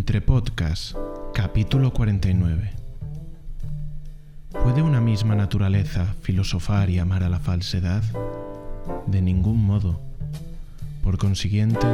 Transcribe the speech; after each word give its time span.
Entre 0.00 0.22
Podcast, 0.22 0.96
capítulo 1.34 1.92
49. 1.92 2.70
¿Puede 4.50 4.80
una 4.80 4.98
misma 4.98 5.34
naturaleza 5.34 6.14
filosofar 6.22 6.88
y 6.88 6.98
amar 6.98 7.22
a 7.22 7.28
la 7.28 7.38
falsedad? 7.38 8.02
De 9.06 9.20
ningún 9.20 9.62
modo. 9.62 10.00
Por 11.04 11.18
consiguiente, 11.18 11.86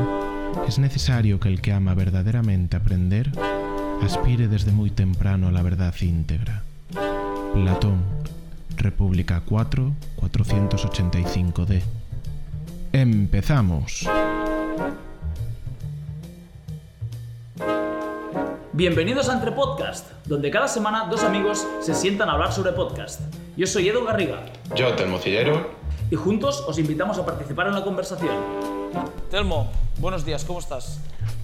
es 0.69 0.79
necesario 0.79 1.41
que 1.41 1.49
el 1.49 1.61
que 1.61 1.73
ama 1.73 1.95
verdaderamente 1.95 2.77
aprender 2.77 3.33
aspire 4.01 4.47
desde 4.47 4.71
muy 4.71 4.91
temprano 4.91 5.49
a 5.49 5.51
la 5.51 5.63
verdad 5.63 5.93
íntegra. 6.01 6.63
Platón, 7.55 8.05
República 8.77 9.43
4, 9.45 9.93
485d. 10.21 11.83
Empezamos. 12.93 14.09
Bienvenidos 18.77 19.31
a 19.31 19.33
Entre 19.33 19.53
Podcast, 19.53 20.07
donde 20.27 20.51
cada 20.51 20.69
semana 20.69 21.07
dos 21.11 21.25
amigos 21.25 21.67
se 21.81 21.95
sientan 21.95 22.29
a 22.29 22.33
hablar 22.33 22.53
sobre 22.53 22.73
podcast. 22.73 23.23
Yo 23.57 23.67
soy 23.67 23.89
Edu 23.89 24.05
Garriga 24.05 24.45
Yo, 24.77 24.95
Telmo 24.95 25.17
Cillero. 25.17 25.71
y 26.11 26.15
juntos 26.15 26.63
os 26.69 26.79
invitamos 26.79 27.17
a 27.17 27.25
participar 27.25 27.69
en 27.69 27.73
la 27.73 27.83
conversación. 27.83 28.37
Telmo, 29.31 29.73
buenos 29.99 30.27
días, 30.27 30.45
¿cómo 30.45 30.59
estás? 30.59 31.01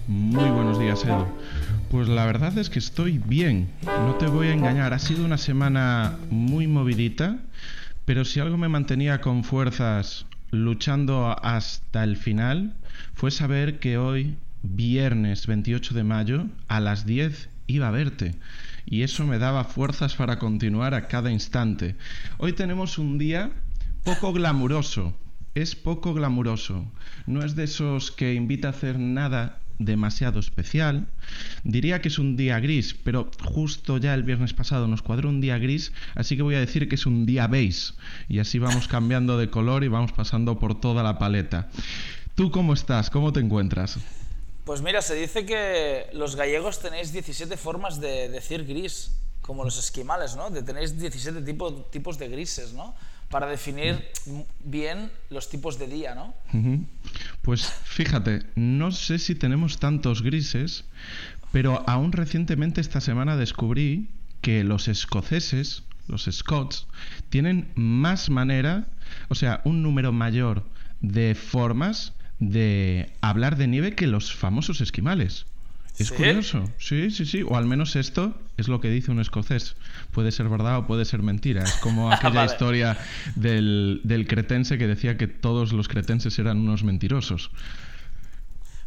Muy 0.07 0.47
buenos 0.51 0.77
días, 0.77 1.03
Edu. 1.05 1.25
Pues 1.89 2.07
la 2.07 2.27
verdad 2.27 2.55
es 2.59 2.69
que 2.69 2.77
estoy 2.77 3.17
bien, 3.17 3.73
no 3.83 4.13
te 4.13 4.27
voy 4.27 4.49
a 4.49 4.53
engañar, 4.53 4.93
ha 4.93 4.99
sido 4.99 5.25
una 5.25 5.39
semana 5.39 6.19
muy 6.29 6.67
movidita, 6.67 7.37
pero 8.05 8.25
si 8.25 8.41
algo 8.41 8.57
me 8.57 8.69
mantenía 8.69 9.21
con 9.21 9.43
fuerzas 9.43 10.27
luchando 10.51 11.35
hasta 11.41 12.03
el 12.03 12.15
final, 12.15 12.75
fue 13.15 13.31
saber 13.31 13.79
que 13.79 13.97
hoy, 13.97 14.37
viernes 14.63 15.45
28 15.45 15.93
de 15.93 16.03
mayo, 16.03 16.47
a 16.67 16.79
las 16.79 17.05
10 17.05 17.49
iba 17.67 17.87
a 17.87 17.91
verte. 17.91 18.35
Y 18.85 19.03
eso 19.03 19.25
me 19.25 19.37
daba 19.37 19.63
fuerzas 19.65 20.15
para 20.15 20.39
continuar 20.39 20.93
a 20.93 21.07
cada 21.07 21.31
instante. 21.31 21.95
Hoy 22.37 22.53
tenemos 22.53 22.97
un 22.97 23.17
día 23.17 23.51
poco 24.03 24.33
glamuroso, 24.33 25.15
es 25.55 25.75
poco 25.75 26.13
glamuroso. 26.13 26.91
No 27.27 27.43
es 27.43 27.55
de 27.55 27.65
esos 27.65 28.11
que 28.11 28.33
invita 28.33 28.69
a 28.69 28.71
hacer 28.71 28.97
nada 28.99 29.59
demasiado 29.79 30.39
especial. 30.39 31.07
Diría 31.63 32.01
que 32.01 32.07
es 32.07 32.19
un 32.19 32.35
día 32.35 32.59
gris, 32.59 32.95
pero 33.03 33.29
justo 33.43 33.97
ya 33.97 34.13
el 34.13 34.23
viernes 34.23 34.53
pasado 34.53 34.87
nos 34.87 35.01
cuadró 35.01 35.29
un 35.29 35.41
día 35.41 35.57
gris, 35.57 35.91
así 36.15 36.35
que 36.35 36.43
voy 36.43 36.55
a 36.55 36.59
decir 36.59 36.87
que 36.87 36.95
es 36.95 37.05
un 37.05 37.25
día 37.25 37.47
beige. 37.47 37.93
Y 38.27 38.39
así 38.39 38.59
vamos 38.59 38.87
cambiando 38.87 39.37
de 39.37 39.49
color 39.49 39.83
y 39.83 39.87
vamos 39.87 40.11
pasando 40.11 40.59
por 40.59 40.79
toda 40.79 41.03
la 41.03 41.17
paleta. 41.17 41.69
¿Tú 42.35 42.51
cómo 42.51 42.73
estás? 42.73 43.09
¿Cómo 43.09 43.31
te 43.31 43.39
encuentras? 43.39 43.99
Pues 44.65 44.81
mira, 44.81 45.01
se 45.01 45.15
dice 45.15 45.45
que 45.45 46.07
los 46.13 46.35
gallegos 46.35 46.79
tenéis 46.79 47.11
17 47.11 47.57
formas 47.57 47.99
de 47.99 48.29
decir 48.29 48.65
gris, 48.65 49.11
como 49.41 49.63
los 49.65 49.77
esquimales, 49.77 50.35
¿no? 50.37 50.49
De 50.49 50.63
tenéis 50.63 50.97
17 50.97 51.41
tipo- 51.41 51.73
tipos 51.91 52.17
de 52.17 52.29
grises, 52.29 52.73
¿no? 52.73 52.95
Para 53.29 53.47
definir 53.47 54.07
bien 54.63 55.11
los 55.29 55.49
tipos 55.49 55.77
de 55.79 55.87
día, 55.87 56.15
¿no? 56.15 56.33
Pues 57.41 57.65
fíjate, 57.83 58.43
no 58.55 58.91
sé 58.91 59.19
si 59.19 59.35
tenemos 59.35 59.79
tantos 59.79 60.21
grises, 60.21 60.85
pero 61.51 61.83
aún 61.87 62.11
recientemente 62.13 62.79
esta 62.79 63.01
semana 63.01 63.35
descubrí 63.35 64.07
que 64.41 64.63
los 64.63 64.87
escoceses, 64.87 65.83
los 66.07 66.23
Scots, 66.31 66.87
tienen 67.29 67.71
más 67.75 68.29
manera, 68.29 68.87
o 69.29 69.35
sea, 69.35 69.61
un 69.65 69.81
número 69.83 70.11
mayor 70.13 70.63
de 71.01 71.35
formas 71.35 72.13
de 72.51 73.11
hablar 73.21 73.55
de 73.57 73.67
nieve 73.67 73.95
que 73.95 74.07
los 74.07 74.33
famosos 74.33 74.81
esquimales. 74.81 75.45
Es 75.99 76.07
¿Sí? 76.07 76.15
curioso, 76.15 76.67
sí, 76.79 77.11
sí, 77.11 77.23
sí, 77.27 77.43
o 77.43 77.55
al 77.55 77.65
menos 77.65 77.95
esto 77.95 78.35
es 78.57 78.67
lo 78.67 78.81
que 78.81 78.89
dice 78.89 79.11
un 79.11 79.19
escocés. 79.19 79.75
Puede 80.11 80.31
ser 80.31 80.49
verdad 80.49 80.79
o 80.79 80.87
puede 80.87 81.05
ser 81.05 81.21
mentira. 81.21 81.63
Es 81.63 81.73
como 81.75 82.11
aquella 82.11 82.33
Vale. 82.33 82.51
historia 82.51 82.97
del, 83.35 84.01
del 84.03 84.25
cretense 84.27 84.79
que 84.79 84.87
decía 84.87 85.17
que 85.17 85.27
todos 85.27 85.71
los 85.71 85.87
cretenses 85.87 86.39
eran 86.39 86.57
unos 86.57 86.83
mentirosos. 86.83 87.51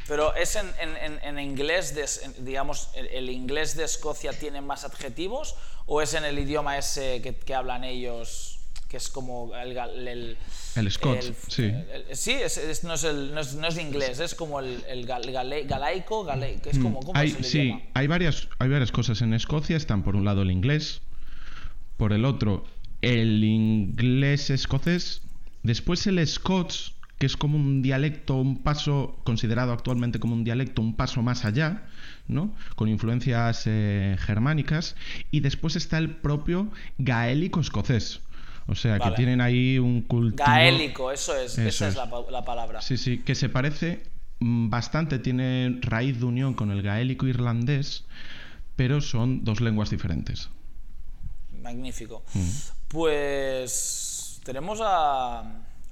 Pero 0.09 0.35
es 0.37 0.57
en, 0.57 0.67
en- 0.81 1.19
en- 1.23 1.39
inglés, 1.39 1.95
de, 1.95 2.03
en- 2.25 2.45
digamos, 2.45 2.91
el, 2.97 3.07
el 3.09 3.31
inglés 3.31 3.77
de 3.77 3.85
Escocia 3.85 4.33
tiene 4.33 4.61
más 4.61 4.85
adjetivos 4.85 5.57
o 5.87 6.01
es 6.03 6.15
en 6.15 6.25
el 6.25 6.39
idioma 6.39 6.79
ese 6.79 7.21
que, 7.23 7.35
que 7.35 7.55
hablan 7.55 7.83
ellos, 7.85 8.56
que 8.89 8.97
es 8.99 9.09
como 9.09 9.53
el... 9.57 9.77
el, 9.77 10.37
El 10.77 10.91
Scots, 10.91 11.33
sí. 11.49 11.65
el- 11.65 12.05
sí, 12.17 12.33
es, 12.33 12.57
es- 12.57 12.85
no, 12.85 12.95
es 12.95 13.05
el, 13.05 13.35
no, 13.35 13.41
es, 13.41 13.55
no 13.55 13.67
es 13.67 13.79
inglés, 13.79 14.21
es 14.21 14.35
como 14.35 14.61
el, 14.61 15.07
gale- 15.07 15.65
galaico, 15.67 16.25
gale- 16.25 16.61
que 16.63 16.71
es 16.71 16.79
como, 16.79 17.01
¿cómo 17.01 17.13
Mm, 17.15 17.17
Hay, 17.17 17.29
es 17.29 17.37
el 17.39 17.45
sí, 17.45 17.75
hay 17.95 18.07
varias, 18.07 18.49
hay 18.59 18.69
varias 18.69 18.93
cosas. 18.93 19.23
En 19.23 19.35
Escocia 19.35 19.77
están 19.77 20.03
por 20.03 20.15
un 20.17 20.25
lado 20.25 20.43
el 20.43 20.51
inglés, 20.51 21.01
por 21.97 22.13
el 22.13 22.25
otro 22.25 22.65
el 23.03 23.43
inglés 23.45 24.51
escocés, 24.51 25.23
después 25.63 26.07
el 26.07 26.25
scots, 26.27 26.95
que 27.19 27.27
es 27.27 27.37
como 27.37 27.57
un 27.57 27.81
dialecto, 27.83 28.35
un 28.37 28.63
paso 28.63 29.19
considerado 29.25 29.73
actualmente 29.73 30.19
como 30.19 30.35
un 30.35 30.45
dialecto, 30.45 30.83
un 30.83 30.95
paso 30.97 31.23
más 31.23 31.45
allá, 31.45 31.85
¿no? 32.29 32.55
Con 32.75 32.89
influencias 32.89 33.63
eh, 33.67 34.17
germánicas, 34.19 34.97
y 35.31 35.41
después 35.41 35.77
está 35.77 35.99
el 35.99 36.11
propio 36.11 36.69
gaélico 36.99 37.61
escocés. 37.61 38.21
O 38.69 38.75
sea, 38.75 38.99
Vale. 38.99 39.11
que 39.13 39.17
tienen 39.17 39.41
ahí 39.41 39.79
un 39.79 40.03
cultivo... 40.03 40.45
Gaélico, 40.45 41.13
eso 41.13 41.37
es, 41.37 41.53
Eso 41.53 41.63
esa 41.69 41.85
es, 41.89 41.91
es. 41.93 41.97
la, 41.97 42.11
pa- 42.11 42.31
la 42.31 42.45
palabra. 42.45 42.81
Sí, 42.83 42.97
sí, 42.97 43.19
que 43.19 43.35
se 43.37 43.49
parece 43.49 44.03
mm, 44.41 44.69
bastante, 44.71 45.19
tiene 45.21 45.79
raíz 45.83 46.19
de 46.19 46.25
unión 46.27 46.55
con 46.55 46.71
el 46.73 46.83
gaélico 46.83 47.27
irlandés, 47.27 48.05
pero 48.75 49.01
son 49.01 49.45
dos 49.45 49.61
lenguas 49.61 49.91
diferentes. 49.91 50.51
Magnífico. 51.63 52.25
Mm. 52.35 52.49
Pues 52.89 54.41
tenemos 54.45 54.81
a, 54.83 55.45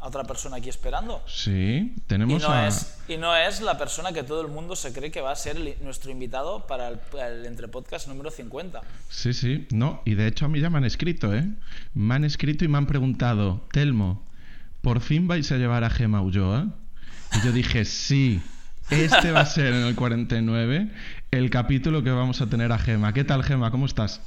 a 0.05 0.09
otra 0.09 0.23
persona 0.25 0.57
aquí 0.57 0.69
esperando. 0.69 1.23
Sí, 1.27 1.95
Y 1.97 2.01
tenemos 2.07 2.43
no, 2.43 2.51
a... 2.51 2.69
es, 2.69 2.99
y 3.09 3.17
no 3.17 3.35
es 3.35 3.63
la 3.63 3.79
persona 3.79 4.13
que 4.13 4.23
todo 4.23 4.43
el 4.43 4.49
mundo 4.49 4.77
se 4.77 4.93
cree 4.93 5.11
que 5.11 5.23
va 5.23 5.33
a 5.33 5.37
ser 5.37 5.57
el- 5.57 5.75
nuestro 5.83 6.11
invitado 6.11 6.67
para 6.67 6.89
el, 6.89 6.99
el 7.19 7.47
Entre 7.47 7.69
Podcast 7.69 8.07
número 8.09 8.31
50. 8.31 8.83
Sí, 9.09 9.33
sí, 9.33 9.67
no, 9.71 10.03
y 10.05 10.15
de 10.15 10.27
hecho 10.27 10.45
a 10.45 10.49
mí 10.49 10.61
ya 10.61 10.69
me 10.69 10.77
han 10.79 10.85
escrito, 10.85 11.35
¿eh? 11.35 11.49
Me 11.95 12.15
han 12.15 12.25
escrito 12.25 12.67
y 12.67 12.69
me 12.69 12.77
han 12.77 12.87
preguntado, 12.87 13.67
Telmo, 13.73 14.23
¿por 14.83 15.01
fin 15.01 15.27
vais 15.27 15.51
a 15.53 15.57
llevar 15.57 15.85
a 15.85 15.91
Gema 15.91 16.21
Ulloa? 16.21 16.67
Y 17.33 17.47
yo 17.47 17.53
dije, 17.53 17.87
sí, 17.87 18.43
este 18.91 19.33
va 19.33 19.41
a 19.41 19.47
ser 19.47 19.73
en 19.73 19.85
el 19.87 19.95
49 19.95 20.91
el 21.31 21.49
capítulo 21.51 22.03
que 22.05 22.11
vamos 22.11 22.43
a 22.43 22.47
tener 22.49 22.71
a 22.73 22.79
Gema. 22.79 23.15
¿Qué 23.15 23.25
tal, 23.25 23.43
Gema? 23.43 23.71
¿Cómo 23.71 23.87
estás? 23.87 24.21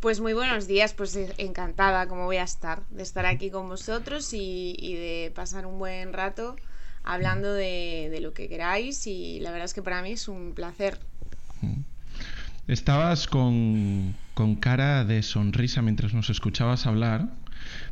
Pues 0.00 0.20
muy 0.20 0.34
buenos 0.34 0.66
días, 0.66 0.92
pues 0.92 1.16
eh, 1.16 1.32
encantada 1.38 2.06
como 2.06 2.26
voy 2.26 2.36
a 2.36 2.42
estar, 2.42 2.82
de 2.90 3.02
estar 3.02 3.24
aquí 3.26 3.50
con 3.50 3.68
vosotros 3.68 4.32
y, 4.32 4.76
y 4.78 4.94
de 4.94 5.32
pasar 5.34 5.66
un 5.66 5.78
buen 5.78 6.12
rato 6.12 6.56
hablando 7.02 7.52
de, 7.52 8.08
de 8.10 8.20
lo 8.20 8.34
que 8.34 8.48
queráis 8.48 9.06
y 9.06 9.40
la 9.40 9.50
verdad 9.52 9.64
es 9.64 9.74
que 9.74 9.82
para 9.82 10.02
mí 10.02 10.12
es 10.12 10.28
un 10.28 10.52
placer. 10.52 10.98
Estabas 12.68 13.28
con, 13.28 14.14
con 14.34 14.56
cara 14.56 15.04
de 15.04 15.22
sonrisa 15.22 15.82
mientras 15.82 16.12
nos 16.12 16.30
escuchabas 16.30 16.86
hablar, 16.86 17.28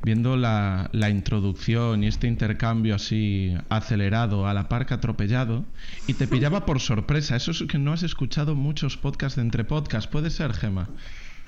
viendo 0.02 0.36
la, 0.36 0.90
la 0.92 1.10
introducción 1.10 2.02
y 2.02 2.08
este 2.08 2.26
intercambio 2.26 2.96
así 2.96 3.56
acelerado 3.68 4.48
a 4.48 4.52
la 4.52 4.68
par 4.68 4.84
que 4.84 4.94
atropellado, 4.94 5.64
y 6.08 6.14
te 6.14 6.26
pillaba 6.26 6.66
por 6.66 6.80
sorpresa. 6.80 7.36
Eso 7.36 7.52
es 7.52 7.62
que 7.68 7.78
no 7.78 7.92
has 7.92 8.02
escuchado 8.02 8.56
muchos 8.56 8.96
podcasts 8.96 9.36
de 9.36 9.42
entre 9.42 9.62
podcasts. 9.62 10.10
¿Puede 10.10 10.30
ser, 10.30 10.52
Gema? 10.52 10.88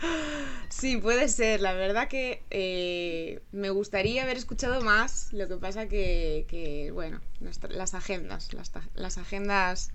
Sí, 0.78 0.98
puede 0.98 1.28
ser, 1.28 1.62
la 1.62 1.72
verdad 1.72 2.06
que 2.06 2.42
eh, 2.50 3.40
me 3.50 3.70
gustaría 3.70 4.24
haber 4.24 4.36
escuchado 4.36 4.82
más, 4.82 5.32
lo 5.32 5.48
que 5.48 5.56
pasa 5.56 5.88
que, 5.88 6.44
que, 6.48 6.90
bueno, 6.92 7.20
las 7.70 7.94
agendas, 7.94 8.52
las, 8.52 8.72
las 8.94 9.16
agendas 9.16 9.90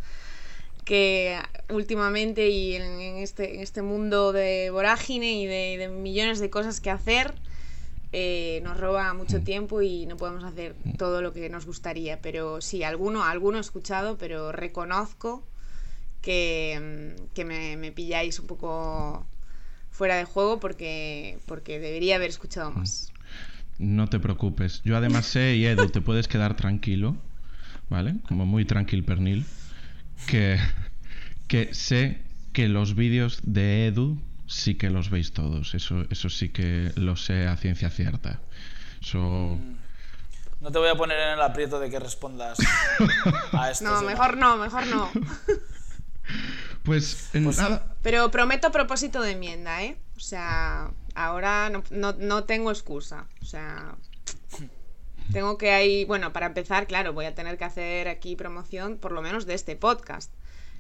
que 0.86 1.38
últimamente 1.70 2.50
y 2.50 2.76
en, 2.76 2.84
en 2.84 3.18
este, 3.18 3.56
en 3.56 3.62
este 3.62 3.84
mundo 3.84 4.34
de 4.34 4.72
vorágine 4.72 5.34
y 5.34 5.46
de, 5.48 5.78
de 5.78 5.88
millones 5.90 6.40
de 6.40 6.50
cosas 6.50 6.82
que 6.82 6.90
hacer, 6.90 7.36
eh, 8.14 8.62
nos 8.64 8.78
roba 8.80 9.14
mucho 9.14 9.42
tiempo 9.42 9.82
y 9.82 10.06
no 10.08 10.18
podemos 10.18 10.44
hacer 10.44 10.76
todo 10.98 11.22
lo 11.22 11.34
que 11.34 11.50
nos 11.50 11.66
gustaría. 11.66 12.22
Pero 12.22 12.62
sí, 12.62 12.84
alguno, 12.84 13.24
alguno 13.24 13.58
he 13.60 13.62
escuchado, 13.62 14.18
pero 14.18 14.52
reconozco 14.52 15.44
que, 16.22 17.16
mm, 17.20 17.34
que 17.34 17.46
me, 17.46 17.78
me 17.78 17.92
pilláis 17.92 18.40
un 18.40 18.48
poco 18.48 19.26
fuera 20.02 20.16
de 20.16 20.26
juego 20.26 20.60
porque, 20.60 21.38
porque 21.46 21.80
debería 21.80 22.16
haber 22.16 22.32
escuchado 22.32 22.72
más. 22.72 23.14
No 23.78 24.08
te 24.08 24.20
preocupes. 24.20 24.82
Yo 24.84 24.98
además 24.98 25.28
sé, 25.28 25.58
y 25.58 25.68
Edu, 25.68 25.90
te 25.90 26.02
puedes 26.02 26.28
quedar 26.28 26.56
tranquilo, 26.56 27.18
¿vale? 27.88 28.16
Como 28.28 28.48
muy 28.48 28.66
tranquil 28.66 29.04
pernil, 29.04 29.46
que, 30.26 30.58
que 31.48 31.76
sé 31.76 32.20
que 32.52 32.68
los 32.68 32.96
vídeos 32.96 33.42
de 33.44 33.86
Edu 33.86 34.20
sí 34.48 34.74
que 34.74 34.90
los 34.90 35.12
veis 35.12 35.34
todos. 35.34 35.76
Eso, 35.76 36.08
eso 36.10 36.30
sí 36.32 36.50
que 36.50 36.92
lo 36.96 37.16
sé 37.16 37.46
a 37.46 37.56
ciencia 37.58 37.92
cierta. 37.92 38.40
Eso... 39.04 39.60
No 40.62 40.72
te 40.72 40.80
voy 40.80 40.90
a 40.90 40.96
poner 40.96 41.20
en 41.20 41.34
el 41.34 41.42
aprieto 41.44 41.80
de 41.80 41.92
que 41.92 42.00
respondas 42.00 42.58
a 43.52 43.70
esto. 43.70 43.86
No, 43.86 44.02
mejor 44.02 44.36
no, 44.36 44.58
mejor 44.58 44.88
no. 44.88 45.12
Pues, 46.84 47.30
nada. 47.34 47.96
Pero 48.02 48.32
prometo 48.32 48.72
propósito 48.72 49.22
de 49.22 49.32
enmienda, 49.32 49.84
¿eh? 49.84 49.98
O 50.18 50.20
sea, 50.20 50.92
ahora 51.16 51.70
no, 51.70 52.14
no 52.14 52.44
tengo 52.44 52.72
excusa. 52.72 53.28
O 53.42 53.46
sea, 53.46 53.96
tengo 55.32 55.58
que 55.58 55.72
ahí, 55.72 56.06
bueno, 56.06 56.34
para 56.34 56.48
empezar, 56.48 56.88
claro, 56.88 57.14
voy 57.14 57.26
a 57.26 57.36
tener 57.36 57.58
que 57.58 57.66
hacer 57.66 58.08
aquí 58.08 58.36
promoción 58.36 58.98
por 58.98 59.12
lo 59.12 59.22
menos 59.22 59.46
de 59.46 59.54
este 59.54 59.76
podcast. 59.76 60.32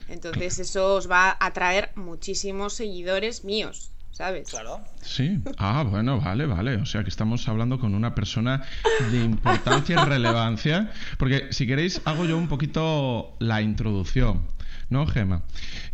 Entonces 0.07 0.59
eso 0.59 0.95
os 0.95 1.09
va 1.09 1.29
a 1.29 1.45
atraer 1.45 1.91
muchísimos 1.95 2.73
seguidores 2.73 3.43
míos. 3.43 3.91
¿sabes? 4.11 4.49
Claro. 4.49 4.81
Sí. 5.01 5.39
Ah, 5.57 5.83
bueno, 5.89 6.19
vale, 6.19 6.45
vale. 6.45 6.75
O 6.75 6.85
sea 6.85 7.03
que 7.03 7.09
estamos 7.09 7.47
hablando 7.47 7.79
con 7.79 7.95
una 7.95 8.13
persona 8.13 8.63
de 9.09 9.17
importancia 9.23 10.01
y 10.01 10.05
relevancia. 10.05 10.91
Porque 11.17 11.47
si 11.51 11.65
queréis, 11.65 12.01
hago 12.05 12.25
yo 12.25 12.37
un 12.37 12.47
poquito 12.47 13.33
la 13.39 13.61
introducción. 13.61 14.45
¿No, 14.91 15.07
Gema? 15.07 15.41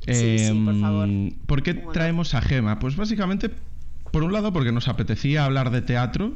Sí, 0.06 0.40
sí, 0.40 0.62
por 0.66 0.80
favor. 0.82 1.08
Em, 1.08 1.32
¿Por 1.46 1.64
qué 1.64 1.76
traemos 1.76 2.34
a 2.34 2.42
Gema? 2.42 2.80
Pues 2.80 2.96
básicamente, 2.98 3.52
por 4.12 4.24
un 4.24 4.34
lado, 4.34 4.52
porque 4.52 4.74
nos 4.74 4.90
apetecía 4.90 5.46
hablar 5.46 5.70
de 5.72 5.82
teatro. 5.82 6.34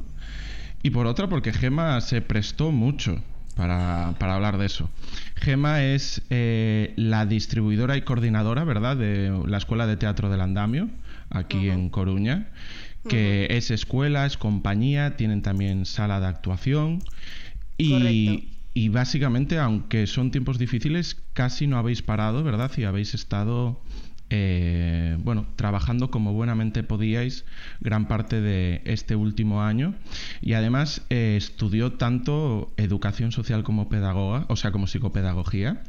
Y 0.83 0.91
por 0.91 1.07
otra, 1.07 1.27
porque 1.27 1.53
Gema 1.53 1.99
se 2.01 2.21
prestó 2.21 2.71
mucho 2.71 3.21
para, 3.55 4.09
hablar 4.19 4.57
de 4.57 4.67
eso. 4.67 4.89
Gema 5.35 5.83
es 5.83 6.21
eh, 6.29 6.93
la 6.95 7.25
distribuidora 7.25 7.97
y 7.97 8.03
coordinadora, 8.03 8.63
¿verdad?, 8.63 8.95
de 8.95 9.43
la 9.47 9.57
Escuela 9.57 9.87
de 9.87 9.97
Teatro 9.97 10.29
del 10.29 10.41
Andamio, 10.41 10.89
aquí 11.29 11.69
en 11.69 11.89
Coruña, 11.89 12.47
que 13.07 13.47
es 13.49 13.71
escuela, 13.71 14.25
es 14.25 14.37
compañía, 14.37 15.17
tienen 15.17 15.41
también 15.41 15.85
sala 15.85 16.19
de 16.19 16.27
actuación 16.27 17.03
y, 17.77 18.49
y, 18.73 18.89
básicamente, 18.89 19.57
aunque 19.59 20.07
son 20.07 20.31
tiempos 20.31 20.57
difíciles, 20.57 21.18
casi 21.33 21.68
no 21.68 21.77
habéis 21.77 22.01
parado, 22.01 22.44
¿verdad? 22.44 22.71
Y 22.77 22.83
habéis 22.83 23.13
estado 23.13 23.81
eh, 24.33 25.18
bueno, 25.25 25.45
trabajando 25.57 26.09
como 26.09 26.31
buenamente 26.31 26.83
podíais 26.83 27.44
gran 27.81 28.07
parte 28.07 28.39
de 28.39 28.81
este 28.85 29.18
último 29.18 29.62
año 29.62 29.94
y 30.41 30.53
además 30.53 31.01
eh, 31.09 31.35
estudió 31.38 31.91
tanto 31.91 32.71
educación 32.77 33.33
social 33.33 33.63
como 33.63 33.89
pedagoga, 33.89 34.45
o 34.47 34.56
sea, 34.56 34.71
como 34.71 34.88
psicopedagogía 34.88 35.83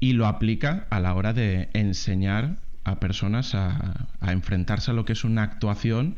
y 0.00 0.14
lo 0.14 0.26
aplica 0.26 0.86
a 0.88 1.00
la 1.00 1.14
hora 1.14 1.34
de 1.34 1.68
enseñar 1.74 2.56
a 2.84 2.98
personas 2.98 3.54
a, 3.54 4.08
a, 4.20 4.32
enfrentarse 4.32 4.90
a 4.90 4.94
lo 4.94 5.04
que 5.04 5.12
es 5.12 5.22
una 5.22 5.42
actuación 5.42 6.16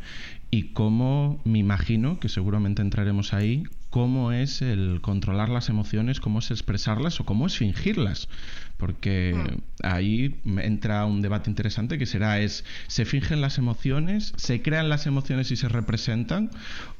y 0.52 0.74
cómo, 0.74 1.42
me 1.44 1.58
imagino, 1.58 2.20
que 2.20 2.28
seguramente 2.28 2.82
entraremos 2.82 3.34
ahí, 3.34 3.64
cómo 3.94 4.32
es 4.32 4.60
el 4.60 4.98
controlar 5.02 5.50
las 5.50 5.68
emociones, 5.68 6.18
cómo 6.18 6.40
es 6.40 6.50
expresarlas 6.50 7.20
o 7.20 7.24
cómo 7.24 7.46
es 7.46 7.56
fingirlas. 7.56 8.28
Porque 8.76 9.34
mm. 9.36 9.86
ahí 9.86 10.34
entra 10.58 11.04
un 11.04 11.22
debate 11.22 11.48
interesante 11.48 11.96
que 11.96 12.04
será 12.04 12.40
es, 12.40 12.64
¿se 12.88 13.04
fingen 13.04 13.40
las 13.40 13.56
emociones? 13.56 14.32
¿Se 14.34 14.62
crean 14.62 14.88
las 14.88 15.06
emociones 15.06 15.52
y 15.52 15.56
se 15.56 15.68
representan? 15.68 16.50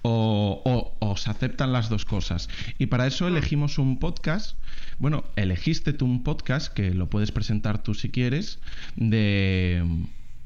¿O, 0.03 0.95
o, 1.01 1.17
se 1.17 1.31
aceptan 1.31 1.73
las 1.73 1.89
dos 1.89 2.05
cosas? 2.05 2.49
Y 2.79 2.87
para 2.87 3.09
eso 3.09 3.25
mm. 3.25 3.29
elegimos 3.29 3.79
un 3.79 3.99
podcast, 3.99 4.57
bueno, 5.01 5.25
elegiste 5.35 5.95
tú 5.95 6.05
un 6.05 6.23
podcast, 6.23 6.73
que 6.73 6.95
lo 6.95 7.11
puedes 7.11 7.33
presentar 7.33 7.83
tú 7.83 7.95
si 7.95 8.09
quieres, 8.11 8.61
de 8.95 9.83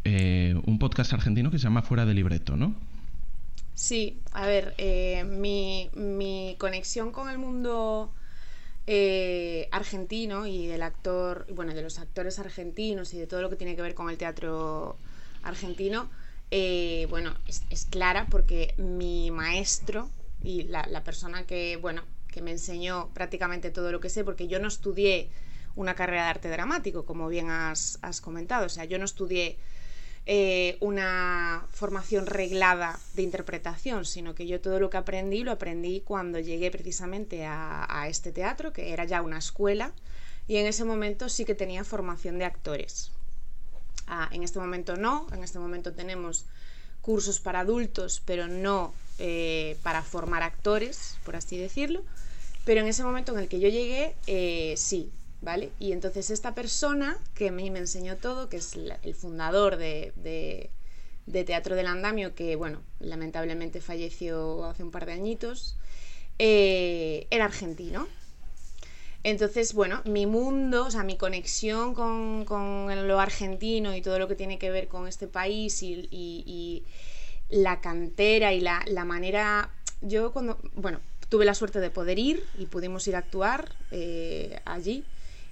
eh, 0.04 0.58
un 0.64 0.78
podcast 0.78 1.12
argentino 1.12 1.50
que 1.50 1.58
se 1.58 1.64
llama 1.64 1.82
Fuera 1.82 2.06
de 2.06 2.14
Libreto, 2.14 2.56
¿no? 2.56 2.74
Sí, 3.78 4.20
a 4.32 4.44
ver, 4.44 4.74
eh, 4.76 5.22
mi, 5.22 5.88
mi, 5.94 6.56
conexión 6.58 7.12
con 7.12 7.30
el 7.30 7.38
mundo 7.38 8.12
eh, 8.88 9.68
argentino 9.70 10.48
y 10.48 10.66
del 10.66 10.82
actor, 10.82 11.46
bueno, 11.54 11.72
de 11.72 11.82
los 11.82 12.00
actores 12.00 12.40
argentinos 12.40 13.14
y 13.14 13.18
de 13.18 13.28
todo 13.28 13.40
lo 13.40 13.48
que 13.50 13.54
tiene 13.54 13.76
que 13.76 13.82
ver 13.82 13.94
con 13.94 14.10
el 14.10 14.18
teatro 14.18 14.96
argentino, 15.44 16.10
eh, 16.50 17.06
bueno, 17.08 17.36
es, 17.46 17.86
clara 17.88 18.26
porque 18.28 18.74
mi 18.78 19.30
maestro 19.30 20.10
y 20.42 20.64
la, 20.64 20.84
la, 20.90 21.04
persona 21.04 21.46
que, 21.46 21.76
bueno, 21.76 22.02
que 22.32 22.42
me 22.42 22.50
enseñó 22.50 23.10
prácticamente 23.14 23.70
todo 23.70 23.92
lo 23.92 24.00
que 24.00 24.10
sé, 24.10 24.24
porque 24.24 24.48
yo 24.48 24.58
no 24.58 24.66
estudié 24.66 25.30
una 25.76 25.94
carrera 25.94 26.24
de 26.24 26.30
arte 26.30 26.50
dramático, 26.50 27.04
como 27.04 27.28
bien 27.28 27.48
has, 27.48 28.00
has 28.02 28.20
comentado, 28.20 28.66
o 28.66 28.70
sea, 28.70 28.86
yo 28.86 28.98
no 28.98 29.04
estudié 29.04 29.56
eh, 30.30 30.76
una 30.80 31.64
formación 31.72 32.26
reglada 32.26 33.00
de 33.14 33.22
interpretación, 33.22 34.04
sino 34.04 34.34
que 34.34 34.46
yo 34.46 34.60
todo 34.60 34.78
lo 34.78 34.90
que 34.90 34.98
aprendí 34.98 35.42
lo 35.42 35.52
aprendí 35.52 36.02
cuando 36.04 36.38
llegué 36.38 36.70
precisamente 36.70 37.46
a, 37.46 38.06
este 38.10 38.30
teatro, 38.30 38.74
que 38.74 38.92
era 38.92 39.06
ya 39.06 39.22
una 39.22 39.38
escuela, 39.38 39.94
y 40.46 40.56
en 40.56 40.66
ese 40.66 40.84
momento 40.84 41.30
sí 41.30 41.46
que 41.46 41.54
tenía 41.54 41.82
formación 41.82 42.38
de 42.38 42.44
actores. 42.44 43.10
Ah, 44.06 44.28
en 44.30 44.42
este 44.42 44.58
momento 44.58 44.96
no, 44.96 45.26
en 45.32 45.42
este 45.42 45.58
momento 45.58 45.94
tenemos 45.94 46.44
cursos 47.00 47.40
para 47.40 47.60
adultos, 47.60 48.20
pero 48.26 48.48
no 48.48 48.92
eh, 49.18 49.78
para 49.82 50.02
formar 50.02 50.42
actores, 50.42 51.16
por 51.24 51.36
así 51.36 51.56
decirlo. 51.56 52.02
Pero 52.66 52.82
en 52.82 52.88
ese 52.88 53.02
momento 53.02 53.32
en 53.32 53.38
el 53.38 53.48
que 53.48 53.60
yo 53.60 53.70
llegué, 53.70 54.14
eh, 54.26 54.74
sí, 54.76 55.10
¿vale? 55.40 55.70
Y 55.78 55.92
entonces 55.92 56.30
esta 56.30 56.54
persona 56.54 57.18
que 57.34 57.48
a 57.48 57.52
mí 57.52 57.70
me 57.70 57.78
enseñó 57.78 58.16
todo, 58.16 58.48
que 58.48 58.58
es 58.58 58.74
el 58.74 59.14
fundador 59.14 59.76
de, 59.76 60.12
de, 60.16 61.44
Teatro 61.44 61.76
del 61.76 61.86
Andamio, 61.86 62.34
que 62.34 62.56
bueno, 62.56 62.82
lamentablemente 63.00 63.80
falleció 63.80 64.64
hace 64.64 64.82
un 64.82 64.90
par 64.90 65.06
de 65.06 65.12
añitos, 65.12 65.76
eh, 66.38 67.26
era 67.30 67.44
argentino. 67.44 68.08
Entonces, 69.24 69.74
bueno, 69.74 70.00
mi 70.04 70.26
mundo, 70.26 70.86
o 70.86 70.90
sea, 70.90 71.02
mi 71.02 71.16
conexión 71.16 71.92
con, 71.94 72.44
con, 72.44 73.08
lo 73.08 73.20
argentino 73.20 73.94
y 73.94 74.00
todo 74.00 74.18
lo 74.18 74.28
que 74.28 74.36
tiene 74.36 74.58
que 74.58 74.70
ver 74.70 74.88
con 74.88 75.08
este 75.08 75.26
país 75.26 75.82
y, 75.82 76.84
la 77.50 77.80
cantera 77.80 78.52
y 78.52 78.60
la, 78.60 78.82
la, 78.86 79.04
manera... 79.04 79.70
Yo 80.02 80.32
cuando, 80.32 80.58
bueno, 80.74 81.00
tuve 81.28 81.44
la 81.44 81.54
suerte 81.54 81.80
de 81.80 81.90
poder 81.90 82.18
ir 82.18 82.44
y 82.58 82.66
pudimos 82.66 83.08
ir 83.08 83.16
a 83.16 83.20
actuar 83.20 83.74
eh, 83.90 84.60
allí 84.64 85.04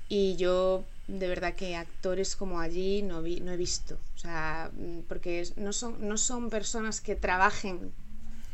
y 0.09 0.37
yo 0.37 0.85
de 1.09 1.29
verdad 1.29 1.55
que 1.55 1.77
actores 1.77 2.35
como 2.35 2.61
allí 2.61 3.03
no, 3.03 3.23
vi, 3.23 3.41
no 3.41 3.53
he 3.53 3.57
visto. 3.57 3.99
O 4.15 4.19
sea, 4.19 4.71
mm, 4.75 5.01
porque 5.09 5.47
no 5.57 5.73
son, 5.73 6.07
no 6.07 6.19
son 6.19 6.51
personas 6.51 7.01
que 7.01 7.15
trabajen, 7.15 7.93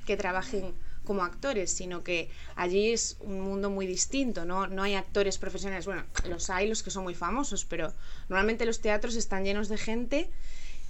que 0.06 0.16
trabajen 0.16 0.75
como 1.04 1.25
actores, 1.25 1.72
sino 1.72 2.04
que 2.04 2.31
allí 2.54 2.93
es 2.93 3.16
un 3.20 3.40
mundo 3.40 3.70
muy 3.70 3.87
distinto, 3.87 4.44
¿no? 4.44 4.66
No 4.69 4.82
hay 4.82 4.94
actores 4.94 5.38
profesionales, 5.38 5.87
bueno, 5.87 6.04
los 6.28 6.49
hay 6.50 6.69
los 6.69 6.82
que 6.82 6.90
son 6.90 7.02
muy 7.02 7.14
famosos, 7.14 7.64
pero 7.64 7.93
normalmente 8.28 8.66
los 8.66 8.81
teatros 8.81 9.16
están 9.16 9.44
llenos 9.44 9.69
de 9.69 9.78
gente 9.78 10.31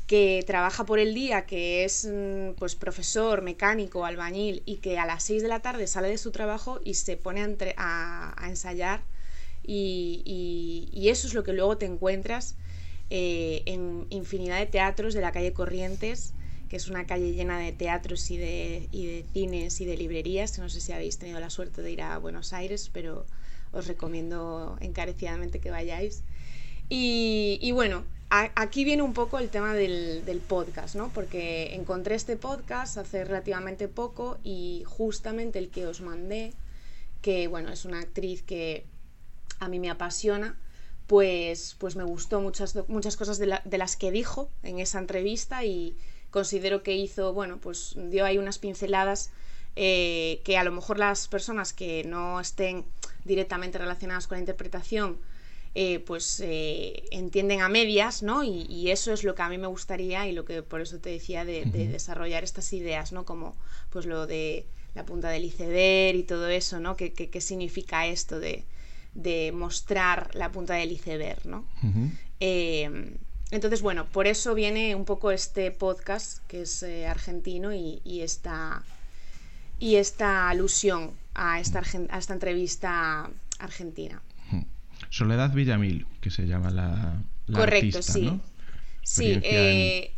que 0.07 0.45
trabaja 0.47 0.85
por 0.85 0.99
el 0.99 1.15
día, 1.15 1.47
que 1.47 1.85
es 1.85 2.07
mm, 2.11 2.55
pues 2.59 2.75
profesor, 2.75 3.41
mecánico, 3.41 4.05
albañil 4.05 4.63
y 4.67 4.77
que 4.79 4.99
a 4.99 5.07
las 5.07 5.23
6 5.25 5.43
de 5.43 5.49
la 5.49 5.61
tarde 5.61 5.87
sale 5.87 6.09
de 6.09 6.19
su 6.19 6.33
trabajo 6.33 6.81
y 6.85 6.95
se 6.95 7.17
pone 7.17 7.43
a, 7.77 8.35
a 8.37 8.49
ensayar 8.49 9.01
y, 9.65 11.09
eso 11.09 11.27
es 11.27 11.35
lo 11.35 11.45
que 11.45 11.53
luego 11.53 11.77
te 11.77 11.87
encuentras 11.87 12.57
eh, 13.11 13.63
en 13.67 14.07
infinidad 14.11 14.59
de 14.59 14.67
teatros 14.67 15.15
de 15.15 15.21
la 15.21 15.33
calle 15.33 15.53
Corrientes, 15.53 16.33
que 16.69 16.77
es 16.77 16.89
una 16.89 17.07
calle 17.07 17.33
llena 17.33 17.59
de 17.59 17.73
teatros 17.73 18.31
y 18.31 18.39
de, 18.39 18.89
y 18.93 19.07
de 19.07 19.25
cines 19.33 19.81
y 19.81 19.85
de 19.85 19.97
librerías. 19.97 20.59
No 20.59 20.69
sé 20.71 20.81
si 20.81 20.93
habéis 20.93 21.19
tenido 21.19 21.39
la 21.39 21.51
suerte 21.51 21.83
de 21.83 21.93
ir 21.93 22.03
a 22.03 22.17
Buenos 22.19 22.53
Aires, 22.55 22.91
pero 22.93 23.27
os 23.73 23.87
recomiendo 23.87 24.77
encarecidamente 24.81 25.61
que 25.61 25.71
vayáis. 25.71 26.23
Y, 26.89 27.71
bueno, 27.73 28.05
aquí 28.31 28.85
viene 28.85 29.03
un 29.03 29.15
poco 29.15 29.39
el 29.39 29.49
tema 29.49 29.75
del, 29.75 30.25
del, 30.27 30.41
podcast, 30.41 30.95
¿no? 30.95 31.11
Porque 31.11 31.75
encontré 31.75 32.15
este 32.15 32.37
podcast 32.37 32.99
hace 32.99 33.25
relativamente 33.25 33.89
poco 33.89 34.39
y 34.45 34.83
justamente 34.87 35.59
el 35.59 35.71
que 35.71 35.87
os 35.87 36.03
mandé, 36.03 36.53
que 37.23 37.49
bueno, 37.49 37.71
es 37.71 37.87
una 37.87 38.01
actriz 38.01 38.43
que 38.43 38.85
a 39.63 39.69
mí 39.69 39.79
me 39.79 39.91
apasiona, 39.91 40.57
pues, 41.07 41.77
pues 41.79 41.95
me 41.97 42.05
gustó 42.05 42.41
muchas, 42.41 42.77
muchas 42.89 43.17
cosas 43.17 43.39
de, 43.39 43.47
las 43.47 43.97
que 43.97 44.11
dijo 44.11 44.49
en 44.63 44.79
esa 44.79 44.99
entrevista 44.99 45.65
y 45.65 45.97
considero 46.31 46.83
que 46.83 46.97
hizo, 46.97 47.33
bueno, 47.33 47.59
pues 47.59 47.95
dio 47.97 48.25
ahí 48.25 48.39
unas 48.39 48.59
pinceladas 48.59 49.31
eh, 49.77 50.41
que 50.45 50.59
a 50.59 50.65
lo 50.65 50.73
mejor 50.73 50.99
las 50.99 51.29
personas 51.29 51.73
que 51.73 52.05
no 52.05 52.41
estén 52.41 52.85
directamente 53.25 53.79
relacionadas 53.79 54.27
con 54.27 54.37
la 54.37 54.41
interpretación, 54.41 55.19
eh, 55.75 56.01
pues 56.01 56.41
eh, 56.41 57.05
entienden 57.11 57.63
a 57.63 57.69
medias, 57.69 58.23
¿no? 58.23 58.43
Y, 58.43 58.91
eso 58.91 59.13
es 59.13 59.25
lo 59.25 59.35
que 59.35 59.43
a 59.43 59.49
mí 59.49 59.59
me 59.59 59.67
gustaría 59.69 60.27
y 60.27 60.33
lo 60.33 60.45
que 60.45 60.63
por 60.63 60.81
eso 60.81 60.99
te 60.99 61.11
decía 61.11 61.45
de, 61.45 61.65
desarrollar 61.65 62.45
estas 62.45 62.73
ideas, 62.73 63.13
¿no? 63.13 63.25
Como 63.25 63.55
pues 63.91 64.07
lo 64.07 64.27
de 64.27 64.67
la 64.95 65.07
punta 65.07 65.31
del 65.31 65.45
iceberg 65.45 66.17
y 66.17 66.23
todo 66.25 66.49
eso, 66.49 66.81
¿no? 66.81 66.97
¿Qué, 66.97 67.13
qué 67.13 67.41
significa 67.41 68.07
esto 68.07 68.39
de, 68.41 68.65
de 69.15 69.53
mostrar 69.53 70.31
la 70.35 70.51
punta 70.51 70.75
del 70.75 70.93
iceberg, 70.93 71.45
¿no? 71.47 71.65
Eh, 72.41 73.17
entonces, 73.51 73.83
bueno, 73.83 74.07
por 74.07 74.27
eso 74.27 74.55
viene 74.55 74.95
un 74.95 75.05
poco 75.05 75.31
este 75.31 75.71
podcast 75.71 76.39
que 76.47 76.63
es 76.63 76.83
eh, 76.83 77.07
argentino 77.07 77.75
y, 77.75 78.01
esta, 78.23 78.83
y 79.79 79.97
esta 79.97 80.49
alusión 80.49 81.11
a 81.35 81.61
esta, 81.61 81.83
a 82.09 82.19
esta 82.19 82.33
entrevista 82.33 83.31
argentina. 83.59 84.23
Soledad 85.11 85.53
Villamil, 85.53 86.07
que 86.23 86.31
se 86.31 86.47
llama 86.47 86.71
la, 86.71 87.23
Correcto, 87.53 88.01
sí. 88.01 88.41
Sí, 89.03 89.39
eh, 89.43 90.15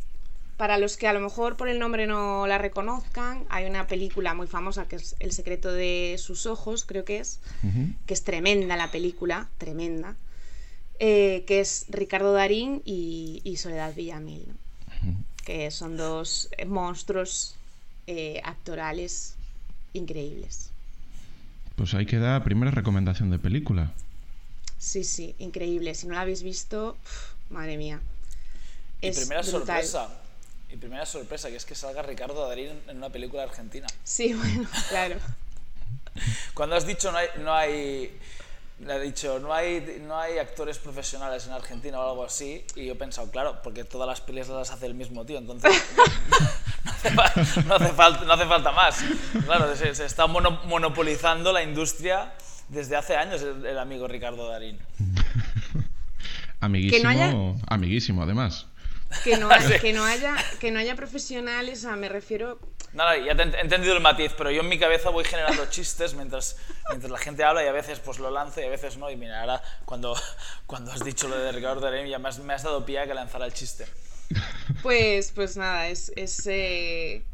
para 0.57 0.79
los 0.79 0.97
que 0.97 1.09
a 1.09 1.13
lo 1.13 1.21
mejor 1.21 1.57
por 1.57 1.69
el 1.69 1.79
nombre 1.79 2.07
no 2.07 2.47
la 2.47 2.59
reconozcan, 2.59 3.45
hay 3.49 3.67
una 3.67 3.87
película 3.87 4.35
muy 4.35 4.47
famosa 4.47 4.87
que 4.87 4.97
es 4.97 5.17
El 5.19 5.33
secreto 5.33 5.73
de 5.73 6.17
sus 6.19 6.47
ojos, 6.47 6.85
creo 6.85 7.05
que 7.05 7.19
es, 7.19 7.41
que 8.07 8.15
es 8.15 8.23
tremenda 8.23 8.77
la 8.77 8.91
película, 8.91 9.49
tremenda, 9.59 10.17
eh, 11.01 11.45
que 11.47 11.61
es 11.61 11.87
Ricardo 11.89 12.33
Darín 12.33 12.83
y, 12.85 13.57
Soledad 13.59 13.95
Villamil, 13.95 14.47
que 15.45 15.71
son 15.71 15.97
dos 15.97 16.49
monstruos 16.67 17.57
eh, 18.07 18.41
actorales 18.45 19.35
increíbles. 19.93 20.71
Pues 21.77 21.95
ahí 21.95 22.07
queda 22.07 22.43
primera 22.45 22.71
recomendación 22.71 23.31
de 23.31 23.39
película. 23.41 23.93
Sí, 24.79 25.03
sí, 25.03 25.35
increíble. 25.39 25.95
Si 25.95 26.07
no 26.07 26.15
la 26.15 26.21
habéis 26.21 26.43
visto, 26.43 26.97
madre 27.51 27.77
mía. 27.77 28.01
Y 29.01 29.11
primera 29.11 29.43
sorpresa, 29.43 30.09
y 30.75 30.77
primera 30.77 31.07
sorpresa, 31.07 31.49
que 31.51 31.57
es 31.57 31.65
que 31.65 31.77
salga 31.77 32.03
Ricardo 32.03 32.49
Darín 32.49 32.81
en 32.89 32.97
una 32.97 33.09
película 33.09 33.45
argentina. 33.45 33.87
Sí, 34.03 34.35
bueno, 34.35 34.69
claro. 34.89 35.17
Cuando 36.53 36.75
has 36.75 36.85
dicho 36.85 37.13
no 37.13 37.19
hay, 37.19 37.29
no 37.39 37.55
hay 37.55 38.19
le 38.81 38.93
ha 38.93 38.99
dicho, 38.99 39.39
no 39.39 39.55
hay, 39.55 40.03
no 40.05 40.19
hay 40.19 40.39
actores 40.39 40.79
profesionales 40.79 41.47
en 41.47 41.53
Argentina 41.53 42.01
o 42.01 42.11
algo 42.11 42.25
así, 42.25 42.65
y 42.75 42.87
yo 42.87 42.95
he 42.95 42.97
pensado, 42.97 43.31
claro, 43.31 43.61
porque 43.63 43.85
todas 43.85 44.09
las 44.09 44.21
pelis 44.21 44.49
las 44.49 44.73
hace 44.73 44.87
el 44.87 44.95
mismo 44.95 45.25
tío, 45.25 45.39
entonces 45.39 45.73
no, 47.67 47.75
hace, 47.77 47.93
falta, 47.93 48.25
no 48.25 48.33
hace 48.33 48.47
falta 48.47 48.73
más. 48.73 49.05
Claro, 49.45 49.77
se, 49.77 49.91
está 50.05 50.27
monopolizando 50.27 51.53
la 51.53 51.63
industria 51.63 52.35
desde 52.69 52.97
hace 52.97 53.17
años 53.17 53.43
el, 53.43 53.79
amigo 53.79 54.09
Ricardo 54.09 54.49
Darín. 54.49 54.81
amiguísimo, 56.59 57.61
amiguísimo 57.69 58.23
además. 58.25 58.67
Que 59.23 59.37
no, 59.37 59.51
haya, 59.51 59.79
que, 59.81 59.93
no 59.93 60.05
haya, 60.05 60.37
que 60.61 60.71
no 60.71 60.81
haya 60.81 60.97
profesionales, 60.97 61.85
me 61.85 62.09
refiero 62.09 62.59
no, 62.95 63.17
ya 63.17 63.35
te 63.35 63.43
he 63.43 63.61
entendido 63.61 63.93
el 63.97 64.01
matiz, 64.01 64.33
pero 64.39 64.53
yo 64.53 64.61
en 64.61 64.69
mi 64.69 64.79
cabeza 64.79 65.11
voy 65.11 65.25
generando 65.25 65.67
chistes 65.67 66.15
mientras, 66.15 66.57
mientras 66.89 67.11
la 67.11 67.19
gente 67.19 67.43
habla 67.43 67.65
y 67.65 67.67
a 67.67 67.73
veces 67.73 67.99
pues 67.99 68.21
lo 68.21 68.31
lanzo 68.31 68.61
y 68.61 68.65
a 68.65 68.69
veces 68.69 68.97
no. 68.97 69.11
Y 69.11 69.17
mira, 69.17 69.41
ahora 69.41 69.61
cuando, 69.85 70.17
cuando 70.67 70.93
has 70.93 71.05
dicho 71.05 71.27
lo 71.27 71.37
de 71.37 71.51
Ricardo 71.51 71.81
Darín 71.81 72.07
ya 72.07 72.21
me 72.21 72.29
has, 72.29 72.39
me 72.39 72.55
has 72.55 72.63
dado 72.63 72.87
pie 72.87 73.01
a 73.01 73.07
que 73.07 73.15
lanzara 73.15 73.47
el 73.47 73.53
chiste. 73.53 73.87
Pues, 74.83 75.33
pues 75.33 75.57
nada, 75.57 75.89
es, 75.89 76.13
es, 76.15 76.47
eh, 76.47 77.25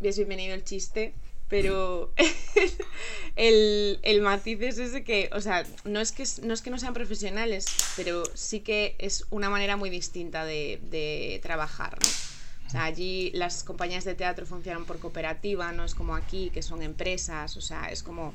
bienvenido 0.00 0.54
el 0.54 0.64
chiste, 0.64 1.14
pero 1.52 2.10
el, 3.36 3.98
el, 4.00 4.22
matiz 4.22 4.58
es 4.62 4.78
ese 4.78 5.04
que, 5.04 5.28
o 5.34 5.42
sea, 5.42 5.66
no 5.84 6.00
es 6.00 6.10
que 6.10 6.24
no, 6.44 6.54
es 6.54 6.62
que 6.62 6.70
no 6.70 6.78
sean 6.78 6.94
profesionales, 6.94 7.66
pero 7.94 8.22
sí 8.32 8.60
que 8.60 8.96
es 8.98 9.26
una 9.28 9.50
manera 9.50 9.76
muy 9.76 9.90
distinta 9.90 10.46
de, 10.46 10.80
de 10.90 11.40
trabajar, 11.42 11.98
¿no? 12.00 12.80
allí 12.80 13.32
las 13.34 13.64
compañías 13.64 14.04
de 14.04 14.14
teatro 14.14 14.46
funcionan 14.46 14.86
por 14.86 14.98
cooperativa, 14.98 15.72
no 15.72 15.84
es 15.84 15.94
como 15.94 16.16
aquí, 16.16 16.48
que 16.54 16.62
son 16.62 16.80
empresas, 16.82 17.54
o 17.58 17.60
sea, 17.60 17.90
es 17.90 18.02
como. 18.02 18.32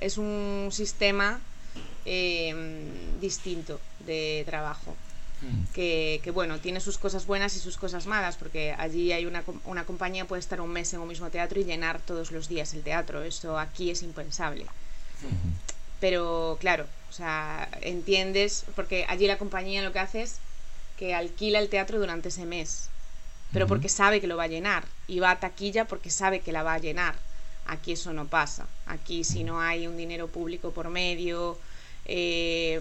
Es 0.00 0.18
un 0.18 0.70
sistema 0.72 1.38
em, 2.04 3.20
distinto 3.20 3.80
de 4.00 4.42
trabajo. 4.46 4.96
Mm. 5.42 5.72
Que, 5.74 6.30
bueno, 6.32 6.58
tiene 6.58 6.80
sus 6.80 6.96
cosas 6.96 7.26
buenas 7.26 7.54
y 7.56 7.60
sus 7.60 7.76
cosas 7.76 8.06
malas, 8.06 8.36
porque 8.36 8.74
allí 8.78 9.12
hay 9.12 9.26
una, 9.26 9.44
una 9.66 9.84
compañía 9.84 10.24
puede 10.24 10.40
estar 10.40 10.60
un 10.60 10.70
mes 10.70 10.94
en 10.94 11.00
un 11.00 11.08
mismo 11.08 11.28
teatro 11.28 11.60
y 11.60 11.64
llenar 11.64 12.00
todos 12.00 12.32
los 12.32 12.48
días 12.48 12.72
el 12.72 12.82
teatro. 12.82 13.22
Eso 13.22 13.58
aquí 13.58 13.90
es 13.90 14.02
impensable. 14.02 14.66
Pero 16.00 16.56
claro, 16.60 16.86
o 17.10 17.12
sea, 17.12 17.68
entiendes, 17.82 18.64
porque 18.74 19.04
allí 19.08 19.26
la 19.26 19.38
compañía 19.38 19.82
lo 19.82 19.92
que 19.92 19.98
hace 20.00 20.22
es 20.22 20.38
que 20.96 21.14
alquila 21.14 21.58
el 21.58 21.68
teatro 21.68 21.98
durante 21.98 22.28
ese 22.28 22.46
mes 22.46 22.88
pero 23.52 23.66
porque 23.66 23.88
sabe 23.88 24.20
que 24.20 24.26
lo 24.26 24.36
va 24.36 24.44
a 24.44 24.48
llenar 24.48 24.84
y 25.06 25.20
va 25.20 25.30
a 25.30 25.40
taquilla 25.40 25.84
porque 25.84 26.10
sabe 26.10 26.40
que 26.40 26.52
la 26.52 26.62
va 26.62 26.74
a 26.74 26.78
llenar. 26.78 27.14
Aquí 27.66 27.92
eso 27.92 28.12
no 28.12 28.26
pasa. 28.26 28.66
Aquí 28.86 29.24
si 29.24 29.44
no 29.44 29.60
hay 29.60 29.86
un 29.86 29.96
dinero 29.96 30.26
público 30.28 30.70
por 30.72 30.88
medio, 30.88 31.58
eh, 32.06 32.80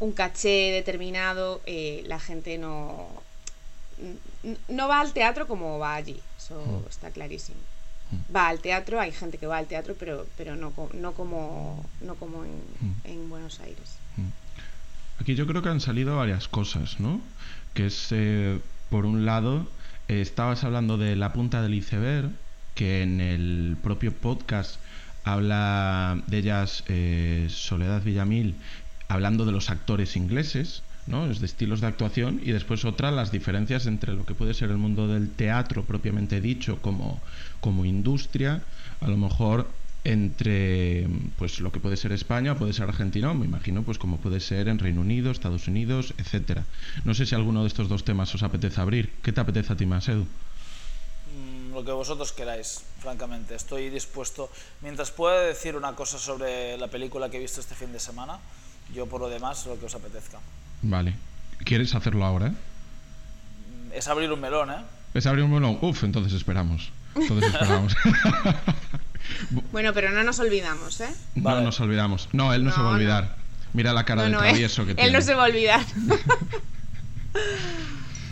un 0.00 0.12
caché 0.12 0.72
determinado, 0.72 1.60
eh, 1.66 2.02
la 2.06 2.18
gente 2.18 2.58
no, 2.58 3.08
no 4.68 4.88
va 4.88 5.00
al 5.00 5.12
teatro 5.12 5.46
como 5.46 5.78
va 5.78 5.94
allí. 5.94 6.20
Eso 6.38 6.84
está 6.88 7.10
clarísimo. 7.10 7.58
Va 8.34 8.48
al 8.48 8.60
teatro, 8.60 9.00
hay 9.00 9.10
gente 9.12 9.38
que 9.38 9.46
va 9.46 9.58
al 9.58 9.66
teatro, 9.66 9.96
pero, 9.98 10.26
pero 10.36 10.54
no, 10.56 10.72
no 10.92 11.12
como, 11.12 11.84
no 12.00 12.14
como 12.14 12.44
en, 12.44 12.62
en 13.04 13.28
Buenos 13.28 13.60
Aires. 13.60 13.96
Aquí 15.20 15.34
yo 15.34 15.46
creo 15.46 15.62
que 15.62 15.68
han 15.68 15.80
salido 15.80 16.16
varias 16.16 16.46
cosas, 16.48 17.00
¿no? 17.00 17.20
Que 17.72 17.86
es 17.86 18.08
eh, 18.10 18.60
por 18.90 19.06
un 19.06 19.24
lado, 19.24 19.66
eh, 20.08 20.20
estabas 20.20 20.64
hablando 20.64 20.98
de 20.98 21.16
la 21.16 21.32
punta 21.32 21.62
del 21.62 21.74
iceberg, 21.74 22.30
que 22.74 23.02
en 23.02 23.20
el 23.20 23.76
propio 23.82 24.12
podcast 24.12 24.76
habla 25.24 26.22
de 26.26 26.38
ellas 26.38 26.84
eh, 26.88 27.46
Soledad 27.48 28.02
Villamil, 28.02 28.56
hablando 29.08 29.44
de 29.44 29.52
los 29.52 29.70
actores 29.70 30.16
ingleses, 30.16 30.82
¿no? 31.06 31.26
de 31.26 31.46
estilos 31.46 31.80
de 31.80 31.86
actuación, 31.86 32.40
y 32.42 32.52
después 32.52 32.84
otra, 32.84 33.10
las 33.10 33.30
diferencias 33.30 33.86
entre 33.86 34.14
lo 34.14 34.24
que 34.24 34.34
puede 34.34 34.54
ser 34.54 34.70
el 34.70 34.78
mundo 34.78 35.08
del 35.08 35.30
teatro 35.30 35.84
propiamente 35.84 36.40
dicho 36.40 36.80
como, 36.80 37.20
como 37.60 37.84
industria, 37.84 38.62
a 39.00 39.08
lo 39.08 39.16
mejor 39.16 39.68
entre 40.04 41.08
pues 41.38 41.60
lo 41.60 41.72
que 41.72 41.80
puede 41.80 41.96
ser 41.96 42.12
España, 42.12 42.56
puede 42.56 42.74
ser 42.74 42.88
Argentina, 42.88 43.32
me 43.32 43.46
imagino 43.46 43.82
pues 43.82 43.98
como 43.98 44.18
puede 44.18 44.38
ser 44.38 44.68
en 44.68 44.78
Reino 44.78 45.00
Unido, 45.00 45.30
Estados 45.30 45.66
Unidos, 45.66 46.12
etcétera. 46.18 46.64
No 47.04 47.14
sé 47.14 47.24
si 47.24 47.34
alguno 47.34 47.62
de 47.62 47.68
estos 47.68 47.88
dos 47.88 48.04
temas 48.04 48.34
os 48.34 48.42
apetece 48.42 48.80
abrir. 48.80 49.10
¿Qué 49.22 49.32
te 49.32 49.40
apetece 49.40 49.72
a 49.72 49.76
ti 49.76 49.86
más, 49.86 50.08
Edu? 50.08 50.26
Mm, 51.34 51.72
lo 51.72 51.82
que 51.84 51.92
vosotros 51.92 52.32
queráis, 52.32 52.84
francamente. 53.00 53.54
Estoy 53.54 53.88
dispuesto. 53.88 54.50
Mientras 54.82 55.10
pueda 55.10 55.40
decir 55.40 55.74
una 55.74 55.96
cosa 55.96 56.18
sobre 56.18 56.76
la 56.76 56.88
película 56.88 57.30
que 57.30 57.38
he 57.38 57.40
visto 57.40 57.60
este 57.60 57.74
fin 57.74 57.90
de 57.90 57.98
semana, 57.98 58.38
yo 58.92 59.06
por 59.06 59.20
lo 59.20 59.28
demás 59.28 59.66
lo 59.66 59.78
que 59.78 59.86
os 59.86 59.94
apetezca. 59.94 60.38
Vale. 60.82 61.14
¿Quieres 61.64 61.94
hacerlo 61.94 62.24
ahora? 62.24 62.52
Es 63.92 64.08
abrir 64.08 64.30
un 64.32 64.40
melón, 64.40 64.70
¿eh? 64.70 64.84
Es 65.14 65.26
abrir 65.26 65.44
un 65.44 65.52
melón. 65.52 65.78
Uf, 65.80 66.04
entonces 66.04 66.32
esperamos. 66.32 66.90
Entonces 67.14 67.54
esperamos. 67.54 67.96
Bueno, 69.72 69.92
pero 69.94 70.10
no 70.10 70.22
nos 70.22 70.38
olvidamos, 70.38 71.00
¿eh? 71.00 71.08
No 71.34 71.60
nos 71.60 71.80
olvidamos. 71.80 72.28
No, 72.32 72.52
él 72.52 72.64
no, 72.64 72.72
se 72.72 72.80
va 72.80 72.90
a 72.90 72.94
olvidar. 72.94 73.36
Mira 73.72 73.92
la 73.92 74.04
cara 74.04 74.24
de 74.24 74.30
travieso 74.30 74.82
él, 74.82 74.88
que 74.88 74.94
tiene. 74.94 75.08
Él 75.08 75.14
no 75.14 75.22
se 75.22 75.34
va 75.34 75.44
a 75.44 75.46
olvidar. 75.46 75.80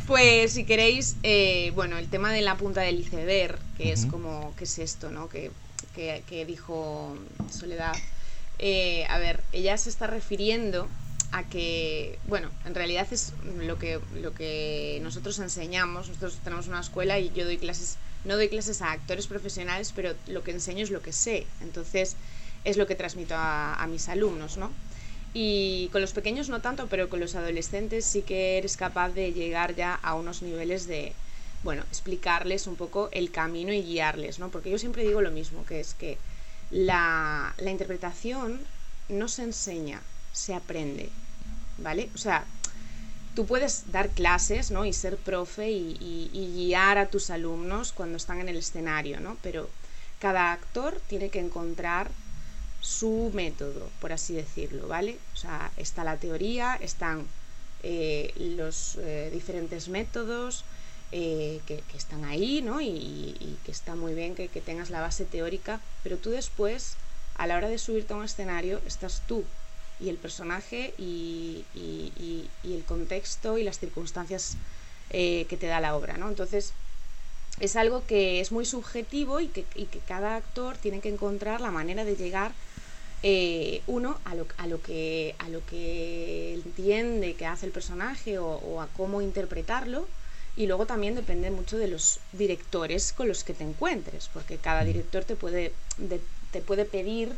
pues 0.06 0.52
si 0.52 0.64
queréis, 0.64 1.16
eh, 1.22 1.72
bueno, 1.74 1.98
el 1.98 2.08
tema 2.08 2.30
de 2.30 2.42
la 2.42 2.56
punta 2.56 2.82
del 2.82 3.00
iceberg, 3.00 3.58
que 3.76 3.92
es 3.92 4.06
como, 4.06 4.54
¿qué 4.56 4.64
es 4.64 4.78
esto, 4.78 5.10
no? 5.10 5.28
Que, 5.28 5.50
que, 5.94 6.44
dijo 6.46 7.16
Soledad. 7.50 7.94
Eh, 8.64 9.04
a 9.08 9.18
ver, 9.18 9.42
ella 9.52 9.76
se 9.76 9.90
está 9.90 10.06
refiriendo 10.06 10.88
a 11.32 11.42
que, 11.42 12.18
bueno, 12.28 12.48
en 12.64 12.74
realidad 12.74 13.06
es 13.10 13.32
lo 13.58 13.76
que, 13.78 14.00
lo 14.20 14.32
que 14.32 15.00
nosotros 15.02 15.38
enseñamos. 15.40 16.08
Nosotros 16.08 16.38
tenemos 16.44 16.68
una 16.68 16.80
escuela 16.80 17.18
y 17.18 17.30
yo 17.34 17.44
doy 17.44 17.58
clases 17.58 17.98
no 18.24 18.36
doy 18.36 18.48
clases 18.48 18.82
a 18.82 18.92
actores 18.92 19.26
profesionales, 19.26 19.92
pero 19.94 20.14
lo 20.28 20.44
que 20.44 20.52
enseño 20.52 20.84
es 20.84 20.90
lo 20.90 21.02
que 21.02 21.12
sé. 21.12 21.46
Entonces, 21.60 22.16
es 22.64 22.76
lo 22.76 22.86
que 22.86 22.94
transmito 22.94 23.34
a, 23.36 23.84
mis 23.90 24.08
alumnos, 24.08 24.56
¿no? 24.56 24.70
Y 25.34 25.88
con 25.90 26.00
los 26.00 26.12
pequeños 26.12 26.48
no 26.48 26.60
tanto, 26.60 26.86
pero 26.88 27.08
con 27.08 27.18
los 27.18 27.34
adolescentes 27.34 28.04
sí 28.04 28.22
que 28.22 28.58
eres 28.58 28.76
capaz 28.76 29.08
de 29.10 29.32
llegar 29.32 29.74
ya 29.74 29.94
a 29.94 30.14
unos 30.14 30.42
niveles 30.42 30.86
de, 30.86 31.14
bueno, 31.64 31.82
explicarles 31.90 32.66
un 32.66 32.76
poco 32.76 33.08
el 33.12 33.32
camino 33.32 33.72
y 33.72 33.82
guiarles, 33.82 34.38
¿no? 34.38 34.50
Porque 34.50 34.70
yo 34.70 34.78
siempre 34.78 35.02
digo 35.02 35.20
lo 35.20 35.30
mismo, 35.30 35.64
que 35.66 35.80
es 35.80 35.94
que 35.94 36.18
la, 36.72 37.54
la 37.58 37.70
interpretación 37.70 38.60
no 39.08 39.28
se 39.28 39.44
enseña, 39.44 40.00
se 40.32 40.54
aprende, 40.54 41.10
¿vale? 41.78 42.08
O 42.14 42.18
sea, 42.18 42.44
tú 43.34 43.46
puedes 43.46 43.90
dar 43.92 44.08
clases 44.10 44.70
¿no? 44.70 44.84
y 44.84 44.92
ser 44.92 45.16
profe 45.16 45.70
y, 45.70 46.50
guiar 46.54 46.98
a 46.98 47.06
tus 47.06 47.30
alumnos 47.30 47.92
cuando 47.92 48.16
están 48.16 48.40
en 48.40 48.48
el 48.48 48.56
escenario, 48.56 49.20
¿no? 49.20 49.36
pero 49.42 49.68
cada 50.18 50.52
actor 50.52 51.00
tiene 51.08 51.30
que 51.30 51.40
encontrar 51.40 52.10
su 52.80 53.30
método, 53.34 53.88
por 54.00 54.12
así 54.12 54.34
decirlo, 54.34 54.88
¿vale? 54.88 55.18
O 55.34 55.36
sea, 55.36 55.70
está 55.76 56.02
la 56.02 56.16
teoría, 56.16 56.76
están 56.80 57.26
eh, 57.84 58.32
los 58.36 58.96
eh, 59.00 59.30
diferentes 59.32 59.88
métodos 59.88 60.64
eh, 61.12 61.60
que, 61.66 61.82
están 61.94 62.24
ahí, 62.24 62.62
¿no? 62.62 62.80
Y, 62.80 63.56
que 63.64 63.70
está 63.70 63.94
muy 63.94 64.14
bien 64.14 64.34
que, 64.34 64.48
que 64.48 64.60
tengas 64.60 64.90
la 64.90 65.00
base 65.00 65.24
teórica, 65.24 65.80
pero 66.02 66.16
tú 66.16 66.30
después, 66.30 66.96
a 67.36 67.46
la 67.46 67.56
hora 67.56 67.68
de 67.68 67.78
subirte 67.78 68.12
a 68.12 68.16
un 68.16 68.24
escenario, 68.24 68.80
estás 68.86 69.22
tú 69.26 69.44
y 70.02 70.08
el 70.08 70.16
personaje 70.16 70.94
y, 70.98 71.64
el 72.64 72.84
contexto 72.84 73.58
y 73.58 73.64
las 73.64 73.78
circunstancias 73.78 74.56
eh, 75.10 75.46
que 75.48 75.56
te 75.56 75.66
da 75.66 75.80
la 75.80 75.94
obra, 75.94 76.16
¿no? 76.16 76.28
Entonces, 76.28 76.72
es 77.60 77.76
algo 77.76 78.04
que 78.06 78.40
es 78.40 78.50
muy 78.50 78.64
subjetivo 78.64 79.40
y 79.40 79.48
que, 79.48 79.64
cada 80.08 80.36
actor 80.36 80.76
tiene 80.76 81.00
que 81.00 81.08
encontrar 81.08 81.60
la 81.60 81.70
manera 81.70 82.04
de 82.04 82.16
llegar 82.16 82.52
eh, 83.22 83.82
uno 83.86 84.18
a, 84.24 84.34
lo 84.34 84.82
que, 84.82 85.36
a 85.38 85.48
lo 85.48 85.64
que 85.66 86.54
entiende 86.54 87.34
que 87.34 87.46
hace 87.46 87.66
el 87.66 87.72
personaje 87.72 88.38
o, 88.38 88.80
a 88.80 88.88
cómo 88.96 89.22
interpretarlo. 89.22 90.08
Y 90.56 90.66
luego 90.66 90.86
también 90.86 91.14
depende 91.14 91.50
mucho 91.50 91.78
de 91.78 91.88
los 91.88 92.20
directores 92.32 93.12
con 93.12 93.28
los 93.28 93.42
que 93.42 93.54
te 93.54 93.64
encuentres, 93.64 94.28
porque 94.32 94.58
cada 94.58 94.84
director 94.84 95.24
te 95.24 95.34
puede, 95.34 95.72
te 96.50 96.60
puede 96.60 96.84
pedir 96.84 97.32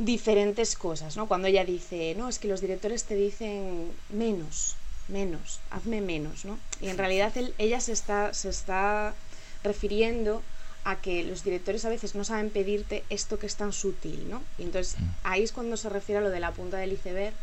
diferentes 0.00 0.76
cosas, 0.76 1.16
¿no? 1.16 1.28
Cuando 1.28 1.46
ella 1.46 1.64
dice, 1.64 2.14
no, 2.16 2.28
es 2.28 2.38
que 2.38 2.48
los 2.48 2.62
directores 2.62 3.04
te 3.04 3.14
dicen 3.14 3.92
menos, 4.08 4.74
menos, 5.08 5.60
hazme 5.70 6.00
menos, 6.00 6.44
¿no? 6.46 6.58
Y 6.80 6.88
en 6.88 6.96
realidad 6.96 7.32
ella 7.58 7.80
se 7.80 7.92
está, 7.92 8.32
se 8.32 8.48
está 8.48 9.14
refiriendo 9.62 10.42
a 10.84 10.96
que 10.96 11.22
los 11.22 11.44
directores 11.44 11.84
a 11.84 11.90
veces 11.90 12.14
no 12.14 12.24
saben 12.24 12.48
pedirte 12.48 13.04
esto 13.10 13.38
que 13.38 13.46
es 13.46 13.56
tan 13.56 13.74
sutil, 13.74 14.30
¿no? 14.30 14.42
Y 14.58 14.62
entonces 14.62 14.98
mm. 14.98 15.04
ahí 15.24 15.42
es 15.42 15.52
cuando 15.52 15.76
se 15.76 15.90
refiere 15.90 16.20
a 16.20 16.22
lo 16.22 16.30
de 16.30 16.40
la 16.40 16.52
punta 16.52 16.78
del 16.78 16.92
iceberg. 16.92 17.34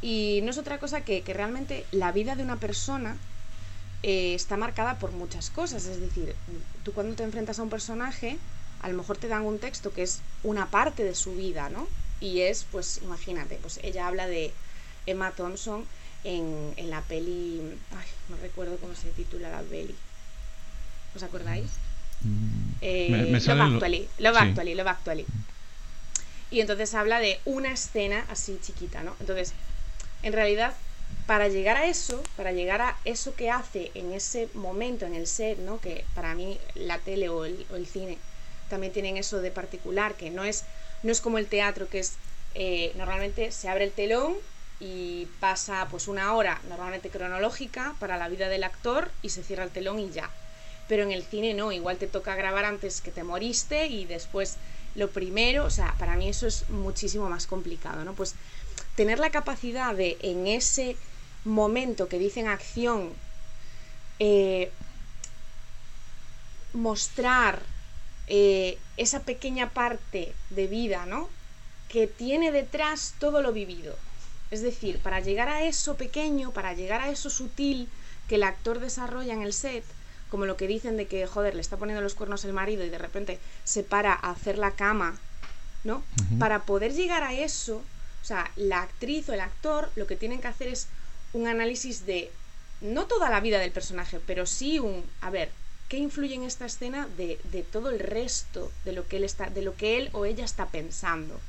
Y 0.00 0.40
no 0.44 0.50
es 0.50 0.58
otra 0.58 0.78
cosa 0.78 1.02
que, 1.02 1.20
que 1.20 1.34
realmente 1.34 1.84
la 1.92 2.10
vida 2.12 2.36
de 2.36 2.42
una 2.42 2.56
persona 2.56 3.18
eh, 4.02 4.34
está 4.34 4.56
marcada 4.56 4.98
por 4.98 5.12
muchas 5.12 5.50
cosas. 5.50 5.84
Es 5.86 6.00
decir, 6.00 6.34
tú 6.84 6.92
cuando 6.92 7.14
te 7.14 7.22
enfrentas 7.22 7.58
a 7.58 7.62
un 7.62 7.70
personaje, 7.70 8.38
a 8.82 8.88
lo 8.88 8.96
mejor 8.96 9.16
te 9.18 9.28
dan 9.28 9.44
un 9.44 9.58
texto 9.58 9.92
que 9.92 10.02
es 10.02 10.20
una 10.42 10.70
parte 10.70 11.04
de 11.04 11.14
su 11.14 11.34
vida, 11.34 11.68
¿no? 11.68 11.88
Y 12.20 12.40
es, 12.40 12.64
pues 12.70 13.00
imagínate, 13.02 13.58
pues 13.60 13.78
ella 13.82 14.06
habla 14.06 14.26
de 14.26 14.52
Emma 15.06 15.30
Thompson 15.32 15.84
en, 16.24 16.72
en 16.76 16.90
la 16.90 17.00
peli, 17.02 17.60
ay, 17.90 18.06
no 18.28 18.36
recuerdo 18.36 18.76
cómo 18.78 18.94
se 18.94 19.10
titula 19.10 19.50
la 19.50 19.62
peli. 19.62 19.94
¿Os 21.14 21.22
acordáis? 21.22 21.66
Eh, 22.80 23.30
Love, 24.18 24.36
Actually, 24.36 24.74
Love 24.74 24.88
Actually, 24.88 25.26
Y 26.50 26.60
entonces 26.60 26.94
habla 26.94 27.20
de 27.20 27.40
una 27.44 27.72
escena 27.72 28.24
así 28.30 28.58
chiquita, 28.62 29.02
¿no? 29.02 29.14
Entonces, 29.20 29.52
en 30.22 30.32
realidad, 30.32 30.74
para 31.26 31.48
llegar 31.48 31.76
a 31.76 31.86
eso, 31.86 32.22
para 32.36 32.52
llegar 32.52 32.80
a 32.82 32.96
eso 33.04 33.34
que 33.34 33.50
hace 33.50 33.90
en 33.94 34.12
ese 34.12 34.48
momento, 34.54 35.06
en 35.06 35.14
el 35.14 35.26
set, 35.26 35.58
¿no? 35.58 35.80
Que 35.80 36.04
para 36.14 36.34
mí 36.34 36.58
la 36.74 36.98
tele 36.98 37.28
o 37.28 37.44
el, 37.44 37.86
cine 37.86 38.18
también 38.68 38.92
tienen 38.92 39.16
eso 39.16 39.40
de 39.40 39.50
particular, 39.50 40.14
que 40.14 40.30
no 40.30 40.44
es, 40.44 40.64
no 41.02 41.12
es 41.12 41.20
como 41.20 41.38
el 41.38 41.46
teatro, 41.46 41.88
que 41.88 42.00
es 42.00 42.14
eh, 42.54 42.92
normalmente 42.96 43.50
se 43.50 43.68
abre 43.68 43.84
el 43.84 43.92
telón 43.92 44.34
y 44.80 45.28
pasa 45.40 45.86
pues 45.90 46.08
una 46.08 46.34
hora 46.34 46.60
normalmente 46.68 47.10
cronológica 47.10 47.94
para 47.98 48.16
la 48.16 48.28
vida 48.28 48.48
del 48.48 48.64
actor 48.64 49.10
y 49.22 49.30
se 49.30 49.42
cierra 49.42 49.64
el 49.64 49.70
telón 49.70 49.98
y 49.98 50.10
ya 50.10 50.30
pero 50.88 51.02
en 51.02 51.12
el 51.12 51.24
cine 51.24 51.54
no, 51.54 51.72
igual 51.72 51.98
te 51.98 52.06
toca 52.06 52.34
grabar 52.36 52.64
antes 52.64 53.00
que 53.00 53.10
te 53.10 53.24
moriste 53.24 53.86
y 53.86 54.04
después 54.04 54.56
lo 54.94 55.10
primero, 55.10 55.64
o 55.64 55.70
sea, 55.70 55.94
para 55.98 56.16
mí 56.16 56.28
eso 56.28 56.46
es 56.46 56.68
muchísimo 56.70 57.28
más 57.28 57.46
complicado, 57.46 58.04
¿no? 58.04 58.14
Pues 58.14 58.34
tener 58.94 59.18
la 59.18 59.30
capacidad 59.30 59.94
de 59.94 60.16
en 60.22 60.46
ese 60.46 60.96
momento 61.46 62.08
que 62.08 62.18
dicen 62.18 62.48
acción 62.48 63.12
eh, 64.18 64.70
mostrar 66.72 67.62
eh, 68.26 68.78
esa 68.96 69.20
pequeña 69.20 69.70
parte 69.70 70.34
de 70.50 70.66
vida, 70.66 71.06
¿no? 71.06 71.30
Que 71.88 72.06
tiene 72.06 72.52
detrás 72.52 73.14
todo 73.18 73.40
lo 73.40 73.52
vivido. 73.52 73.96
Es 74.50 74.62
decir, 74.62 74.98
para 74.98 75.20
llegar 75.20 75.48
a 75.48 75.64
eso 75.64 75.96
pequeño, 75.96 76.52
para 76.52 76.74
llegar 76.74 77.00
a 77.00 77.08
eso 77.08 77.30
sutil 77.30 77.88
que 78.28 78.34
el 78.34 78.42
actor 78.42 78.80
desarrolla 78.80 79.32
en 79.32 79.42
el 79.42 79.52
set, 79.52 79.84
como 80.30 80.46
lo 80.46 80.56
que 80.56 80.66
dicen 80.66 80.96
de 80.96 81.06
que, 81.06 81.26
joder, 81.26 81.54
le 81.54 81.60
está 81.60 81.76
poniendo 81.76 82.02
los 82.02 82.14
cuernos 82.14 82.44
el 82.44 82.52
marido 82.52 82.84
y 82.84 82.90
de 82.90 82.98
repente 82.98 83.38
se 83.64 83.84
para 83.84 84.12
a 84.12 84.30
hacer 84.30 84.58
la 84.58 84.72
cama, 84.72 85.18
¿no? 85.84 86.02
Para 86.38 86.62
poder 86.64 86.92
llegar 86.92 87.22
a 87.22 87.32
eso, 87.32 87.76
o 87.76 88.24
sea, 88.24 88.50
la 88.56 88.82
actriz 88.82 89.28
o 89.28 89.34
el 89.34 89.40
actor 89.40 89.90
lo 89.94 90.06
que 90.08 90.16
tienen 90.16 90.40
que 90.40 90.48
hacer 90.48 90.68
es 90.68 90.88
un 91.32 91.46
análisis 91.46 92.06
de, 92.06 92.30
no 92.80 93.06
toda 93.06 93.30
la 93.30 93.40
vida 93.40 93.58
del 93.58 93.72
personaje, 93.72 94.20
pero 94.26 94.46
sí 94.46 94.78
un, 94.78 95.04
a 95.20 95.30
ver, 95.30 95.50
¿qué 95.88 95.98
influye 95.98 96.34
en 96.34 96.42
esta 96.42 96.66
escena 96.66 97.08
de, 97.16 97.38
de 97.52 97.62
todo 97.62 97.90
el 97.90 98.00
resto 98.00 98.72
de 98.84 98.92
lo 98.92 99.06
que 99.06 99.18
él 99.18 99.24
está, 99.24 99.50
de 99.50 99.62
lo 99.62 99.76
que 99.76 99.98
él 99.98 100.10
o 100.12 100.24
ella 100.24 100.44
está 100.44 100.66
pensando? 100.66 101.40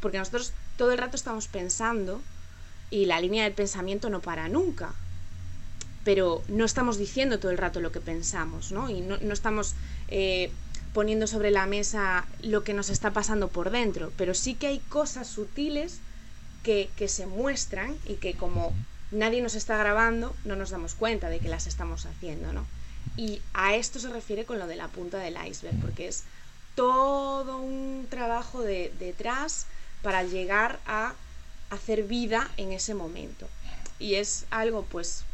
Porque 0.00 0.18
nosotros 0.18 0.52
todo 0.76 0.92
el 0.92 0.98
rato 0.98 1.16
estamos 1.16 1.48
pensando 1.48 2.20
y 2.90 3.06
la 3.06 3.20
línea 3.20 3.44
del 3.44 3.52
pensamiento 3.52 4.10
no 4.10 4.20
para 4.20 4.48
nunca 4.48 4.94
pero 6.08 6.42
no 6.48 6.64
estamos 6.64 6.96
diciendo 6.96 7.38
todo 7.38 7.50
el 7.50 7.58
rato 7.58 7.80
lo 7.80 7.92
que 7.92 8.00
pensamos, 8.00 8.72
¿no? 8.72 8.88
Y 8.88 9.02
no, 9.02 9.16
estamos 9.30 9.74
eh, 10.08 10.50
poniendo 10.94 11.26
sobre 11.26 11.50
la 11.50 11.66
mesa 11.66 12.26
lo 12.40 12.64
que 12.64 12.72
nos 12.72 12.88
está 12.88 13.12
pasando 13.12 13.48
por 13.48 13.68
dentro, 13.68 14.10
pero 14.16 14.32
sí 14.32 14.54
que 14.54 14.68
hay 14.68 14.78
cosas 14.78 15.26
sutiles 15.28 15.98
que, 16.62 16.88
se 17.08 17.26
muestran 17.26 17.94
y 18.06 18.14
que 18.14 18.32
como 18.32 18.72
nadie 19.10 19.40
nos 19.40 19.54
está 19.54 19.76
grabando, 19.76 20.34
no 20.44 20.56
nos 20.56 20.70
damos 20.70 20.94
cuenta 20.94 21.28
de 21.28 21.38
que 21.38 21.48
las 21.48 21.66
estamos 21.66 22.06
haciendo, 22.06 22.52
¿no? 22.52 22.66
Y 23.16 23.40
a 23.54 23.74
esto 23.74 23.98
se 23.98 24.10
refiere 24.10 24.44
con 24.44 24.58
lo 24.58 24.66
de 24.66 24.76
la 24.76 24.88
punta 24.88 25.18
del 25.18 25.36
iceberg, 25.46 25.80
porque 25.80 26.08
es 26.08 26.24
todo 26.74 27.58
un 27.58 28.06
trabajo 28.08 28.62
de, 28.62 28.92
detrás 28.98 29.66
para 30.02 30.22
llegar 30.22 30.78
a 30.86 31.14
hacer 31.70 32.04
vida 32.04 32.50
en 32.56 32.72
ese 32.72 32.94
momento. 32.94 33.48
Y 33.98 34.14
es 34.14 34.46
algo 34.50 34.84
pues 34.84 35.24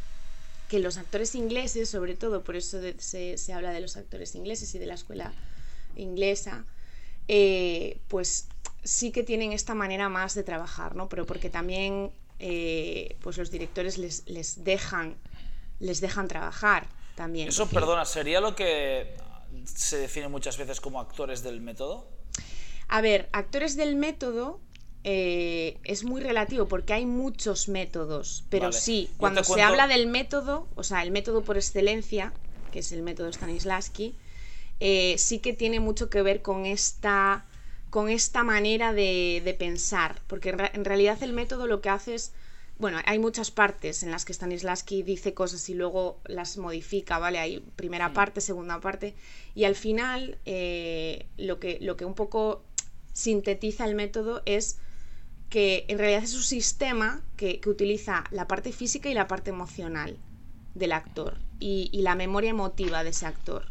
que 0.68 0.78
los 0.78 0.96
actores 0.96 1.34
ingleses, 1.34 1.90
sobre 1.90 2.14
todo, 2.14 2.42
por 2.42 2.56
eso 2.56 2.80
se, 2.98 3.36
se, 3.36 3.52
habla 3.52 3.72
de 3.72 3.80
los 3.80 3.96
actores 3.96 4.34
ingleses 4.34 4.74
y 4.74 4.78
de 4.78 4.86
la 4.86 4.94
escuela 4.94 5.32
inglesa, 5.96 6.64
eh, 7.28 7.98
pues 8.08 8.46
sí 8.82 9.10
que 9.10 9.22
tienen 9.22 9.52
esta 9.52 9.74
manera 9.74 10.08
más 10.08 10.34
de 10.34 10.42
trabajar, 10.42 10.96
¿no? 10.96 11.08
Pero 11.08 11.26
porque 11.26 11.50
también 11.50 12.10
eh, 12.38 13.16
pues 13.20 13.38
los 13.38 13.50
directores 13.50 13.98
les, 13.98 14.28
les, 14.28 14.64
dejan, 14.64 15.16
les 15.80 16.00
dejan 16.00 16.28
trabajar 16.28 16.88
también. 17.14 17.48
Eso, 17.48 17.68
perdona, 17.68 18.04
¿sería 18.04 18.40
lo 18.40 18.54
que 18.54 19.16
se 19.64 19.98
define 19.98 20.28
muchas 20.28 20.58
veces 20.58 20.80
como 20.80 21.00
actores 21.00 21.42
del 21.42 21.60
método? 21.60 22.08
A 22.88 23.00
ver, 23.00 23.28
actores 23.32 23.76
del 23.76 23.96
método 23.96 24.60
eh, 25.04 25.78
es 25.84 26.02
muy 26.04 26.22
relativo 26.22 26.66
porque 26.66 26.94
hay 26.94 27.06
muchos 27.06 27.68
métodos, 27.68 28.44
pero 28.48 28.72
sí, 28.72 29.10
cuando 29.18 29.44
se 29.44 29.60
habla 29.62 29.86
del 29.86 30.06
método, 30.06 30.68
o 30.74 30.82
sea, 30.82 31.02
el 31.02 31.10
método 31.10 31.44
por 31.44 31.56
excelencia, 31.56 32.32
que 32.70 32.78
es 32.80 32.90
el 32.90 33.02
método 33.02 33.30
Stanislavski, 33.30 34.16
eh, 34.80 35.16
sí 35.18 35.38
que 35.38 35.52
tiene 35.52 35.78
mucho 35.78 36.10
que 36.10 36.22
ver 36.22 36.42
con 36.42 36.66
esta, 36.66 37.46
con 37.94 38.10
esta 38.10 38.42
manera 38.42 38.92
de, 38.92 39.54
pensar, 39.56 40.20
porque 40.26 40.48
en, 40.48 40.84
realidad 40.84 41.22
el 41.22 41.32
método 41.32 41.68
lo 41.68 41.80
que 41.80 41.90
hace 41.90 42.16
es, 42.16 42.32
bueno, 42.76 42.98
hay 43.06 43.20
muchas 43.20 43.52
partes 43.52 44.02
en 44.02 44.10
las 44.10 44.24
que 44.24 44.34
Stanislavski 44.34 45.04
dice 45.04 45.32
cosas 45.32 45.68
y 45.68 45.74
luego 45.74 46.18
las 46.24 46.58
modifica, 46.58 47.20
¿vale? 47.20 47.38
Hay 47.38 47.60
primera 47.76 48.12
parte, 48.12 48.40
segunda 48.40 48.80
parte, 48.80 49.14
y 49.54 49.62
al 49.62 49.76
final 49.76 50.38
eh, 50.44 51.26
lo, 51.36 51.60
que, 51.60 51.78
lo 51.80 51.96
que 51.96 52.04
un 52.04 52.14
poco 52.14 52.64
sintetiza 53.12 53.84
el 53.84 53.94
método 53.94 54.42
es 54.44 54.80
que 55.48 55.84
en 55.86 55.98
realidad 55.98 56.24
es 56.24 56.34
un 56.34 56.42
sistema 56.42 57.22
que, 57.36 57.60
utiliza 57.64 58.24
la 58.32 58.48
parte 58.48 58.72
física 58.72 59.08
y 59.08 59.14
la 59.14 59.28
parte 59.28 59.50
emocional 59.50 60.18
del 60.74 60.90
actor 60.90 61.38
y, 61.60 61.90
la 62.02 62.16
memoria 62.16 62.50
emotiva 62.50 63.04
de 63.04 63.10
ese 63.10 63.26
actor. 63.26 63.66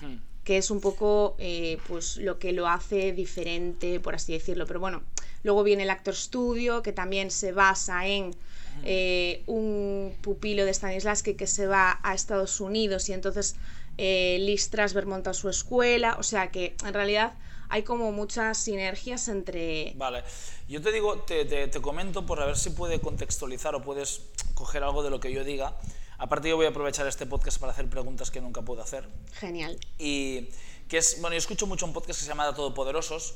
Hmm. 0.00 0.27
Que 0.48 0.56
es 0.56 0.70
un 0.70 0.80
poco 0.80 1.36
eh, 1.38 1.76
pues 1.88 2.16
lo 2.16 2.38
que 2.38 2.54
lo 2.54 2.66
hace 2.66 3.12
diferente, 3.12 4.00
por 4.00 4.14
así 4.14 4.32
decirlo. 4.32 4.64
Pero 4.64 4.80
bueno, 4.80 5.02
luego 5.42 5.62
viene 5.62 5.82
el 5.82 5.90
actor 5.90 6.14
studio, 6.14 6.82
que 6.82 6.94
también 6.94 7.30
se 7.30 7.52
basa 7.52 8.06
en 8.06 8.28
hmm. 8.30 8.82
eh, 8.82 9.42
un 9.44 10.16
pupilo 10.22 10.64
de 10.64 10.72
Stanislavski 10.72 11.34
que 11.34 11.46
se 11.46 11.66
va 11.66 12.00
a 12.02 12.14
Estados 12.14 12.62
Unidos 12.62 13.10
y 13.10 13.12
entonces 13.12 13.56
eh, 13.98 14.38
Lee 14.40 14.56
Strasberg 14.56 15.06
monta 15.06 15.34
su 15.34 15.50
escuela. 15.50 16.16
O 16.18 16.22
sea 16.22 16.50
que 16.50 16.74
en 16.82 16.94
realidad 16.94 17.34
hay 17.68 17.82
como 17.82 18.10
muchas 18.10 18.56
sinergias 18.56 19.28
entre... 19.28 19.92
Vale, 19.96 20.24
yo 20.66 20.80
te 20.80 20.92
digo, 20.92 21.20
te, 21.24 21.44
te, 21.44 21.80
comento 21.82 22.24
por 22.24 22.40
a 22.40 22.46
ver 22.46 22.56
si 22.56 22.70
puede 22.70 23.00
contextualizar 23.00 23.74
o 23.74 23.82
puedes 23.82 24.22
coger 24.54 24.82
algo 24.82 25.02
de 25.02 25.10
lo 25.10 25.20
que 25.20 25.30
yo 25.30 25.44
diga. 25.44 25.76
Aparte 26.18 26.48
yo 26.48 26.56
voy 26.56 26.66
a 26.66 26.70
aprovechar 26.70 27.06
este 27.06 27.26
podcast 27.26 27.58
para 27.60 27.72
hacer 27.72 27.88
preguntas 27.88 28.30
que 28.30 28.40
nunca 28.40 28.62
puedo 28.62 28.82
hacer. 28.82 29.08
Genial. 29.34 29.78
Y 29.98 30.48
que 30.88 30.98
es, 30.98 31.20
bueno, 31.20 31.34
yo 31.34 31.38
escucho 31.38 31.66
mucho 31.66 31.86
un 31.86 31.92
podcast 31.92 32.18
que 32.18 32.24
se 32.24 32.28
llama 32.28 32.52
Todopoderosos, 32.54 33.34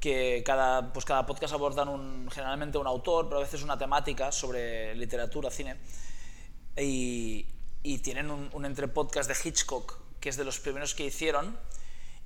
que 0.00 0.42
cada, 0.46 0.92
pues 0.92 1.04
cada 1.04 1.26
podcast 1.26 1.54
abordan 1.54 1.88
un, 1.88 2.30
generalmente 2.30 2.78
un 2.78 2.86
autor, 2.86 3.26
pero 3.26 3.38
a 3.38 3.42
veces 3.42 3.62
una 3.62 3.76
temática 3.76 4.30
sobre 4.30 4.94
literatura, 4.94 5.50
cine. 5.50 5.76
Y, 6.76 7.46
y 7.82 7.98
tienen 7.98 8.30
un, 8.30 8.48
un 8.52 8.64
entre 8.64 8.86
podcast 8.86 9.28
de 9.28 9.36
Hitchcock, 9.48 9.98
que 10.20 10.28
es 10.28 10.36
de 10.36 10.44
los 10.44 10.60
primeros 10.60 10.94
que 10.94 11.04
hicieron, 11.04 11.58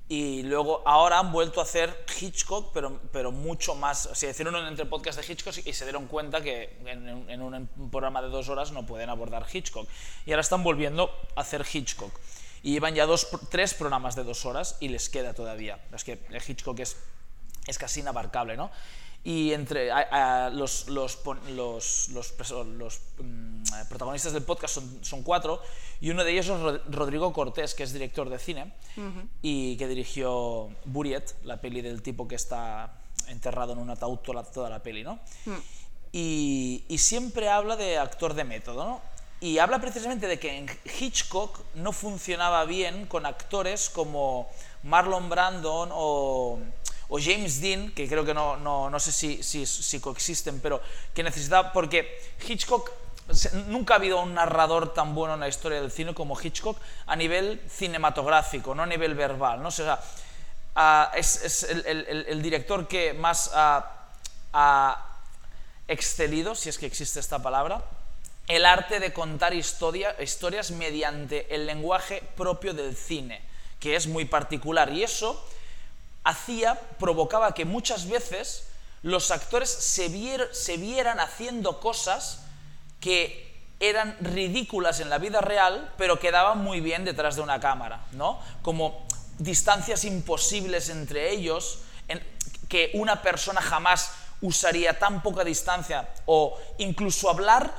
y 0.07 0.43
luego 0.43 0.83
ahora 0.85 1.19
han 1.19 1.31
vuelto 1.31 1.59
a 1.59 1.63
hacer 1.63 2.05
Hitchcock, 2.19 2.71
pero, 2.73 2.99
pero 3.11 3.31
mucho 3.31 3.73
más. 3.73 4.09
Se 4.13 4.29
hicieron 4.29 4.55
un 4.55 4.67
entre 4.67 4.85
podcast 4.85 5.19
de 5.19 5.31
Hitchcock 5.31 5.55
y 5.65 5.73
se 5.73 5.85
dieron 5.85 6.07
cuenta 6.07 6.41
que 6.41 6.77
en, 6.85 7.41
un 7.41 7.89
programa 7.89 8.21
de 8.21 8.29
dos 8.29 8.49
horas 8.49 8.71
no 8.71 8.85
pueden 8.85 9.09
abordar 9.09 9.47
Hitchcock. 9.51 9.87
Y 10.25 10.31
ahora 10.31 10.41
están 10.41 10.63
volviendo 10.63 11.09
a 11.35 11.41
hacer 11.41 11.65
Hitchcock. 11.71 12.11
Y 12.61 12.73
llevan 12.73 12.93
ya 12.93 13.05
dos, 13.05 13.27
tres 13.49 13.73
programas 13.73 14.15
de 14.15 14.23
dos 14.23 14.45
horas 14.45 14.77
y 14.79 14.89
les 14.89 15.09
queda 15.09 15.33
todavía. 15.33 15.79
Es 15.91 16.03
que 16.03 16.19
Hitchcock 16.47 16.79
es 16.79 16.97
es 17.67 17.77
casi 17.77 18.01
inabarcable, 18.01 18.55
¿no? 18.57 18.71
Y 19.25 19.53
entre 19.53 19.89
los, 20.51 20.87
los, 20.87 21.19
los, 21.49 22.09
los 22.09 23.01
mm, 23.17 23.63
protagonistas 23.89 24.33
del 24.33 24.43
podcast 24.43 24.75
son, 24.75 24.99
son, 25.03 25.23
cuatro, 25.23 25.63
y 25.99 26.11
uno 26.11 26.23
de 26.23 26.31
ellos 26.31 26.47
es 26.47 26.93
Rodrigo 26.93 27.33
Cortés, 27.33 27.73
que 27.73 27.81
es 27.81 27.91
director 27.91 28.29
de 28.29 28.37
cine 28.37 28.73
y 29.41 29.77
que 29.77 29.87
dirigió 29.87 30.69
Buriet, 30.85 31.35
la 31.43 31.59
peli 31.59 31.81
del 31.81 32.03
tipo 32.03 32.27
que 32.27 32.35
está 32.35 33.01
enterrado 33.27 33.73
en 33.73 33.79
un 33.79 33.89
ataúd 33.89 34.19
toda, 34.19 34.43
toda 34.43 34.69
la 34.69 34.83
peli, 34.83 35.03
¿no? 35.03 35.15
Mm. 35.45 35.57
Y, 36.11 36.85
y, 36.87 36.99
siempre 36.99 37.49
habla 37.49 37.75
de 37.75 37.97
actor 37.97 38.35
de 38.35 38.43
método, 38.43 38.85
¿no? 38.85 39.01
Y 39.41 39.57
habla 39.57 39.79
precisamente 39.79 40.27
de 40.27 40.39
que 40.39 40.55
en 40.55 40.67
Hitchcock 40.99 41.59
no 41.73 41.91
funcionaba 41.91 42.63
bien 42.65 43.07
con 43.07 43.25
actores 43.25 43.89
como 43.89 44.49
Marlon 44.83 45.29
Brandon 45.29 45.89
o 45.91 46.59
o 47.07 47.19
James 47.19 47.61
Dean, 47.61 47.91
que 47.91 48.07
creo 48.07 48.25
que 48.25 48.33
no, 48.33 48.57
no, 48.57 48.89
no 48.89 48.99
sé 48.99 49.11
si, 49.11 49.43
si, 49.43 49.99
coexisten, 49.99 50.59
pero 50.59 50.81
que 51.13 51.23
necesitaba, 51.23 51.71
porque 51.71 52.19
Hitchcock, 52.47 52.91
nunca 53.67 53.95
ha 53.95 53.97
habido 53.97 54.21
un 54.21 54.33
narrador 54.33 54.93
tan 54.93 55.15
bueno 55.15 55.33
en 55.33 55.39
la 55.39 55.47
historia 55.47 55.81
del 55.81 55.91
cine 55.91 56.13
como 56.13 56.39
Hitchcock 56.39 56.77
a 57.07 57.15
nivel 57.15 57.61
cinematográfico, 57.69 58.75
no 58.75 58.83
a 58.83 58.85
nivel 58.85 59.15
verbal, 59.15 59.61
¿no? 59.61 59.69
O 59.69 59.71
sea, 59.71 59.99
es, 61.15 61.43
es 61.43 61.63
el, 61.63 61.85
el, 61.85 62.25
el, 62.27 62.41
director 62.41 62.87
que 62.87 63.13
más 63.13 63.51
ha, 63.53 63.91
excedido, 65.87 66.55
si 66.55 66.69
es 66.69 66.77
que 66.77 66.85
existe 66.85 67.19
esta 67.19 67.39
palabra, 67.39 67.83
el 68.47 68.65
arte 68.65 68.99
de 68.99 69.13
contar 69.13 69.53
historia, 69.53 70.15
historias 70.21 70.71
mediante 70.71 71.53
el 71.53 71.65
lenguaje 71.65 72.23
propio 72.35 72.73
del 72.73 72.95
cine, 72.95 73.41
que 73.79 73.95
es 73.95 74.07
muy 74.07 74.25
particular. 74.25 74.91
Y 74.91 75.03
eso 75.03 75.43
hacía, 76.25 76.79
provocaba 76.99 77.53
que 77.53 77.63
muchas 77.63 78.09
veces 78.09 78.67
los 79.03 79.31
actores 79.31 79.69
se, 79.69 80.07
vieran 80.09 81.19
haciendo 81.19 81.79
cosas 81.79 82.41
que 82.99 83.45
eran 83.79 84.17
ridículas 84.19 84.99
en 84.99 85.09
la 85.09 85.19
vida 85.19 85.41
real, 85.41 85.93
pero 85.97 86.19
quedaban 86.19 86.57
muy 86.57 86.81
bien 86.81 87.05
detrás 87.05 87.35
de 87.35 87.41
una 87.41 87.59
cámara, 87.59 88.05
¿no? 88.13 88.39
Como 88.63 89.05
distancias 89.37 90.03
imposibles 90.05 90.89
entre 90.89 91.31
ellos, 91.31 91.79
que 92.67 92.89
una 92.95 93.21
persona 93.21 93.61
jamás 93.61 94.11
usaría 94.41 94.97
tan 94.97 95.21
poca 95.21 95.43
distancia, 95.43 96.09
o 96.25 96.57
incluso 96.79 97.29
hablar 97.29 97.71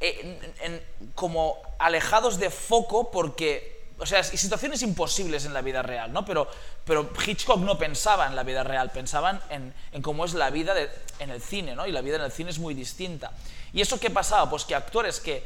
eh, 0.00 0.86
como 1.14 1.56
alejados 1.78 2.38
de 2.38 2.50
foco 2.50 3.10
porque 3.10 3.71
o 4.02 4.06
sea, 4.06 4.24
situaciones 4.24 4.82
imposibles 4.82 5.44
en 5.44 5.54
la 5.54 5.62
vida 5.62 5.80
real, 5.80 6.12
¿no? 6.12 6.24
Pero, 6.24 6.50
pero 6.84 7.08
Hitchcock 7.24 7.60
no 7.60 7.78
pensaba 7.78 8.26
en 8.26 8.34
la 8.34 8.42
vida 8.42 8.64
real, 8.64 8.90
pensaban 8.90 9.40
en, 9.48 10.02
cómo 10.02 10.24
es 10.24 10.34
la 10.34 10.50
vida 10.50 10.74
en 11.20 11.30
el 11.30 11.40
cine, 11.40 11.76
¿no? 11.76 11.86
Y 11.86 11.92
la 11.92 12.00
vida 12.00 12.16
en 12.16 12.22
el 12.22 12.32
cine 12.32 12.50
es 12.50 12.58
muy 12.58 12.74
distinta. 12.74 13.30
¿Y 13.72 13.80
eso 13.80 14.00
qué 14.00 14.10
pasaba? 14.10 14.50
Pues 14.50 14.64
que 14.64 14.74
actores 14.74 15.20
que, 15.20 15.44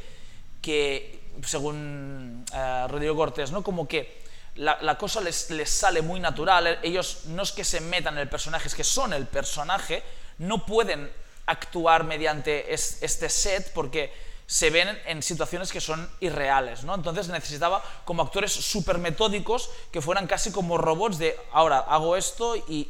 que 0.59 1.19
según 1.45 2.45
uh, 2.51 2.87
Rodrigo 2.87 3.15
Cortés, 3.15 3.51
¿no? 3.51 3.63
Como 3.63 3.87
que 3.87 4.23
la, 4.55 4.97
cosa 4.97 5.21
les, 5.21 5.51
les, 5.51 5.69
sale 5.69 6.01
muy 6.01 6.19
natural, 6.19 6.79
ellos 6.81 7.25
no 7.27 7.43
es 7.43 7.51
que 7.51 7.63
se 7.63 7.79
metan 7.79 8.15
en 8.15 8.21
el 8.21 8.29
personaje, 8.29 8.69
es 8.69 8.73
que 8.73 8.83
son 8.83 9.13
el 9.13 9.27
personaje, 9.27 10.01
no 10.39 10.65
pueden 10.65 11.11
actuar 11.45 12.05
mediante 12.05 12.73
es, 12.73 13.03
este 13.03 13.29
set 13.29 13.71
porque 13.71 14.11
se 14.47 14.69
ven 14.69 14.87
en 15.05 15.21
situaciones 15.21 15.73
que 15.73 15.81
son 15.81 16.09
irreales, 16.21 16.85
¿no? 16.85 16.95
Entonces 16.95 17.27
necesitaba 17.27 17.83
como 18.05 18.21
actores 18.21 18.53
súper 18.53 18.97
metódicos 18.97 19.69
que 19.91 20.01
fueran 20.01 20.25
casi 20.25 20.53
como 20.53 20.77
robots 20.77 21.17
de 21.17 21.37
ahora 21.51 21.79
hago 21.79 22.15
esto 22.15 22.55
y, 22.55 22.89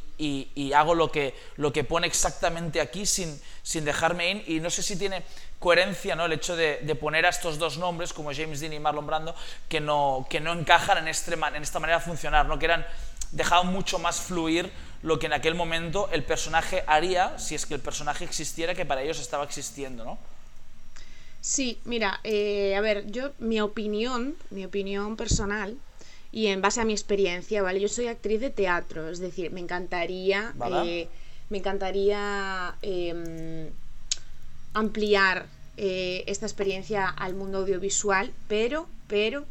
hago 0.72 0.94
lo 0.94 1.10
que, 1.10 1.34
lo 1.56 1.72
que 1.72 1.82
pone 1.82 2.06
exactamente 2.06 2.80
aquí 2.80 3.06
sin, 3.06 3.40
sin 3.64 3.84
dejarme 3.84 4.30
ir 4.30 4.44
y 4.46 4.60
no 4.60 4.70
sé 4.70 4.84
si 4.84 4.96
tiene 4.96 5.24
coherencia 5.58 6.14
¿no? 6.14 6.26
el 6.26 6.32
hecho 6.32 6.54
de, 6.54 6.78
de, 6.82 6.94
poner 6.94 7.26
a 7.26 7.30
estos 7.30 7.58
dos 7.58 7.76
nombres 7.76 8.12
como 8.12 8.32
James 8.32 8.60
Dean 8.60 8.72
y 8.72 8.78
Marlon 8.78 9.06
Brando 9.06 9.34
que 9.68 9.80
no, 9.80 10.26
que 10.30 10.38
no 10.38 10.52
encajan 10.52 10.98
en, 10.98 11.08
este, 11.08 11.34
en 11.34 11.62
esta 11.62 11.80
manera 11.80 11.98
de 11.98 12.04
funcionar, 12.04 12.46
¿no? 12.46 12.58
que 12.60 12.66
eran, 12.66 12.86
dejaban 13.32 13.66
mucho 13.66 13.98
más 13.98 14.20
fluir 14.20 14.72
lo 15.02 15.18
que 15.18 15.26
en 15.26 15.32
aquel 15.32 15.56
momento 15.56 16.08
el 16.12 16.22
personaje 16.22 16.84
haría 16.86 17.36
si 17.38 17.56
es 17.56 17.66
que 17.66 17.74
el 17.74 17.80
personaje 17.80 18.24
existiera 18.24 18.76
que 18.76 18.86
para 18.86 19.02
ellos 19.02 19.18
estaba 19.18 19.42
existiendo, 19.42 20.04
¿no? 20.04 20.18
Sí, 21.40 21.78
mira, 21.84 22.20
eh, 22.24 22.74
a 22.76 22.80
ver, 22.80 23.10
yo, 23.10 23.32
mi 23.38 23.60
opinión, 23.60 24.34
mi 24.50 24.64
opinión 24.64 25.16
personal, 25.16 25.76
y 26.30 26.48
en 26.48 26.60
base 26.60 26.80
a 26.80 26.84
mi 26.84 26.92
experiencia, 26.92 27.62
¿vale? 27.62 27.80
Yo 27.80 27.88
soy 27.88 28.06
actriz 28.06 28.40
de 28.40 28.50
teatro, 28.50 29.08
es 29.08 29.18
decir, 29.18 29.50
me 29.50 29.60
encantaría, 29.60 30.54
eh, 30.84 31.08
me 31.48 31.58
encantaría 31.58 32.74
em, 32.82 33.70
ampliar 34.74 35.46
eh, 35.76 36.24
esta 36.26 36.46
experiencia 36.46 37.08
al 37.08 37.34
mundo 37.34 37.58
audiovisual, 37.58 38.32
pero, 38.46 38.88
pero, 39.06 39.46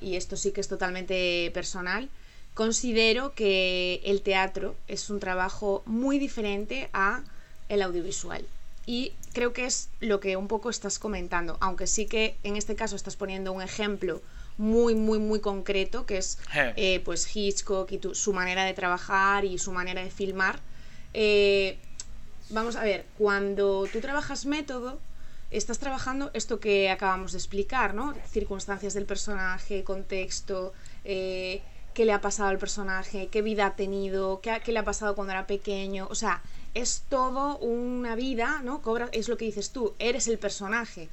y 0.00 0.16
esto 0.16 0.36
sí 0.36 0.52
que 0.52 0.60
es 0.60 0.68
totalmente 0.68 1.50
personal, 1.54 2.08
considero 2.54 3.34
que 3.34 4.00
el 4.04 4.20
teatro 4.22 4.76
es 4.86 5.10
un 5.10 5.18
trabajo 5.18 5.82
muy 5.86 6.18
diferente 6.18 6.88
a 6.92 7.22
el 7.68 7.82
audiovisual. 7.82 8.44
Y 8.86 9.12
creo 9.32 9.52
que 9.52 9.66
es 9.66 9.88
lo 10.00 10.20
que 10.20 10.36
un 10.36 10.48
poco 10.48 10.70
estás 10.70 10.98
comentando, 10.98 11.56
aunque 11.60 11.86
sí 11.86 12.06
que 12.06 12.36
en 12.42 12.56
este 12.56 12.74
caso 12.74 12.96
estás 12.96 13.16
poniendo 13.16 13.52
un 13.52 13.62
ejemplo 13.62 14.20
muy, 14.58 14.94
muy, 14.94 15.18
muy 15.18 15.40
concreto, 15.40 16.04
que 16.06 16.18
es 16.18 16.38
eh, 16.54 17.00
pues 17.04 17.34
Hitchcock 17.34 17.90
y 17.92 18.00
su 18.12 18.32
manera 18.32 18.64
de 18.64 18.74
trabajar 18.74 19.44
y 19.44 19.58
su 19.58 19.72
manera 19.72 20.02
de 20.02 20.10
filmar. 20.10 20.60
Eh, 21.14 21.78
vamos 22.50 22.76
a 22.76 22.82
ver, 22.82 23.06
cuando 23.18 23.86
tú 23.92 24.00
trabajas 24.00 24.44
método, 24.46 25.00
estás 25.50 25.78
trabajando 25.78 26.30
esto 26.34 26.60
que 26.60 26.90
acabamos 26.90 27.32
de 27.32 27.38
explicar, 27.38 27.94
¿no? 27.94 28.14
Circunstancias 28.30 28.94
del 28.94 29.04
personaje, 29.04 29.84
contexto, 29.84 30.72
eh, 31.04 31.62
qué 31.94 32.04
le 32.04 32.12
ha 32.12 32.20
pasado 32.20 32.48
al 32.48 32.58
personaje, 32.58 33.28
qué 33.28 33.42
vida 33.42 33.66
ha 33.66 33.76
tenido, 33.76 34.40
qué, 34.40 34.60
qué 34.64 34.72
le 34.72 34.78
ha 34.78 34.84
pasado 34.84 35.14
cuando 35.14 35.32
era 35.32 35.46
pequeño, 35.46 36.06
o 36.10 36.14
sea, 36.14 36.42
es 36.74 37.04
todo 37.08 37.58
una 37.58 38.14
vida, 38.14 38.60
¿no? 38.62 38.82
Cobra, 38.82 39.08
es 39.12 39.28
lo 39.28 39.36
que 39.36 39.44
dices 39.44 39.70
tú, 39.70 39.94
eres 39.98 40.28
el 40.28 40.38
personaje. 40.38 41.08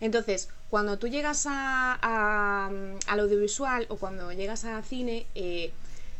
Entonces, 0.00 0.48
cuando 0.70 0.98
tú 0.98 1.08
llegas 1.08 1.46
a, 1.46 2.66
al 3.06 3.20
audiovisual 3.20 3.86
o 3.88 3.96
cuando 3.96 4.32
llegas 4.32 4.64
a 4.64 4.82
cine, 4.82 5.26
eh, 5.34 5.72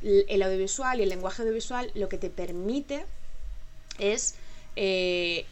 el 0.02 0.42
audiovisual 0.42 0.98
y 1.00 1.02
el 1.02 1.08
lenguaje 1.08 1.42
audiovisual 1.42 1.90
lo 1.94 2.08
que 2.08 2.18
te 2.18 2.30
permite 2.30 3.04
es 3.98 4.34
eh, 4.76 5.44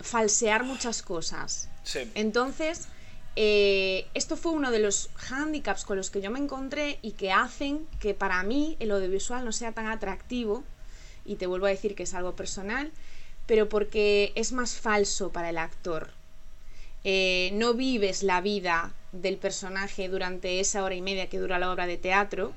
falsear 0.00 0.64
muchas 0.64 1.02
cosas. 1.02 1.68
Entonces, 2.14 2.88
eh, 3.36 4.06
esto 4.14 4.36
fue 4.36 4.52
uno 4.52 4.70
de 4.70 4.80
los 4.80 5.10
handicaps 5.30 5.84
con 5.84 5.96
los 5.96 6.10
que 6.10 6.20
yo 6.20 6.30
me 6.30 6.38
encontré 6.38 6.98
y 7.02 7.12
que 7.12 7.32
hacen 7.32 7.86
que 8.00 8.14
para 8.14 8.42
mí 8.42 8.76
el 8.80 8.90
audiovisual 8.90 9.44
no 9.44 9.52
sea 9.52 9.72
tan 9.72 9.86
atractivo 9.86 10.64
y 11.26 11.36
te 11.36 11.46
vuelvo 11.46 11.66
a 11.66 11.70
decir 11.70 11.94
que 11.94 12.04
es 12.04 12.14
algo 12.14 12.36
personal, 12.36 12.92
pero 13.46 13.68
porque 13.68 14.32
es 14.34 14.52
más 14.52 14.74
falso 14.74 15.30
para 15.30 15.50
el 15.50 15.58
actor. 15.58 16.10
Eh, 17.04 17.50
no 17.52 17.74
vives 17.74 18.22
la 18.22 18.40
vida 18.40 18.92
del 19.12 19.36
personaje 19.36 20.08
durante 20.08 20.60
esa 20.60 20.82
hora 20.82 20.94
y 20.94 21.02
media 21.02 21.28
que 21.28 21.38
dura 21.38 21.58
la 21.58 21.70
obra 21.70 21.86
de 21.86 21.96
teatro, 21.96 22.52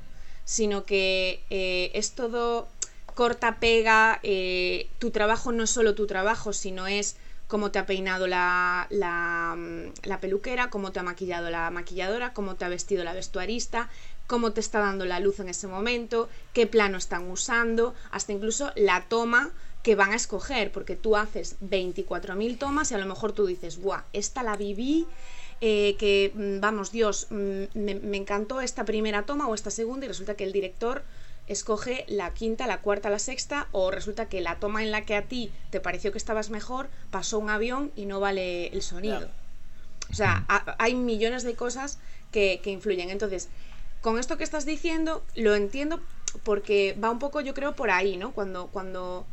sino 0.46 0.86
que 0.86 1.44
eh, 1.50 1.92
es 1.94 2.14
todo 2.14 2.68
corta, 3.14 3.60
pega, 3.60 4.20
eh, 4.24 4.88
tu 4.98 5.12
trabajo 5.12 5.52
no 5.52 5.66
es 5.66 5.70
solo 5.70 5.94
tu 5.94 6.08
trabajo, 6.08 6.54
sino 6.54 6.88
es 6.88 7.18
cómo 7.50 7.72
te 7.72 7.80
ha 7.80 7.88
peinado 7.88 8.28
la, 8.28 8.86
la, 8.92 9.58
la, 10.04 10.20
peluquera, 10.20 10.70
cómo 10.70 10.92
te 10.92 11.00
ha 11.00 11.04
maquillado 11.04 11.50
la 11.50 11.72
maquilladora, 11.72 12.32
cómo 12.32 12.56
te 12.56 12.64
ha 12.64 12.70
vestido 12.70 13.04
la 13.04 13.14
vestuarista, 13.14 13.90
cómo 14.28 14.52
te 14.54 14.60
está 14.60 14.80
dando 14.80 15.04
la 15.06 15.20
luz 15.20 15.40
en 15.40 15.50
ese 15.50 15.66
momento, 15.66 16.30
qué 16.54 16.68
plano 16.68 17.00
están 17.00 17.28
usando, 17.30 17.96
hasta 18.12 18.34
incluso 18.34 18.72
la 18.76 19.06
toma 19.10 19.50
que 19.82 19.96
van 19.96 20.12
a 20.12 20.16
escoger, 20.16 20.72
porque 20.72 20.96
tú 20.96 21.18
haces 21.18 21.56
24.000 21.62 22.60
tomas 22.60 22.92
y 22.92 22.94
a 22.94 23.00
lo 23.00 23.08
mejor 23.08 23.32
tú 23.32 23.48
dices, 23.48 23.82
¡buah! 23.82 24.04
Esta 24.14 24.44
la 24.44 24.56
viví, 24.56 25.08
eh, 25.60 25.96
que 25.98 26.32
mm, 26.36 26.60
vamos, 26.60 26.92
Dios, 26.92 27.26
mm, 27.32 27.64
me, 27.74 27.96
me, 27.96 28.18
encantó 28.18 28.62
esta 28.62 28.86
primera 28.86 29.24
toma 29.24 29.48
o 29.48 29.56
esta 29.56 29.72
segunda 29.72 30.06
y 30.06 30.10
resulta 30.10 30.36
que 30.36 30.44
el 30.44 30.52
director 30.52 31.02
escoge 31.50 32.06
la 32.08 32.34
quinta, 32.34 32.68
la 32.68 32.80
cuarta, 32.80 33.10
la 33.10 33.20
sexta 33.20 33.68
o 33.72 33.92
resulta 33.92 34.30
que 34.30 34.40
la 34.40 34.60
toma 34.60 34.84
en 34.84 34.92
la 34.92 35.06
que 35.06 35.16
a 35.16 35.24
ti 35.24 35.52
te 35.72 35.82
pareció 35.82 36.12
que 36.12 36.18
estabas 36.18 36.50
mejor 36.50 36.90
pasó 37.12 37.40
un 37.40 37.50
avión 37.50 37.92
y 37.96 38.06
no 38.06 38.20
vale 38.20 38.68
el 38.68 38.82
sonido. 38.82 39.28
O 40.10 40.14
sea, 40.14 40.46
hay 40.78 40.96
millones 40.96 41.44
de 41.44 41.56
cosas 41.56 42.00
que, 42.32 42.62
que 42.64 42.72
influyen. 42.72 43.10
Entonces, 43.10 43.50
con 44.02 44.18
esto 44.18 44.38
que 44.38 44.44
estás 44.44 44.66
diciendo, 44.66 45.24
lo 45.36 45.56
entiendo 45.56 46.00
porque 46.44 46.96
va 47.04 47.10
un 47.10 47.20
poco, 47.20 47.42
yo 47.42 47.54
creo, 47.54 47.76
por 47.76 47.92
ahí, 47.92 48.18
¿no? 48.18 48.32
Cuando, 48.32 48.68
cuando, 48.68 49.26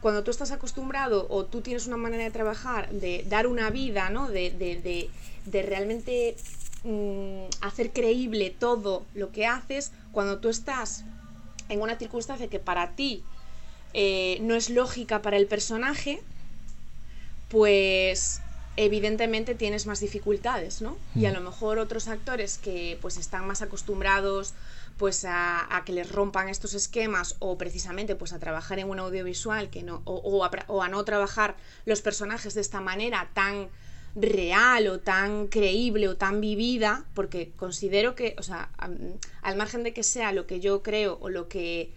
cuando 0.00 0.24
tú 0.24 0.30
estás 0.30 0.50
acostumbrado 0.50 1.26
o 1.30 1.44
tú 1.44 1.60
tienes 1.60 1.86
una 1.86 1.96
manera 1.96 2.24
de 2.24 2.30
trabajar, 2.30 2.90
de 2.90 3.24
dar 3.28 3.46
una 3.46 3.70
vida, 3.70 4.10
¿no? 4.10 4.28
De, 4.28 4.50
de, 4.50 5.08
de, 5.46 5.62
realmente 5.62 6.36
mm, 6.84 7.44
hacer 7.60 7.92
creíble 7.92 8.50
todo 8.50 9.04
lo 9.14 9.30
que 9.30 9.46
haces, 9.46 9.92
cuando 10.12 10.38
tú 10.38 10.48
estás 10.48 11.04
en 11.70 11.80
una 11.80 11.96
circunstancia 11.96 12.48
que 12.48 12.58
para 12.58 12.90
ti 12.90 13.24
eh, 13.94 14.38
no 14.42 14.54
es 14.54 14.68
lógica 14.68 15.22
para 15.22 15.36
el 15.36 15.46
personaje, 15.46 16.22
pues 17.48 18.42
evidentemente 18.76 19.54
tienes 19.54 19.86
más 19.86 20.00
dificultades, 20.00 20.80
¿no? 20.82 20.96
Y 21.14 21.26
a 21.26 21.30
mm. 21.30 21.34
lo 21.34 21.40
mejor 21.40 21.78
otros 21.78 22.08
actores 22.08 22.58
que 22.58 22.98
pues 23.00 23.16
están 23.16 23.46
más 23.46 23.62
acostumbrados 23.62 24.54
pues 24.96 25.24
a, 25.26 25.82
que 25.86 25.92
les 25.92 26.12
rompan 26.12 26.50
estos 26.50 26.74
esquemas 26.74 27.36
o 27.38 27.56
precisamente 27.56 28.16
pues 28.16 28.34
a 28.34 28.38
trabajar 28.38 28.78
en 28.78 28.90
un 28.90 28.98
audiovisual 28.98 29.70
que 29.70 29.82
no, 29.82 30.02
o, 30.04 30.44
a, 30.44 30.88
no 30.88 31.04
trabajar 31.04 31.56
los 31.86 32.02
personajes 32.02 32.52
de 32.52 32.60
esta 32.60 32.82
manera 32.82 33.30
tan 33.32 33.68
real 34.14 34.86
o 34.88 35.00
tan 35.00 35.46
creíble 35.46 36.08
o 36.08 36.16
tan 36.16 36.40
vivida, 36.40 37.04
porque 37.14 37.52
considero 37.56 38.14
que, 38.14 38.34
o 38.38 38.42
sea, 38.42 38.70
al 39.42 39.56
margen 39.56 39.82
de 39.82 39.92
que 39.92 40.02
sea 40.02 40.32
lo 40.32 40.46
que 40.46 40.60
yo 40.60 40.82
creo 40.82 41.18
o 41.20 41.28
lo 41.28 41.48
que 41.48 41.92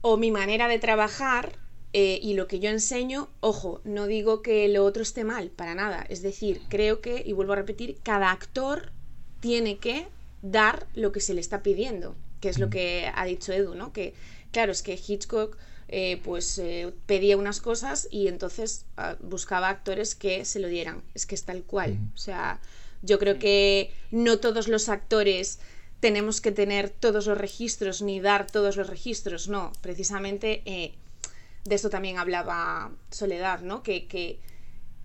o 0.00 0.16
mi 0.16 0.30
manera 0.30 0.68
de 0.68 0.78
trabajar 0.78 1.58
eh, 1.94 2.18
y 2.20 2.34
lo 2.34 2.48
que 2.48 2.58
yo 2.58 2.70
enseño, 2.70 3.28
ojo, 3.40 3.80
no 3.84 4.06
digo 4.06 4.42
que 4.42 4.68
lo 4.68 4.84
otro 4.84 5.02
esté 5.02 5.24
mal, 5.24 5.50
para 5.50 5.74
nada. 5.74 6.04
Es 6.08 6.22
decir, 6.22 6.60
creo 6.68 7.00
que, 7.00 7.22
y 7.24 7.32
vuelvo 7.32 7.52
a 7.52 7.56
repetir, 7.56 7.98
cada 8.02 8.30
actor 8.30 8.92
tiene 9.40 9.78
que 9.78 10.08
dar 10.42 10.86
lo 10.94 11.12
que 11.12 11.20
se 11.20 11.34
le 11.34 11.40
está 11.40 11.62
pidiendo, 11.62 12.16
que 12.40 12.48
es 12.48 12.58
lo 12.58 12.66
mm. 12.66 12.70
que 12.70 13.12
ha 13.14 13.24
dicho 13.24 13.52
Edu, 13.52 13.74
¿no? 13.74 13.92
Que 13.92 14.12
claro, 14.50 14.72
es 14.72 14.82
que 14.82 14.94
Hitchcock 14.94 15.56
eh, 15.88 16.20
pues 16.24 16.58
eh, 16.58 16.92
pedía 17.06 17.36
unas 17.36 17.60
cosas 17.60 18.08
y 18.10 18.28
entonces 18.28 18.86
ah, 18.96 19.16
buscaba 19.20 19.68
actores 19.68 20.14
que 20.14 20.44
se 20.44 20.60
lo 20.60 20.68
dieran. 20.68 21.02
Es 21.14 21.26
que 21.26 21.34
es 21.34 21.44
tal 21.44 21.62
cual. 21.62 21.98
O 22.14 22.18
sea, 22.18 22.60
yo 23.02 23.18
creo 23.18 23.38
que 23.38 23.92
no 24.10 24.38
todos 24.38 24.68
los 24.68 24.88
actores 24.88 25.58
tenemos 26.00 26.42
que 26.42 26.52
tener 26.52 26.90
todos 26.90 27.26
los 27.26 27.38
registros 27.38 28.02
ni 28.02 28.20
dar 28.20 28.46
todos 28.46 28.76
los 28.76 28.88
registros, 28.88 29.48
no, 29.48 29.72
precisamente 29.80 30.62
eh, 30.66 30.92
de 31.64 31.74
esto 31.74 31.88
también 31.88 32.18
hablaba 32.18 32.92
Soledad, 33.10 33.60
¿no? 33.60 33.82
Que, 33.82 34.06
que, 34.06 34.40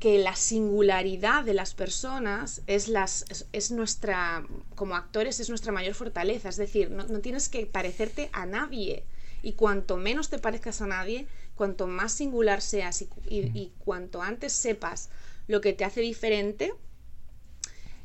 la 0.01 0.35
singularidad 0.35 1.45
de 1.45 1.53
las 1.53 1.73
personas 1.73 2.61
es, 2.67 2.89
las, 2.89 3.47
es, 3.53 3.71
nuestra, 3.71 4.45
como 4.75 4.95
actores, 4.95 5.39
es 5.39 5.49
nuestra 5.49 5.71
mayor 5.71 5.93
fortaleza, 5.93 6.49
es 6.49 6.57
decir, 6.57 6.91
no, 6.91 7.05
tienes 7.19 7.49
que 7.49 7.65
parecerte 7.65 8.29
a 8.33 8.45
nadie 8.45 9.03
y 9.41 9.53
cuanto 9.53 9.97
menos 9.97 10.29
te 10.29 10.39
parezcas 10.39 10.81
a 10.81 10.87
nadie, 10.87 11.27
cuanto 11.55 11.87
más 11.87 12.13
singular 12.13 12.61
seas 12.61 13.03
y 13.29 13.71
cuanto 13.79 14.21
antes 14.21 14.53
sepas 14.53 15.09
lo 15.47 15.61
que 15.61 15.73
te 15.73 15.85
hace 15.85 16.01
diferente, 16.01 16.73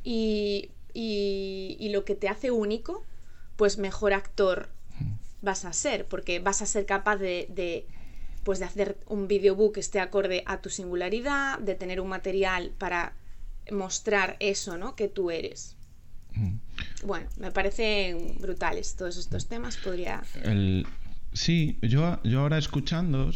y 0.03 0.71
y, 0.95 1.89
lo 1.91 2.05
que 2.05 2.15
te 2.15 2.29
hace 2.29 2.51
único, 2.51 3.05
pues 3.57 3.79
mejor 3.79 4.15
actor 4.15 4.69
vas 5.43 5.67
a 5.67 5.73
ser, 5.75 6.07
porque 6.07 6.39
vas 6.39 6.63
a 6.63 6.67
ser 6.67 6.87
capaz 6.87 7.17
de, 7.17 7.87
pues 8.45 8.61
de 8.61 8.65
hacer 8.65 8.97
un 9.07 9.29
videobook 9.29 9.75
que 9.75 9.81
esté 9.81 10.01
acorde 10.01 10.43
a 10.47 10.63
tu 10.63 10.71
singularidad, 10.71 11.59
de 11.59 11.75
tener 11.75 12.01
un 12.01 12.09
material 12.09 12.73
para 12.79 13.13
mostrar 13.71 14.37
eso, 14.41 14.79
¿no? 14.79 14.97
Que 14.97 15.09
tú 15.09 15.31
eres. 15.31 15.77
Bueno, 17.05 17.29
me 17.37 17.51
parecen 17.51 18.39
brutales 18.39 18.95
todos 18.97 19.17
estos 19.17 19.47
temas. 19.47 19.77
Podría. 19.77 20.23
Sí, 21.35 21.79
yo, 21.83 22.21
yo 22.25 22.41
ahora 22.41 22.59
escuchando 22.59 23.31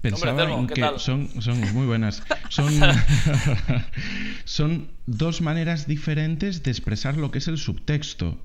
Pensaba 0.00 0.42
en 0.50 0.66
que 0.66 0.82
son, 0.98 1.28
son 1.40 1.60
muy 1.74 1.86
buenas. 1.86 2.22
Son, 2.48 2.72
son 4.44 4.88
dos 5.06 5.40
maneras 5.40 5.86
diferentes 5.86 6.64
de 6.64 6.72
expresar 6.72 7.16
lo 7.16 7.30
que 7.30 7.38
es 7.38 7.46
el 7.46 7.56
subtexto, 7.56 8.36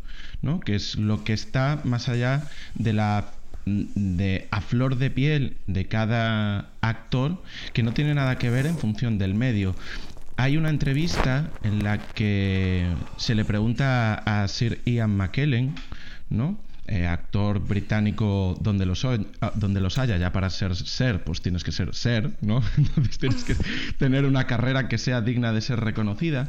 ¿no? 0.43 0.59
que 0.59 0.75
es 0.75 0.95
lo 0.95 1.23
que 1.23 1.33
está 1.33 1.81
más 1.83 2.09
allá 2.09 2.43
de 2.75 2.93
la 2.93 3.31
de 3.65 4.47
a 4.51 4.61
flor 4.61 4.97
de 4.97 5.09
piel 5.09 5.57
de 5.67 5.87
cada 5.87 6.69
actor 6.79 7.43
que 7.73 7.83
no 7.83 7.93
tiene 7.93 8.13
nada 8.13 8.37
que 8.37 8.49
ver 8.49 8.67
en 8.67 8.77
función 8.77 9.17
del 9.17 9.33
medio. 9.33 9.75
Hay 10.37 10.57
una 10.57 10.69
entrevista 10.69 11.49
en 11.63 11.83
la 11.83 11.97
que 11.97 12.87
se 13.17 13.33
le 13.33 13.43
pregunta 13.43 14.13
a 14.13 14.47
Sir 14.47 14.79
Ian 14.85 15.17
McKellen, 15.17 15.73
¿no? 16.29 16.57
Eh, 16.89 17.05
actor 17.05 17.59
británico 17.59 18.57
donde 18.61 18.85
los, 18.85 19.03
ah, 19.03 19.51
donde 19.55 19.81
los 19.81 19.97
haya, 19.97 20.15
ya 20.15 20.31
para 20.31 20.49
ser 20.49 20.73
ser, 20.73 21.21
pues 21.21 21.41
tienes 21.41 21.65
que 21.65 21.73
ser 21.73 21.93
ser, 21.93 22.37
¿no? 22.39 22.63
Entonces 22.77 23.17
tienes 23.17 23.43
que 23.43 23.55
tener 23.97 24.23
una 24.23 24.47
carrera 24.47 24.87
que 24.87 24.97
sea 24.97 25.19
digna 25.19 25.51
de 25.51 25.59
ser 25.59 25.81
reconocida. 25.81 26.47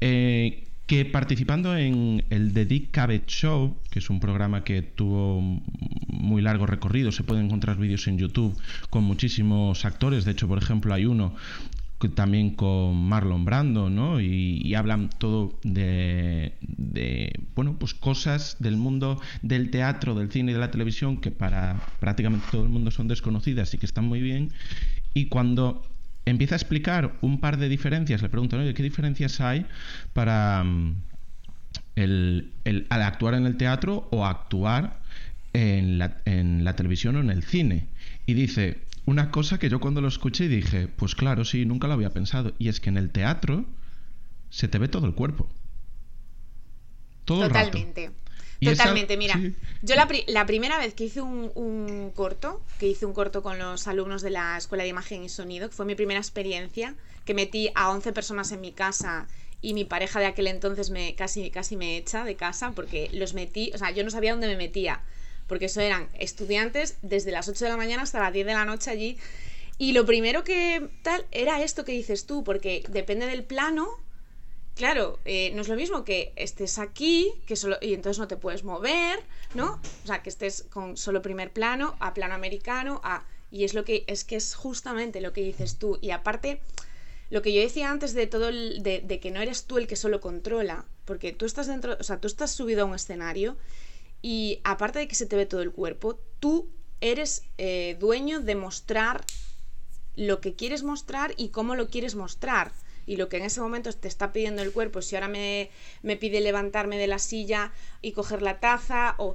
Eh, 0.00 0.68
que 0.86 1.04
participando 1.04 1.76
en 1.76 2.24
el 2.30 2.52
The 2.52 2.66
Dick 2.66 2.90
Cavett 2.92 3.26
Show, 3.26 3.76
que 3.90 3.98
es 3.98 4.08
un 4.08 4.20
programa 4.20 4.62
que 4.62 4.82
tuvo 4.82 5.40
muy 5.40 6.42
largo 6.42 6.66
recorrido, 6.66 7.10
se 7.10 7.24
pueden 7.24 7.46
encontrar 7.46 7.76
vídeos 7.76 8.06
en 8.06 8.18
YouTube 8.18 8.56
con 8.88 9.02
muchísimos 9.02 9.84
actores, 9.84 10.24
de 10.24 10.32
hecho, 10.32 10.46
por 10.46 10.58
ejemplo, 10.58 10.94
hay 10.94 11.06
uno 11.06 11.34
también 12.08 12.50
con 12.50 12.96
Marlon 13.08 13.44
Brando, 13.44 13.90
¿no? 13.90 14.20
Y, 14.20 14.74
hablan 14.74 15.10
todo 15.10 15.58
de, 15.62 16.54
bueno, 17.54 17.76
pues 17.78 17.94
cosas 17.94 18.56
del 18.58 18.76
mundo 18.76 19.20
del 19.42 19.70
teatro, 19.70 20.14
del 20.14 20.30
cine 20.30 20.52
y 20.52 20.54
de 20.54 20.60
la 20.60 20.70
televisión 20.70 21.20
que 21.20 21.30
para 21.30 21.76
prácticamente 22.00 22.46
todo 22.50 22.64
el 22.64 22.70
mundo 22.70 22.90
son 22.90 23.08
desconocidas 23.08 23.74
y 23.74 23.78
que 23.78 23.86
están 23.86 24.06
muy 24.06 24.20
bien. 24.20 24.50
Y 25.14 25.26
cuando 25.26 25.86
empieza 26.24 26.54
a 26.54 26.58
explicar 26.58 27.16
un 27.20 27.40
par 27.40 27.58
de 27.58 27.68
diferencias, 27.68 28.22
le 28.22 28.28
preguntan, 28.28 28.60
oye, 28.60 28.74
¿qué 28.74 28.82
diferencias 28.82 29.40
hay 29.40 29.66
para 30.12 30.64
mm, 30.64 30.96
el, 31.96 32.52
al 32.88 33.02
actuar 33.02 33.34
en 33.34 33.46
el 33.46 33.56
teatro 33.56 34.08
o 34.10 34.24
actuar 34.24 35.00
en 35.52 35.98
la, 35.98 36.16
en 36.24 36.64
la 36.64 36.74
televisión 36.74 37.16
o 37.16 37.20
en 37.20 37.30
el 37.30 37.42
cine? 37.42 37.86
Y 38.26 38.34
dice, 38.34 38.78
una 39.12 39.30
cosa 39.30 39.58
que 39.58 39.68
yo 39.68 39.78
cuando 39.78 40.00
lo 40.00 40.08
escuché 40.08 40.48
dije, 40.48 40.88
pues 40.88 41.14
claro, 41.14 41.44
sí, 41.44 41.66
nunca 41.66 41.86
lo 41.86 41.94
había 41.94 42.10
pensado. 42.10 42.54
Y 42.58 42.68
es 42.68 42.80
que 42.80 42.88
en 42.88 42.96
el 42.96 43.10
teatro 43.10 43.66
se 44.50 44.68
te 44.68 44.78
ve 44.78 44.88
todo 44.88 45.06
el 45.06 45.14
cuerpo. 45.14 45.48
Todo 47.24 47.46
Totalmente. 47.46 48.10
Totalmente, 48.60 49.16
mira, 49.16 49.40
yo 49.82 49.96
la, 49.96 50.46
primera 50.46 50.78
vez 50.78 50.94
que 50.94 51.04
hice 51.04 51.20
un, 51.20 52.12
corto, 52.14 52.62
que 52.78 52.86
hice 52.86 53.04
un 53.06 53.12
corto 53.12 53.42
con 53.42 53.58
los 53.58 53.88
alumnos 53.88 54.22
de 54.22 54.30
la 54.30 54.56
Escuela 54.56 54.84
de 54.84 54.90
Imagen 54.90 55.24
y 55.24 55.28
Sonido, 55.28 55.68
que 55.68 55.74
fue 55.74 55.84
mi 55.84 55.96
primera 55.96 56.20
experiencia, 56.20 56.94
que 57.24 57.34
metí 57.34 57.70
a 57.74 57.90
11 57.90 58.12
personas 58.12 58.52
en 58.52 58.60
mi 58.60 58.70
casa 58.70 59.26
y 59.60 59.74
mi 59.74 59.84
pareja 59.84 60.20
de 60.20 60.26
aquel 60.26 60.46
entonces 60.46 60.90
me 60.90 61.16
casi, 61.16 61.50
casi 61.50 61.76
me 61.76 61.96
echa 61.96 62.24
de 62.24 62.36
casa 62.36 62.70
porque 62.70 63.10
los 63.12 63.34
metí, 63.34 63.72
o 63.74 63.78
sea, 63.78 63.90
yo 63.90 64.04
no 64.04 64.10
sabía 64.10 64.30
dónde 64.30 64.46
me 64.46 64.56
metía 64.56 65.00
porque 65.46 65.66
eso 65.66 65.80
eran 65.80 66.08
estudiantes 66.18 66.96
desde 67.02 67.32
las 67.32 67.48
8 67.48 67.64
de 67.64 67.70
la 67.70 67.76
mañana 67.76 68.02
hasta 68.02 68.20
las 68.20 68.32
10 68.32 68.46
de 68.46 68.52
la 68.52 68.64
noche 68.64 68.90
allí. 68.90 69.18
Y 69.78 69.92
lo 69.92 70.06
primero 70.06 70.44
que 70.44 70.88
tal 71.02 71.26
era 71.32 71.62
esto 71.62 71.84
que 71.84 71.92
dices 71.92 72.26
tú, 72.26 72.44
porque 72.44 72.84
depende 72.88 73.26
del 73.26 73.44
plano. 73.44 73.88
Claro, 74.74 75.18
eh, 75.24 75.50
no 75.54 75.62
es 75.62 75.68
lo 75.68 75.76
mismo 75.76 76.04
que 76.04 76.32
estés 76.36 76.78
aquí, 76.78 77.32
que 77.46 77.56
solo, 77.56 77.76
y 77.80 77.92
entonces 77.92 78.18
no 78.18 78.28
te 78.28 78.36
puedes 78.36 78.64
mover, 78.64 79.20
¿no? 79.54 79.80
O 80.04 80.06
sea, 80.06 80.22
que 80.22 80.30
estés 80.30 80.66
con 80.70 80.96
solo 80.96 81.20
primer 81.20 81.52
plano, 81.52 81.96
a 82.00 82.14
plano 82.14 82.34
americano, 82.34 83.00
a, 83.04 83.24
y 83.50 83.64
es 83.64 83.74
lo 83.74 83.84
que 83.84 84.04
es 84.06 84.24
que 84.24 84.36
es 84.36 84.54
justamente 84.54 85.20
lo 85.20 85.32
que 85.32 85.42
dices 85.42 85.76
tú. 85.76 85.98
Y 86.00 86.10
aparte, 86.10 86.60
lo 87.28 87.42
que 87.42 87.52
yo 87.52 87.60
decía 87.60 87.90
antes 87.90 88.14
de 88.14 88.26
todo, 88.26 88.50
de, 88.50 89.02
de 89.04 89.20
que 89.20 89.30
no 89.30 89.40
eres 89.40 89.64
tú 89.64 89.78
el 89.78 89.86
que 89.86 89.96
solo 89.96 90.20
controla, 90.20 90.86
porque 91.04 91.32
tú 91.32 91.44
estás 91.44 91.66
dentro, 91.66 91.96
o 91.98 92.02
sea, 92.02 92.18
tú 92.18 92.28
estás 92.28 92.50
subido 92.52 92.82
a 92.82 92.84
un 92.86 92.94
escenario 92.94 93.56
y 94.22 94.60
aparte 94.64 95.00
de 95.00 95.08
que 95.08 95.16
se 95.16 95.26
te 95.26 95.36
ve 95.36 95.46
todo 95.46 95.62
el 95.62 95.72
cuerpo, 95.72 96.18
tú 96.38 96.70
eres 97.00 97.42
eh, 97.58 97.96
dueño 97.98 98.40
de 98.40 98.54
mostrar 98.54 99.24
lo 100.14 100.40
que 100.40 100.54
quieres 100.54 100.84
mostrar 100.84 101.34
y 101.36 101.48
cómo 101.48 101.74
lo 101.74 101.88
quieres 101.88 102.14
mostrar. 102.14 102.72
Y 103.04 103.16
lo 103.16 103.28
que 103.28 103.38
en 103.38 103.44
ese 103.44 103.60
momento 103.60 103.92
te 103.92 104.06
está 104.06 104.32
pidiendo 104.32 104.62
el 104.62 104.72
cuerpo, 104.72 105.02
si 105.02 105.16
ahora 105.16 105.26
me, 105.26 105.70
me 106.02 106.16
pide 106.16 106.40
levantarme 106.40 106.98
de 106.98 107.08
la 107.08 107.18
silla 107.18 107.72
y 108.00 108.12
coger 108.12 108.42
la 108.42 108.60
taza, 108.60 109.16
o... 109.18 109.34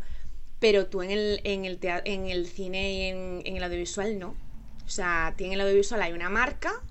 pero 0.60 0.88
tú 0.88 1.02
en 1.02 1.12
el, 1.12 1.42
en 1.44 1.66
el, 1.66 1.78
en 1.82 2.28
el 2.28 2.48
cine 2.48 2.94
y 2.94 3.02
en, 3.02 3.42
en 3.44 3.58
el 3.58 3.64
audiovisual 3.64 4.18
no. 4.18 4.36
O 4.86 4.90
sea, 4.90 5.36
en 5.38 5.52
el 5.52 5.60
audiovisual 5.60 6.02
hay 6.02 6.14
una 6.14 6.30
marca 6.30 6.82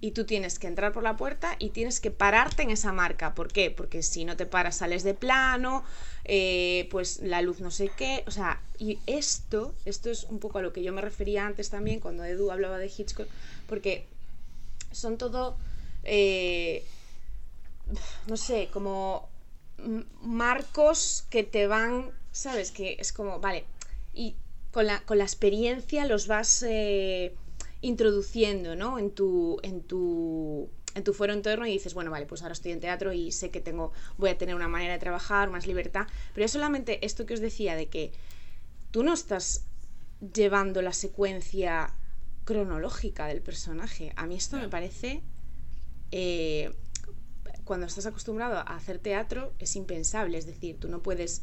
y 0.00 0.12
tú 0.12 0.24
tienes 0.24 0.58
que 0.58 0.66
entrar 0.66 0.92
por 0.92 1.02
la 1.02 1.16
puerta 1.16 1.56
y 1.58 1.70
tienes 1.70 2.00
que 2.00 2.10
pararte 2.10 2.62
en 2.62 2.70
esa 2.70 2.92
marca. 2.92 3.34
¿Por 3.34 3.52
qué? 3.52 3.70
Porque 3.70 4.02
si 4.02 4.24
no 4.24 4.36
te 4.36 4.46
paras 4.46 4.76
sales 4.76 5.02
de 5.02 5.14
plano, 5.14 5.84
eh, 6.28 6.86
pues 6.90 7.20
la 7.20 7.42
luz 7.42 7.60
no 7.60 7.70
sé 7.70 7.90
qué. 7.96 8.22
O 8.26 8.30
sea, 8.30 8.62
y 8.78 8.98
esto, 9.06 9.74
esto 9.84 10.10
es 10.10 10.24
un 10.24 10.38
poco 10.38 10.58
a 10.58 10.62
lo 10.62 10.72
que 10.72 10.82
yo 10.82 10.92
me 10.92 11.00
refería 11.00 11.46
antes 11.46 11.70
también 11.70 12.00
cuando 12.00 12.24
Edu 12.24 12.50
hablaba 12.50 12.78
de 12.78 12.86
Hitchcock, 12.86 13.28
porque 13.66 14.04
son 14.92 15.18
todo, 15.18 15.56
eh, 16.04 16.84
no 18.26 18.36
sé, 18.36 18.68
como 18.72 19.28
marcos 20.22 21.24
que 21.30 21.42
te 21.42 21.66
van, 21.66 22.10
¿sabes? 22.30 22.70
Que 22.70 22.96
es 22.98 23.12
como, 23.12 23.40
vale, 23.40 23.64
y 24.14 24.36
con 24.72 24.86
la, 24.86 25.00
con 25.00 25.18
la 25.18 25.24
experiencia 25.24 26.06
los 26.06 26.28
vas... 26.28 26.62
Eh, 26.62 27.34
introduciendo 27.80 28.74
¿no? 28.74 28.98
en, 28.98 29.10
tu, 29.10 29.58
en, 29.62 29.82
tu, 29.82 30.68
en 30.98 31.04
tu 31.04 31.14
fuero 31.14 31.32
interno 31.32 31.66
y 31.66 31.72
dices, 31.72 31.94
bueno, 31.94 32.10
vale, 32.10 32.26
pues 32.26 32.42
ahora 32.42 32.52
estoy 32.52 32.72
en 32.72 32.80
teatro 32.80 33.12
y 33.12 33.32
sé 33.32 33.50
que 33.50 33.60
tengo, 33.60 33.92
voy 34.18 34.30
a 34.30 34.36
tener 34.36 34.54
una 34.54 34.68
manera 34.68 34.92
de 34.92 34.98
trabajar, 34.98 35.48
más 35.48 35.66
libertad, 35.66 36.06
pero 36.34 36.44
es 36.44 36.52
solamente 36.52 37.04
esto 37.06 37.24
que 37.24 37.34
os 37.34 37.40
decía 37.40 37.74
de 37.74 37.86
que 37.86 38.12
tú 38.90 39.02
no 39.02 39.14
estás 39.14 39.64
llevando 40.34 40.82
la 40.82 40.92
secuencia 40.92 41.94
cronológica 42.44 43.26
del 43.26 43.40
personaje. 43.40 44.12
A 44.16 44.26
mí 44.26 44.36
esto 44.36 44.56
me 44.58 44.68
parece... 44.68 45.22
eh, 46.10 46.72
cuando 47.64 47.86
estás 47.86 48.06
acostumbrado 48.06 48.56
a 48.56 48.62
hacer 48.62 48.98
teatro 48.98 49.52
es 49.58 49.76
impensable, 49.76 50.38
es 50.38 50.46
decir, 50.46 50.80
tú 50.80 50.88
no 50.88 51.02
puedes, 51.02 51.42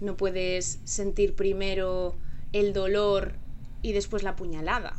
no 0.00 0.18
puedes 0.18 0.80
sentir 0.84 1.34
primero 1.34 2.14
el 2.52 2.74
dolor 2.74 3.36
y 3.80 3.92
después 3.92 4.22
la 4.22 4.36
puñalada. 4.36 4.94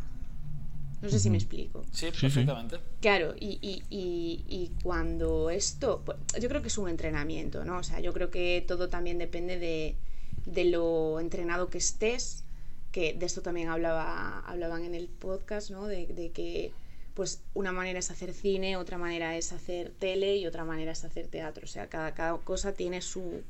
No 1.04 1.10
sé 1.10 1.20
si 1.20 1.30
me 1.30 1.38
explico. 1.38 1.84
Sí, 1.92 2.08
perfectamente. 2.20 2.78
Claro, 3.02 3.36
y, 3.40 3.60
y- 3.62 3.84
y- 3.90 4.46
y 4.48 4.72
cuando 4.82 5.50
esto, 5.50 6.02
pues, 6.06 6.18
yo 6.42 6.48
creo 6.50 6.62
que 6.62 6.70
es 6.70 6.78
un 6.78 6.88
entrenamiento, 6.90 7.66
¿no? 7.66 7.78
O 7.80 7.84
sea, 7.84 8.00
yo 8.00 8.14
creo 8.14 8.32
que 8.32 8.64
todo 8.68 8.88
también 8.90 9.18
depende 9.18 9.60
de, 9.60 9.98
de 10.46 10.66
lo 10.66 11.20
entrenado 11.20 11.70
que 11.70 11.78
estés, 11.78 12.46
que 12.94 13.14
de 13.14 13.26
esto 13.26 13.42
también 13.42 13.68
hablaba, 13.68 14.40
hablaban 14.48 14.86
en 14.86 14.96
el 14.96 15.10
podcast, 15.10 15.72
¿no? 15.72 15.88
De, 15.88 16.08
de 16.08 16.32
que, 16.32 16.72
pues, 17.16 17.42
una 17.54 17.72
manera 17.74 18.00
es 18.00 18.10
hacer 18.10 18.34
cine, 18.34 18.78
otra 18.78 18.98
manera 18.98 19.36
es 19.36 19.52
hacer 19.52 19.92
tele 20.00 20.38
y 20.38 20.48
otra 20.48 20.64
manera 20.64 20.94
es 20.94 21.04
hacer 21.04 21.28
teatro. 21.28 21.66
O 21.66 21.68
sea, 21.68 21.90
cada, 21.90 22.14
cada 22.14 22.38
cosa 22.38 22.72
tiene 22.74 23.02
su, 23.02 23.42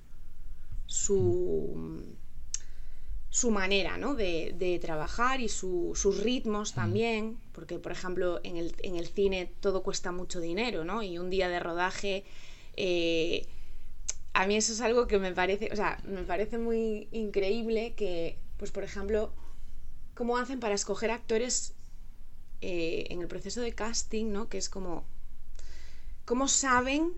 su, 0.88 2.04
su 3.34 3.50
manera 3.50 3.98
¿no? 3.98 4.14
de, 4.14 4.54
de 4.60 4.78
trabajar 4.78 5.42
y 5.42 5.50
su- 5.50 5.94
sus 5.96 6.20
ritmos 6.24 6.74
también, 6.76 7.40
porque 7.52 7.80
por 7.80 7.92
ejemplo 7.92 8.40
en 8.44 8.58
el, 8.58 8.76
en 8.84 8.96
el 8.96 9.08
cine 9.08 9.52
todo 9.60 9.82
cuesta 9.82 10.12
mucho 10.12 10.40
dinero, 10.40 10.86
¿no? 10.86 11.02
Y 11.02 11.18
un 11.18 11.32
día 11.32 11.50
de 11.50 11.60
rodaje, 11.60 12.26
eh, 12.78 13.48
a 14.34 14.48
mí 14.48 14.56
eso 14.56 14.74
es 14.74 14.82
algo 14.82 15.08
que 15.08 15.20
me 15.20 15.34
parece, 15.34 15.70
o 15.74 15.76
sea, 15.76 16.00
me 16.06 16.24
parece 16.24 16.60
muy 16.60 17.08
increíble 17.12 17.94
que, 17.96 18.38
pues 18.58 18.72
por 18.72 18.84
ejemplo, 18.84 19.34
cómo 20.16 20.38
hacen 20.38 20.60
para 20.60 20.76
escoger 20.76 21.12
actores 21.12 21.74
eh, 22.62 23.08
en 23.10 23.22
el 23.22 23.28
proceso 23.28 23.62
de 23.62 23.74
casting, 23.74 24.28
¿no? 24.32 24.50
Que 24.50 24.60
es 24.60 24.70
como, 24.70 25.06
¿cómo 26.26 26.48
saben 26.48 27.14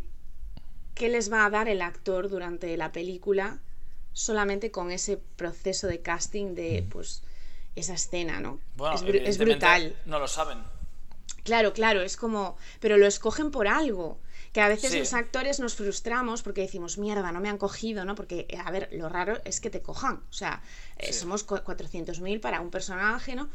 qué 0.95 1.09
les 1.09 1.31
va 1.31 1.45
a 1.45 1.49
dar 1.49 1.67
el 1.67 1.81
actor 1.81 2.29
durante 2.29 2.75
la 2.77 2.91
película 2.91 3.59
solamente 4.15 4.71
con 4.71 4.91
ese 4.91 5.17
proceso 5.17 5.87
de 5.87 5.99
casting 6.01 6.55
de 6.55 6.87
pues 6.89 7.21
esa 7.75 7.93
escena, 7.95 8.39
¿no? 8.39 8.61
Bueno, 8.77 8.95
es, 8.95 9.37
brutal. 9.37 9.93
No 10.05 10.19
lo 10.19 10.29
saben. 10.29 10.59
Claro, 11.43 11.73
claro, 11.73 12.01
es 12.01 12.15
como, 12.15 12.55
pero 12.79 12.97
lo 12.97 13.05
escogen 13.05 13.51
por 13.51 13.67
algo. 13.67 14.17
Que 14.53 14.61
a 14.61 14.69
veces 14.69 14.93
Sí. 14.93 14.99
los 14.99 15.13
actores 15.13 15.59
nos 15.59 15.75
frustramos 15.75 16.41
porque 16.43 16.61
decimos, 16.61 16.97
mierda, 16.97 17.33
no 17.33 17.41
me 17.41 17.49
han 17.49 17.57
cogido, 17.57 18.05
¿no? 18.05 18.15
Porque, 18.15 18.45
eh, 18.47 18.57
a 18.63 18.71
ver, 18.71 18.87
lo 18.93 19.09
raro 19.09 19.41
es 19.43 19.59
que 19.59 19.69
te 19.69 19.81
cojan. 19.81 20.23
O 20.29 20.33
sea, 20.33 20.63
eh, 20.97 21.11
Sí. 21.11 21.19
somos 21.19 21.43
cu- 21.43 21.61
400.000 21.61 22.39
para 22.39 22.61
un 22.61 22.71
personaje, 22.71 23.35
¿no? 23.35 23.49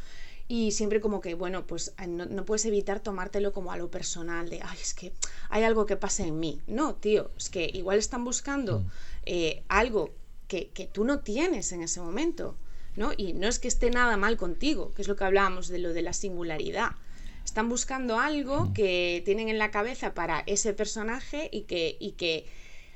Y 0.47 0.73
siempre 0.73 1.01
como 1.01 1.23
que, 1.23 1.33
bueno, 1.33 1.67
pues 1.67 1.95
eh, 1.99 2.07
no, 2.07 2.27
no 2.27 2.45
puedes 2.45 2.67
evitar 2.67 3.01
tomártelo 3.01 3.55
como 3.55 3.73
a 3.73 3.79
lo 3.79 3.91
personal, 3.91 4.51
de, 4.51 4.61
ay, 4.63 4.77
es 4.83 4.93
que 4.93 5.15
hay 5.49 5.65
algo 5.65 5.87
que 5.87 5.97
pasa 5.97 6.27
en 6.27 6.39
mí. 6.39 6.61
No, 6.67 6.97
tío, 6.97 7.31
es 7.39 7.49
que 7.49 7.71
igual 7.73 7.99
están 7.99 8.23
buscando 8.25 8.85
eh, 9.25 9.63
algo 9.69 10.13
que, 10.51 10.69
que 10.69 10.87
tú 10.87 11.05
no 11.05 11.21
tienes 11.21 11.71
en 11.71 11.81
ese 11.81 12.01
momento, 12.01 12.57
¿no? 12.97 13.13
Y 13.17 13.33
no 13.35 13.47
es 13.47 13.61
que 13.61 13.69
esté 13.69 13.89
nada 13.89 14.17
mal 14.17 14.37
contigo, 14.37 14.93
que 14.95 15.03
es 15.03 15.09
lo 15.09 15.15
que 15.15 15.25
hablábamos 15.25 15.69
de 15.69 15.79
lo 15.79 15.93
de 15.93 16.03
la 16.03 16.13
singularidad. 16.13 16.91
Están 17.45 17.69
buscando 17.69 18.19
algo 18.19 18.73
que 18.75 19.23
tienen 19.25 19.49
en 19.49 19.59
la 19.59 19.71
cabeza 19.71 20.13
para 20.13 20.41
ese 20.41 20.75
personaje 20.75 21.49
y 21.53 21.63
que, 21.63 21.97
y 22.01 22.13
que 22.13 22.47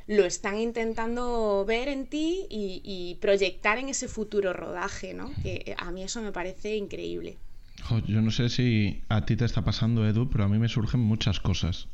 lo 0.06 0.24
están 0.24 0.58
intentando 0.58 1.64
ver 1.64 1.88
en 1.88 2.06
ti 2.06 2.46
y, 2.50 2.82
y 2.84 3.14
proyectar 3.20 3.78
en 3.78 3.88
ese 3.88 4.08
futuro 4.08 4.52
rodaje, 4.52 5.14
¿no? 5.14 5.32
Que 5.42 5.62
eh, 5.64 5.76
a 5.78 5.92
mí 5.92 6.02
eso 6.02 6.20
me 6.20 6.32
parece 6.32 6.76
increíble. 6.76 7.38
Yo 8.06 8.20
no 8.20 8.30
sé 8.30 8.48
si 8.48 9.02
a 9.08 9.24
ti 9.26 9.36
te 9.36 9.44
está 9.44 9.62
pasando, 9.62 10.06
Edu, 10.06 10.28
pero 10.28 10.44
a 10.44 10.48
mí 10.48 10.58
me 10.58 10.68
surgen 10.68 11.00
muchas 11.00 11.38
cosas. 11.38 11.86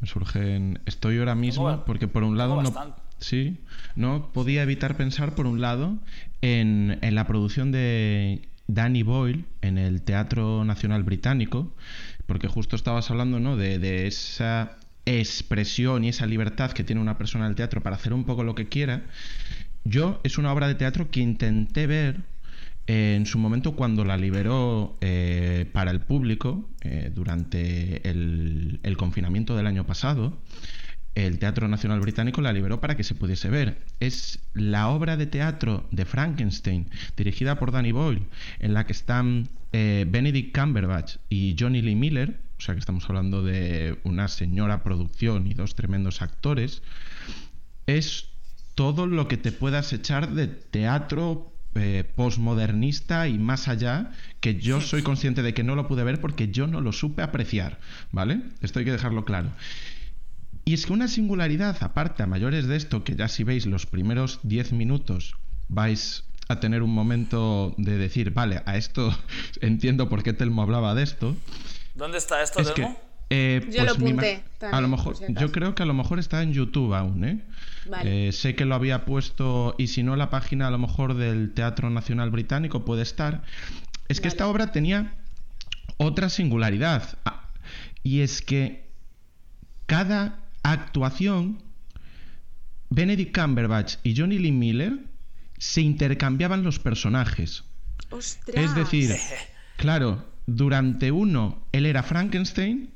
Me 0.00 0.08
surgen. 0.08 0.80
Estoy 0.86 1.18
ahora 1.18 1.34
mismo, 1.34 1.84
porque 1.84 2.08
por 2.08 2.24
un 2.24 2.36
lado 2.36 2.60
no. 2.62 2.72
Sí, 3.20 3.58
no 3.96 4.32
podía 4.32 4.62
evitar 4.62 4.96
pensar, 4.96 5.34
por 5.34 5.46
un 5.46 5.60
lado, 5.60 5.98
en, 6.40 6.98
en 7.02 7.14
la 7.14 7.26
producción 7.26 7.70
de 7.70 8.48
Danny 8.66 9.02
Boyle 9.02 9.44
en 9.60 9.78
el 9.78 10.02
Teatro 10.02 10.64
Nacional 10.64 11.02
Británico, 11.02 11.74
porque 12.26 12.48
justo 12.48 12.76
estabas 12.76 13.10
hablando, 13.10 13.38
¿no? 13.38 13.56
De, 13.56 13.78
de 13.78 14.06
esa 14.06 14.78
expresión 15.04 16.04
y 16.04 16.08
esa 16.08 16.26
libertad 16.26 16.72
que 16.72 16.84
tiene 16.84 17.00
una 17.00 17.18
persona 17.18 17.44
en 17.44 17.50
el 17.50 17.56
teatro 17.56 17.82
para 17.82 17.96
hacer 17.96 18.12
un 18.12 18.24
poco 18.24 18.42
lo 18.42 18.54
que 18.54 18.68
quiera. 18.68 19.02
Yo 19.84 20.20
es 20.24 20.38
una 20.38 20.52
obra 20.52 20.68
de 20.68 20.74
teatro 20.74 21.10
que 21.10 21.20
intenté 21.20 21.86
ver 21.86 22.20
eh, 22.86 23.14
en 23.16 23.26
su 23.26 23.38
momento 23.38 23.76
cuando 23.76 24.04
la 24.04 24.16
liberó 24.16 24.96
eh, 25.00 25.66
para 25.72 25.90
el 25.90 26.00
público 26.00 26.68
eh, 26.82 27.10
durante 27.14 28.08
el, 28.08 28.80
el 28.82 28.96
confinamiento 28.96 29.56
del 29.56 29.66
año 29.66 29.84
pasado. 29.84 30.38
El 31.14 31.38
Teatro 31.38 31.68
Nacional 31.68 32.00
Británico 32.00 32.40
la 32.40 32.52
liberó 32.52 32.80
para 32.80 32.96
que 32.96 33.04
se 33.04 33.14
pudiese 33.14 33.50
ver. 33.50 33.78
Es 33.98 34.40
la 34.54 34.88
obra 34.88 35.16
de 35.16 35.26
teatro 35.26 35.88
de 35.90 36.04
Frankenstein, 36.04 36.88
dirigida 37.16 37.58
por 37.58 37.72
Danny 37.72 37.92
Boyle, 37.92 38.26
en 38.60 38.74
la 38.74 38.86
que 38.86 38.92
están 38.92 39.48
eh, 39.72 40.06
Benedict 40.08 40.56
Cumberbatch 40.56 41.16
y 41.28 41.56
Johnny 41.58 41.82
Lee 41.82 41.96
Miller, 41.96 42.40
o 42.58 42.60
sea 42.60 42.74
que 42.74 42.80
estamos 42.80 43.08
hablando 43.08 43.42
de 43.42 43.98
una 44.04 44.28
señora 44.28 44.82
producción 44.82 45.46
y 45.46 45.54
dos 45.54 45.74
tremendos 45.74 46.22
actores. 46.22 46.82
Es 47.86 48.28
todo 48.74 49.06
lo 49.06 49.28
que 49.28 49.36
te 49.36 49.52
puedas 49.52 49.92
echar 49.92 50.30
de 50.30 50.46
teatro 50.46 51.52
eh, 51.76 52.02
postmodernista 52.16 53.28
y 53.28 53.38
más 53.38 53.68
allá, 53.68 54.10
que 54.40 54.56
yo 54.56 54.80
soy 54.80 55.02
consciente 55.02 55.42
de 55.42 55.54
que 55.54 55.62
no 55.62 55.76
lo 55.76 55.86
pude 55.86 56.02
ver 56.02 56.20
porque 56.20 56.48
yo 56.48 56.66
no 56.66 56.80
lo 56.80 56.90
supe 56.90 57.22
apreciar, 57.22 57.78
¿vale? 58.10 58.40
Esto 58.60 58.80
hay 58.80 58.84
que 58.84 58.90
dejarlo 58.90 59.24
claro. 59.24 59.50
Y 60.70 60.74
es 60.74 60.86
que 60.86 60.92
una 60.92 61.08
singularidad, 61.08 61.76
aparte 61.80 62.22
a 62.22 62.28
mayores 62.28 62.68
de 62.68 62.76
esto, 62.76 63.02
que 63.02 63.16
ya 63.16 63.26
si 63.26 63.42
veis 63.42 63.66
los 63.66 63.86
primeros 63.86 64.38
10 64.44 64.70
minutos 64.72 65.34
vais 65.66 66.22
a 66.46 66.60
tener 66.60 66.84
un 66.84 66.94
momento 66.94 67.74
de 67.76 67.98
decir, 67.98 68.30
vale, 68.30 68.62
a 68.66 68.76
esto 68.76 69.12
entiendo 69.60 70.08
por 70.08 70.22
qué 70.22 70.32
Telmo 70.32 70.62
hablaba 70.62 70.94
de 70.94 71.02
esto, 71.02 71.36
¿Dónde 71.96 72.18
está 72.18 72.40
esto, 72.40 72.60
es 72.60 72.68
que... 72.70 72.82
Telmo? 72.82 73.00
eh, 73.30 73.68
Yo 73.72 73.82
lo 73.84 73.96
pues 73.96 74.12
ima- 74.12 74.22
apunté 74.22 74.44
A 74.70 74.80
lo 74.80 74.86
mejor, 74.86 75.16
si 75.16 75.24
yo 75.34 75.50
creo 75.50 75.74
que 75.74 75.82
a 75.82 75.86
lo 75.86 75.94
mejor 75.94 76.20
está 76.20 76.40
en 76.40 76.52
YouTube 76.52 76.94
aún, 76.94 77.24
¿eh? 77.24 77.44
Vale. 77.88 78.28
Eh, 78.28 78.30
sé 78.32 78.54
que 78.54 78.64
lo 78.64 78.76
había 78.76 79.04
puesto, 79.04 79.74
y 79.76 79.88
si 79.88 80.04
no, 80.04 80.14
la 80.14 80.30
página 80.30 80.68
a 80.68 80.70
lo 80.70 80.78
mejor 80.78 81.14
del 81.14 81.52
Teatro 81.52 81.90
Nacional 81.90 82.30
Británico 82.30 82.84
puede 82.84 83.02
estar. 83.02 83.42
Es 84.06 84.20
que 84.20 84.28
Vale. 84.28 84.34
esta 84.34 84.46
obra 84.46 84.70
tenía 84.70 85.14
otra 85.96 86.28
singularidad, 86.28 87.18
ah, 87.24 87.48
y 88.04 88.20
es 88.20 88.40
que 88.40 88.88
cada 89.86 90.38
actuación, 90.62 91.62
Benedict 92.90 93.36
Cumberbatch 93.36 93.96
y 94.02 94.16
Johnny 94.16 94.38
Lee 94.38 94.52
Miller 94.52 95.04
se 95.58 95.80
intercambiaban 95.80 96.62
los 96.62 96.78
personajes. 96.78 97.64
¡Ostras! 98.10 98.56
Es 98.56 98.74
decir, 98.74 99.14
claro, 99.76 100.26
durante 100.46 101.12
uno 101.12 101.66
él 101.72 101.86
era 101.86 102.02
Frankenstein 102.02 102.92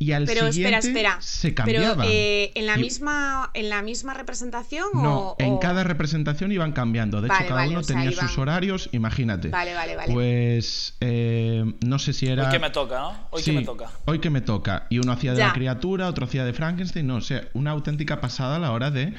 y 0.00 0.12
al 0.12 0.26
Pero 0.26 0.46
espera, 0.46 0.80
siguiente 0.80 0.86
espera. 0.88 1.16
se 1.20 1.48
Pero 1.48 1.54
cambiaban. 1.56 2.06
eh, 2.08 2.52
en 2.54 2.66
la 2.66 2.78
Y- 2.78 2.82
misma 2.82 3.50
en 3.54 3.68
la 3.68 3.82
misma 3.82 4.14
representación 4.14 4.86
No, 4.94 5.18
o 5.30 5.36
en 5.38 5.54
o- 5.54 5.60
cada 5.60 5.82
representación 5.82 6.52
iban 6.52 6.72
cambiando. 6.72 7.20
De 7.20 7.28
Vale, 7.28 7.40
hecho, 7.40 7.48
cada 7.48 7.60
vale, 7.62 7.70
uno 7.70 7.80
o 7.80 7.82
sea, 7.82 7.96
tenía 7.96 8.10
iban- 8.12 8.28
sus 8.28 8.38
horarios, 8.38 8.88
imagínate. 8.92 9.48
Vale, 9.48 9.74
vale, 9.74 9.96
vale. 9.96 10.12
Pues 10.12 10.94
eh, 11.00 11.64
no 11.84 11.98
sé 11.98 12.12
si 12.12 12.28
era. 12.28 12.44
Hoy 12.46 12.50
que 12.52 12.58
me 12.60 12.70
toca, 12.70 12.98
¿no? 13.00 13.28
Hoy 13.30 13.42
Sí, 13.42 13.50
que 13.50 13.56
me 13.58 13.64
toca. 13.64 13.90
Hoy 14.04 14.18
que 14.20 14.30
me 14.30 14.40
toca. 14.40 14.86
Y 14.90 14.98
uno 15.00 15.12
hacía 15.12 15.32
de 15.32 15.38
Ya. 15.38 15.46
la 15.48 15.52
criatura, 15.52 16.08
otro 16.08 16.26
hacía 16.26 16.44
de 16.44 16.52
Frankenstein. 16.52 17.06
No, 17.06 17.16
o 17.16 17.20
sea, 17.20 17.48
una 17.54 17.72
auténtica 17.72 18.20
pasada 18.20 18.56
a 18.56 18.58
la 18.60 18.70
hora 18.72 18.90
de, 18.90 19.14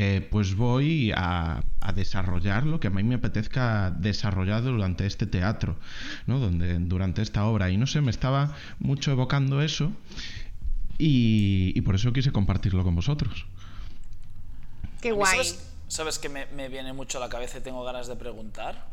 eh, 0.00 0.20
pues 0.30 0.54
voy 0.54 1.10
a, 1.10 1.60
a 1.80 1.92
desarrollar 1.92 2.64
lo 2.64 2.78
que 2.78 2.86
a 2.86 2.90
mí 2.90 3.02
me 3.02 3.16
apetezca 3.16 3.90
desarrollar 3.90 4.62
durante 4.62 5.06
este 5.06 5.26
teatro, 5.26 5.74
¿no? 6.28 6.38
Donde, 6.38 6.78
durante 6.78 7.20
esta 7.20 7.44
obra. 7.46 7.68
Y 7.68 7.76
no 7.76 7.88
sé, 7.88 8.00
me 8.00 8.12
estaba 8.12 8.54
mucho 8.78 9.10
evocando 9.10 9.60
eso. 9.60 9.90
Y, 10.98 11.72
y 11.74 11.80
por 11.80 11.96
eso 11.96 12.12
quise 12.12 12.30
compartirlo 12.30 12.84
con 12.84 12.94
vosotros. 12.94 13.46
Qué 15.00 15.10
guay. 15.10 15.32
¿Sabes, 15.32 15.72
sabes 15.88 16.18
que 16.20 16.28
me, 16.28 16.46
me 16.54 16.68
viene 16.68 16.92
mucho 16.92 17.18
a 17.18 17.20
la 17.20 17.28
cabeza 17.28 17.58
y 17.58 17.62
tengo 17.62 17.82
ganas 17.82 18.06
de 18.06 18.14
preguntar? 18.14 18.86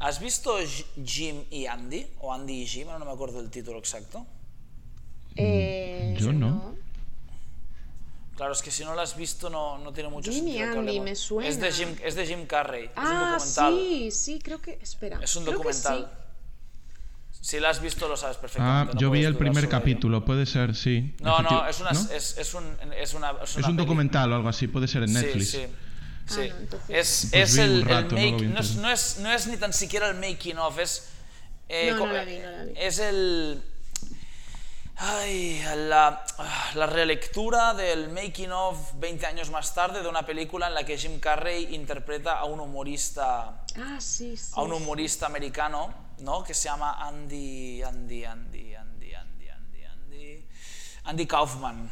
¿Has 0.00 0.20
visto 0.20 0.58
Jim 1.02 1.44
y 1.50 1.64
Andy? 1.64 2.06
¿O 2.20 2.34
Andy 2.34 2.60
y 2.60 2.66
Jim? 2.66 2.88
No 2.88 3.06
me 3.06 3.10
acuerdo 3.10 3.40
el 3.40 3.48
título 3.48 3.78
exacto. 3.78 4.26
Eh, 5.34 6.14
Yo 6.20 6.30
no. 6.34 6.74
Claro, 8.36 8.52
es 8.52 8.62
que 8.62 8.70
si 8.72 8.84
no 8.84 8.94
lo 8.94 9.00
has 9.00 9.16
visto 9.16 9.48
no, 9.48 9.78
no 9.78 9.92
tiene 9.92 10.08
mucho 10.10 10.30
Jim 10.32 10.48
y 10.48 10.58
sentido. 10.58 10.80
Andy, 10.80 11.00
me 11.00 11.14
suena. 11.14 11.48
Es 11.48 11.60
de 11.60 11.70
Jim, 11.72 11.88
es 12.02 12.14
de 12.16 12.26
Jim 12.26 12.46
Carrey. 12.46 12.90
Ah, 12.96 13.36
es 13.36 13.44
un 13.46 13.54
documental. 13.54 13.74
sí, 13.78 14.10
sí, 14.10 14.40
creo 14.42 14.60
que. 14.60 14.78
Espera. 14.82 15.20
Es 15.22 15.36
un 15.36 15.44
creo 15.44 15.52
que 15.60 15.64
documental. 15.68 16.10
sí. 16.12 17.38
Si 17.40 17.60
lo 17.60 17.68
has 17.68 17.80
visto 17.82 18.08
lo 18.08 18.16
sabes 18.16 18.36
Ah, 18.38 18.40
perfectamente. 18.40 18.94
no 18.94 19.00
yo 19.00 19.10
vi 19.10 19.22
el 19.24 19.36
primer 19.36 19.64
ello. 19.64 19.70
capítulo, 19.70 20.24
puede 20.24 20.46
ser, 20.46 20.74
sí. 20.74 21.14
No, 21.20 21.42
no, 21.42 21.68
es, 21.68 21.78
una, 21.80 21.92
¿no? 21.92 22.00
Es, 22.10 22.38
es 22.38 22.54
un, 22.54 22.64
es 22.96 23.12
una, 23.14 23.32
es 23.42 23.56
un 23.56 23.76
documental 23.76 24.32
o 24.32 24.36
algo 24.36 24.48
así, 24.48 24.66
puede 24.66 24.88
ser 24.88 25.02
en 25.02 25.08
Sí, 25.10 25.14
Netflix. 25.14 25.50
sí. 25.50 25.66
Sí. 26.26 26.40
Ah, 26.40 26.46
no, 26.54 26.56
entonces- 26.60 26.88
Es, 26.88 27.28
Pues 27.30 27.50
es 27.50 27.58
el, 27.58 27.70
el 27.72 27.82
rato, 27.84 28.14
no 28.16 28.20
lo 28.22 28.30
make- 28.38 28.46
no, 28.48 28.60
es, 28.60 28.76
no, 28.76 28.90
es, 28.90 29.18
no 29.18 29.30
es 29.30 29.46
ni 29.46 29.58
tan 29.58 29.74
siquiera 29.74 30.08
el 30.08 30.14
making 30.16 30.56
of, 30.56 30.78
es. 30.78 31.08
eh, 31.68 31.92
No, 31.94 32.06
la 32.06 32.24
vi, 32.24 32.38
no 32.38 32.50
la 32.50 32.64
vi. 32.64 32.72
Es 32.76 32.98
el. 32.98 33.62
Ay, 34.96 35.60
la, 35.88 36.24
la 36.74 36.86
relectura 36.86 37.74
del 37.74 38.10
making 38.10 38.50
of 38.52 38.92
20 38.94 39.26
años 39.26 39.50
más 39.50 39.74
tarde 39.74 40.02
de 40.02 40.08
una 40.08 40.24
película 40.24 40.68
en 40.68 40.74
la 40.74 40.84
que 40.84 40.96
Jim 40.96 41.18
Carrey 41.18 41.74
interpreta 41.74 42.38
a 42.38 42.44
un 42.44 42.60
humorista 42.60 43.64
Ah, 43.76 43.96
sí, 44.00 44.36
sí. 44.36 44.52
a 44.54 44.62
un 44.62 44.70
sí. 44.70 44.76
humorista 44.76 45.26
americano, 45.26 45.92
¿no? 46.20 46.44
Que 46.44 46.54
se 46.54 46.64
llama 46.68 47.04
Andy, 47.06 47.82
Andy, 47.82 48.24
Andy, 48.24 48.74
Andy, 48.76 49.14
Andy, 49.14 49.48
Andy, 49.50 49.84
Andy, 49.84 50.46
Andy 51.04 51.26
Kaufman. 51.26 51.90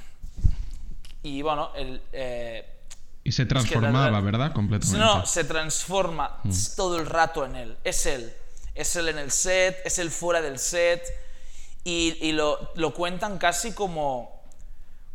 Y 1.24 1.42
bueno, 1.42 1.72
el, 1.74 2.00
eh, 2.12 2.68
Y 3.24 3.32
se 3.32 3.46
transformaba, 3.46 4.10
la- 4.12 4.20
¿verdad? 4.20 4.52
Completamente. 4.52 4.98
no, 5.04 5.26
se 5.26 5.42
transforma 5.44 6.38
Mm. 6.44 6.52
todo 6.76 6.98
el 7.00 7.06
rato 7.06 7.44
en 7.44 7.56
él. 7.56 7.78
Es 7.82 8.06
él. 8.06 8.32
Es 8.76 8.94
él 8.96 9.08
en 9.08 9.18
el 9.18 9.32
set, 9.32 9.76
es 9.84 9.98
él 9.98 10.10
fuera 10.12 10.40
del 10.40 10.58
set. 10.60 11.02
Y, 11.84 12.16
y 12.20 12.32
lo, 12.32 12.72
lo 12.74 12.94
cuentan 12.94 13.38
casi 13.38 13.72
como, 13.72 14.42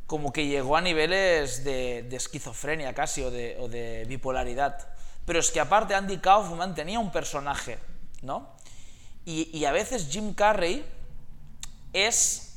como 0.05 0.34
que 0.34 0.47
llegó 0.47 0.76
a 0.76 0.82
niveles 0.82 1.63
de, 1.63 2.07
esquizofrenia 2.11 2.93
casi 2.93 3.24
o 3.24 3.32
de, 3.32 4.05
bipolaridad. 4.07 4.89
Pero 5.26 5.39
es 5.39 5.51
que 5.51 5.59
aparte 5.59 5.95
Andy 5.95 6.18
Kaufman 6.18 6.76
tenía 6.76 6.99
un 6.99 7.11
personaje, 7.11 7.80
¿no? 8.22 8.55
Y, 9.26 9.49
y 9.57 9.65
a 9.65 9.72
veces 9.72 10.07
Jim 10.09 10.34
Carrey 10.34 10.86
es 11.91 12.47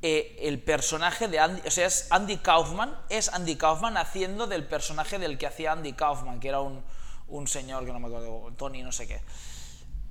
eh, 0.00 0.36
el 0.42 0.62
personaje 0.62 1.26
de 1.26 1.40
Andy, 1.40 1.60
o 1.66 1.70
sea, 1.72 1.86
es 1.86 2.06
Andy 2.10 2.36
Kaufman, 2.36 2.96
es 3.08 3.28
Andy 3.30 3.56
Kaufman 3.56 3.96
haciendo 3.96 4.46
del 4.46 4.64
personaje 4.64 5.18
del 5.18 5.36
que 5.38 5.46
hacía 5.46 5.72
Andy 5.72 5.92
Kaufman, 5.92 6.38
que 6.38 6.48
era 6.48 6.60
un, 6.60 6.84
un 7.26 7.48
señor 7.48 7.84
que 7.84 7.92
no 7.92 7.98
me 7.98 8.06
acuerdo, 8.06 8.52
Tony 8.56 8.82
no 8.82 8.92
sé 8.92 9.08
qué. 9.08 9.20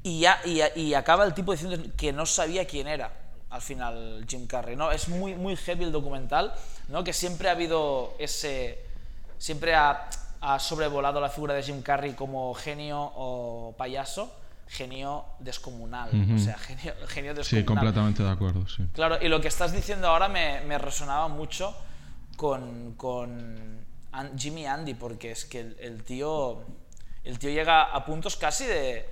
Y, 0.04 0.22
ya, 0.22 0.40
y, 0.46 0.62
y 0.76 0.94
acaba 0.94 1.26
el 1.26 1.34
tipo 1.34 1.52
diciendo 1.52 1.78
que 1.98 2.14
no 2.14 2.26
sabía 2.26 2.66
quién 2.66 2.88
era 2.88 3.12
al 3.50 3.62
final 3.62 4.26
Jim 4.28 4.46
Carrey, 4.46 4.76
¿no? 4.76 4.92
Es 4.92 5.08
muy, 5.08 5.36
muy 5.36 5.56
heavy 5.56 5.86
el 5.86 5.92
documental, 5.92 6.54
¿no? 6.90 7.04
Que 7.04 7.14
siempre 7.14 7.50
ha 7.50 7.54
habido 7.54 8.14
ese... 8.20 8.86
Siempre 9.38 9.76
ha, 9.76 10.10
ha 10.42 10.60
sobrevolado 10.60 11.22
la 11.22 11.30
figura 11.30 11.54
de 11.54 11.64
Jim 11.64 11.82
Carrey 11.82 12.14
como 12.14 12.54
genio 12.54 13.00
o 13.16 13.76
payaso, 13.78 14.34
genio 14.68 15.26
descomunal, 15.40 16.10
o 16.10 16.38
sea, 16.40 16.58
genio, 16.58 16.94
genio 17.08 17.34
descomunal. 17.34 17.46
Sí, 17.46 17.64
completamente 17.64 18.24
de 18.24 18.30
acuerdo, 18.30 18.68
sí. 18.68 18.84
Claro, 18.94 19.18
y 19.22 19.30
lo 19.30 19.40
que 19.40 19.48
estás 19.48 19.72
diciendo 19.72 20.08
ahora 20.08 20.28
me, 20.28 20.62
me 20.62 20.78
resonaba 20.78 21.28
mucho 21.28 21.76
con, 22.36 22.96
con 22.96 23.86
Jimmy 24.38 24.66
Andy, 24.66 24.96
porque 24.96 25.32
es 25.32 25.46
que 25.46 25.60
el, 25.62 25.78
el 25.80 26.04
tío 26.04 26.64
el 27.24 27.40
tío 27.40 27.50
llega 27.50 27.84
a 27.84 28.06
puntos 28.06 28.38
casi 28.38 28.66
de, 28.66 29.08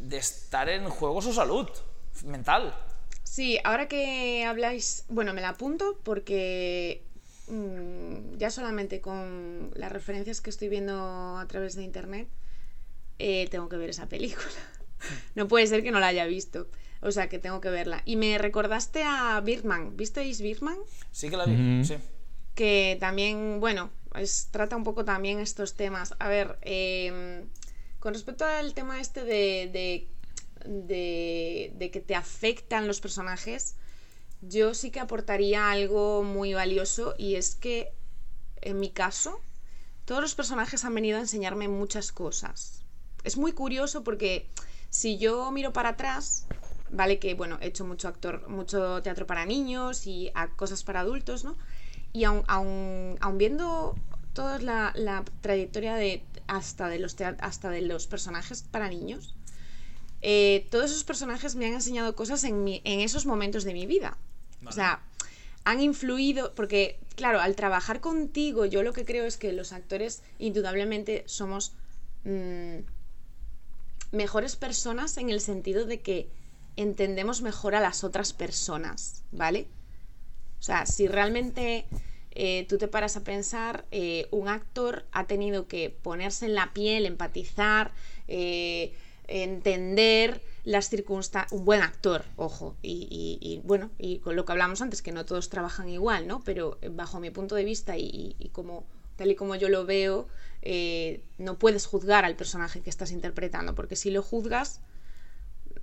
de 0.00 0.18
estar 0.18 0.68
en 0.68 0.88
juego 0.88 1.20
su 1.22 1.32
salud 1.32 1.68
mental. 2.24 2.74
Sí, 3.24 3.58
ahora 3.64 3.88
que 3.88 4.44
habláis, 4.44 5.04
bueno, 5.08 5.34
me 5.34 5.40
la 5.40 5.50
apunto 5.50 5.98
porque 6.02 7.04
mm, 7.48 8.36
ya 8.38 8.50
solamente 8.50 9.00
con 9.00 9.70
las 9.74 9.92
referencias 9.92 10.40
que 10.40 10.50
estoy 10.50 10.68
viendo 10.68 11.38
a 11.38 11.46
través 11.46 11.74
de 11.76 11.82
internet, 11.84 12.28
eh, 13.18 13.48
tengo 13.50 13.68
que 13.68 13.76
ver 13.76 13.90
esa 13.90 14.06
película. 14.08 14.46
No 15.36 15.46
puede 15.46 15.64
ser 15.68 15.84
que 15.84 15.92
no 15.92 16.00
la 16.00 16.08
haya 16.08 16.26
visto. 16.26 16.66
O 17.02 17.12
sea, 17.12 17.28
que 17.28 17.38
tengo 17.38 17.60
que 17.60 17.70
verla. 17.70 18.02
Y 18.04 18.16
me 18.16 18.36
recordaste 18.36 19.04
a 19.04 19.40
Birdman. 19.44 19.96
¿Visteis 19.96 20.40
Birdman? 20.40 20.76
Sí 21.12 21.30
que 21.30 21.36
la 21.36 21.44
vi, 21.44 21.84
sí. 21.84 21.94
que 22.56 22.96
también, 22.98 23.60
bueno, 23.60 23.90
es- 24.16 24.48
trata 24.50 24.74
un 24.74 24.82
poco 24.82 25.04
también 25.04 25.38
estos 25.38 25.74
temas. 25.74 26.14
A 26.18 26.26
ver, 26.28 26.58
eh, 26.62 27.44
con 28.00 28.14
respecto 28.14 28.44
al 28.44 28.74
tema 28.74 29.00
este 29.00 29.24
de, 29.24 30.08
de, 30.64 31.72
de- 31.76 31.90
que 31.90 32.00
te 32.00 32.14
afectan 32.14 32.86
los 32.86 33.00
personajes, 33.00 33.76
yo 34.40 34.74
sí 34.74 34.90
que 34.90 35.00
aportaría 35.00 35.70
algo 35.70 36.22
muy 36.22 36.54
valioso 36.54 37.14
y 37.18 37.36
es 37.36 37.54
que, 37.54 37.92
en 38.60 38.80
mi 38.80 38.90
caso, 38.90 39.40
todos 40.04 40.20
los 40.22 40.34
personajes 40.34 40.84
han 40.84 40.94
venido 40.94 41.18
a 41.18 41.20
enseñarme 41.20 41.68
muchas 41.68 42.12
cosas. 42.12 42.82
Es 43.24 43.36
muy 43.36 43.52
curioso 43.52 44.04
porque 44.04 44.48
si 44.90 45.18
yo 45.18 45.50
miro 45.50 45.72
para 45.72 45.90
atrás, 45.90 46.46
vale 46.90 47.18
que 47.18 47.34
bueno, 47.34 47.58
he 47.60 47.68
hecho 47.68 47.84
mucho 47.84 48.08
actor, 48.08 48.48
mucho 48.48 49.02
teatro 49.02 49.26
para 49.26 49.44
niños 49.46 50.06
y 50.06 50.32
cosas 50.56 50.82
para 50.84 51.00
adultos, 51.00 51.44
¿no? 51.44 51.56
Y 52.12 52.24
aun 52.24 53.18
viendo 53.36 53.98
toda 54.32 54.58
la, 54.58 54.92
la 54.94 55.24
trayectoria 55.40 55.94
de 55.94 56.22
hasta 56.48 56.88
de 56.88 56.98
los 56.98 57.16
hasta 57.40 57.70
de 57.70 57.82
los 57.82 58.06
personajes 58.08 58.62
para 58.62 58.88
niños, 58.88 59.34
eh, 60.20 60.66
todos 60.70 60.90
esos 60.90 61.04
personajes 61.04 61.54
me 61.54 61.66
han 61.66 61.74
enseñado 61.74 62.16
cosas 62.16 62.42
en, 62.44 62.64
mi- 62.64 62.80
en 62.84 63.00
esos 63.00 63.24
momentos 63.26 63.62
de 63.64 63.72
mi 63.74 63.86
vida. 63.86 64.16
O 64.66 64.72
sea, 64.72 65.00
han 65.64 65.80
influido, 65.80 66.54
porque 66.54 66.98
claro, 67.14 67.40
al 67.40 67.54
trabajar 67.54 68.00
contigo, 68.00 68.64
yo 68.64 68.82
lo 68.82 68.92
que 68.92 69.04
creo 69.04 69.24
es 69.24 69.36
que 69.36 69.52
los 69.52 69.72
actores 69.72 70.22
indudablemente 70.38 71.22
somos 71.26 71.72
mm, 72.24 72.78
mejores 74.12 74.56
personas 74.56 75.16
en 75.18 75.30
el 75.30 75.40
sentido 75.40 75.84
de 75.84 76.00
que 76.00 76.28
entendemos 76.76 77.42
mejor 77.42 77.74
a 77.74 77.80
las 77.80 78.04
otras 78.04 78.32
personas, 78.32 79.22
¿vale? 79.32 79.66
O 80.58 80.62
sea, 80.62 80.86
si 80.86 81.06
realmente 81.08 81.86
eh, 82.38 82.64
tú 82.68 82.78
te 82.78 82.88
paras 82.88 83.16
a 83.16 83.24
pensar, 83.24 83.84
eh, 83.90 84.28
un 84.30 84.48
actor 84.48 85.04
ha 85.12 85.26
tenido 85.26 85.66
que 85.68 85.90
ponerse 85.90 86.46
en 86.46 86.54
la 86.54 86.72
piel, 86.72 87.04
empatizar, 87.06 87.92
eh, 88.28 88.92
entender 89.26 90.40
las 90.64 90.88
circunstancias. 90.88 91.52
Un 91.52 91.64
buen 91.64 91.82
actor, 91.82 92.24
ojo. 92.36 92.76
Y, 92.82 93.08
y- 93.10 93.38
y, 93.46 93.60
bueno, 93.64 93.90
y 93.98 94.18
con 94.18 94.36
lo 94.36 94.44
que 94.44 94.52
hablamos 94.52 94.80
antes, 94.80 95.02
que 95.02 95.12
no 95.12 95.24
todos 95.24 95.48
trabajan 95.48 95.88
igual, 95.88 96.26
¿no? 96.26 96.42
Pero 96.44 96.78
bajo 96.92 97.20
mi 97.20 97.30
punto 97.30 97.54
de 97.54 97.64
vista 97.64 97.96
y, 97.96 98.36
como 98.52 98.84
tal 99.16 99.30
y 99.30 99.34
como 99.34 99.56
yo 99.56 99.68
lo 99.68 99.84
veo, 99.84 100.28
eh, 100.62 101.20
no 101.38 101.58
puedes 101.58 101.86
juzgar 101.86 102.24
al 102.24 102.36
personaje 102.36 102.80
que 102.82 102.90
estás 102.90 103.10
interpretando, 103.10 103.74
porque 103.74 103.96
si 103.96 104.10
lo 104.10 104.22
juzgas, 104.22 104.80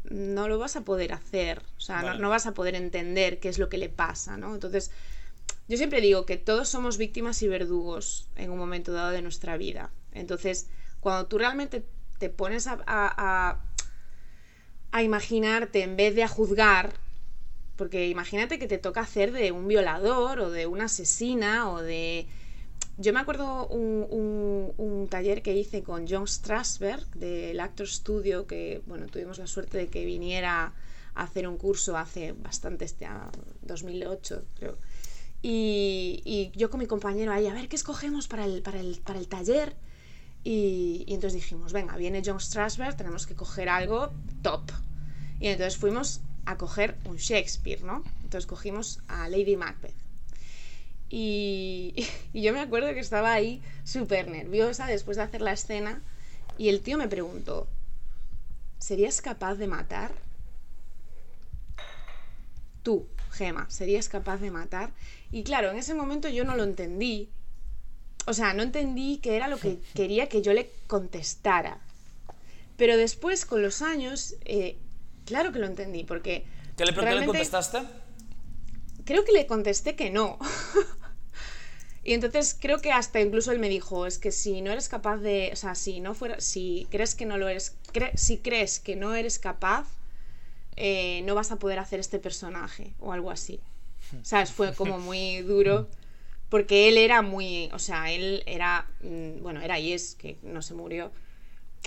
no 0.09 0.47
lo 0.47 0.57
vas 0.59 0.75
a 0.75 0.81
poder 0.81 1.13
hacer, 1.13 1.61
o 1.77 1.81
sea, 1.81 2.01
no, 2.19 2.29
vas 2.29 2.45
a 2.45 2.53
poder 2.53 2.75
entender 2.75 3.39
qué 3.39 3.49
es 3.49 3.57
lo 3.57 3.69
que 3.69 3.77
le 3.77 3.89
pasa, 3.89 4.37
¿no? 4.37 4.53
Entonces, 4.53 4.91
yo 5.67 5.77
siempre 5.77 6.01
digo 6.01 6.25
que 6.25 6.37
todos 6.37 6.69
somos 6.69 6.97
víctimas 6.97 7.41
y 7.41 7.47
verdugos 7.47 8.29
en 8.35 8.51
un 8.51 8.57
momento 8.57 8.93
dado 8.93 9.11
de 9.11 9.21
nuestra 9.21 9.57
vida. 9.57 9.91
Entonces, 10.13 10.67
cuando 10.99 11.27
tú 11.27 11.37
realmente 11.37 11.83
te 12.19 12.29
pones 12.29 12.67
a, 12.67 12.73
a- 12.85 13.13
a- 13.17 13.59
a 14.91 15.03
imaginarte 15.03 15.81
en 15.83 15.95
vez 15.97 16.15
de 16.15 16.23
a 16.23 16.27
juzgar, 16.27 16.93
porque 17.75 18.07
imagínate 18.09 18.59
que 18.59 18.67
te 18.67 18.77
toca 18.77 19.01
hacer 19.01 19.31
de 19.33 19.51
un 19.51 19.67
violador 19.67 20.39
o 20.39 20.51
de 20.51 20.65
una 20.67 20.85
asesina 20.85 21.71
o 21.71 21.81
de... 21.81 22.27
Yo 22.97 23.13
me 23.13 23.19
acuerdo 23.19 23.67
un, 23.67 24.07
un- 24.09 24.73
un 24.77 25.07
taller 25.09 25.41
que 25.41 25.55
hice 25.55 25.83
con 25.83 26.07
John 26.07 26.27
Strasberg 26.27 27.05
del 27.15 27.59
Actor 27.59 27.87
Studio, 27.87 28.47
que 28.47 28.81
bueno, 28.85 29.07
tuvimos 29.07 29.37
la 29.39 29.47
suerte 29.47 29.77
de 29.77 29.87
que 29.87 30.05
viniera 30.05 30.73
a 31.15 31.23
hacer 31.23 31.47
un 31.47 31.57
curso 31.57 31.97
hace 31.97 32.33
bastante, 32.33 32.85
este, 32.85 33.05
a 33.05 33.29
2008 33.63 34.45
creo. 34.57 34.77
Y, 35.47 36.51
yo 36.55 36.71
con 36.71 36.79
mi 36.79 36.87
compañero 36.87 37.31
ahí, 37.31 37.45
a 37.45 37.53
ver 37.53 37.69
qué 37.69 37.75
escogemos 37.75 38.27
para 38.27 38.45
el, 38.45 38.63
para 38.63 38.79
el, 38.79 38.99
para 39.01 39.19
el 39.19 39.27
taller. 39.27 39.75
Y, 40.43 41.03
y 41.05 41.13
entonces 41.13 41.39
dijimos, 41.39 41.71
venga, 41.71 41.95
viene 41.97 42.23
John 42.25 42.39
Strasberg, 42.39 42.97
tenemos 42.97 43.27
que 43.27 43.35
coger 43.35 43.69
algo 43.69 44.11
top. 44.41 44.71
Y 45.39 45.49
entonces 45.49 45.77
fuimos 45.77 46.21
a 46.45 46.57
coger 46.57 46.97
un 47.05 47.17
Shakespeare, 47.17 47.83
¿no? 47.83 48.03
Entonces 48.23 48.47
cogimos 48.47 49.01
a 49.07 49.29
Lady 49.29 49.55
Macbeth. 49.55 49.93
Y, 51.11 51.93
y 52.33 52.41
yo 52.41 52.51
me 52.51 52.59
acuerdo 52.61 52.91
que 52.95 52.99
estaba 52.99 53.31
ahí 53.31 53.61
súper 53.83 54.27
nerviosa 54.27 54.87
después 54.87 55.17
de 55.17 55.23
hacer 55.23 55.41
la 55.41 55.53
escena 55.53 56.01
y 56.57 56.69
el 56.69 56.81
tío 56.81 56.97
me 56.97 57.07
preguntó, 57.07 57.67
¿serías 58.79 59.21
capaz 59.21 59.55
de 59.55 59.67
matar? 59.67 60.11
Tú, 62.81 63.07
Gema, 63.35 63.69
¿serías 63.69 64.09
capaz 64.09 64.37
de 64.37 64.49
matar? 64.49 64.91
Y 65.35 65.43
claro, 65.43 65.69
en 65.69 65.75
ese 65.77 65.93
momento 65.93 66.29
yo 66.29 66.45
no 66.45 66.55
lo 66.55 66.63
entendí. 66.63 67.29
O 68.25 68.33
sea, 68.33 68.53
no 68.53 68.63
entendí 68.63 69.17
qué 69.21 69.35
era 69.35 69.49
lo 69.49 69.57
que 69.57 69.79
quería 69.93 70.29
que 70.29 70.41
yo 70.41 70.53
le 70.53 70.71
contestara. 70.87 71.79
Pero 72.77 72.95
después, 72.95 73.45
con 73.45 73.61
los 73.61 73.81
años, 73.81 74.35
eh, 74.45 74.77
claro 75.25 75.51
que 75.51 75.59
lo 75.59 75.67
entendí, 75.67 76.05
porque... 76.05 76.45
¿Qué 76.77 76.85
le, 76.85 76.91
qué 76.91 76.95
le 76.95 77.01
realmente- 77.01 77.27
contestaste? 77.27 77.79
creo 79.03 79.25
que 79.25 79.33
le 79.33 79.45
contesté 79.45 79.97
que 79.97 80.09
no. 80.09 80.39
y 82.05 82.13
entonces 82.13 82.57
creo 82.59 82.79
que 82.79 82.93
hasta 82.93 83.19
incluso 83.19 83.51
él 83.51 83.59
me 83.59 83.67
dijo, 83.67 84.05
es 84.05 84.17
que 84.19 84.31
si 84.31 84.61
no 84.61 84.71
eres 84.71 84.87
capaz 84.87 85.17
de, 85.17 85.49
o 85.51 85.55
sea, 85.57 85.75
si 85.75 85.99
no 85.99 86.13
fuera, 86.15 86.39
si 86.39 86.87
crees 86.91 87.13
que 87.13 87.25
no 87.25 87.37
lo 87.37 87.49
eres, 87.49 87.75
cre- 87.93 88.15
si 88.15 88.37
crees 88.37 88.79
que 88.79 88.95
no 88.95 89.13
eres 89.15 89.37
capaz, 89.37 89.85
eh, 90.77 91.21
no 91.25 91.35
vas 91.35 91.51
a 91.51 91.57
poder 91.57 91.77
hacer 91.79 91.99
este 91.99 92.19
personaje 92.19 92.93
o 92.99 93.11
algo 93.11 93.31
así. 93.31 93.59
¿Sabes? 94.23 94.51
Fue 94.51 94.73
como 94.73 94.99
muy 94.99 95.41
duro 95.41 95.87
porque 96.49 96.87
él 96.87 96.97
era 96.97 97.21
muy, 97.21 97.69
o 97.73 97.79
sea, 97.79 98.11
él 98.11 98.43
era, 98.45 98.87
mm, 99.01 99.41
bueno, 99.41 99.61
era 99.61 99.79
y 99.79 99.93
es, 99.93 100.15
que 100.15 100.37
no 100.43 100.61
se 100.61 100.73
murió, 100.73 101.11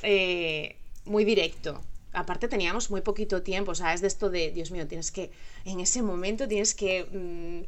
eh, 0.02 0.76
muy 1.04 1.24
directo. 1.24 1.80
Aparte 2.12 2.48
teníamos 2.48 2.90
muy 2.90 3.00
poquito 3.02 3.42
tiempo, 3.42 3.72
o 3.72 3.74
sea, 3.74 3.94
es 3.94 4.00
de 4.00 4.08
esto 4.08 4.30
de, 4.30 4.50
Dios 4.50 4.70
mío, 4.70 4.86
tienes 4.86 5.10
que, 5.10 5.30
en 5.64 5.80
ese 5.80 6.02
momento 6.02 6.48
tienes 6.48 6.74
que 6.74 7.04
mm, 7.04 7.64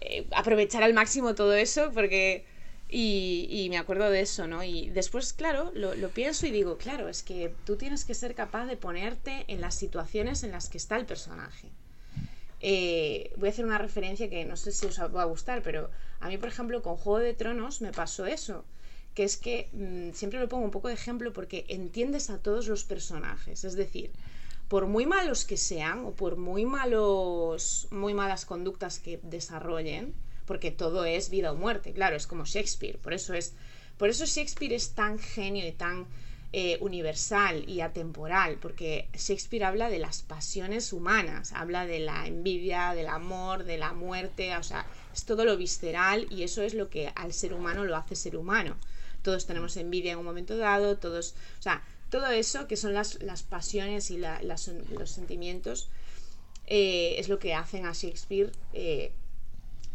eh, 0.00 0.26
aprovechar 0.32 0.82
al 0.82 0.94
máximo 0.94 1.34
todo 1.34 1.54
eso, 1.54 1.90
porque... 1.92 2.44
Y, 2.96 3.66
me 3.70 3.78
acuerdo 3.78 4.08
de 4.08 4.20
eso, 4.20 4.46
¿no? 4.46 4.62
Y 4.62 4.90
después, 4.90 5.32
claro, 5.32 5.72
lo, 5.74 6.08
pienso 6.10 6.46
y 6.46 6.52
digo, 6.52 6.76
claro, 6.76 7.08
es 7.08 7.24
que 7.24 7.52
tú 7.64 7.76
tienes 7.76 8.04
que 8.04 8.14
ser 8.14 8.34
capaz 8.36 8.66
de 8.66 8.76
ponerte 8.76 9.44
en 9.48 9.60
las 9.60 9.74
situaciones 9.74 10.44
en 10.44 10.52
las 10.52 10.68
que 10.68 10.78
está 10.78 10.96
el 10.96 11.06
personaje. 11.06 11.70
Eh, 12.66 13.30
voy 13.36 13.50
a 13.50 13.52
hacer 13.52 13.66
una 13.66 13.76
referencia 13.76 14.30
que 14.30 14.42
no 14.46 14.56
sé 14.56 14.72
si 14.72 14.86
os 14.86 14.98
va 14.98 15.20
a 15.20 15.26
gustar, 15.26 15.60
pero 15.62 15.90
a 16.18 16.28
mí, 16.28 16.38
por 16.38 16.48
ejemplo, 16.48 16.80
con 16.80 16.96
Juego 16.96 17.18
de 17.18 17.34
Tronos 17.34 17.82
me 17.82 17.92
pasó 17.92 18.24
eso, 18.24 18.64
que 19.12 19.24
es 19.24 19.36
que 19.36 19.68
mm, 19.74 20.14
siempre 20.14 20.40
lo 20.40 20.48
pongo 20.48 20.64
un 20.64 20.70
poco 20.70 20.88
de 20.88 20.94
ejemplo 20.94 21.34
porque 21.34 21.66
entiendes 21.68 22.30
a 22.30 22.38
todos 22.38 22.66
los 22.66 22.84
personajes, 22.84 23.64
es 23.64 23.74
decir, 23.74 24.12
por 24.68 24.86
muy 24.86 25.04
malos 25.04 25.44
que 25.44 25.58
sean 25.58 26.06
o 26.06 26.12
por 26.12 26.38
muy 26.38 26.64
malos, 26.64 27.86
muy 27.90 28.14
malas 28.14 28.46
conductas 28.46 28.98
que 28.98 29.20
desarrollen, 29.22 30.14
porque 30.46 30.70
todo 30.70 31.04
es 31.04 31.28
vida 31.28 31.52
o 31.52 31.56
muerte, 31.56 31.92
claro, 31.92 32.16
es 32.16 32.26
como 32.26 32.46
Shakespeare, 32.46 32.96
por 32.96 33.12
eso 33.12 33.34
es, 33.34 33.52
por 33.98 34.08
eso 34.08 34.24
Shakespeare 34.24 34.72
es 34.72 34.94
tan 34.94 35.18
genio 35.18 35.68
y 35.68 35.72
tan 35.72 36.06
eh, 36.56 36.78
universal 36.80 37.68
y 37.68 37.80
atemporal, 37.80 38.58
porque 38.60 39.08
Shakespeare 39.12 39.64
habla 39.64 39.90
de 39.90 39.98
las 39.98 40.22
pasiones 40.22 40.92
humanas, 40.92 41.52
habla 41.52 41.84
de 41.84 41.98
la 41.98 42.28
envidia, 42.28 42.94
del 42.94 43.08
amor, 43.08 43.64
de 43.64 43.76
la 43.76 43.92
muerte, 43.92 44.56
o 44.56 44.62
sea, 44.62 44.86
es 45.12 45.24
todo 45.24 45.44
lo 45.44 45.56
visceral 45.56 46.28
y 46.30 46.44
eso 46.44 46.62
es 46.62 46.74
lo 46.74 46.90
que 46.90 47.10
al 47.16 47.32
ser 47.32 47.54
humano 47.54 47.84
lo 47.84 47.96
hace 47.96 48.14
ser 48.14 48.36
humano. 48.36 48.76
Todos 49.22 49.46
tenemos 49.46 49.76
envidia 49.76 50.12
en 50.12 50.18
un 50.18 50.24
momento 50.24 50.56
dado, 50.56 50.96
todos, 50.96 51.34
o 51.58 51.62
sea, 51.62 51.82
todo 52.08 52.28
eso 52.28 52.68
que 52.68 52.76
son 52.76 52.94
las, 52.94 53.18
pasiones 53.50 54.12
y 54.12 54.18
los 54.18 55.10
sentimientos 55.10 55.88
eh, 56.68 57.16
es 57.18 57.28
lo 57.28 57.40
que 57.40 57.54
hacen 57.54 57.84
a 57.84 57.94
Shakespeare 57.94 58.52
eh, 58.74 59.10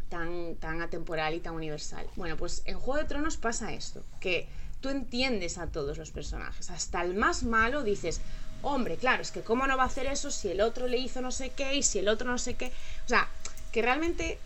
tan, 0.09 0.55
tan 0.55 0.81
atemporal 0.81 1.35
y 1.35 1.39
tan 1.39 1.55
universal. 1.55 2.05
Bueno, 2.17 2.35
pues 2.35 2.63
en 2.65 2.77
Juego 2.77 3.01
de 3.01 3.07
Tronos 3.07 3.37
pasa 3.37 3.71
esto, 3.71 4.03
que 4.19 4.49
tú 4.81 4.89
entiendes 4.89 5.57
a 5.57 5.67
todos 5.67 5.97
los 5.97 6.11
personajes. 6.11 6.69
Hasta 6.69 7.01
el 7.03 7.13
más 7.13 7.43
malo 7.43 7.83
dices, 7.83 8.21
hombre, 8.61 8.97
claro, 8.97 9.21
es 9.21 9.31
que 9.31 9.41
cómo 9.41 9.67
no 9.67 9.77
va 9.77 9.83
a 9.83 9.87
hacer 9.87 10.05
eso 10.07 10.31
si 10.31 10.49
el 10.49 10.61
otro 10.61 10.87
le 10.87 10.97
hizo 10.97 11.21
no 11.21 11.31
sé 11.31 11.51
qué 11.51 11.75
y 11.75 11.83
si 11.83 11.99
el 11.99 12.07
otro 12.07 12.29
no 12.29 12.37
sé 12.37 12.55
qué. 12.55 12.71
O 13.05 13.09
sea, 13.09 13.27
que 13.71 13.81
realmente 13.81 14.37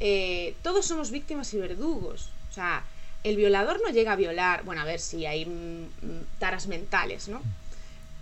eh, 0.00 0.54
todos 0.62 0.86
somos 0.86 1.10
víctimas 1.10 1.52
y 1.54 1.58
verdugos. 1.58 2.30
O 2.50 2.54
sea, 2.54 2.84
el 3.22 3.36
violador 3.36 3.80
no 3.82 3.90
llega 3.90 4.12
a 4.12 4.16
violar, 4.16 4.64
bueno, 4.64 4.82
a 4.82 4.84
ver 4.84 5.00
si 5.00 5.26
hay 5.26 5.46
mm, 5.46 6.38
taras 6.38 6.66
mentales, 6.66 7.28
¿no? 7.28 7.42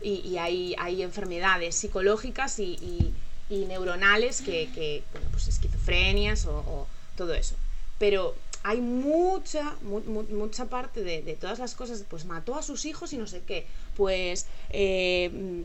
Y, 0.05 0.37
hay, 0.37 0.75
hay, 0.81 1.01
enfermedades 1.03 1.77
psicológicas 1.77 2.59
y, 2.59 3.15
neuronales 3.49 4.43
que, 4.43 5.05
bueno, 5.13 5.29
pues 5.31 5.47
esquizofrenias 5.47 6.47
o 6.47 6.89
todo 7.17 7.35
eso. 7.35 7.55
Pero 8.01 8.35
hay 8.63 8.81
mucha, 8.81 9.77
mucha 9.83 10.67
parte 10.67 11.03
de, 11.03 11.37
todas 11.41 11.59
las 11.59 11.75
cosas, 11.75 12.05
pues 12.09 12.25
mató 12.25 12.55
a 12.57 12.63
sus 12.63 12.85
hijos 12.85 13.13
y 13.13 13.19
no 13.19 13.27
sé 13.27 13.43
qué, 13.47 13.67
pues... 13.97 14.47
Eh, 14.71 15.65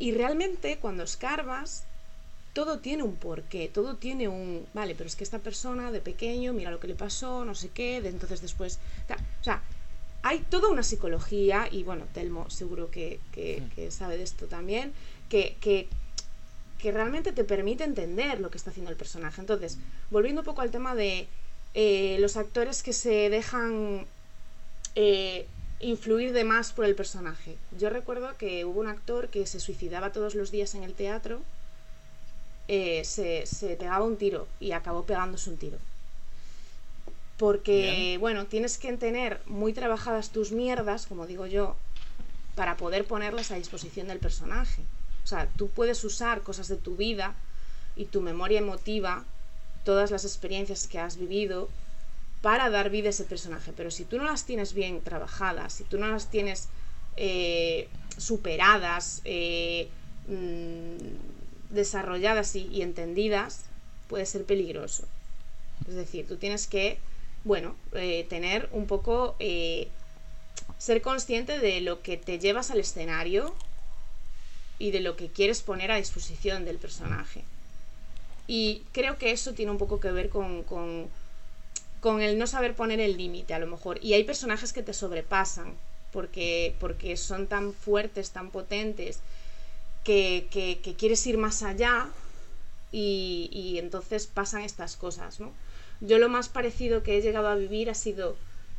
y 0.00 0.12
realmente 0.12 0.78
cuando 0.78 1.02
escarbas, 1.02 1.84
todo 2.52 2.78
tiene 2.78 3.02
un 3.02 3.16
porqué, 3.16 3.68
todo 3.68 3.96
tiene 3.96 4.28
un... 4.28 4.66
Vale, 4.72 4.94
pero 4.94 5.08
es 5.08 5.16
que 5.16 5.24
esta 5.24 5.40
persona 5.40 5.90
de 5.90 6.00
pequeño, 6.00 6.52
mira 6.52 6.70
lo 6.70 6.78
que 6.78 6.86
le 6.86 6.94
pasó, 6.94 7.44
no 7.44 7.54
sé 7.54 7.70
qué, 7.70 8.00
de 8.00 8.10
entonces 8.10 8.40
después... 8.40 8.78
O 9.40 9.44
sea, 9.44 9.62
hay 10.22 10.40
toda 10.40 10.68
una 10.68 10.82
psicología, 10.82 11.68
y 11.70 11.82
bueno, 11.82 12.04
Telmo 12.14 12.48
seguro 12.50 12.90
que, 12.90 13.20
sabe 13.90 14.16
de 14.16 14.22
esto 14.22 14.46
también, 14.46 14.92
que, 15.28 15.56
que, 15.60 15.88
que 16.78 16.92
realmente 16.92 17.32
te 17.32 17.42
permite 17.42 17.82
entender 17.82 18.40
lo 18.40 18.50
que 18.50 18.58
está 18.58 18.70
haciendo 18.70 18.90
el 18.90 18.96
personaje. 18.96 19.40
Entonces, 19.40 19.78
volviendo 20.10 20.42
un 20.42 20.44
poco 20.44 20.60
al 20.60 20.70
tema 20.70 20.94
de 20.94 21.26
eh, 21.74 22.16
los 22.20 22.36
actores 22.36 22.82
que 22.82 22.92
se 22.92 23.30
dejan 23.30 24.06
eh, 24.94 25.46
influir 25.80 26.32
de 26.32 26.44
más 26.44 26.72
por 26.72 26.84
el 26.84 26.94
personaje. 26.94 27.56
Yo 27.78 27.90
recuerdo 27.90 28.36
que 28.36 28.64
hubo 28.64 28.80
un 28.80 28.88
actor 28.88 29.28
que 29.28 29.46
se 29.46 29.60
suicidaba 29.60 30.12
todos 30.12 30.34
los 30.34 30.50
días 30.50 30.74
en 30.74 30.82
el 30.82 30.94
teatro, 30.94 31.40
eh, 32.66 33.02
se, 33.04 33.44
pegaba 33.76 34.04
un 34.04 34.16
tiro 34.16 34.46
y 34.60 34.72
acabó 34.72 35.04
pegándose 35.04 35.50
un 35.50 35.56
tiro. 35.56 35.78
Porque, 37.36 38.16
bueno, 38.18 38.46
tienes 38.46 38.78
que 38.78 38.92
tener 38.94 39.40
muy 39.46 39.72
trabajadas 39.72 40.30
tus 40.30 40.50
mierdas, 40.50 41.06
como 41.06 41.28
digo 41.28 41.46
yo, 41.46 41.76
para 42.56 42.76
poder 42.76 43.04
ponerlas 43.04 43.52
a 43.52 43.54
disposición 43.54 44.08
del 44.08 44.18
personaje. 44.18 44.82
O 45.22 45.26
sea, 45.28 45.48
tú 45.56 45.68
puedes 45.68 46.02
usar 46.02 46.42
cosas 46.42 46.66
de 46.66 46.76
tu 46.76 46.96
vida 46.96 47.36
y 47.94 48.06
tu 48.06 48.20
memoria 48.20 48.58
emotiva 48.58 49.24
todas 49.88 50.10
las 50.10 50.26
experiencias 50.26 50.86
que 50.86 50.98
has 50.98 51.16
vivido 51.16 51.70
para 52.42 52.68
dar 52.68 52.90
vida 52.90 53.06
a 53.06 53.10
ese 53.16 53.24
personaje. 53.24 53.72
Pero 53.74 53.90
si 53.90 54.04
tú 54.04 54.18
no 54.18 54.24
las 54.24 54.44
tienes 54.44 54.74
bien 54.74 55.00
trabajadas, 55.00 55.72
si 55.72 55.84
tú 55.84 55.96
no 55.96 56.08
las 56.08 56.30
tienes 56.30 56.68
eh, 57.16 57.88
superadas, 58.18 59.22
eh, 59.24 59.88
mm, 60.26 61.74
desarrolladas 61.74 62.54
y, 62.54 62.82
entendidas, 62.82 63.64
puede 64.08 64.26
ser 64.26 64.44
peligroso. 64.44 65.04
Es 65.88 65.94
decir, 65.94 66.28
tú 66.28 66.36
tienes 66.36 66.66
que, 66.66 66.98
bueno, 67.44 67.74
eh, 67.94 68.26
tener 68.28 68.68
un 68.72 68.86
poco, 68.86 69.36
ser 70.76 71.00
consciente 71.00 71.60
de 71.60 71.80
lo 71.80 72.02
que 72.02 72.18
te 72.18 72.38
llevas 72.38 72.70
al 72.70 72.80
escenario 72.80 73.54
y 74.78 74.90
de 74.90 75.00
lo 75.00 75.16
que 75.16 75.28
quieres 75.28 75.62
poner 75.62 75.90
a 75.90 75.96
disposición 75.96 76.66
del 76.66 76.76
personaje. 76.76 77.42
Y 78.48 78.82
creo 78.92 79.18
que 79.18 79.30
eso 79.30 79.52
tiene 79.52 79.70
un 79.70 79.78
poco 79.78 80.00
que 80.00 80.10
ver 80.10 80.30
con, 80.30 80.64
con, 80.64 82.20
el 82.20 82.38
no 82.38 82.48
saber 82.48 82.74
poner 82.74 82.98
el 82.98 83.16
límite, 83.16 83.54
a 83.54 83.60
lo 83.60 83.68
mejor. 83.68 84.02
Y 84.02 84.14
hay 84.14 84.24
personajes 84.24 84.72
que 84.72 84.82
te 84.82 84.94
sobrepasan, 84.94 85.74
porque, 86.10 86.74
porque 86.80 87.16
son 87.16 87.46
tan 87.46 87.72
fuertes, 87.72 88.30
tan 88.30 88.50
potentes, 88.50 89.20
que, 90.02 90.48
que, 90.50 90.94
quieres 90.94 91.24
ir 91.26 91.36
más 91.36 91.62
allá 91.62 92.08
y, 92.90 93.50
y, 93.52 93.78
entonces 93.78 94.26
pasan 94.26 94.62
estas 94.62 94.96
cosas, 94.96 95.38
¿no? 95.38 95.52
Yo 96.00 96.18
lo 96.18 96.30
más 96.30 96.48
parecido 96.48 97.02
que 97.02 97.18
he 97.18 97.22
llegado 97.22 97.48
a 97.48 97.54
vivir 97.54 97.90
ha 97.90 97.94
sido 97.94 98.36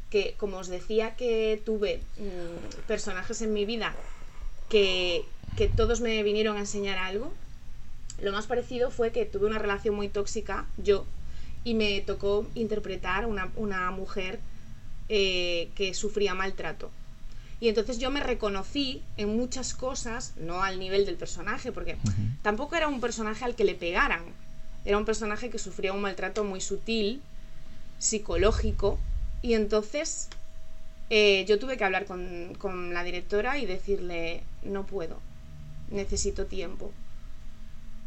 que, 0.09 0.33
como 0.39 0.57
os 0.57 0.67
decía, 0.67 1.15
que 1.15 1.61
tuve 1.63 2.01
mm, 2.17 2.87
personajes 2.87 3.43
en 3.43 3.53
mi 3.53 3.65
vida 3.65 3.93
que, 4.69 5.25
que 5.55 5.67
todos 5.67 5.99
me 5.99 6.23
vinieron 6.23 6.57
a 6.57 6.61
enseñar 6.61 6.97
algo, 6.97 7.33
lo 8.21 8.31
más 8.31 8.47
parecido 8.47 8.91
fue 8.91 9.11
que 9.11 9.25
tuve 9.25 9.47
una 9.47 9.59
relación 9.59 9.95
muy 9.95 10.09
tóxica, 10.09 10.67
yo, 10.77 11.05
y 11.63 11.73
me 11.73 12.01
tocó 12.01 12.47
interpretar 12.55 13.25
una, 13.25 13.51
una 13.55 13.91
mujer 13.91 14.39
eh, 15.09 15.69
que 15.75 15.93
sufría 15.93 16.33
maltrato. 16.33 16.91
Y 17.59 17.67
entonces 17.67 17.99
yo 17.99 18.09
me 18.09 18.21
reconocí 18.21 19.03
en 19.17 19.35
muchas 19.35 19.73
cosas, 19.73 20.33
no 20.37 20.63
al 20.63 20.79
nivel 20.79 21.05
del 21.05 21.17
personaje, 21.17 21.71
porque 21.71 21.97
tampoco 22.41 22.75
era 22.75 22.87
un 22.87 23.01
personaje 23.01 23.43
al 23.43 23.55
que 23.55 23.65
le 23.65 23.75
pegaran. 23.75 24.23
Era 24.85 24.97
un 24.97 25.03
personaje 25.03 25.49
que 25.49 25.59
sufría 25.59 25.91
un 25.91 26.01
maltrato 26.01 26.45
muy 26.45 26.61
sutil, 26.61 27.21
psicológico, 27.97 28.97
y 29.41 29.55
entonces 29.55 30.29
eh, 31.09 31.43
yo 31.49 31.59
tuve 31.59 31.75
que 31.75 31.83
hablar 31.83 32.05
con, 32.05 32.55
con 32.57 32.93
la 32.93 33.03
directora 33.03 33.57
y 33.57 33.65
decirle, 33.65 34.41
no 34.63 34.85
puedo, 34.85 35.19
necesito 35.89 36.45
tiempo 36.45 36.93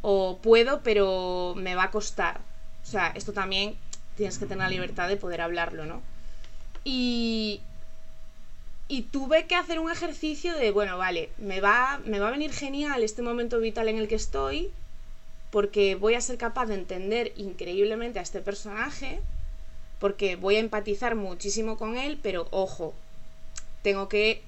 o 0.02 0.38
puedo, 0.38 0.82
pero 0.82 1.54
me 1.56 1.74
va 1.74 1.84
a 1.84 1.90
costar. 1.90 2.40
O 2.82 2.86
sea, 2.86 3.12
esto 3.14 3.32
también 3.32 3.76
tienes 4.16 4.38
que 4.38 4.46
tener 4.46 4.64
la 4.64 4.70
libertad 4.70 5.08
de 5.08 5.16
poder 5.16 5.40
hablarlo, 5.40 5.86
¿no? 5.86 6.02
Y, 6.84 7.60
y 8.88 9.02
tuve 9.02 9.46
que 9.46 9.54
hacer 9.54 9.78
un 9.78 9.90
ejercicio 9.90 10.54
de, 10.56 10.70
bueno, 10.72 10.98
vale, 10.98 11.30
me 11.38 11.60
va, 11.60 12.00
me 12.04 12.18
va 12.18 12.28
a 12.28 12.32
venir 12.32 12.52
genial 12.52 13.02
este 13.02 13.22
momento 13.22 13.60
vital 13.60 13.88
en 13.88 13.98
el 13.98 14.08
que 14.08 14.16
estoy, 14.16 14.70
porque 15.50 15.94
voy 15.94 16.14
a 16.14 16.20
ser 16.20 16.38
capaz 16.38 16.66
de 16.66 16.74
entender 16.74 17.32
increíblemente 17.36 18.18
a 18.18 18.22
este 18.22 18.40
personaje, 18.40 19.20
porque 20.00 20.34
voy 20.34 20.56
a 20.56 20.60
empatizar 20.60 21.14
muchísimo 21.14 21.78
con 21.78 21.96
él, 21.96 22.18
pero 22.20 22.48
ojo, 22.50 22.94
tengo 23.82 24.08
que 24.08 24.42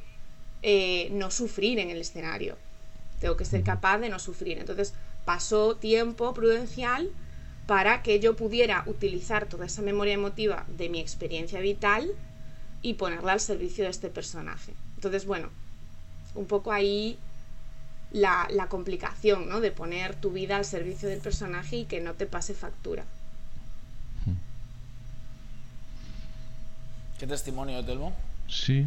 eh, 0.62 1.08
no 1.12 1.30
sufrir 1.30 1.78
en 1.78 1.90
el 1.90 2.00
escenario, 2.00 2.56
tengo 3.20 3.36
que 3.36 3.44
ser 3.44 3.62
capaz 3.62 3.98
de 3.98 4.08
no 4.08 4.18
sufrir. 4.18 4.58
Entonces, 4.58 4.94
pasó 5.24 5.76
tiempo 5.76 6.34
prudencial 6.34 7.10
para 7.66 8.02
que 8.02 8.20
yo 8.20 8.36
pudiera 8.36 8.82
utilizar 8.86 9.46
toda 9.46 9.66
esa 9.66 9.82
memoria 9.82 10.14
emotiva 10.14 10.66
de 10.68 10.88
mi 10.88 11.00
experiencia 11.00 11.60
vital 11.60 12.10
y 12.82 12.94
ponerla 12.94 13.32
al 13.32 13.40
servicio 13.40 13.84
de 13.84 13.90
este 13.90 14.10
personaje. 14.10 14.74
Entonces, 14.96 15.24
bueno, 15.24 15.48
un 16.34 16.46
poco 16.46 16.72
ahí 16.72 17.18
la, 18.12 18.66
complicación, 18.68 19.48
¿no? 19.48 19.60
De 19.60 19.70
poner 19.70 20.14
tu 20.14 20.30
vida 20.30 20.56
al 20.56 20.64
servicio 20.64 21.08
del 21.08 21.20
personaje 21.20 21.76
y 21.78 21.84
que 21.84 22.00
no 22.00 22.14
te 22.14 22.26
pase 22.26 22.54
factura. 22.54 23.04
Qué 27.18 27.26
testimonio, 27.26 27.84
Telmo. 27.84 28.14
Sí, 28.48 28.86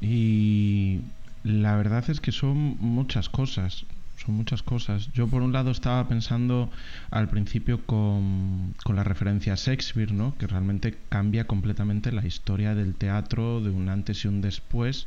y 0.00 1.00
la 1.42 1.76
verdad 1.76 2.08
es 2.10 2.20
que 2.20 2.32
son 2.32 2.76
muchas 2.78 3.28
cosas, 3.28 3.84
son 4.24 4.34
muchas 4.34 4.62
cosas. 4.62 5.10
Yo 5.12 5.26
por 5.26 5.42
un 5.42 5.52
lado 5.52 5.70
estaba 5.70 6.06
pensando 6.08 6.70
al 7.10 7.28
principio 7.28 7.84
con, 7.84 8.74
con, 8.82 8.96
la 8.96 9.04
referencia 9.04 9.52
a 9.52 9.56
Shakespeare, 9.56 10.12
¿no? 10.12 10.36
que 10.38 10.46
realmente 10.46 10.96
cambia 11.08 11.46
completamente 11.46 12.12
la 12.12 12.26
historia 12.26 12.74
del 12.74 12.94
teatro 12.94 13.60
de 13.60 13.70
un 13.70 13.88
antes 13.88 14.24
y 14.24 14.28
un 14.28 14.40
después. 14.40 15.06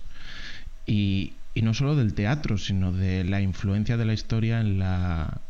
Y, 0.86 1.34
y 1.53 1.61
no 1.63 1.74
solo 1.74 1.95
del 1.95 2.13
teatro, 2.13 2.57
sino 2.57 2.91
de 2.91 3.24
la 3.24 3.41
influencia 3.41 3.97
de 3.97 4.05
la 4.05 4.13
historia 4.13 4.61
en 4.61 4.80
la, 4.80 5.41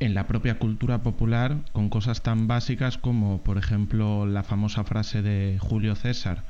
en 0.00 0.14
la 0.14 0.26
propia 0.26 0.58
cultura 0.58 1.02
popular 1.02 1.58
con 1.72 1.88
cosas 1.88 2.22
tan 2.22 2.46
básicas 2.46 2.98
como, 2.98 3.42
por 3.42 3.58
ejemplo, 3.58 4.26
la 4.26 4.42
famosa 4.42 4.84
frase 4.84 5.22
de 5.22 5.58
Julio 5.60 5.94
César 5.94 6.42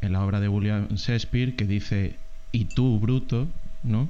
en 0.00 0.12
la 0.12 0.24
obra 0.24 0.40
de 0.40 0.48
William 0.48 0.88
Shakespeare 0.88 1.56
que 1.56 1.66
dice 1.66 2.16
y 2.52 2.66
tú, 2.66 2.98
bruto, 2.98 3.48
¿no? 3.82 4.08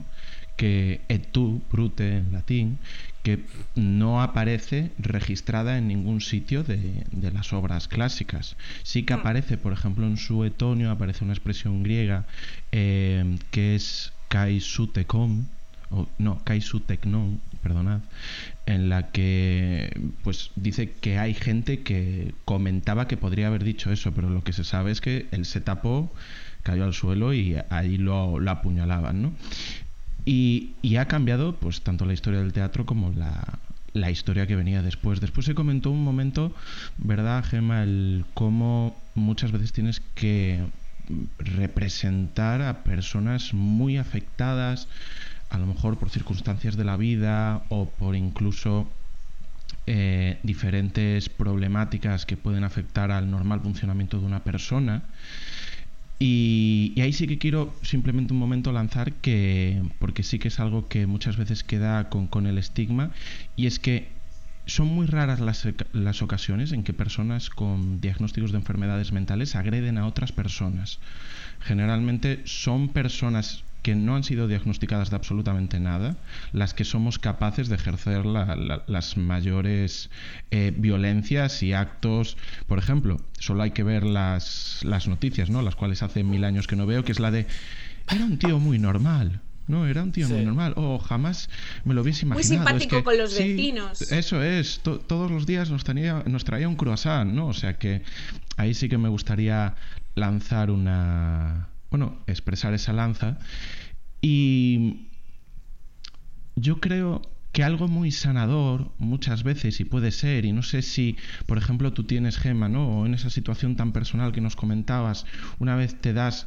Que 0.57 1.01
et 1.09 1.33
tu, 1.33 1.63
brute 1.71 2.19
en 2.19 2.33
latín, 2.33 2.79
que 3.23 3.41
no 3.75 4.23
aparece 4.23 4.91
registrada 4.99 5.79
en 5.79 5.89
ningún 5.89 6.21
sitio 6.21 6.65
de, 6.65 7.05
de, 7.11 7.31
las 7.31 7.53
obras 7.53 7.89
clásicas. 7.89 8.57
Sí 8.83 9.05
que 9.05 9.15
aparece, 9.15 9.57
por 9.57 9.73
ejemplo, 9.73 10.07
en 10.07 10.17
su 10.17 10.45
etonio 10.45 10.91
aparece 10.91 11.25
una 11.25 11.33
expresión 11.33 11.83
griega 11.83 12.27
eh, 12.73 13.39
que 13.51 13.75
es 13.75 14.13
kai 14.29 14.61
sutekon, 14.61 15.47
o 15.91 16.09
no, 16.19 16.41
kai 16.45 16.61
suteknon, 16.61 17.41
perdonad, 17.63 18.01
en 18.67 18.89
la 18.89 19.13
que 19.13 19.93
pues 20.25 20.51
dice 20.57 20.91
que 20.91 21.19
hay 21.19 21.35
gente 21.35 21.83
que 21.83 22.35
comentaba 22.45 23.07
que 23.07 23.17
podría 23.17 23.49
haber 23.49 23.63
dicho 23.63 23.93
eso, 23.93 24.13
pero 24.13 24.31
lo 24.31 24.43
que 24.43 24.53
se 24.53 24.65
sabe 24.65 24.91
es 24.91 25.01
que 25.01 25.27
él 25.31 25.45
se 25.45 25.61
tapó, 25.61 26.13
cayó 26.63 26.85
al 26.85 26.95
suelo 26.95 27.35
y 27.35 27.57
ahí 27.71 27.99
lo, 27.99 28.41
lo 28.41 28.51
apuñalaban, 28.51 29.23
¿no? 29.23 29.33
Y, 30.25 30.75
y, 30.83 30.97
ha 30.97 31.07
cambiado 31.07 31.57
pues 31.57 31.83
tanto 31.83 32.05
la 32.05 32.13
historia 32.13 32.41
del 32.41 32.53
teatro 32.53 32.87
como 32.87 33.13
la, 33.13 34.11
historia 34.11 34.47
que 34.47 34.57
venía 34.57 34.83
después. 34.83 35.21
Después 35.21 35.47
se 35.47 35.55
comentó 35.55 35.91
un 35.91 36.05
momento, 36.05 36.55
¿verdad, 36.99 37.45
Gemma? 37.45 37.83
El 37.83 38.25
cómo 38.35 38.97
muchas 39.15 39.51
veces 39.51 39.73
tienes 39.73 40.01
que 40.15 40.65
representar 41.39 42.63
a 42.63 42.85
personas 42.85 43.53
muy 43.53 43.97
afectadas, 43.97 44.89
a 45.51 45.59
lo 45.59 45.67
mejor 45.67 45.99
por 45.99 46.11
circunstancias 46.11 46.77
de 46.77 46.85
la 46.85 46.97
vida 46.97 47.65
o 47.69 47.89
por 47.89 48.15
incluso 48.15 48.89
eh, 49.87 50.39
diferentes 50.45 51.29
problemáticas 51.29 52.25
que 52.25 52.37
pueden 52.37 52.63
afectar 52.63 53.11
al 53.11 53.29
normal 53.29 53.61
funcionamiento 53.61 54.21
de 54.21 54.27
una 54.27 54.45
persona. 54.45 55.03
Y, 56.25 56.95
ahí 57.01 57.13
sí 57.13 57.27
que 57.27 57.37
quiero 57.37 57.75
simplemente 57.83 58.33
un 58.33 58.39
momento 58.39 58.71
lanzar 58.71 59.13
que, 59.13 59.83
porque 59.99 60.23
sí 60.23 60.39
que 60.39 60.47
es 60.49 60.61
algo 60.61 60.87
que 60.87 61.09
muchas 61.09 61.37
veces 61.37 61.65
queda 61.65 62.09
con, 62.11 62.29
con 62.29 62.47
el 62.47 62.59
estigma, 62.59 63.11
y 63.57 63.67
es 63.67 63.81
que 63.81 64.07
son 64.65 64.87
muy 64.87 65.09
raras 65.09 65.41
las, 65.41 65.67
las, 65.93 66.23
ocasiones 66.23 66.71
en 66.71 66.85
que 66.85 66.93
personas 66.93 67.51
con 67.51 68.01
diagnósticos 68.01 68.53
de 68.53 68.59
enfermedades 68.59 69.11
mentales 69.11 69.57
agreden 69.57 69.99
a 69.99 70.07
otras 70.07 70.31
personas. 70.31 71.01
Generalmente 71.59 72.43
son 72.45 72.91
personas 72.91 73.65
que 73.83 73.95
no 73.95 74.17
han 74.17 74.25
sido 74.25 74.49
diagnosticadas 74.49 75.11
de 75.11 75.17
absolutamente 75.17 75.81
nada, 75.81 76.17
las 76.53 76.73
que 76.73 76.85
somos 76.85 77.19
capaces 77.19 77.69
de 77.69 77.75
ejercer 77.75 78.25
la, 78.25 78.57
la, 78.57 78.85
las 78.87 79.17
mayores 79.17 80.11
eh, 80.51 80.73
violencias 80.77 81.63
y 81.63 81.73
actos. 81.73 82.37
Por 82.67 82.79
ejemplo, 82.79 83.21
solo 83.39 83.63
hay 83.63 83.73
que 83.73 83.83
ver 83.83 84.05
las, 84.05 84.81
las 84.85 85.09
noticias, 85.09 85.51
¿no? 85.51 85.63
Las 85.63 85.77
cuales 85.77 86.03
hace 86.03 86.23
mil 86.25 86.45
años 86.45 86.67
que 86.67 86.77
no 86.77 86.87
veo, 86.87 87.05
que 87.05 87.13
es 87.13 87.21
la 87.21 87.31
de 87.31 87.47
era 88.11 88.25
un 88.25 88.39
tío 88.39 88.59
muy 88.59 88.79
normal. 88.79 89.41
No, 89.69 89.87
era 89.87 90.03
un 90.03 90.13
tío 90.13 90.27
sí. 90.27 90.33
muy 90.33 90.45
normal. 90.45 90.75
O 90.77 90.95
oh, 90.95 90.99
jamás 90.99 91.49
me 91.85 91.95
lo 91.95 92.03
hubiese 92.03 92.27
imaginado. 92.27 92.63
Muy 92.63 92.79
simpático 92.79 92.97
es 92.97 93.03
que, 93.03 93.05
con 93.05 93.17
los 93.17 93.33
sí, 93.33 93.55
vecinos. 93.55 94.03
Eso 94.13 94.43
es. 94.43 94.81
To 94.81 94.99
todos 94.99 95.31
los 95.31 95.47
días 95.47 95.71
nos, 95.71 95.85
tenía, 95.85 96.23
nos 96.27 96.45
traía 96.45 96.69
un 96.69 96.77
croissant, 96.77 97.33
¿no? 97.33 97.47
O 97.47 97.55
sea 97.55 97.79
que 97.79 98.03
ahí 98.57 98.75
sí 98.75 98.89
que 98.89 98.99
me 98.99 99.09
gustaría 99.09 99.77
lanzar 100.15 100.71
una, 100.71 101.69
bueno, 101.93 102.25
expresar 102.27 102.73
esa 102.73 102.95
lanza. 102.95 103.39
Y 104.23 105.09
yo 106.57 106.81
creo 106.81 107.21
que 107.53 107.65
algo 107.65 107.87
muy 107.87 108.11
sanador 108.11 108.95
muchas 108.97 109.43
veces 109.43 109.79
y 109.79 109.85
puede 109.85 110.11
ser, 110.11 110.47
y 110.47 110.53
no 110.53 110.63
sé 110.63 110.81
si, 110.81 111.19
por 111.45 111.59
ejemplo, 111.59 111.93
tú 111.93 112.05
tienes 112.05 112.39
gema, 112.39 112.71
¿no? 112.71 113.01
O 113.01 113.07
en 113.07 113.13
esa 113.13 113.29
situación 113.29 113.77
tan 113.77 113.93
personal 113.93 114.33
que 114.33 114.41
nos 114.41 114.57
comentabas, 114.57 115.27
una 115.59 115.77
vez 115.77 116.01
te 116.01 116.15
das 116.15 116.47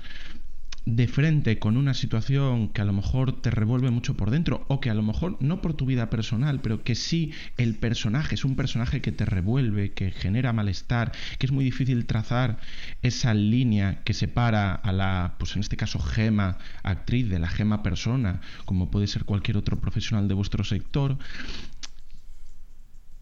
de 0.85 1.07
frente 1.07 1.57
con 1.57 1.77
una 1.77 1.95
situación 1.95 2.69
que 2.69 2.81
a 2.81 2.85
lo 2.85 2.93
mejor 2.93 3.41
te 3.41 3.49
revuelve 3.49 3.89
mucho 3.89 4.15
por 4.15 4.29
dentro 4.29 4.65
o 4.67 4.79
que 4.79 4.91
a 4.91 4.93
lo 4.93 5.01
mejor 5.01 5.35
no 5.39 5.59
por 5.61 5.73
tu 5.73 5.87
vida 5.87 6.11
personal, 6.11 6.61
pero 6.61 6.83
que 6.83 6.93
sí 6.93 7.31
el 7.57 7.75
personaje 7.75 8.35
es 8.35 8.45
un 8.45 8.55
personaje 8.55 9.01
que 9.01 9.11
te 9.11 9.25
revuelve, 9.25 9.93
que 9.93 10.11
genera 10.11 10.53
malestar, 10.53 11.11
que 11.39 11.47
es 11.47 11.51
muy 11.51 11.65
difícil 11.65 12.05
trazar 12.05 12.59
esa 13.01 13.33
línea 13.33 14.03
que 14.03 14.13
separa 14.13 14.73
a 14.75 14.91
la, 14.91 15.35
pues 15.39 15.55
en 15.55 15.61
este 15.61 15.75
caso, 15.75 15.97
gema 15.99 16.59
actriz 16.83 17.29
de 17.29 17.39
la 17.39 17.49
gema 17.49 17.81
persona, 17.81 18.41
como 18.65 18.91
puede 18.91 19.07
ser 19.07 19.25
cualquier 19.25 19.57
otro 19.57 19.79
profesional 19.79 20.27
de 20.27 20.35
vuestro 20.35 20.63
sector, 20.63 21.17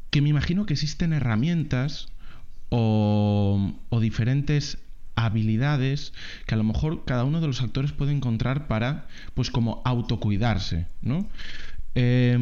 que 0.10 0.22
me 0.22 0.30
imagino 0.30 0.66
que 0.66 0.74
existen 0.74 1.14
herramientas 1.14 2.10
o, 2.70 3.74
o 3.90 4.00
diferentes 4.02 4.83
habilidades 5.16 6.14
que 6.46 6.56
a 6.56 6.58
lo 6.58 6.64
mejor 6.64 7.06
cada 7.06 7.24
uno 7.24 7.42
de 7.42 7.48
los 7.48 7.62
actores 7.62 7.92
puede 7.92 8.12
encontrar 8.12 8.68
para, 8.68 9.08
pues 9.34 9.52
como 9.52 9.82
autocuidarse, 9.86 10.88
¿no? 11.02 11.28
Eh, 11.96 12.34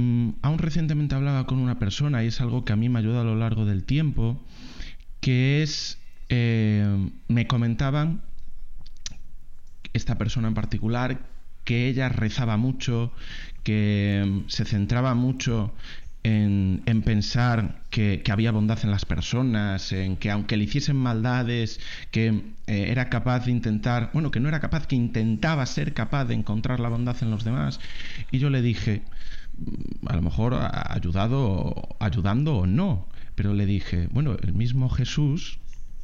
aún 0.41 0.57
recientemente 0.57 1.15
hablaba 1.15 1.45
con 1.45 1.59
una 1.59 1.77
persona 1.77 2.23
y 2.23 2.27
es 2.27 2.39
algo 2.39 2.63
que 2.63 2.73
a 2.73 2.77
mí 2.77 2.87
me 2.87 2.99
ayuda 2.99 3.21
a 3.21 3.25
lo 3.25 3.35
largo 3.35 3.65
del 3.65 3.83
tiempo, 3.83 4.41
que 5.19 5.61
es, 5.61 5.99
eh, 6.29 7.09
me 7.27 7.47
comentaban, 7.47 8.21
esta 9.93 10.17
persona 10.17 10.47
en 10.47 10.53
particular, 10.53 11.27
que 11.65 11.87
ella 11.87 12.09
rezaba 12.09 12.57
mucho, 12.57 13.11
que 13.63 14.43
se 14.47 14.65
centraba 14.65 15.13
mucho 15.15 15.73
en, 16.23 16.83
en 16.85 17.01
pensar 17.01 17.81
que, 17.89 18.23
había 18.31 18.51
bondad 18.51 18.79
en 18.83 18.91
las 18.91 19.05
personas, 19.05 19.91
en 19.91 20.17
que 20.17 20.29
aunque 20.31 20.57
le 20.57 20.65
hiciesen 20.65 20.95
maldades, 20.95 21.79
que 22.11 22.27
eh, 22.67 22.85
era 22.89 23.09
capaz 23.09 23.45
de 23.45 23.51
intentar, 23.51 24.11
bueno, 24.13 24.31
que 24.31 24.39
no 24.39 24.47
era 24.47 24.59
capaz, 24.59 24.87
que 24.87 24.95
intentaba 24.95 25.65
ser 25.65 25.93
capaz 25.93 26.25
de 26.25 26.35
encontrar 26.35 26.79
la 26.79 26.89
bondad 26.89 27.15
en 27.21 27.31
los 27.31 27.43
demás. 27.43 27.79
Y 28.31 28.39
yo 28.39 28.49
le 28.49 28.61
dije, 28.61 29.03
a 30.07 30.15
lo 30.15 30.21
mejor 30.21 30.55
ayudado, 30.55 31.95
ayudando 31.99 32.57
o 32.57 32.67
no, 32.67 33.07
pero 33.35 33.53
le 33.53 33.65
dije, 33.65 34.07
bueno, 34.11 34.37
el 34.41 34.53
mismo 34.53 34.89
Jesús 34.89 35.59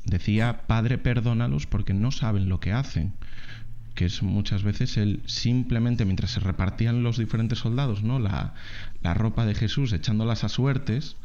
decía, 0.05 0.61
Padre, 0.67 0.97
perdónalos 0.97 1.67
porque 1.67 1.93
no 1.93 2.11
saben 2.11 2.49
lo 2.49 2.59
que 2.59 2.71
hacen 2.71 3.13
que 3.97 4.05
es 4.05 4.21
muchas 4.21 4.61
veces 4.61 4.95
el 4.95 5.23
simplemente 5.25 6.05
mientras 6.05 6.29
se 6.29 6.39
repartían 6.39 7.01
los 7.01 7.17
diferentes 7.17 7.57
soldados 7.57 8.03
no 8.03 8.19
la, 8.19 8.53
la 9.07 9.13
ropa 9.13 9.45
de 9.45 9.55
Jesús 9.55 9.93
echándolas 9.93 10.43
a 10.43 10.49
suertes 10.49 11.15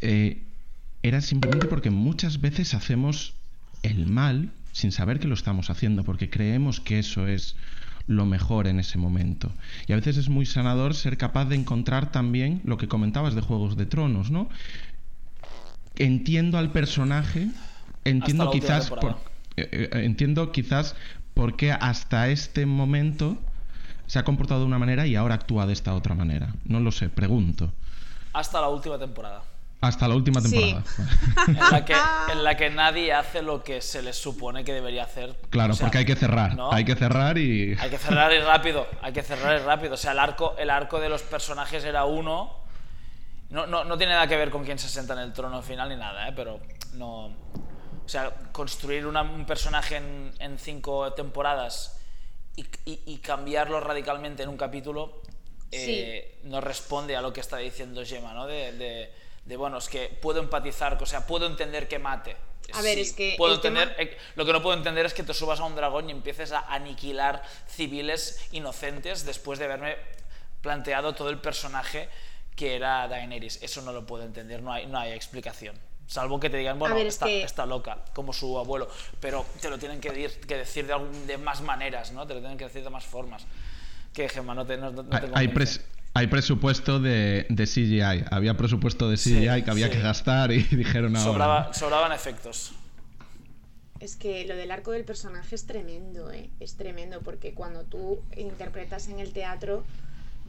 eh, 0.00 0.42
era 1.02 1.20
simplemente 1.20 1.68
porque 1.68 1.90
muchas 1.90 2.40
veces 2.40 2.72
hacemos 2.72 3.34
el 3.82 4.06
mal 4.06 4.50
sin 4.72 4.90
saber 4.90 5.20
que 5.20 5.28
lo 5.28 5.34
estamos 5.34 5.68
haciendo 5.68 6.04
porque 6.04 6.30
creemos 6.30 6.80
que 6.80 6.98
eso 6.98 7.26
es 7.26 7.54
lo 8.06 8.24
mejor 8.24 8.66
en 8.66 8.80
ese 8.80 8.96
momento. 8.96 9.52
Y 9.86 9.92
a 9.92 9.96
veces 9.96 10.16
es 10.16 10.30
muy 10.30 10.46
sanador 10.46 10.94
ser 10.94 11.18
capaz 11.18 11.44
de 11.44 11.56
encontrar 11.56 12.10
también 12.10 12.62
lo 12.64 12.78
que 12.78 12.88
comentabas 12.88 13.34
de 13.34 13.42
Juegos 13.42 13.76
de 13.76 13.84
Tronos 13.84 14.30
no 14.30 14.48
entiendo 15.96 16.56
al 16.56 16.72
personaje 16.72 17.48
entiendo 18.04 18.50
quizás 18.50 18.88
por, 18.88 19.18
eh, 19.56 19.68
eh, 19.70 19.88
entiendo 20.04 20.50
quizás 20.50 20.96
por 21.34 21.56
qué 21.56 21.72
hasta 21.72 22.30
este 22.30 22.64
momento 22.64 23.38
se 24.06 24.18
ha 24.18 24.24
comportado 24.24 24.60
de 24.60 24.66
una 24.66 24.78
manera 24.78 25.06
y 25.06 25.16
ahora 25.16 25.36
actúa 25.36 25.66
de 25.66 25.72
esta 25.72 25.94
otra 25.94 26.14
manera. 26.14 26.48
No 26.64 26.80
lo 26.80 26.92
sé, 26.92 27.08
pregunto. 27.08 27.72
Hasta 28.32 28.60
la 28.60 28.68
última 28.68 28.98
temporada. 28.98 29.42
Hasta 29.80 30.08
la 30.08 30.14
última 30.14 30.40
temporada. 30.40 30.82
Sí. 30.86 31.02
en, 31.48 31.58
la 31.58 31.84
que, 31.84 31.94
en, 32.32 32.44
la 32.44 32.56
que, 32.56 32.70
nadie 32.70 33.12
hace 33.12 33.42
lo 33.42 33.62
que 33.62 33.82
se 33.82 34.02
les 34.02 34.16
supone 34.16 34.64
que 34.64 34.72
debería 34.72 35.04
hacer. 35.04 35.36
Claro, 35.50 35.74
o 35.74 35.76
sea, 35.76 35.86
porque 35.86 35.98
hay 35.98 36.04
que 36.06 36.16
cerrar. 36.16 36.54
¿no? 36.54 36.72
Hay 36.72 36.84
que 36.84 36.94
cerrar 36.94 37.36
y. 37.36 37.76
Hay 37.78 37.90
que 37.90 37.98
cerrar 37.98 38.32
y 38.32 38.40
rápido. 38.40 38.86
Hay 39.02 39.12
que 39.12 39.22
cerrar 39.22 39.60
y 39.60 39.62
rápido. 39.62 39.94
O 39.94 39.96
sea, 39.98 40.12
el 40.12 40.18
arco, 40.18 40.54
el 40.58 40.70
arco 40.70 41.00
de 41.00 41.08
los 41.08 41.22
personajes 41.22 41.84
era 41.84 42.04
uno. 42.04 42.64
No, 43.50 43.66
no, 43.66 43.84
no 43.84 43.98
tiene 43.98 44.14
nada 44.14 44.26
que 44.26 44.36
ver 44.36 44.50
con 44.50 44.64
quién 44.64 44.78
se 44.78 44.88
sienta 44.88 45.12
en 45.12 45.20
el 45.20 45.32
trono 45.32 45.60
final 45.62 45.88
ni 45.90 45.96
nada, 45.96 46.28
¿eh? 46.28 46.32
pero 46.34 46.60
no. 46.94 47.26
O 47.26 48.08
sea, 48.08 48.34
construir 48.52 49.06
una, 49.06 49.22
un 49.22 49.44
personaje 49.44 49.96
en, 49.96 50.32
en, 50.38 50.58
cinco 50.58 51.12
temporadas 51.12 51.93
y, 52.56 52.62
y, 52.84 53.00
y, 53.06 53.18
cambiarlo 53.18 53.80
radicalmente 53.80 54.42
en 54.42 54.48
un 54.48 54.56
capítulo 54.56 55.22
eh, 55.72 56.38
sí. 56.42 56.48
no 56.48 56.60
responde 56.60 57.16
a 57.16 57.20
lo 57.22 57.32
que 57.32 57.40
está 57.40 57.56
diciendo 57.56 58.04
Gemma, 58.04 58.32
¿no? 58.32 58.46
De, 58.46 58.72
de, 58.72 59.12
de, 59.44 59.56
bueno, 59.56 59.78
es 59.78 59.88
que 59.88 60.08
puedo 60.08 60.40
empatizar, 60.40 61.00
o 61.02 61.06
sea, 61.06 61.26
puedo 61.26 61.46
entender 61.46 61.88
que 61.88 61.98
mate, 61.98 62.36
A 62.72 62.80
ver, 62.82 62.98
es 62.98 63.12
que 63.12 63.34
puedo 63.36 63.60
tema- 63.60 63.82
entender, 63.82 64.08
eh, 64.14 64.18
lo 64.36 64.44
que 64.46 64.52
no 64.52 64.62
puedo 64.62 64.76
entender 64.76 65.04
es 65.04 65.14
que 65.14 65.22
te 65.24 65.34
subas 65.34 65.58
a 65.60 65.64
un 65.64 65.74
dragón 65.74 66.08
y 66.08 66.12
empieces 66.12 66.52
a 66.52 66.60
aniquilar 66.72 67.42
civiles 67.66 68.46
inocentes 68.52 69.24
después 69.26 69.58
de 69.58 69.64
haberme 69.64 69.96
planteado 70.62 71.14
todo 71.14 71.28
el 71.30 71.38
personaje 71.40 72.08
que 72.56 72.76
era 72.76 73.08
Daenerys. 73.08 73.60
Eso 73.62 73.82
no 73.82 73.92
lo 73.92 74.06
puedo 74.06 74.22
entender, 74.24 74.62
no 74.62 74.72
hay, 74.72 74.86
no 74.86 74.98
hay 74.98 75.12
explicación. 75.12 75.76
Salvo 76.06 76.38
que 76.38 76.50
te 76.50 76.58
digan, 76.58 76.78
bueno, 76.78 76.94
ver, 76.94 77.06
es 77.06 77.14
está, 77.14 77.26
que- 77.26 77.42
está 77.42 77.64
loca, 77.66 77.98
como 78.12 78.32
su 78.32 78.58
abuelo. 78.58 78.88
Pero 79.20 79.44
te 79.60 79.70
lo 79.70 79.78
tienen 79.78 80.00
que, 80.00 80.12
dir- 80.12 80.38
que 80.46 80.56
decir 80.58 80.86
de, 80.86 80.92
algún- 80.92 81.26
de 81.26 81.38
más 81.38 81.62
maneras, 81.62 82.12
¿no? 82.12 82.26
Te 82.26 82.34
lo 82.34 82.40
tienen 82.40 82.58
que 82.58 82.64
decir 82.64 82.84
de 82.84 82.90
más 82.90 83.04
formas. 83.04 83.46
Que, 84.12 84.28
Gemma, 84.28 84.54
no 84.54 84.64
te, 84.66 84.76
no, 84.76 84.90
no 84.90 85.04
te 85.04 85.30
Hay, 85.34 85.48
pres- 85.48 85.80
hay 86.12 86.26
presupuesto 86.26 87.00
de, 87.00 87.46
de 87.48 87.66
CGI. 87.66 88.26
Había 88.30 88.56
presupuesto 88.56 89.08
de 89.08 89.16
Sí, 89.16 89.34
CGI 89.34 89.62
que 89.62 89.70
había 89.70 89.86
sí. 89.86 89.92
que 89.92 90.00
gastar 90.00 90.52
y 90.52 90.62
dijeron 90.76 91.16
ahora. 91.16 91.32
Sobraba- 91.32 91.74
sobraban 91.74 92.12
efectos. 92.12 92.72
Es 94.00 94.16
que 94.16 94.44
lo 94.44 94.54
del 94.56 94.70
arco 94.70 94.90
del 94.90 95.04
personaje 95.04 95.54
es 95.54 95.66
tremendo, 95.66 96.30
¿eh? 96.30 96.50
Es 96.60 96.74
tremendo 96.76 97.20
porque 97.22 97.54
cuando 97.54 97.84
tú 97.84 98.20
interpretas 98.36 99.08
en 99.08 99.18
el 99.20 99.32
teatro 99.32 99.84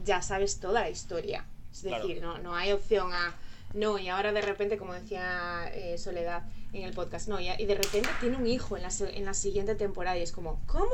ya 0.04 0.20
sabes 0.20 0.60
toda 0.60 0.82
la 0.82 0.90
historia. 0.90 1.44
Es 1.72 1.80
Claro. 1.80 2.06
decir, 2.06 2.22
no, 2.22 2.38
no 2.38 2.54
hay 2.54 2.72
opción 2.72 3.12
a... 3.14 3.34
No, 3.74 3.98
y 3.98 4.08
ahora 4.08 4.32
de 4.32 4.40
repente, 4.42 4.78
como 4.78 4.94
decía 4.94 5.70
eh, 5.74 5.98
Soledad 5.98 6.42
en 6.72 6.82
el 6.84 6.92
podcast, 6.92 7.28
no, 7.28 7.40
y, 7.40 7.48
y 7.50 7.66
de 7.66 7.74
repente 7.74 8.08
tiene 8.20 8.36
un 8.36 8.46
hijo 8.46 8.76
en 8.76 8.82
la, 8.82 8.90
en 9.00 9.24
la 9.24 9.34
siguiente 9.34 9.74
temporada 9.74 10.16
y 10.16 10.22
es 10.22 10.32
como, 10.32 10.60
¿cómo? 10.66 10.86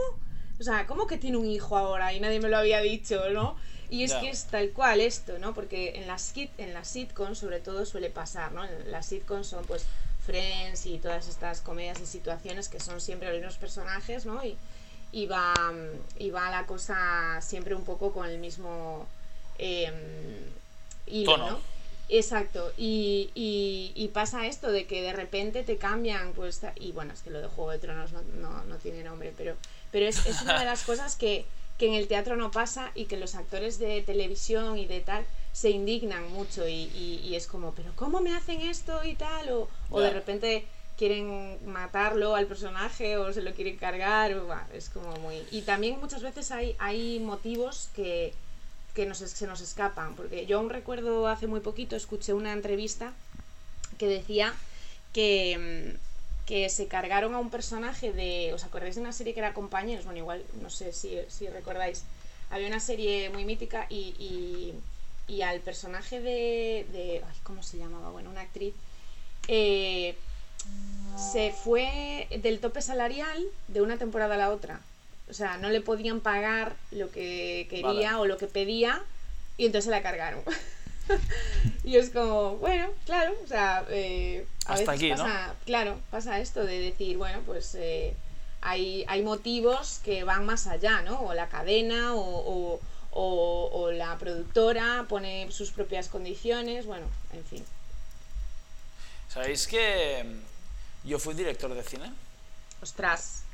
O 0.61 0.62
sea, 0.64 0.87
¿cómo 0.87 1.07
que 1.07 1.18
tiene 1.18 1.37
un 1.37 1.47
hijo 1.47 1.77
ahora? 1.77 2.12
Y 2.12 2.20
nadie 2.20 2.41
me 2.41 2.49
lo 2.49 2.57
había 2.59 2.81
dicho, 2.81 3.29
¿no? 3.31 3.57
Y 3.89 4.05
es 4.05 4.12
que 4.14 4.31
es 4.31 4.45
tal 4.47 4.70
cual 4.70 5.01
esto, 5.01 5.39
¿no? 5.39 5.55
Porque 5.55 5.97
en 5.97 6.07
las, 6.07 6.35
hit- 6.35 6.51
en 6.59 6.73
las 6.73 6.89
sitcoms 6.89 7.39
sobre 7.39 7.61
todo 7.61 7.85
suele 7.85 8.11
pasar, 8.11 8.53
¿no? 8.53 8.64
En 8.64 8.91
las 8.91 9.07
sitcoms 9.07 9.47
son 9.49 9.64
pues 9.66 9.85
Friends 10.25 10.87
y 10.87 10.99
todas 10.99 11.29
estas 11.29 11.61
comedias 11.61 11.99
de 12.01 12.07
situaciones 12.07 12.68
que 12.68 12.81
son 12.81 13.01
siempre 13.01 13.29
los 13.29 13.37
mismos 13.39 13.57
personajes, 13.59 14.25
¿no? 14.25 14.43
Y, 14.45 14.57
y, 15.12 15.27
va, 15.27 15.53
y 16.18 16.31
va 16.31 16.51
la 16.51 16.64
cosa 16.66 17.41
siempre 17.43 17.75
un 17.75 17.85
poco 17.85 18.12
con 18.12 18.27
el 18.29 18.39
mismo 18.39 19.07
em, 19.59 19.93
hilo, 21.07 21.33
Tono. 21.33 21.51
¿no? 21.51 21.59
Exacto, 22.14 22.74
y, 22.76 23.30
y, 23.34 23.92
y 23.94 24.08
pasa 24.08 24.46
esto 24.46 24.70
de 24.70 24.86
que 24.86 25.00
de 25.00 25.14
repente 25.14 25.62
te 25.62 25.78
cambian, 25.78 26.34
pues, 26.34 26.60
y 26.78 26.92
bueno, 26.92 27.14
es 27.14 27.22
que 27.22 27.30
lo 27.30 27.40
de 27.40 27.46
Juego 27.48 27.70
de 27.70 27.78
Tronos 27.78 28.12
no, 28.12 28.20
no, 28.22 28.64
no 28.64 28.76
tiene 28.76 29.02
nombre, 29.02 29.32
pero, 29.34 29.56
pero 29.90 30.04
es, 30.06 30.26
es 30.26 30.42
una 30.42 30.58
de 30.58 30.66
las 30.66 30.82
cosas 30.84 31.16
que, 31.16 31.46
que 31.78 31.86
en 31.86 31.94
el 31.94 32.08
teatro 32.08 32.36
no 32.36 32.50
pasa 32.50 32.92
y 32.94 33.06
que 33.06 33.16
los 33.16 33.34
actores 33.34 33.78
de 33.78 34.02
televisión 34.02 34.76
y 34.76 34.84
de 34.84 35.00
tal 35.00 35.24
se 35.52 35.70
indignan 35.70 36.30
mucho 36.32 36.68
y, 36.68 36.90
y- 36.94 37.20
y 37.24 37.34
es 37.34 37.46
como, 37.46 37.74
pero 37.74 37.92
¿cómo 37.96 38.20
me 38.20 38.34
hacen 38.34 38.60
esto 38.60 39.02
y 39.04 39.14
tal? 39.14 39.48
O, 39.50 39.68
o 39.88 40.00
de 40.02 40.10
repente 40.10 40.66
quieren 40.98 41.58
matarlo 41.64 42.34
al 42.34 42.46
personaje 42.46 43.16
o 43.16 43.32
se 43.32 43.40
lo 43.40 43.54
quieren 43.54 43.78
cargar, 43.78 44.34
o, 44.34 44.54
es 44.74 44.90
como 44.90 45.16
muy... 45.20 45.46
Y 45.50 45.62
también 45.62 45.98
muchas 45.98 46.22
veces 46.22 46.50
hay, 46.50 46.76
hay 46.78 47.20
motivos 47.20 47.88
que, 47.94 48.34
que 48.95 49.07
nos, 49.07 49.18
se 49.18 49.47
nos 49.47 49.61
escapan, 49.61 50.14
porque 50.14 50.47
yo 50.47 50.59
aún 50.59 50.70
recuerdo 50.70 51.26
hace 51.28 51.47
muy 51.47 51.61
poquito, 51.61 51.97
escuché 51.97 52.32
una 52.34 52.53
entrevista 52.53 53.12
que 53.99 54.07
decía 54.07 54.55
que, 55.12 55.95
mm, 55.97 56.47
que 56.47 56.68
se 56.68 56.88
cargaron 56.88 57.34
a 57.34 57.38
un 57.38 57.51
personaje 57.51 58.12
de. 58.12 58.53
¿Os 58.55 58.64
acordáis 58.64 58.97
de 58.97 59.01
una 59.01 59.12
serie 59.12 59.32
que 59.34 59.40
era 59.40 59.55
Compañeros? 59.55 60.05
Bueno, 60.05 60.18
igual, 60.18 60.45
no 60.61 60.70
sé 60.70 60.93
si, 60.93 61.18
si 61.28 61.49
recordáis. 61.49 62.05
Había 62.51 62.66
una 62.68 62.80
serie 62.80 63.30
muy 63.30 63.45
mítica 63.45 63.86
y, 63.88 64.14
y, 64.18 64.74
y 65.32 65.43
al 65.43 65.61
personaje 65.61 66.20
de, 66.20 66.86
de. 66.93 67.22
ay, 67.26 67.36
¿Cómo 67.45 67.62
se 67.62 67.78
llamaba? 67.78 68.11
Bueno, 68.11 68.30
una 68.30 68.43
actriz. 68.43 68.74
eh, 69.49 70.16
se 71.16 71.53
fue 71.53 72.28
del 72.43 72.61
tope 72.61 72.80
salarial 72.82 73.43
de 73.68 73.82
una 73.82 73.99
temporada 73.99 74.34
a 74.34 74.38
la 74.38 74.51
otra. 74.51 74.80
O 75.33 75.35
sea, 75.35 75.57
no 75.57 75.70
le 75.70 75.80
podían 75.80 76.20
pagar 76.20 76.76
lo 76.91 77.11
que 77.11 77.66
quería 77.70 77.87
Vale. 78.12 78.14
o 78.16 78.26
lo 78.26 78.37
que 78.37 78.47
pedía 78.47 79.03
y 79.57 79.64
entonces 79.64 79.87
se 79.87 79.91
la 79.91 80.03
cargaron. 80.03 80.43
y 81.85 81.97
es 81.97 82.11
como, 82.11 82.57
bueno, 82.59 82.91
claro, 83.07 83.35
o 83.43 83.47
sea, 83.47 83.83
eh, 83.89 84.47
a 84.66 84.74
Hasta 84.74 84.93
veces 84.93 85.07
aquí, 85.07 85.11
¿no? 85.12 85.16
pasa, 85.16 85.55
claro, 85.64 85.99
pasa 86.11 86.39
esto 86.39 86.64
de 86.66 86.78
decir, 86.80 87.16
bueno, 87.16 87.41
pues 87.47 87.74
eh, 87.76 88.14
hay, 88.61 89.07
hay 89.09 89.22
motivos 89.22 90.01
que 90.05 90.22
van 90.22 90.45
más 90.45 90.66
allá, 90.66 91.01
¿no? 91.01 91.18
O 91.22 91.33
la 91.33 91.49
cadena 91.49 92.14
o, 92.14 92.20
o- 92.20 92.80
o- 93.12 93.70
o 93.72 93.91
la 93.91 94.18
productora 94.18 95.07
pone 95.09 95.51
sus 95.51 95.70
propias 95.70 96.09
condiciones, 96.09 96.85
bueno, 96.85 97.07
en 97.33 97.45
fin. 97.47 97.64
¿Sabéis 99.30 99.66
que 99.66 100.24
mm, 100.24 101.09
yo 101.09 101.18
fui 101.18 101.33
director 101.33 101.72
de 101.72 101.83
cine? 101.83 102.12
Ostras. 102.83 103.45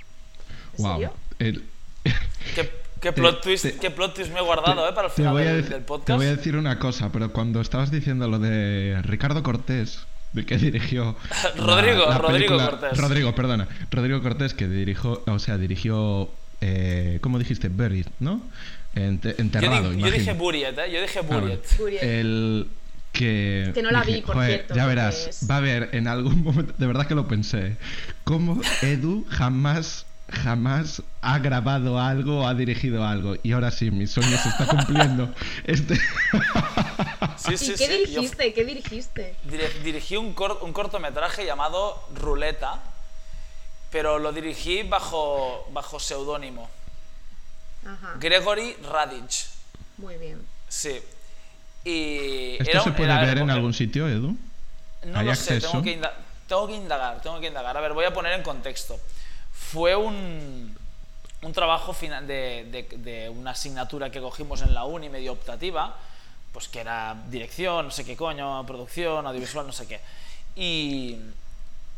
¿En 0.78 0.84
Wow. 0.84 0.92
serio? 0.94 1.12
El- 1.38 1.64
¿Qué, 2.54 2.70
qué 3.00 3.12
plot, 3.12 3.36
Te- 3.40 3.42
twist, 3.42 3.62
te- 3.64 3.74
qué 3.76 3.90
plot 3.90 4.14
twist 4.14 4.32
me 4.32 4.38
he 4.38 4.42
guardado, 4.42 4.88
eh, 4.88 4.92
para 4.94 5.08
el 5.08 5.12
te, 5.14 5.22
final 5.22 5.36
del, 5.36 5.62
del 5.62 5.68
te 5.68 5.78
podcast? 5.80 6.16
voy 6.18 6.26
a 6.26 6.36
decir 6.36 6.56
una 6.56 6.78
cosa, 6.78 7.10
pero 7.12 7.32
cuando 7.32 7.60
estabas 7.60 7.90
diciendo 7.90 8.26
lo 8.28 8.38
de 8.38 9.00
Ricardo 9.02 9.42
Cortés, 9.42 10.00
de 10.32 10.44
que 10.46 10.56
dirigió. 10.58 11.16
Rodrigo, 11.56 12.06
la 12.06 12.18
Rodrigo 12.18 12.28
película- 12.56 12.70
Cortés. 12.70 12.98
Rodrigo, 12.98 13.34
perdona. 13.34 13.68
Rodrigo 13.90 14.22
Cortés, 14.22 14.54
que 14.54 14.68
dirigió, 14.68 15.22
o 15.26 15.38
sea, 15.38 15.58
dirigió. 15.58 16.30
Eh, 16.60 17.18
¿Cómo 17.20 17.38
dijiste? 17.38 17.68
Buried, 17.68 18.06
¿no? 18.18 18.42
Ente- 18.96 19.34
Yo, 19.36 19.42
enterrado, 19.42 19.90
di- 19.90 20.00
yo 20.02 20.10
dije. 20.10 20.32
Buriet, 20.32 20.76
¿eh? 20.78 20.90
Yo 20.92 21.00
dije 21.00 21.20
Ah, 21.20 21.22
bueno. 21.26 21.56
Buried. 21.78 22.02
El 22.02 22.66
que, 23.12 23.70
Que 23.74 23.82
no 23.82 23.90
la 23.92 24.02
vi, 24.02 24.20
por 24.22 24.34
"Joder, 24.34 24.50
cierto, 24.50 24.74
Ya 24.74 24.86
verás, 24.86 25.28
es- 25.28 25.48
va 25.48 25.54
a 25.54 25.58
haber 25.58 25.90
en 25.92 26.08
algún 26.08 26.42
momento, 26.44 26.74
de 26.76 26.86
verdad 26.86 27.06
que 27.06 27.14
lo 27.14 27.28
pensé, 27.28 27.76
cómo 28.24 28.60
Edu 28.82 29.24
jamás, 29.28 30.04
jamás 30.30 31.02
ha 31.22 31.38
grabado 31.38 31.98
algo 31.98 32.40
o 32.40 32.46
ha 32.46 32.54
dirigido 32.54 33.04
algo. 33.04 33.36
Y 33.42 33.52
ahora 33.52 33.70
sí, 33.70 33.90
mi 33.90 34.06
sueño 34.06 34.36
se 34.38 34.48
está 34.48 34.66
cumpliendo. 34.66 35.32
Este, 35.64 35.96
Sí, 37.36 37.56
sí, 37.56 37.72
¿Y 37.72 37.76
qué 37.76 37.76
sí. 37.76 37.84
Yo 37.86 37.96
dirigiste? 37.98 38.52
¿Qué 38.52 38.64
dirigiste? 38.64 39.36
dir- 39.48 39.82
dirigí 39.82 40.16
un, 40.16 40.34
cor- 40.34 40.58
un 40.62 40.72
cortometraje 40.72 41.46
llamado 41.46 42.02
Ruleta, 42.14 42.80
pero 43.90 44.18
lo 44.18 44.32
dirigí 44.32 44.82
bajo, 44.82 45.66
bajo 45.72 45.98
seudónimo. 46.00 46.68
Ajá, 47.86 48.14
Gregory 48.18 48.76
Radic. 48.90 49.46
muy 49.98 50.16
bien. 50.16 50.42
Sí. 50.68 51.00
Y 51.84 52.56
¿Esto 52.58 52.70
era 52.70 52.82
se 52.82 52.90
puede 52.92 53.12
era- 53.12 53.20
ver 53.24 53.38
en 53.38 53.50
algún 53.50 53.72
sitio, 53.72 54.08
Edu? 54.08 54.36
No 55.06 55.18
¿Hay 55.18 55.26
lo 55.26 55.34
sé, 55.36 55.60
tengo 55.60 55.80
que, 55.82 56.00
tengo 56.48 56.66
que 56.66 56.74
indagar, 56.74 57.22
tengo 57.22 57.40
que 57.40 57.46
indagar. 57.46 57.76
A 57.76 57.80
ver, 57.80 57.92
voy 57.94 58.04
a 58.04 58.12
poner 58.12 58.32
en 58.32 58.42
contexto. 58.42 58.98
Fue 59.58 59.94
un, 59.96 60.74
un 61.42 61.52
trabajo 61.52 61.92
final 61.92 62.26
de, 62.26 62.66
de- 62.70 62.96
de 62.98 63.28
una 63.28 63.50
asignatura 63.50 64.10
que 64.10 64.20
cogimos 64.20 64.62
en 64.62 64.72
la 64.74 64.84
uni 64.84 65.08
medio 65.08 65.32
optativa, 65.32 65.96
pues 66.52 66.68
que 66.68 66.80
era 66.80 67.14
dirección, 67.30 67.84
no 67.86 67.90
sé 67.90 68.04
qué 68.04 68.16
coño, 68.16 68.64
producción, 68.66 69.26
audiovisual, 69.26 69.66
no 69.66 69.72
sé 69.72 69.86
qué. 69.86 70.00
Y, 70.56 71.16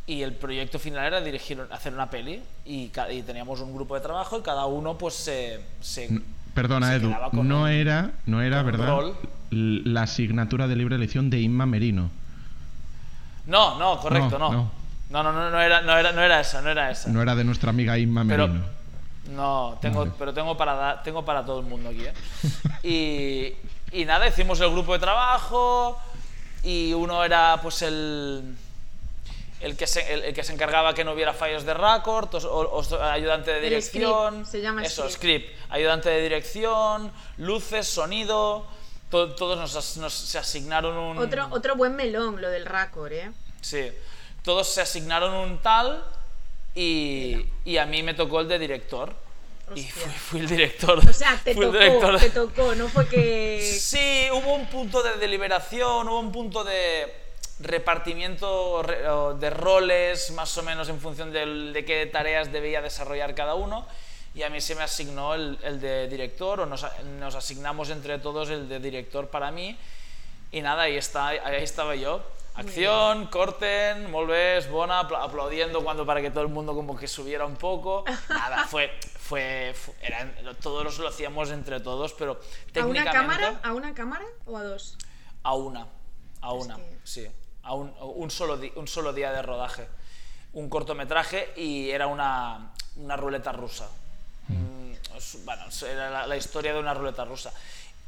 y 0.07 0.23
el 0.23 0.35
proyecto 0.35 0.79
final 0.81 1.07
era 1.07 1.21
dirigir, 1.21 1.65
hacer 1.71 1.95
una 1.95 2.11
peli 2.11 2.43
y, 2.67 2.91
y 3.11 3.23
teníamos 3.23 3.61
un 3.61 3.73
grupo 3.73 3.95
de 3.95 4.01
trabajo 4.01 4.39
y 4.39 4.43
cada 4.43 4.67
uno 4.67 4.99
pues 4.99 5.15
se... 5.15 5.61
se- 5.81 6.21
Perdona, 6.55 6.89
se 6.89 6.97
Edu, 6.97 7.15
con 7.31 7.47
no 7.47 7.63
un- 7.63 7.69
era, 7.69 8.11
no 8.27 8.43
era 8.43 8.63
¿verdad? 8.65 8.89
rol. 8.89 9.17
La 9.53 10.03
asignatura 10.03 10.67
de 10.67 10.75
libre 10.77 10.97
elección 10.97 11.31
de 11.31 11.41
Inma 11.41 11.65
Merino. 11.67 12.11
No, 13.47 13.79
no, 13.79 13.99
correcto, 14.01 14.39
No, 14.39 14.51
no. 14.51 14.53
no. 14.53 14.80
No, 15.11 15.23
no, 15.23 15.33
no, 15.33 15.51
no, 15.51 15.61
era, 15.61 15.81
no, 15.83 15.97
era, 15.99 16.13
no 16.13 16.23
era 16.23 16.41
esa, 16.41 16.63
no 16.63 16.71
era 16.71 16.91
esa. 16.91 17.09
No 17.11 17.21
era 17.21 17.35
de 17.35 17.45
nuestra 17.45 17.71
amiga 17.71 17.99
Inma 17.99 18.25
Pero- 18.27 18.49
Merino. 18.49 18.67
No, 19.31 19.79
tengo, 19.81 20.01
Vale. 20.01 20.13
pero 20.19 20.33
tengo 20.35 20.57
para, 20.57 20.75
dar- 20.75 21.03
tengo 21.05 21.25
para 21.25 21.45
todo 21.45 21.61
el 21.61 21.67
mundo 21.67 21.91
aquí. 21.91 22.05
¿eh? 22.05 23.55
Y, 23.93 23.99
y 24.01 24.05
nada, 24.05 24.27
hicimos 24.27 24.59
el 24.61 24.71
grupo 24.71 24.93
de 24.95 24.99
trabajo 24.99 26.01
y 26.65 26.93
uno 26.95 27.23
era 27.25 27.59
pues 27.63 27.83
el, 27.83 28.57
el, 29.61 29.77
que, 29.77 29.87
se, 29.87 30.13
el, 30.13 30.25
el 30.25 30.35
que 30.35 30.43
se 30.43 30.53
encargaba 30.53 30.95
que 30.95 31.05
no 31.05 31.13
hubiera 31.13 31.33
fallos 31.33 31.65
de 31.65 31.73
o 31.73 32.83
ayudante 33.05 33.51
de 33.53 33.59
El 33.59 33.63
dirección. 33.65 34.33
script, 34.45 34.51
se 34.51 34.61
llama 34.63 34.83
Eso, 34.83 35.09
script. 35.09 35.45
script. 35.51 35.71
Ayudante 35.73 36.09
de 36.09 36.23
dirección, 36.23 37.13
luces, 37.37 37.87
sonido. 37.87 38.67
to- 39.11 39.35
todos 39.35 39.59
nos, 39.59 39.97
nos- 39.99 40.13
se 40.13 40.39
asignaron 40.39 40.97
un. 40.97 41.19
Otro, 41.19 41.47
otro 41.51 41.77
buen 41.77 41.95
melón, 41.95 42.41
lo 42.41 42.49
del 42.49 42.65
Racor, 42.67 43.13
¿eh? 43.13 43.31
Sí, 43.61 43.91
todos 44.45 44.69
se 44.73 44.81
asignaron 44.81 45.35
un 45.35 45.59
tal 45.59 46.05
y, 46.75 47.47
y 47.65 47.77
a 47.79 47.87
mí 47.87 48.03
me 48.03 48.15
tocó 48.15 48.41
el 48.41 48.49
de 48.49 48.59
director. 48.59 49.15
Y 49.75 49.85
fui, 49.85 50.11
fui 50.13 50.41
el 50.41 50.49
director. 50.49 50.99
O 50.99 51.13
sea, 51.13 51.41
te 51.45 51.55
tocó, 51.55 51.71
director. 51.71 52.19
te 52.19 52.31
tocó, 52.31 52.75
no 52.75 52.89
fue 52.89 53.07
que... 53.09 53.61
Sí, 53.81 54.29
hubo 54.33 54.55
un 54.55 54.67
punto 54.67 55.03
de 55.03 55.17
deliberación, 55.19 56.09
hubo 56.09 56.19
un 56.19 56.33
punto 56.33 56.65
de 56.65 57.15
repartimiento 57.61 58.83
de 59.39 59.51
roles, 59.51 60.31
más 60.33 60.57
o 60.59 60.63
menos 60.63 60.89
en 60.89 61.01
función 61.01 61.31
del- 61.33 61.73
de, 61.73 61.85
qué 61.85 62.07
tareas 62.07 62.51
debía 62.53 62.81
desarrollar 62.83 63.35
cada 63.35 63.55
uno. 63.55 63.87
Y 64.35 64.43
a 64.43 64.51
mí 64.51 64.61
se 64.61 64.75
me 64.75 64.83
asignó 64.83 65.35
el, 65.35 65.59
el 65.63 65.81
de 65.81 66.07
director, 66.09 66.61
o 66.61 66.67
nos, 66.67 66.85
nos 67.19 67.35
asignamos 67.35 67.91
entre 67.91 68.19
todos 68.19 68.49
el 68.51 68.69
de 68.69 68.79
director 68.79 69.29
para 69.29 69.51
mí. 69.51 69.77
Y 70.53 70.61
nada, 70.63 70.83
ahí, 70.83 70.97
está, 70.97 71.29
ahí 71.29 71.63
estaba 71.63 71.95
yo, 71.97 72.23
Acción, 72.55 73.29
corten, 73.29 74.11
molt 74.11 74.29
bé, 74.29 74.59
és 74.59 74.67
bona, 74.69 74.99
apla- 75.01 75.23
aplaudiendo 75.25 75.83
cuando 75.83 76.05
para 76.05 76.21
que 76.21 76.31
todo 76.31 76.43
el 76.43 76.49
mundo 76.51 76.75
como 76.75 76.97
que 76.97 77.07
subiera 77.09 77.47
un 77.47 77.57
poco. 77.57 78.05
Nada, 78.29 78.65
fue, 78.67 78.91
fue, 79.19 79.73
fu- 79.75 79.95
eran, 80.03 80.35
todos 80.61 80.99
lo 80.99 81.09
hacíamos 81.09 81.51
entre 81.51 81.81
todos, 81.81 82.13
pero 82.15 82.33
¿A 82.33 82.37
una 82.37 82.73
técnicamente... 82.73 83.13
cámara? 83.13 83.61
¿A 83.63 83.73
una 83.73 83.95
cámara 83.95 84.25
o 84.47 84.57
a 84.59 84.65
dos? 84.65 84.99
A 85.43 85.55
una, 85.55 85.87
a 86.43 86.53
una, 86.53 86.77
que- 86.77 86.99
sí. 87.05 87.27
A 87.63 87.75
un, 87.75 87.95
un 88.01 88.31
solo 88.31 88.59
un 88.77 88.89
solo 88.89 89.13
día 89.13 89.33
de 89.33 89.43
rodaje. 89.43 89.89
Un 90.53 90.69
cortometraje 90.69 91.53
y 91.57 91.91
era 91.91 92.09
una, 92.09 92.73
una 92.97 93.17
ruleta 93.17 93.53
rusa. 93.53 93.89
Mm, 94.49 94.93
es- 95.17 95.45
bueno, 95.45 95.67
es- 95.69 95.83
era 95.85 96.11
la, 96.11 96.27
la 96.27 96.37
historia 96.37 96.75
de 96.75 96.81
una 96.81 96.93
ruleta 96.95 97.25
rusa. 97.25 97.53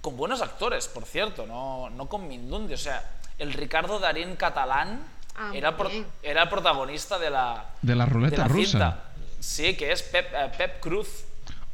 Con 0.01 0.17
buenos 0.17 0.43
actores, 0.43 0.89
por 0.89 1.05
cierto, 1.05 1.47
no, 1.47 1.89
no 1.91 2.09
con 2.09 2.27
Mindundi. 2.27 2.75
O 2.75 2.79
sea, 2.79 3.09
el 3.43 3.53
Ricardo 3.53 3.99
Darín 3.99 4.37
catalán 4.37 5.05
Ah, 5.35 5.51
era, 5.55 5.75
pro- 5.77 5.91
era 6.23 6.43
el 6.43 6.49
protagonista 6.51 7.19
de 7.19 7.31
la, 7.31 7.71
De 7.81 7.95
la 7.95 8.05
ruleta 8.05 8.37
de 8.37 8.43
la 8.43 8.49
rusa. 8.49 8.71
cinta. 8.71 9.05
Sí, 9.41 9.75
que 9.77 9.91
es 9.91 10.03
Pep, 10.03 10.29
eh, 10.35 10.53
Pep 10.59 10.79
Cruz. 10.81 11.09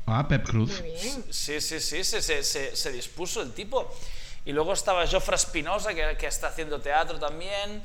Ah, 0.07 0.27
Pep 0.29 0.47
Cruz. 0.47 0.81
Muy 0.81 0.91
bien. 0.93 1.25
Sí, 1.31 1.61
sí, 1.61 1.81
sí, 1.81 2.05
se, 2.05 2.23
se, 2.23 2.43
se- 2.45 2.77
se 2.77 2.93
dispuso 2.93 3.43
el 3.43 3.53
tipo. 3.53 3.93
Y 4.45 4.53
luego 4.53 4.73
estaba 4.73 5.07
Jofre 5.09 5.35
Espinosa, 5.35 5.93
que, 5.93 6.17
que 6.17 6.27
está 6.29 6.47
haciendo 6.49 6.81
teatro 6.81 7.19
también. 7.19 7.83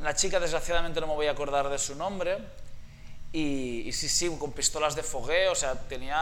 La 0.00 0.14
chica, 0.14 0.38
desgraciadamente, 0.40 1.00
no 1.00 1.08
me 1.08 1.14
voy 1.14 1.26
a 1.26 1.32
acordar 1.32 1.68
de 1.68 1.78
su 1.78 1.94
nombre. 1.96 2.38
Y, 3.36 3.80
y 3.88 3.92
sí, 3.92 4.08
sí, 4.08 4.30
con 4.38 4.52
pistolas 4.52 4.94
de 4.94 5.02
fogueo, 5.02 5.50
o 5.50 5.54
sea, 5.56 5.74
tenía... 5.88 6.14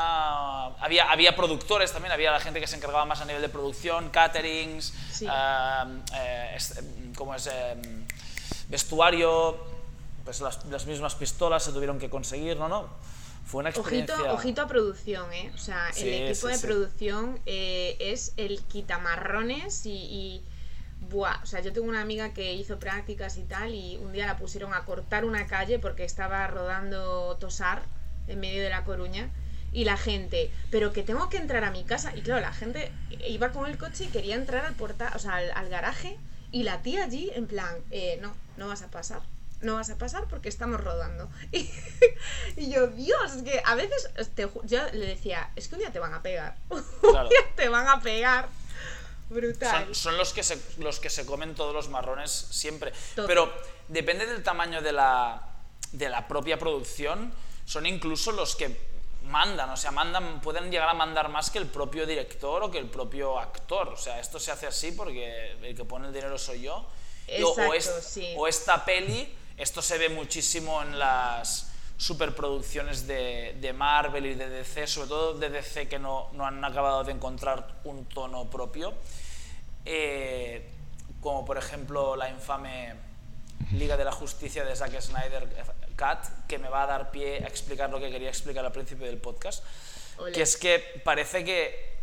Había, 0.65 1.11
había 1.11 1.37
productores 1.37 1.93
también, 1.93 2.11
había 2.11 2.31
la 2.31 2.41
gente 2.41 2.59
que 2.59 2.67
se 2.67 2.77
encargaba 2.77 3.05
más 3.05 3.21
a 3.21 3.27
nivel 3.27 3.43
de 3.43 3.51
producción, 3.51 4.09
caterings, 4.09 4.95
Sí. 5.13 5.27
ah, 5.29 5.87
eh, 6.17 6.55
es- 6.57 6.81
¿cómo 7.15 7.35
es? 7.35 7.47
Eh, 7.53 7.77
vestuario, 8.69 9.59
pues 10.25 10.41
las, 10.41 10.65
las 10.67 10.87
mismas 10.87 11.15
pistolas 11.15 11.63
se 11.63 11.73
tuvieron 11.73 11.99
que 11.99 12.09
conseguir, 12.09 12.57
¿no? 12.57 12.69
no 12.69 12.89
Fue 13.45 13.61
una 13.61 13.69
experiencia... 13.69 14.15
Ojito, 14.17 14.33
ojito 14.35 14.63
a 14.63 14.67
producción, 14.69 15.33
¿eh? 15.35 15.53
O 15.55 15.59
sea, 15.59 15.93
Sí, 15.93 16.09
el 16.09 16.31
equipo 16.31 16.47
sí, 16.49 16.55
de 16.55 16.59
producción 16.61 17.41
eh, 17.45 17.97
es 18.01 18.33
el 18.39 18.63
quitamarrones 18.63 19.85
y, 19.85 19.91
y 19.93 20.45
buah, 21.11 21.41
o 21.43 21.47
sea, 21.47 21.61
yo 21.61 21.73
tengo 21.73 21.89
una 21.89 22.01
amiga 22.01 22.33
que 22.33 22.55
hizo 22.55 22.79
prácticas 22.79 23.37
y 23.37 23.43
tal 23.43 23.75
y 23.75 23.97
un 23.97 24.13
día 24.13 24.27
la 24.27 24.37
pusieron 24.37 24.75
a 24.75 24.85
cortar 24.85 25.25
una 25.25 25.47
calle 25.47 25.79
porque 25.79 26.05
estaba 26.05 26.47
rodando 26.47 27.37
Tosar 27.39 27.83
en 28.29 28.41
medio 28.41 28.63
de 28.63 28.71
La 28.71 28.85
Coruña 28.85 29.31
y 29.73 29.85
la 29.85 29.97
gente, 29.97 30.51
pero 30.71 30.93
que 30.93 31.03
tengo 31.03 31.29
que 31.29 31.39
entrar 31.39 31.65
a 31.65 31.71
mi 31.71 31.85
casa 31.85 32.15
y 32.15 32.21
claro, 32.21 32.41
la 32.41 32.53
gente 32.53 32.93
iba 33.27 33.53
con 33.53 33.71
el 33.71 33.79
coche 33.79 34.05
y 34.05 34.09
quería 34.09 34.37
entrar 34.37 34.67
al 34.67 34.75
porta, 34.75 35.13
o 35.15 35.19
sea, 35.19 35.37
al, 35.37 35.51
al 35.53 35.69
garaje 35.69 36.19
y 36.53 36.63
la 36.65 36.83
tía 36.83 37.05
allí 37.05 37.31
en 37.35 37.47
plan, 37.47 37.75
eh, 37.91 38.19
no, 38.21 38.35
no 38.59 38.69
vas 38.69 38.83
a 38.83 38.89
pasar. 38.89 39.23
No 39.63 39.77
vas 39.77 39.91
a 39.91 39.97
pasar 39.97 40.25
porque 40.29 40.49
estamos 40.49 40.81
rodando. 40.83 41.31
Y, 41.53 41.71
y 42.57 42.71
yo, 42.71 42.89
Dios, 42.89 43.37
es 43.37 43.43
que 43.43 43.63
a 43.65 43.75
veces 43.75 44.11
te 44.35 44.49
yo 44.65 44.79
le 44.93 45.07
decía, 45.07 45.51
es 45.57 45.69
que 45.69 45.77
un 45.77 45.81
día 45.81 45.93
te 45.93 45.99
van 45.99 46.15
a 46.15 46.23
pegar. 46.23 46.57
Claro. 47.01 47.25
Un 47.25 47.29
día 47.31 47.41
te 47.57 47.69
van 47.69 47.89
a 47.89 48.01
pegar. 48.01 48.49
Brutal. 49.33 49.87
Son, 49.87 49.95
son 49.95 50.17
los, 50.19 50.33
que 50.33 50.43
se, 50.43 50.59
los 50.79 51.01
que 51.01 51.11
se 51.11 51.27
comen 51.27 51.55
todos 51.55 51.75
los 51.75 51.89
marrones 51.89 52.31
siempre. 52.31 52.93
Todo. 53.15 53.27
Pero 53.27 53.53
depende 53.89 54.27
del 54.27 54.43
tamaño 54.43 54.81
de 54.83 54.93
la, 54.93 55.43
de 55.93 56.09
la 56.09 56.27
propia 56.29 56.59
producción, 56.59 57.33
son 57.65 57.87
incluso 57.87 58.33
los 58.33 58.55
que 58.57 58.93
mandan, 59.25 59.71
o 59.71 59.77
sea, 59.77 59.91
mandan, 59.93 60.41
pueden 60.41 60.71
llegar 60.71 60.89
a 60.89 60.95
mandar 60.95 61.29
más 61.29 61.51
que 61.51 61.59
el 61.59 61.67
propio 61.67 62.07
director 62.07 62.63
o 62.63 62.71
que 62.71 62.79
el 62.79 62.89
propio 62.89 63.39
actor. 63.39 63.89
O 63.89 63.97
sea, 63.97 64.19
esto 64.21 64.39
se 64.41 64.51
hace 64.51 64.67
así 64.67 64.93
porque 64.93 65.53
el 65.63 65.75
que 65.77 65.85
pone 65.85 66.09
el 66.09 66.13
dinero 66.13 66.39
soy 66.39 66.63
yo. 66.63 66.75
O- 66.75 66.87
o, 67.49 67.75
Exacto, 67.75 67.75
es- 67.75 68.05
sí. 68.05 68.35
o 68.37 68.49
esta 68.49 68.85
peli, 68.85 69.33
esto 69.57 69.81
se 69.81 69.97
ve 69.99 70.09
muchísimo 70.09 70.83
en 70.83 70.99
las 70.99 71.72
superproducciones 72.03 73.07
de, 73.07 73.57
de 73.61 73.73
Marvel 73.73 74.27
y 74.27 74.35
de 74.35 74.49
DC, 74.49 74.89
sobre 74.89 75.09
todo 75.09 75.39
de 75.39 75.51
DC 75.51 75.87
que 75.87 76.01
no, 76.01 76.31
no 76.33 76.45
han 76.45 76.65
acabado 76.65 77.05
de 77.05 77.13
encontrar 77.13 77.77
un 77.85 78.07
tono 78.07 78.51
propio, 78.51 78.93
eh, 79.85 80.69
como 81.21 81.45
por 81.45 81.59
ejemplo 81.59 82.17
la 82.17 82.29
infame 82.29 82.95
Liga 83.71 83.97
de 83.97 84.05
la 84.05 84.11
Justicia 84.11 84.65
de 84.65 84.75
Zack 84.75 85.01
Snyder 85.01 85.49
Cut, 85.97 86.49
que 86.49 86.59
me 86.59 86.69
va 86.69 86.83
a 86.83 86.87
dar 86.87 87.13
pie 87.13 87.45
a 87.45 87.47
explicar 87.47 87.89
lo 87.89 88.01
que 88.01 88.11
quería 88.11 88.31
explicar 88.31 88.65
al 88.65 88.73
principio 88.73 89.07
del 89.07 89.19
podcast, 89.19 89.65
que 90.35 90.43
es 90.43 90.57
que 90.57 91.01
parece 91.05 91.45
que 91.45 92.02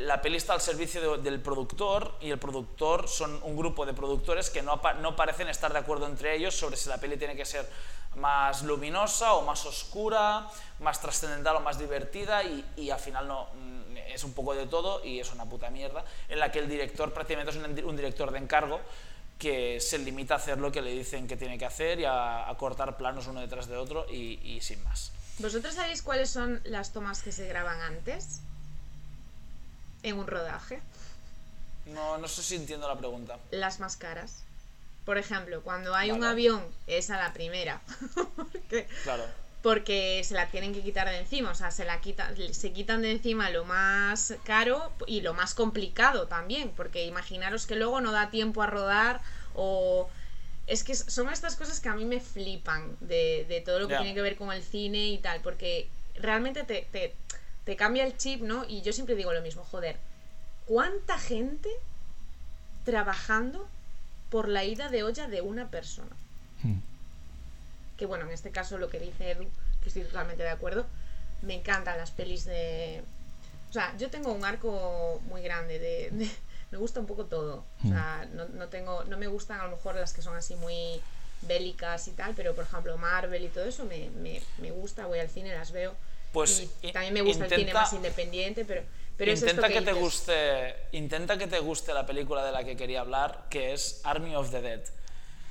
la 0.00 0.20
peli 0.20 0.36
está 0.36 0.52
al 0.54 0.60
servicio 0.60 1.16
de- 1.16 1.22
del 1.22 1.40
productor 1.40 2.14
y 2.20 2.30
el 2.30 2.38
productor 2.38 3.08
son 3.08 3.40
un 3.42 3.56
grupo 3.56 3.86
de 3.86 3.94
productores 3.94 4.50
que 4.50 4.62
no, 4.62 4.80
no 5.00 5.14
parecen 5.16 5.48
estar 5.48 5.72
de 5.72 5.78
acuerdo 5.78 6.06
entre 6.06 6.34
ellos 6.34 6.54
sobre 6.54 6.76
si 6.76 6.88
la 6.88 6.98
peli 6.98 7.16
tiene 7.16 7.36
que 7.36 7.44
ser 7.44 7.68
más 8.16 8.62
luminosa 8.62 9.34
o 9.34 9.42
más 9.42 9.64
oscura, 9.66 10.48
más 10.80 11.00
trascendental 11.00 11.56
o 11.56 11.60
más 11.60 11.78
divertida 11.78 12.42
y, 12.42 12.64
y 12.76 12.90
al 12.90 12.98
final 12.98 13.28
no 13.28 13.44
mm, 13.54 13.96
es 14.08 14.24
un 14.24 14.32
poco 14.32 14.54
de 14.54 14.66
todo 14.66 15.04
y 15.04 15.20
es 15.20 15.30
una 15.32 15.44
puta 15.44 15.68
mierda 15.70 16.04
en 16.28 16.38
la 16.38 16.50
que 16.50 16.58
el 16.60 16.68
director 16.68 17.12
prácticamente 17.12 17.50
es 17.56 17.84
un, 17.84 17.96
director 17.96 18.30
de 18.32 18.38
encargo 18.38 18.80
que 19.38 19.80
se 19.80 19.98
limita 19.98 20.34
a 20.34 20.36
hacer 20.38 20.58
lo 20.58 20.72
que 20.72 20.80
le 20.80 20.90
dicen 20.92 21.28
que 21.28 21.36
tiene 21.36 21.58
que 21.58 21.66
hacer 21.66 22.00
y 22.00 22.04
a, 22.06 22.48
a 22.48 22.56
cortar 22.56 22.96
planos 22.96 23.26
uno 23.26 23.40
detrás 23.40 23.66
de 23.68 23.76
otro 23.76 24.06
y, 24.10 24.40
y 24.42 24.60
sin 24.62 24.82
más. 24.84 25.12
¿Vosotros 25.38 25.74
sabéis 25.74 26.00
cuáles 26.00 26.30
son 26.30 26.62
las 26.64 26.94
tomas 26.94 27.20
que 27.22 27.30
se 27.32 27.46
graban 27.46 27.78
antes? 27.82 28.40
En 30.06 30.16
un 30.18 30.26
rodaje. 30.26 30.80
No, 31.86 32.16
no 32.18 32.28
sé 32.28 32.42
si 32.42 32.54
entiendo 32.54 32.86
la 32.88 32.96
pregunta. 32.96 33.38
Las 33.50 33.80
más 33.80 33.96
caras. 33.96 34.42
Por 35.04 35.18
ejemplo, 35.18 35.62
cuando 35.62 35.94
hay 35.94 36.10
un 36.12 36.24
avión, 36.24 36.62
es 36.86 37.10
a 37.10 37.16
la 37.16 37.32
primera. 37.32 37.80
porque, 38.36 38.86
Claro. 39.04 39.24
porque 39.62 40.22
se 40.24 40.34
la 40.34 40.48
tienen 40.48 40.72
que 40.74 40.80
quitar 40.82 41.08
de 41.08 41.18
encima. 41.18 41.50
O 41.50 41.54
sea, 41.54 41.70
se 41.70 41.84
la 41.84 42.00
quitan, 42.00 42.34
se 42.52 42.72
quitan 42.72 43.02
de 43.02 43.10
encima 43.12 43.50
lo 43.50 43.64
más 43.64 44.34
caro 44.44 44.92
y 45.06 45.20
lo 45.22 45.34
más 45.34 45.54
complicado 45.54 46.26
también. 46.28 46.70
Porque 46.76 47.04
imaginaros 47.04 47.66
que 47.66 47.74
luego 47.76 48.00
no 48.00 48.12
da 48.12 48.30
tiempo 48.30 48.62
a 48.62 48.66
rodar 48.66 49.20
o. 49.54 50.08
Es 50.68 50.82
que 50.82 50.96
son 50.96 51.28
estas 51.32 51.54
cosas 51.54 51.78
que 51.78 51.88
a 51.88 51.94
mí 51.94 52.04
me 52.04 52.20
flipan 52.20 52.96
de, 53.00 53.44
de 53.48 53.60
todo 53.60 53.78
lo 53.78 53.86
que 53.88 53.96
tiene 53.96 54.14
que 54.14 54.22
ver 54.22 54.36
con 54.36 54.52
el 54.52 54.62
cine 54.64 55.06
y 55.08 55.18
tal. 55.18 55.40
Porque 55.40 55.88
realmente 56.16 56.64
te, 56.64 56.88
te, 56.90 57.14
te 57.66 57.76
cambia 57.76 58.04
el 58.04 58.16
chip, 58.16 58.40
¿no? 58.40 58.64
Y 58.66 58.80
yo 58.80 58.92
siempre 58.94 59.14
digo 59.14 59.32
lo 59.34 59.42
mismo, 59.42 59.62
joder. 59.64 59.98
¿Cuánta 60.66 61.18
gente 61.18 61.68
trabajando 62.84 63.68
por 64.30 64.48
la 64.48 64.64
ida 64.64 64.88
de 64.88 65.02
olla 65.02 65.28
de 65.28 65.40
una 65.42 65.68
persona? 65.70 66.16
Hmm. 66.62 66.78
que 67.98 68.06
bueno, 68.06 68.24
en 68.26 68.30
este 68.32 68.50
caso 68.50 68.76
lo 68.78 68.88
que 68.90 68.98
dice 68.98 69.30
Edu, 69.30 69.44
que 69.82 69.88
estoy 69.88 70.02
totalmente 70.04 70.42
de 70.42 70.48
acuerdo, 70.50 70.86
me 71.42 71.54
encantan 71.54 71.96
las 71.98 72.10
pelis 72.10 72.44
de... 72.44 73.02
O 73.70 73.72
sea, 73.72 73.96
yo 73.98 74.10
tengo 74.10 74.32
un 74.32 74.44
arco 74.44 75.20
muy 75.28 75.42
grande 75.42 75.78
de... 75.78 76.10
de- 76.12 76.30
me 76.70 76.78
gusta 76.78 77.00
un 77.00 77.06
poco 77.06 77.24
todo. 77.26 77.64
O 77.84 77.88
sea, 77.88 78.26
no, 78.34 78.46
no 78.48 78.68
tengo, 78.68 79.04
no 79.04 79.16
me 79.16 79.26
gustan 79.28 79.60
a 79.60 79.64
lo 79.64 79.76
mejor 79.76 79.94
las 79.94 80.12
que 80.12 80.20
son 80.22 80.36
así 80.36 80.56
muy 80.56 81.00
bélicas 81.42 82.08
y 82.08 82.12
tal, 82.12 82.34
pero 82.34 82.54
por 82.54 82.64
ejemplo 82.64 82.96
Marvel 82.98 83.44
y 83.44 83.48
todo 83.48 83.64
eso 83.64 83.84
me, 83.84 84.10
me, 84.10 84.42
me 84.58 84.70
gusta, 84.72 85.06
voy 85.06 85.18
al 85.18 85.28
cine, 85.30 85.54
las 85.54 85.72
veo. 85.72 85.94
Pues 86.32 86.68
también 86.92 87.14
me 87.14 87.22
gusta 87.22 87.44
el 87.44 87.50
cine 87.50 87.62
intenta- 87.62 87.80
más 87.80 87.92
independiente, 87.92 88.64
pero, 88.64 88.82
pero 89.16 89.32
es 89.32 89.38
esto 89.42 89.50
intenta 89.54 89.68
que, 89.72 89.80
te 89.84 89.92
guste 89.92 90.74
intenta 90.92 91.38
que 91.38 91.46
te 91.46 91.58
guste 91.60 91.94
la 91.94 92.04
película 92.04 92.44
de 92.44 92.52
la 92.52 92.62
que 92.64 92.76
quería 92.76 93.00
hablar 93.00 93.46
que 93.48 93.72
es 93.72 94.00
Army 94.04 94.34
of 94.36 94.50
the 94.50 94.60
Dead 94.60 94.80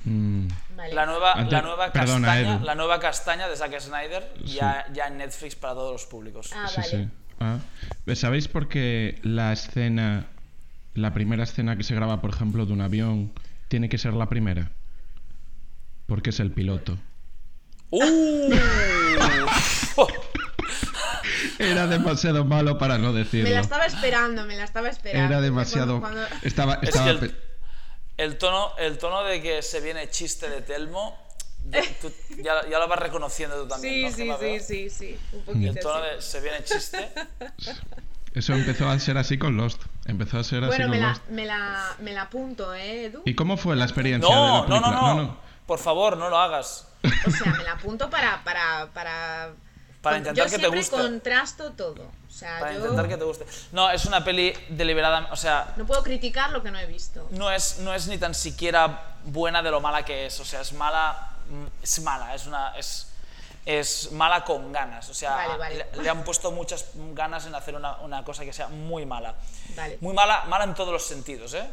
Mm. 0.08 0.46
Vale. 0.76 0.94
la 0.94 1.04
nueva 1.06 1.32
Antes- 1.32 1.52
la 1.52 1.62
nueva 1.62 1.90
perdona, 1.92 2.26
castaña 2.28 2.56
Edu. 2.58 2.64
la 2.64 2.74
nueva 2.76 3.00
castaña 3.00 3.48
de 3.48 3.56
Zack 3.56 3.80
Snyder 3.80 4.32
Sí. 4.44 4.52
ya, 4.54 4.86
ya 4.92 5.08
en 5.08 5.16
Netflix 5.18 5.56
para 5.56 5.74
todos 5.74 5.90
los 5.90 6.06
públicos 6.06 6.50
Ah, 6.54 6.68
sí, 6.68 6.76
vale. 6.76 6.88
sí. 6.88 7.08
Ah. 7.40 7.58
¿Sabéis 8.14 8.46
por 8.46 8.68
qué 8.68 9.18
la 9.24 9.52
escena, 9.52 10.28
la 10.94 11.12
primera 11.12 11.42
escena 11.42 11.76
que 11.76 11.82
se 11.82 11.94
graba, 11.96 12.20
por 12.20 12.30
ejemplo, 12.30 12.64
de 12.66 12.72
un 12.72 12.82
avión, 12.82 13.32
tiene 13.66 13.88
que 13.88 13.98
ser 13.98 14.12
la 14.12 14.28
primera? 14.28 14.70
Porque 16.06 16.30
es 16.30 16.38
el 16.38 16.52
piloto. 16.52 16.96
¡Uh! 17.90 18.00
Era 21.58 21.86
demasiado 21.86 22.44
malo 22.44 22.78
para 22.78 22.98
no 22.98 23.12
decirlo. 23.12 23.48
Me 23.48 23.54
la 23.54 23.60
estaba 23.60 23.86
esperando, 23.86 24.44
me 24.44 24.56
la 24.56 24.64
estaba 24.64 24.88
esperando. 24.88 25.26
Era 25.32 25.40
demasiado. 25.40 26.00
Cuando- 26.00 26.20
cuando- 26.28 26.46
Estaba, 26.46 26.74
Es 26.82 26.88
estaba 26.90 27.18
que 27.18 27.24
el- 27.26 27.36
el 28.18 28.38
tono 28.38 28.72
el 28.78 28.98
tono 28.98 29.24
de 29.24 29.42
que 29.42 29.62
se 29.62 29.80
viene 29.80 30.08
chiste 30.10 30.48
de 30.48 30.62
Telmo 30.62 31.18
ya, 31.64 31.80
tú- 32.00 32.12
ya- 32.42 32.68
ya 32.68 32.78
lo 32.78 32.88
vas 32.88 32.98
reconociendo 32.98 33.60
tú 33.62 33.68
también 33.68 34.12
Sí, 34.12 34.24
¿no, 34.26 34.38
sí, 34.38 34.58
sí, 34.60 34.60
sí, 34.60 34.90
sí, 34.90 35.18
un 35.32 35.42
poquito. 35.44 35.70
el 35.72 35.80
tono 35.80 36.02
de 36.02 36.22
se 36.22 36.40
viene 36.40 36.62
chiste 36.64 37.10
Eso 38.34 38.52
empezó 38.52 38.86
a 38.86 38.98
ser 38.98 39.16
así 39.16 39.38
con 39.38 39.56
Lost. 39.56 39.82
Empezó 40.04 40.38
a 40.38 40.44
ser 40.44 40.62
así 40.62 40.68
Bueno, 40.68 40.84
con 40.84 40.90
me 40.90 40.98
la, 41.00 41.08
Lost. 41.08 41.28
me, 41.30 41.46
la, 41.46 41.96
me 42.00 42.12
la 42.12 42.22
apunto, 42.22 42.74
¿eh, 42.74 43.06
Edu? 43.06 43.22
¿Y 43.24 43.34
cómo 43.34 43.56
fue 43.56 43.74
la 43.76 43.84
experiencia 43.84 44.28
de 44.28 44.34
la 44.42 44.48
no 44.48 44.66
no 44.68 44.80
no 44.80 45.14
no 45.14 45.40
por 45.66 45.78
favor 45.80 46.16
no 46.18 46.28
lo 46.30 46.36
hagas 46.38 46.86
O 47.26 47.30
sea, 47.30 47.50
me 47.52 47.64
la 47.64 47.72
apunto 47.72 48.08
para, 48.10 48.44
para, 48.44 48.88
para, 48.92 49.50
Para 50.06 50.18
intentar 50.18 50.44
yo 50.44 50.50
que 50.50 50.56
te 50.56 50.60
siempre 50.60 50.80
guste. 50.80 50.96
contrasto 50.96 51.72
todo. 51.72 52.02
O 52.28 52.30
sea, 52.30 52.60
Para 52.60 52.72
yo 52.72 52.78
intentar 52.80 53.08
que 53.08 53.16
te 53.16 53.24
guste. 53.24 53.46
No, 53.72 53.90
es 53.90 54.04
una 54.06 54.22
peli 54.24 54.52
deliberada, 54.68 55.28
o 55.32 55.36
sea, 55.36 55.74
no 55.76 55.84
puedo 55.86 56.02
criticar 56.02 56.50
lo 56.52 56.62
que 56.62 56.70
no 56.70 56.78
he 56.78 56.86
visto. 56.86 57.26
no 57.30 57.50
es, 57.50 57.78
no 57.78 57.92
es 57.92 58.06
ni 58.06 58.18
tan 58.18 58.34
siquiera 58.34 59.16
buena 59.24 59.62
de 59.62 59.70
lo 59.70 59.80
mala 59.80 60.04
que 60.04 60.26
es. 60.26 60.38
O 60.40 60.44
sea, 60.44 60.60
es 60.60 60.72
mala, 60.72 61.30
mm, 61.48 61.82
es 61.82 62.00
mala, 62.00 62.34
es 62.34 62.46
una, 62.46 62.76
es, 62.76 63.08
es 63.64 64.12
mala 64.12 64.44
con 64.44 64.72
ganas. 64.72 65.08
O 65.08 65.14
sea, 65.14 65.34
Vale, 65.34 65.56
vale. 65.56 65.86
Le, 65.96 66.02
le 66.02 66.08
han 66.10 66.22
puesto 66.24 66.52
muchas 66.52 66.86
ganas 66.94 67.46
en 67.46 67.54
hacer 67.54 67.74
una, 67.74 67.96
una 67.96 68.22
cosa 68.24 68.44
que 68.44 68.52
sea 68.52 68.68
muy 68.68 69.04
mala. 69.06 69.34
Vale. 69.74 69.98
Muy 70.00 70.14
mala, 70.14 70.44
mala 70.46 70.64
en 70.64 70.74
todos 70.74 70.92
los 70.92 71.04
sentidos, 71.04 71.54
¿eh? 71.54 71.66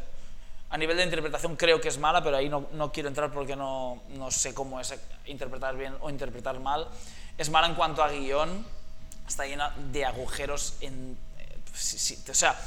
A 0.71 0.77
nivel 0.77 0.97
de 0.97 1.03
interpretación 1.03 1.55
creo 1.55 1.79
que 1.79 1.89
es 1.89 1.99
mala, 1.99 2.23
pero 2.23 2.37
ahí 2.37 2.49
no, 2.49 2.65
no 2.71 2.91
quiero 2.91 3.07
entrar 3.07 3.31
porque 3.31 3.55
no, 3.55 4.01
no 4.09 4.31
sé 4.31 4.55
cómo 4.55 4.79
es 4.79 4.91
interpretar 5.25 5.75
bien 5.77 5.95
o 6.01 6.09
interpretar 6.09 6.59
mal. 6.59 6.87
Es 7.37 7.49
mala 7.49 7.67
en 7.67 7.75
cuanto 7.75 8.03
a 8.03 8.09
guion, 8.09 8.65
está 9.27 9.45
llena 9.45 9.73
de 9.91 10.05
agujeros 10.05 10.75
en... 10.81 11.17
eh, 11.39 11.57
sí, 11.73 11.97
sí, 11.97 12.23
o 12.29 12.33
sea, 12.33 12.59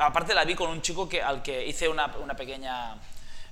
aparte 0.00 0.34
la 0.34 0.44
vi 0.44 0.54
con 0.54 0.70
un 0.70 0.82
chico 0.82 1.08
que, 1.08 1.22
al 1.22 1.42
que 1.42 1.64
hice 1.66 1.88
una, 1.88 2.06
una 2.22 2.34
pequeña 2.34 2.96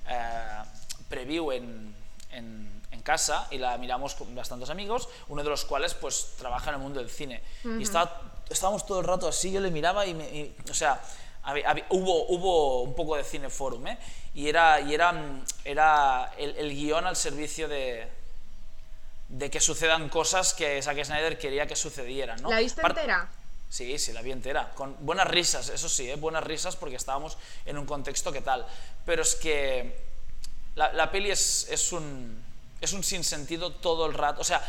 eh, 0.07 0.61
preview 1.07 1.51
en, 1.51 1.95
en, 2.31 2.81
en 2.91 3.01
casa 3.01 3.47
y 3.51 3.57
la 3.57 3.77
miramos 3.77 4.15
con 4.15 4.33
bastantes 4.35 4.69
amigos, 4.69 5.07
uno 5.29 5.43
de 5.43 5.49
los 5.49 5.63
cuales 5.65 5.93
pues 5.93 6.33
trabaja 6.37 6.69
en 6.69 6.75
el 6.75 6.81
mundo 6.81 6.99
del 6.99 7.09
cine. 7.09 7.41
Y 7.79 7.83
estaba, 7.83 8.21
estábamos 8.49 8.85
todo 8.85 8.99
el 8.99 9.05
rato 9.05 9.27
así, 9.27 9.51
yo 9.51 9.61
le 9.61 9.71
miraba 9.71 10.05
y, 10.05 10.13
me, 10.13 10.25
y- 10.29 10.55
o 10.69 10.73
sea, 10.73 10.99
había- 11.43 11.69
había- 11.69 11.85
hubo, 11.89 12.25
hubo 12.27 12.81
un 12.83 12.95
poco 12.95 13.15
de 13.15 13.23
cineforum, 13.23 13.87
¿eh? 13.87 13.97
Y 14.35 14.49
era, 14.49 14.81
y 14.81 14.93
era, 14.93 15.13
era 15.63 16.31
el, 16.37 16.55
el 16.57 16.69
guion 16.75 17.07
al 17.07 17.15
servicio 17.15 17.67
de, 17.67 18.07
de 19.29 19.49
que 19.49 19.59
sucedan 19.59 20.09
cosas 20.09 20.53
que 20.53 20.81
Zack 20.81 21.03
Snyder 21.05 21.37
quería 21.37 21.67
que 21.67 21.75
sucedieran, 21.75 22.41
¿no? 22.41 22.49
¿La 22.49 22.59
viste 22.59 22.81
entera? 22.81 23.29
Sí, 23.69 23.99
sí, 23.99 24.11
la 24.11 24.23
vi 24.23 24.31
entera. 24.31 24.71
Con 24.73 24.97
buenas 25.01 25.27
risas, 25.27 25.69
eso 25.69 25.87
sí, 25.87 26.09
¿eh? 26.09 26.15
buenas 26.15 26.43
risas 26.43 26.75
porque 26.75 26.95
estábamos 26.95 27.37
en 27.65 27.77
un 27.77 27.85
contexto 27.85 28.31
que 28.31 28.41
tal. 28.41 28.65
Pero 29.05 29.21
es 29.21 29.35
que 29.35 30.03
la, 30.75 30.91
la 30.93 31.11
peli 31.11 31.29
es, 31.29 31.67
es, 31.69 31.93
un, 31.93 32.43
es 32.81 32.93
un 32.93 33.03
sinsentido 33.03 33.71
todo 33.73 34.07
el 34.07 34.15
rato. 34.15 34.41
O 34.41 34.43
sea, 34.43 34.67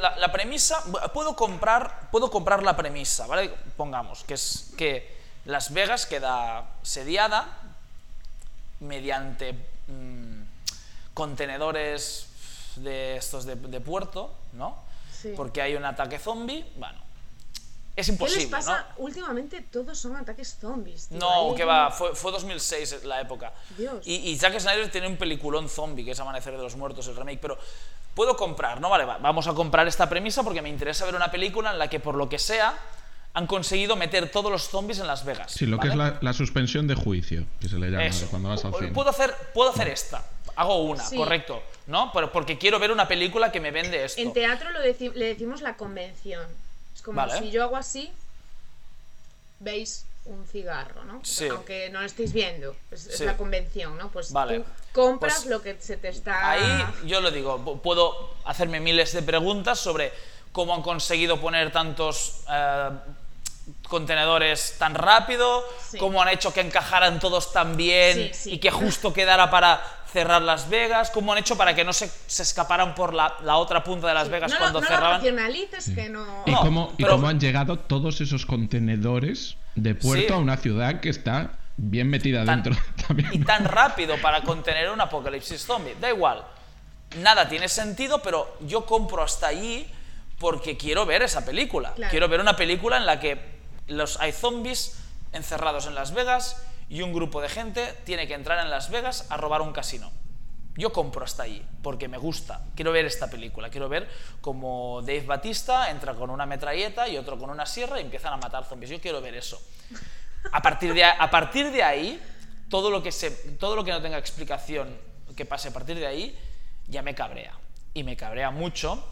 la, 0.00 0.16
la 0.16 0.32
premisa, 0.32 0.82
puedo 1.12 1.36
comprar, 1.36 2.10
puedo 2.10 2.28
comprar 2.30 2.64
la 2.64 2.76
premisa, 2.76 3.28
¿vale? 3.28 3.50
Pongamos, 3.76 4.24
que 4.24 4.34
es 4.34 4.72
que 4.76 5.16
Las 5.44 5.72
Vegas 5.72 6.06
queda 6.06 6.68
sediada 6.82 7.60
mediante 8.80 9.52
mm, 9.52 10.42
contenedores 11.14 12.27
de 12.82 13.16
estos 13.16 13.44
de, 13.44 13.56
de 13.56 13.80
puerto, 13.80 14.34
¿no? 14.52 14.76
Sí. 15.12 15.32
Porque 15.36 15.60
hay 15.62 15.74
un 15.74 15.84
ataque 15.84 16.18
zombie, 16.18 16.64
bueno, 16.76 16.98
es 17.96 18.06
¿Qué 18.06 18.12
imposible, 18.12 18.42
les 18.42 18.50
pasa? 18.50 18.86
¿no? 18.96 19.04
Últimamente 19.04 19.60
todos 19.62 19.98
son 19.98 20.14
ataques 20.14 20.56
zombies. 20.60 21.08
tío. 21.08 21.18
No, 21.18 21.50
Ahí 21.50 21.56
que 21.56 21.64
va, 21.64 21.90
fue, 21.90 22.14
fue 22.14 22.30
2006 22.30 23.02
la 23.04 23.20
época. 23.20 23.52
Dios. 23.76 24.06
Y, 24.06 24.14
y 24.30 24.38
Zack 24.38 24.58
Snyder 24.60 24.88
tiene 24.90 25.08
un 25.08 25.16
peliculón 25.16 25.68
zombie, 25.68 26.04
que 26.04 26.12
es 26.12 26.20
Amanecer 26.20 26.56
de 26.56 26.62
los 26.62 26.76
Muertos, 26.76 27.08
el 27.08 27.16
remake, 27.16 27.40
pero 27.40 27.58
puedo 28.14 28.36
comprar, 28.36 28.80
¿no? 28.80 28.88
Vale, 28.88 29.04
va, 29.04 29.18
vamos 29.18 29.48
a 29.48 29.54
comprar 29.54 29.88
esta 29.88 30.08
premisa 30.08 30.44
porque 30.44 30.62
me 30.62 30.68
interesa 30.68 31.04
ver 31.06 31.16
una 31.16 31.30
película 31.32 31.72
en 31.72 31.78
la 31.78 31.88
que, 31.90 31.98
por 31.98 32.14
lo 32.14 32.28
que 32.28 32.38
sea, 32.38 32.78
han 33.34 33.46
conseguido 33.48 33.96
meter 33.96 34.30
todos 34.30 34.50
los 34.50 34.68
zombies 34.68 35.00
en 35.00 35.08
Las 35.08 35.24
Vegas. 35.24 35.50
Sí, 35.52 35.66
lo 35.66 35.78
que 35.78 35.88
es 35.88 35.96
¿vale? 35.96 36.12
la, 36.12 36.18
la 36.20 36.32
suspensión 36.32 36.86
de 36.86 36.94
juicio, 36.94 37.46
que 37.60 37.68
se 37.68 37.78
le 37.78 37.90
llama 37.90 38.06
Eso. 38.06 38.28
cuando 38.30 38.48
vas 38.48 38.64
al 38.64 38.74
cine. 38.74 38.92
Puedo 38.92 39.10
hacer, 39.10 39.34
puedo 39.52 39.70
hacer 39.70 39.88
esta. 39.88 40.24
Hago 40.58 40.82
una, 40.82 41.04
Sí. 41.04 41.16
correcto, 41.16 41.62
¿no? 41.86 42.10
Porque 42.12 42.58
quiero 42.58 42.78
ver 42.80 42.90
una 42.90 43.06
película 43.06 43.52
que 43.52 43.60
me 43.60 43.70
vende 43.70 44.04
esto. 44.04 44.20
En 44.20 44.32
teatro 44.32 44.70
lo 44.70 44.80
deci- 44.80 45.12
le 45.14 45.26
decimos 45.26 45.60
la 45.62 45.76
convención. 45.76 46.44
Es 46.94 47.00
como 47.02 47.16
Vale. 47.16 47.38
si 47.38 47.50
yo 47.52 47.62
hago 47.62 47.76
así, 47.76 48.10
veis 49.60 50.04
un 50.24 50.44
cigarro, 50.46 51.04
¿no? 51.04 51.20
Sí. 51.24 51.48
Aunque 51.48 51.88
no 51.90 52.00
lo 52.00 52.06
estéis 52.06 52.32
viendo. 52.32 52.76
Es, 52.90 53.20
la 53.20 53.36
convención, 53.36 53.96
¿no? 53.96 54.08
Pues 54.10 54.32
Vale. 54.32 54.58
tú 54.60 54.64
compras 54.92 55.36
Pues 55.36 55.46
lo 55.46 55.62
que 55.62 55.76
se 55.80 55.96
te 55.96 56.08
está... 56.08 56.50
Ahí 56.50 56.84
yo 57.06 57.20
lo 57.20 57.30
digo, 57.30 57.58
pu- 57.64 57.80
puedo 57.80 58.34
hacerme 58.44 58.80
miles 58.80 59.12
de 59.12 59.22
preguntas 59.22 59.78
sobre 59.78 60.12
cómo 60.52 60.74
han 60.74 60.82
conseguido 60.82 61.40
poner 61.40 61.72
tantos 61.72 62.40
eh, 62.50 62.90
contenedores 63.88 64.74
tan 64.78 64.94
rápido, 64.94 65.64
Sí. 65.90 65.98
cómo 65.98 66.20
han 66.20 66.28
hecho 66.28 66.52
que 66.52 66.60
encajaran 66.60 67.20
todos 67.20 67.52
tan 67.52 67.76
bien 67.76 68.14
Sí, 68.14 68.30
sí. 68.34 68.52
y 68.54 68.58
que 68.58 68.70
justo 68.70 69.12
quedara 69.12 69.50
para 69.50 69.82
cerrar 70.12 70.40
Las 70.42 70.68
Vegas, 70.70 71.10
cómo 71.10 71.32
han 71.32 71.38
hecho 71.38 71.56
para 71.56 71.74
que 71.74 71.84
no 71.84 71.92
se, 71.92 72.10
se 72.26 72.42
escaparan 72.42 72.94
por 72.94 73.12
la, 73.14 73.34
la 73.42 73.56
otra 73.56 73.84
punta 73.84 74.08
de 74.08 74.14
Las 74.14 74.28
Vegas 74.28 74.50
no, 74.52 74.58
cuando 74.58 74.80
no 74.80 74.86
cerraban. 74.86 75.10
lo 75.12 75.16
racionalices 75.18 75.90
que 75.94 76.08
no... 76.08 76.44
¿Y, 76.46 76.50
No, 76.50 76.60
cómo, 76.60 76.92
y 76.96 77.02
pero- 77.02 77.16
cómo 77.16 77.28
han 77.28 77.38
llegado 77.38 77.78
todos 77.78 78.20
esos 78.20 78.46
contenedores 78.46 79.56
de 79.74 79.94
puerto 79.94 80.26
Sí. 80.28 80.32
a 80.32 80.38
una 80.38 80.56
ciudad 80.56 81.00
que 81.00 81.08
está 81.10 81.52
bien 81.76 82.08
metida 82.08 82.44
Tan- 82.44 82.62
dentro 82.62 82.82
también? 83.06 83.28
y 83.32 83.38
tan 83.40 83.64
rápido 83.64 84.16
para 84.20 84.42
contener 84.42 84.90
un 84.90 85.00
apocalipsis 85.00 85.64
zombie. 85.64 85.94
Da 86.00 86.08
igual. 86.08 86.42
Nada 87.18 87.48
tiene 87.48 87.68
sentido, 87.68 88.20
pero 88.22 88.56
yo 88.60 88.84
compro 88.86 89.22
hasta 89.22 89.46
allí 89.48 89.86
porque 90.38 90.76
quiero 90.76 91.04
ver 91.06 91.22
esa 91.22 91.44
película. 91.44 91.92
Claro. 91.94 92.10
Quiero 92.10 92.28
ver 92.28 92.40
una 92.40 92.56
película 92.56 92.96
en 92.96 93.06
la 93.06 93.18
que 93.20 93.40
los, 93.88 94.18
hay 94.20 94.32
zombies 94.32 94.98
encerrados 95.32 95.86
en 95.86 95.94
Las 95.94 96.12
Vegas 96.14 96.62
y 96.88 97.02
un 97.02 97.12
grupo 97.12 97.40
de 97.40 97.48
gente 97.48 97.94
tiene 98.04 98.26
que 98.26 98.34
entrar 98.34 98.58
en 98.64 98.70
Las 98.70 98.90
Vegas 98.90 99.26
a 99.30 99.36
robar 99.36 99.60
un 99.60 99.72
casino. 99.72 100.10
Yo 100.76 100.92
compro 100.92 101.24
hasta 101.24 101.42
allí 101.42 101.64
porque 101.82 102.06
me 102.06 102.18
gusta. 102.18 102.62
Quiero 102.76 102.92
ver 102.92 103.04
esta 103.04 103.28
película. 103.28 103.68
Quiero 103.68 103.88
ver 103.88 104.08
cómo 104.40 105.02
Dave 105.02 105.22
Batista 105.22 105.90
entra 105.90 106.14
con 106.14 106.30
una 106.30 106.46
metralleta 106.46 107.08
y 107.08 107.16
otro 107.16 107.36
con 107.36 107.50
una 107.50 107.66
sierra 107.66 107.98
y 107.98 108.04
empiezan 108.04 108.32
a 108.32 108.36
matar 108.36 108.64
zombies. 108.64 108.90
Yo 108.90 109.00
quiero 109.00 109.20
ver 109.20 109.34
eso. 109.34 109.60
A 110.52 110.62
partir 110.62 110.94
de, 110.94 111.02
a 111.02 111.30
partir 111.30 111.72
de 111.72 111.82
ahí, 111.82 112.22
todo 112.70 112.90
lo, 112.90 113.02
que 113.02 113.10
se, 113.10 113.30
todo 113.58 113.74
lo 113.74 113.84
que 113.84 113.90
no 113.90 114.00
tenga 114.00 114.18
explicación 114.18 114.96
que 115.34 115.44
pase 115.44 115.68
a 115.68 115.72
partir 115.72 115.98
de 115.98 116.06
ahí, 116.06 116.38
ya 116.86 117.02
me 117.02 117.14
cabrea. 117.14 117.54
Y 117.92 118.04
me 118.04 118.16
cabrea 118.16 118.52
mucho 118.52 119.04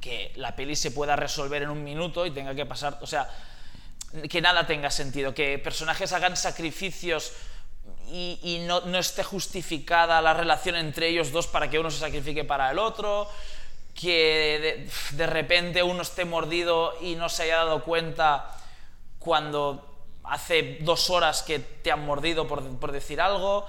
que 0.00 0.32
la 0.36 0.56
peli 0.56 0.74
se 0.74 0.90
pueda 0.90 1.16
resolver 1.16 1.62
en 1.62 1.68
un 1.68 1.84
minuto 1.84 2.24
y 2.24 2.30
tenga 2.30 2.54
que 2.54 2.64
pasar, 2.64 2.98
o 3.02 3.06
sea, 3.06 3.28
que 4.30 4.40
nada 4.40 4.66
tenga 4.66 4.90
sentido, 4.90 5.34
que 5.34 5.58
personajes 5.58 6.12
hagan 6.12 6.36
sacrificios 6.36 7.32
y, 8.10 8.38
y 8.42 8.58
no, 8.66 8.80
no 8.82 8.98
esté 8.98 9.22
justificada 9.22 10.20
la 10.22 10.34
relación 10.34 10.76
entre 10.76 11.08
ellos 11.08 11.30
dos 11.30 11.46
para 11.46 11.68
que 11.68 11.78
uno 11.78 11.90
se 11.90 11.98
sacrifique 11.98 12.44
para 12.44 12.70
el 12.70 12.78
otro, 12.78 13.28
que 13.94 14.88
de, 15.10 15.16
de 15.16 15.26
repente 15.26 15.82
uno 15.82 16.02
esté 16.02 16.24
mordido 16.24 16.94
y 17.02 17.16
no 17.16 17.28
se 17.28 17.44
haya 17.44 17.56
dado 17.56 17.84
cuenta 17.84 18.50
cuando 19.18 19.84
hace 20.24 20.78
dos 20.80 21.10
horas 21.10 21.42
que 21.42 21.58
te 21.58 21.90
han 21.90 22.04
mordido 22.04 22.46
por, 22.46 22.62
por 22.78 22.92
decir 22.92 23.20
algo, 23.20 23.66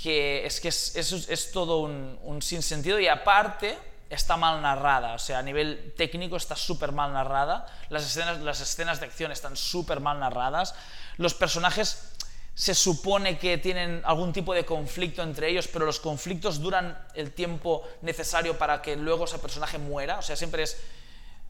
que 0.00 0.46
es 0.46 0.60
que 0.60 0.68
es, 0.68 0.96
es, 0.96 1.12
es 1.12 1.52
todo 1.52 1.78
un, 1.78 2.18
un 2.22 2.42
sinsentido. 2.42 3.00
Y 3.00 3.08
aparte 3.08 3.76
está 4.14 4.36
mal 4.36 4.60
narrada, 4.60 5.14
o 5.14 5.18
sea, 5.18 5.38
a 5.38 5.42
nivel 5.42 5.94
técnico 5.96 6.36
está 6.36 6.54
súper 6.54 6.92
mal 6.92 7.12
narrada, 7.12 7.66
las 7.88 8.04
escenas, 8.04 8.40
las 8.40 8.60
escenas 8.60 9.00
de 9.00 9.06
acción 9.06 9.32
están 9.32 9.56
súper 9.56 10.00
mal 10.00 10.20
narradas, 10.20 10.74
los 11.16 11.34
personajes 11.34 12.12
se 12.54 12.74
supone 12.74 13.38
que 13.38 13.56
tienen 13.56 14.02
algún 14.04 14.32
tipo 14.32 14.52
de 14.52 14.66
conflicto 14.66 15.22
entre 15.22 15.48
ellos, 15.48 15.66
pero 15.66 15.86
los 15.86 15.98
conflictos 15.98 16.60
duran 16.60 16.98
el 17.14 17.32
tiempo 17.32 17.88
necesario 18.02 18.58
para 18.58 18.82
que 18.82 18.96
luego 18.96 19.24
ese 19.24 19.38
personaje 19.38 19.78
muera, 19.78 20.18
o 20.18 20.22
sea, 20.22 20.36
siempre 20.36 20.64
es, 20.64 20.76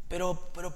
pero, 0.08 0.50
pero, 0.54 0.72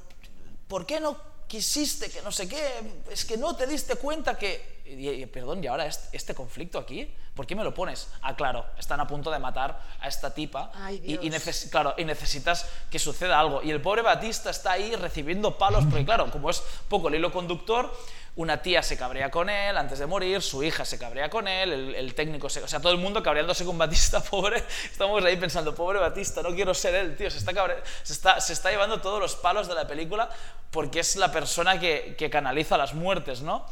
¿por 0.66 0.86
qué 0.86 0.98
no 0.98 1.16
quisiste 1.46 2.10
que 2.10 2.20
no 2.22 2.32
sé 2.32 2.48
qué? 2.48 3.02
Es 3.10 3.24
que 3.24 3.36
no 3.36 3.54
te 3.54 3.66
diste 3.66 3.94
cuenta 3.96 4.36
que... 4.36 4.75
Y, 4.88 5.08
y, 5.08 5.26
perdón, 5.26 5.62
y 5.62 5.66
ahora 5.66 5.86
este, 5.86 6.16
este, 6.16 6.34
conflicto 6.34 6.78
aquí, 6.78 7.12
¿por 7.34 7.46
qué 7.46 7.54
me 7.56 7.64
lo 7.64 7.74
pones? 7.74 8.08
Ah, 8.22 8.36
claro, 8.36 8.64
están 8.78 9.00
a 9.00 9.06
punto 9.06 9.30
de 9.30 9.38
matar 9.38 9.80
a 10.00 10.08
esta 10.08 10.32
tipa 10.32 10.70
Ay, 10.74 11.00
y, 11.04 11.14
y, 11.14 11.28
Dios. 11.28 11.34
neces- 11.44 11.70
claro, 11.70 11.94
y 11.96 12.04
necesitas 12.04 12.68
que 12.90 12.98
suceda 12.98 13.38
algo. 13.40 13.62
Y 13.62 13.70
el 13.70 13.80
pobre 13.80 14.02
Batista 14.02 14.50
está 14.50 14.72
ahí 14.72 14.94
recibiendo 14.96 15.58
palos, 15.58 15.84
porque 15.90 16.04
claro, 16.04 16.30
como 16.30 16.50
es 16.50 16.62
poco 16.88 17.08
el 17.08 17.16
hilo 17.16 17.32
conductor, 17.32 17.92
una 18.36 18.60
tía 18.60 18.82
se 18.82 18.98
cabrea 18.98 19.30
con 19.30 19.48
él 19.48 19.76
antes 19.78 19.98
de 19.98 20.04
morir, 20.06 20.42
su 20.42 20.62
hija 20.62 20.84
se 20.84 20.98
cabrea 20.98 21.30
con 21.30 21.48
él, 21.48 21.72
el, 21.72 21.94
el 21.94 22.14
técnico 22.14 22.50
se... 22.50 22.62
O 22.62 22.68
sea, 22.68 22.80
todo 22.80 22.92
el 22.92 22.98
mundo 22.98 23.22
cabreándose 23.22 23.64
con 23.64 23.78
Batista, 23.78 24.22
pobre. 24.30 24.62
Estamos 24.84 25.24
ahí 25.24 25.36
pensando, 25.38 25.74
pobre 25.74 25.98
Batista, 25.98 26.42
no 26.42 26.54
quiero 26.54 26.74
ser 26.74 26.94
él, 26.94 27.16
tío. 27.16 27.30
Se 27.30 27.38
está, 27.38 27.54
cabre- 27.54 27.82
se 28.02 28.12
está, 28.12 28.38
se 28.40 28.52
está 28.52 28.70
llevando 28.70 29.00
todos 29.00 29.18
los 29.20 29.36
palos 29.36 29.68
de 29.68 29.74
la 29.74 29.86
película 29.86 30.28
porque 30.70 31.00
es 31.00 31.16
la 31.16 31.32
persona 31.32 31.80
que, 31.80 32.14
que 32.18 32.28
canaliza 32.28 32.76
las 32.76 32.92
muertes, 32.92 33.40
¿no? 33.40 33.64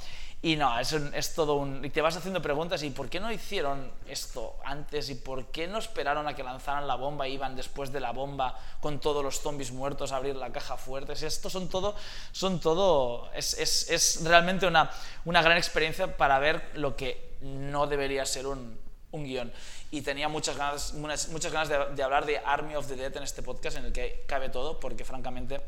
Y 0.44 0.56
no, 0.56 0.78
es, 0.78 0.92
es 0.92 1.34
todo 1.34 1.54
un... 1.54 1.82
Y 1.82 1.88
te 1.88 2.02
vas 2.02 2.18
haciendo 2.18 2.42
preguntas, 2.42 2.82
¿y 2.82 2.90
por 2.90 3.08
qué 3.08 3.18
no 3.18 3.32
hicieron 3.32 3.90
esto 4.06 4.56
antes? 4.62 5.08
¿Y 5.08 5.14
por 5.14 5.46
qué 5.46 5.66
no 5.66 5.78
esperaron 5.78 6.28
a 6.28 6.36
que 6.36 6.42
lanzaran 6.42 6.86
la 6.86 6.96
bomba 6.96 7.26
y 7.26 7.32
iban 7.32 7.56
después 7.56 7.90
de 7.90 8.00
la 8.00 8.10
bomba 8.10 8.54
con 8.78 9.00
todos 9.00 9.24
los 9.24 9.40
zombies 9.40 9.72
muertos 9.72 10.12
a 10.12 10.16
abrir 10.16 10.36
la 10.36 10.52
caja 10.52 10.76
fuerte? 10.76 11.16
Si 11.16 11.24
Esto 11.24 11.48
son 11.48 11.70
todo... 11.70 11.94
Son 12.32 12.60
todo 12.60 13.32
es, 13.32 13.54
es, 13.58 13.88
es 13.88 14.22
realmente 14.22 14.66
una, 14.66 14.90
una 15.24 15.40
gran 15.40 15.56
experiencia 15.56 16.14
para 16.14 16.38
ver 16.38 16.72
lo 16.74 16.94
que 16.94 17.38
no 17.40 17.86
debería 17.86 18.26
ser 18.26 18.46
un, 18.46 18.78
un 19.12 19.24
guion. 19.24 19.50
Y 19.92 20.02
tenía 20.02 20.28
muchas 20.28 20.58
ganas, 20.58 20.92
muchas, 20.92 21.30
muchas 21.30 21.52
ganas 21.52 21.70
de, 21.70 21.94
de 21.94 22.02
hablar 22.02 22.26
de 22.26 22.36
Army 22.36 22.76
of 22.76 22.86
the 22.86 22.96
Dead 22.96 23.16
en 23.16 23.22
este 23.22 23.42
podcast, 23.42 23.78
en 23.78 23.86
el 23.86 23.92
que 23.94 24.24
cabe 24.26 24.50
todo, 24.50 24.78
porque 24.78 25.06
francamente 25.06 25.62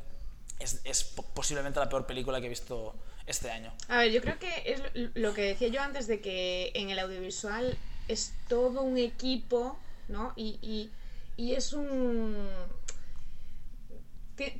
es, 0.58 0.80
es 0.84 1.04
posiblemente 1.34 1.80
la 1.80 1.88
peor 1.88 2.06
película 2.06 2.40
que 2.40 2.46
he 2.46 2.50
visto 2.50 2.94
este 3.26 3.50
año. 3.50 3.72
A 3.88 3.98
ver, 3.98 4.12
yo 4.12 4.20
creo 4.20 4.38
que 4.38 4.50
es 4.64 4.82
lo 5.14 5.34
que 5.34 5.42
decía 5.42 5.68
yo 5.68 5.82
antes 5.82 6.06
de 6.06 6.20
que 6.20 6.70
en 6.74 6.90
el 6.90 6.98
audiovisual 6.98 7.76
es 8.08 8.32
todo 8.48 8.82
un 8.82 8.98
equipo, 8.98 9.78
¿no? 10.08 10.32
Y, 10.36 10.58
y, 10.62 10.90
y 11.36 11.54
es 11.54 11.72
un... 11.72 12.48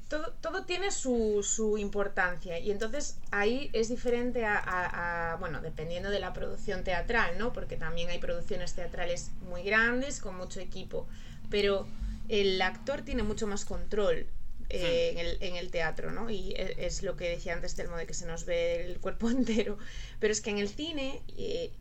Todo, 0.09 0.33
todo, 0.41 0.65
tiene 0.65 0.91
su, 0.91 1.43
su, 1.47 1.77
importancia 1.77 2.59
y 2.59 2.71
entonces 2.71 3.19
ahí 3.31 3.69
es 3.75 3.91
diferente 3.91 4.47
a, 4.47 4.57
a, 4.57 5.33
a, 5.33 5.37
bueno, 5.37 5.61
dependiendo 5.61 6.09
de 6.09 6.19
la 6.19 6.33
producción 6.33 6.83
teatral, 6.83 7.37
¿no? 7.37 7.53
Porque 7.53 7.77
también 7.77 8.09
hay 8.09 8.19
producciones 8.19 8.73
teatrales 8.73 9.33
muy 9.43 9.65
grandes 9.65 10.21
con 10.21 10.35
mucho 10.35 10.61
equipo, 10.61 11.07
pero 11.51 11.87
el 12.31 12.63
actor 12.63 13.03
tiene 13.03 13.23
mucho 13.23 13.47
más 13.47 13.67
control 13.67 14.27
eh, 14.69 15.11
en, 15.13 15.19
el, 15.19 15.39
en, 15.41 15.57
el, 15.57 15.71
teatro, 15.71 16.11
¿no? 16.13 16.29
Y 16.31 16.53
e, 16.53 16.87
es, 16.87 17.03
lo 17.03 17.17
que 17.17 17.31
decía 17.31 17.55
antes 17.55 17.77
del 17.77 17.89
modo 17.89 17.99
de 17.99 18.07
que 18.07 18.15
se 18.15 18.27
nos 18.27 18.45
ve 18.45 18.85
el 18.85 18.99
cuerpo 19.01 19.31
entero. 19.31 19.79
Pero 20.19 20.33
es 20.33 20.41
que 20.41 20.51
en 20.51 20.59
el 20.59 20.69
cine 20.69 21.23
eh, 21.37 21.73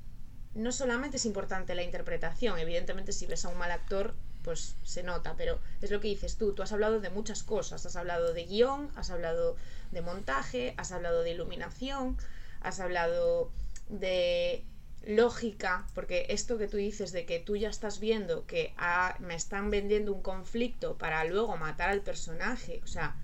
no 0.54 0.72
solamente 0.72 1.18
es 1.18 1.26
importante 1.26 1.76
la 1.76 1.84
interpretación, 1.84 2.60
evidentemente 2.60 3.12
si 3.12 3.26
ves 3.26 3.46
a 3.46 3.50
un 3.50 3.58
mal 3.58 3.72
actor, 3.72 4.16
pues 4.44 4.76
se 4.84 5.02
nota, 5.02 5.36
pero 5.36 5.60
es 5.82 5.90
lo 5.90 6.00
que 6.00 6.08
dices 6.08 6.38
tú, 6.38 6.54
tú 6.54 6.62
has 6.62 6.72
hablado 6.72 7.00
de 7.00 7.10
muchas 7.10 7.42
cosas, 7.42 7.86
has 7.86 7.96
hablado 7.96 8.32
de 8.34 8.46
guion, 8.46 8.92
has 8.96 9.10
hablado 9.10 9.56
de 9.92 10.02
montaje, 10.02 10.76
has 10.78 10.92
hablado 10.92 11.24
de 11.24 11.32
iluminación, 11.32 12.18
has 12.62 12.80
hablado 12.80 13.52
de 13.90 14.64
lógica, 15.06 15.88
porque 15.94 16.26
esto 16.30 16.58
que 16.58 16.68
tú 16.68 16.78
dices 16.78 17.12
de 17.12 17.26
que 17.26 17.40
tú 17.40 17.56
ya 17.56 17.70
estás 17.70 18.00
viendo 18.00 18.46
que 18.46 18.74
ah, 18.78 19.16
me 19.20 19.36
están 19.36 19.70
vendiendo 19.70 20.12
un 20.12 20.22
conflicto 20.22 20.98
para 20.98 21.24
luego 21.26 21.58
matar 21.58 21.90
al 21.90 22.02
personaje, 22.02 22.82
o 22.84 22.88
sea, 22.88 23.16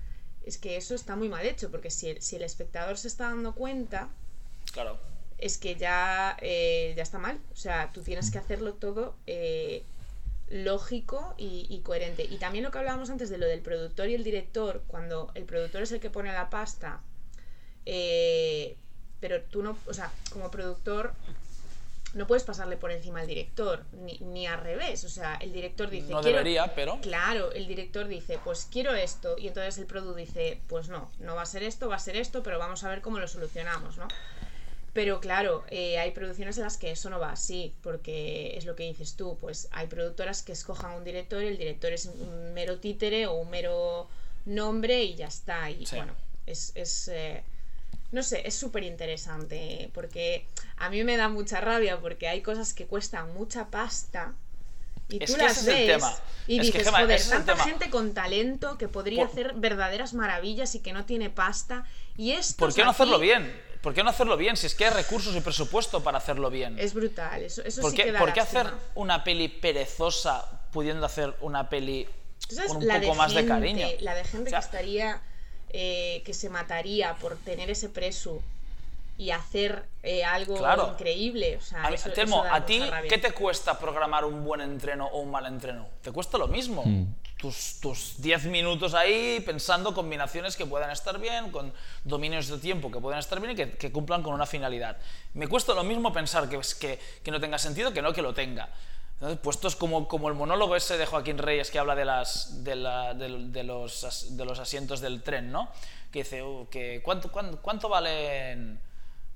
es 0.45 0.57
que 0.57 0.77
eso 0.77 0.95
está 0.95 1.15
muy 1.15 1.29
mal 1.29 1.45
hecho, 1.45 1.71
porque 1.71 1.89
si 1.89 2.09
el, 2.09 2.21
si 2.21 2.35
el 2.35 2.43
espectador 2.43 2.97
se 2.97 3.07
está 3.07 3.25
dando 3.25 3.53
cuenta, 3.53 4.09
claro. 4.73 4.97
es 5.37 5.57
que 5.57 5.75
ya, 5.75 6.37
eh, 6.41 6.93
ya 6.95 7.03
está 7.03 7.17
mal, 7.17 7.39
o 7.51 7.55
sea, 7.55 7.91
tú 7.91 8.01
tienes 8.01 8.31
que 8.31 8.37
hacerlo 8.37 8.73
todo 8.75 9.15
eh, 9.25 9.83
lógico 10.49 11.33
y, 11.37 11.65
y, 11.69 11.79
coherente. 11.79 12.23
Y 12.23 12.37
también 12.37 12.63
lo 12.63 12.71
que 12.71 12.79
hablábamos 12.79 13.09
antes 13.09 13.29
de 13.29 13.37
lo 13.37 13.45
del 13.47 13.61
productor 13.61 14.09
y 14.09 14.15
el 14.15 14.23
director, 14.23 14.83
cuando 14.87 15.31
el 15.33 15.45
productor 15.45 15.83
es 15.83 15.91
el 15.91 15.99
que 15.99 16.09
pone 16.09 16.31
la 16.31 16.49
pasta, 16.49 17.01
eh, 17.85 18.77
pero 19.19 19.41
tú 19.43 19.63
no, 19.63 19.77
o 19.85 19.93
sea, 19.93 20.11
como 20.31 20.51
productor 20.51 21.13
no 22.13 22.27
puedes 22.27 22.43
pasarle 22.43 22.77
por 22.77 22.91
encima 22.91 23.21
al 23.21 23.27
director, 23.27 23.85
ni, 23.93 24.17
ni 24.19 24.47
al 24.47 24.59
revés. 24.59 25.03
O 25.03 25.09
sea, 25.09 25.35
el 25.35 25.53
director 25.53 25.89
dice. 25.89 26.11
No 26.11 26.21
debería, 26.21 26.73
pero. 26.75 26.99
Claro, 27.01 27.51
el 27.51 27.67
director 27.67 28.07
dice, 28.07 28.39
pues 28.43 28.67
quiero 28.69 28.93
esto. 28.93 29.37
Y 29.37 29.47
entonces 29.47 29.77
el 29.77 29.85
productor 29.85 30.17
dice, 30.17 30.61
pues 30.67 30.89
no, 30.89 31.11
no 31.19 31.35
va 31.35 31.43
a 31.43 31.45
ser 31.45 31.63
esto, 31.63 31.87
va 31.89 31.95
a 31.95 31.99
ser 31.99 32.17
esto, 32.17 32.43
pero 32.43 32.59
vamos 32.59 32.83
a 32.83 32.89
ver 32.89 33.01
cómo 33.01 33.19
lo 33.19 33.27
solucionamos, 33.27 33.97
¿no? 33.97 34.07
Pero 34.93 35.21
claro, 35.21 35.63
eh, 35.69 35.99
hay 35.99 36.11
producciones 36.11 36.57
en 36.57 36.65
las 36.65 36.77
que 36.77 36.91
eso 36.91 37.09
no 37.09 37.17
va 37.17 37.31
así, 37.31 37.73
porque 37.81 38.57
es 38.57 38.65
lo 38.65 38.75
que 38.75 38.83
dices 38.83 39.15
tú, 39.15 39.37
pues 39.39 39.69
hay 39.71 39.87
productoras 39.87 40.43
que 40.43 40.51
escojan 40.51 40.95
un 40.95 41.05
director 41.05 41.41
y 41.41 41.47
el 41.47 41.57
director 41.57 41.93
es 41.93 42.07
un 42.07 42.53
mero 42.53 42.79
títere 42.79 43.25
o 43.25 43.35
un 43.35 43.49
mero 43.49 44.09
nombre 44.45 45.03
y 45.03 45.15
ya 45.15 45.27
está. 45.27 45.69
Y 45.69 45.85
sí. 45.85 45.95
bueno, 45.95 46.13
es. 46.45 46.73
es 46.75 47.07
eh, 47.07 47.43
no 48.11 48.23
sé, 48.23 48.45
es 48.47 48.55
súper 48.55 48.83
interesante 48.83 49.89
porque 49.93 50.45
a 50.77 50.89
mí 50.89 51.03
me 51.03 51.17
da 51.17 51.29
mucha 51.29 51.61
rabia 51.61 51.99
porque 51.99 52.27
hay 52.27 52.41
cosas 52.41 52.73
que 52.73 52.85
cuestan 52.85 53.33
mucha 53.33 53.67
pasta 53.67 54.33
y 55.09 55.23
es 55.23 55.29
tú 55.31 55.37
que 55.37 55.43
las 55.43 55.51
ese 55.57 55.61
es 55.61 55.67
el 55.67 55.87
ves 55.87 55.95
tema. 55.97 56.15
y 56.47 56.59
Es 56.59 56.65
que, 56.71 56.77
dices, 56.77 56.83
Gemma, 56.85 56.99
joder, 57.01 57.17
es 57.17 57.29
tanta 57.29 57.55
gente 57.57 57.89
con 57.89 58.13
talento 58.13 58.77
que 58.77 58.87
podría 58.87 59.23
Por- 59.23 59.31
hacer 59.31 59.53
verdaderas 59.55 60.13
maravillas 60.13 60.73
y 60.75 60.79
que 60.79 60.93
no 60.93 61.05
tiene 61.05 61.29
pasta 61.29 61.85
y 62.17 62.31
esto 62.31 62.57
¿Por 62.57 62.73
qué 62.73 62.83
no 62.83 62.91
hacerlo 62.91 63.19
bien? 63.19 63.51
¿Por 63.81 63.93
qué 63.93 64.03
no 64.03 64.09
hacerlo 64.11 64.37
bien? 64.37 64.55
Si 64.57 64.67
es 64.67 64.75
que 64.75 64.85
hay 64.85 64.91
recursos 64.93 65.35
y 65.35 65.41
presupuesto 65.41 66.03
para 66.03 66.19
hacerlo 66.19 66.49
bien. 66.51 66.77
Es 66.77 66.93
brutal, 66.93 67.41
eso, 67.41 67.63
eso 67.63 67.81
¿Por 67.81 67.91
sí 67.91 67.97
qué, 67.97 68.03
que 68.03 68.11
da 68.11 68.19
por 68.19 68.31
qué 68.31 68.39
hacer 68.41 68.67
una 68.95 69.23
peli 69.23 69.47
perezosa 69.47 70.45
pudiendo 70.71 71.05
hacer 71.05 71.35
una 71.41 71.67
peli 71.69 72.07
¿Tú 72.47 72.55
sabes 72.55 72.69
con 72.69 72.77
un 72.81 72.87
la 72.87 72.95
poco 72.99 73.11
de 73.13 73.17
más 73.17 73.33
de 73.33 73.45
cariño? 73.45 73.87
La 74.01 74.13
de 74.15 74.23
gente 74.23 74.49
O 74.49 74.49
sea, 74.51 74.59
que 74.59 74.65
estaría, 74.65 75.21
eh, 75.73 76.21
que 76.25 76.33
se 76.33 76.49
mataría 76.49 77.15
por 77.15 77.37
tener 77.37 77.69
ese 77.69 77.89
preso 77.89 78.41
y 79.17 79.31
hacer 79.31 79.83
eh, 80.03 80.23
algo 80.23 80.55
Claro. 80.57 80.89
increíble. 80.93 81.57
O 81.57 81.61
sea, 81.61 81.83
A, 81.83 81.89
mí- 81.89 81.95
eso- 81.95 82.11
Telmo, 82.11 82.43
eso 82.45 82.53
¿a 82.53 82.65
ti 82.65 82.81
qué 83.07 83.17
te 83.17 83.31
cuesta 83.31 83.77
programar 83.77 84.25
un 84.25 84.43
buen 84.43 84.61
entreno 84.61 85.07
o 85.07 85.19
un 85.21 85.29
mal 85.31 85.45
entreno? 85.45 85.87
Te 86.01 86.11
cuesta 86.11 86.37
lo 86.37 86.47
mismo. 86.47 86.83
Mm. 86.85 87.05
Tus, 87.37 87.79
tus 87.81 88.21
10 88.21 88.45
minutos 88.45 88.93
ahí 88.93 89.39
pensando 89.43 89.95
combinaciones 89.95 90.55
que 90.55 90.65
puedan 90.67 90.91
estar 90.91 91.19
bien, 91.19 91.49
con 91.51 91.73
dominios 92.03 92.47
de 92.47 92.59
tiempo 92.59 92.91
que 92.91 92.99
puedan 92.99 93.17
estar 93.19 93.39
bien 93.39 93.53
y 93.53 93.55
que, 93.55 93.71
que 93.71 93.91
cumplan 93.91 94.21
con 94.21 94.33
una 94.35 94.45
finalidad. 94.45 94.97
Me 95.33 95.47
cuesta 95.47 95.73
lo 95.73 95.83
mismo 95.83 96.13
pensar 96.13 96.47
que, 96.49 96.59
que, 96.79 96.99
que 97.23 97.31
no 97.31 97.39
tenga 97.39 97.57
sentido 97.57 97.93
que 97.93 98.01
no 98.03 98.13
que 98.13 98.21
lo 98.21 98.33
tenga. 98.35 98.69
Entonces, 99.21 99.39
puestos 99.39 99.75
como, 99.75 100.07
como 100.07 100.29
el 100.29 100.33
monólogo 100.33 100.75
ese 100.75 100.97
de 100.97 101.05
Joaquín 101.05 101.37
Reyes 101.37 101.69
que 101.69 101.77
habla 101.77 101.93
de, 101.93 102.05
las, 102.05 102.63
de, 102.63 102.75
los, 102.75 104.35
de 104.35 104.45
los 104.45 104.59
asientos 104.59 104.99
del 104.99 105.21
tren, 105.21 105.51
¿no? 105.51 105.69
Que 106.11 106.23
dice, 106.23 106.41
uh, 106.41 106.67
que 106.71 107.03
¿cuánto, 107.03 107.31
cuánto, 107.31 107.61
cuánto 107.61 107.87
valen 107.87 108.81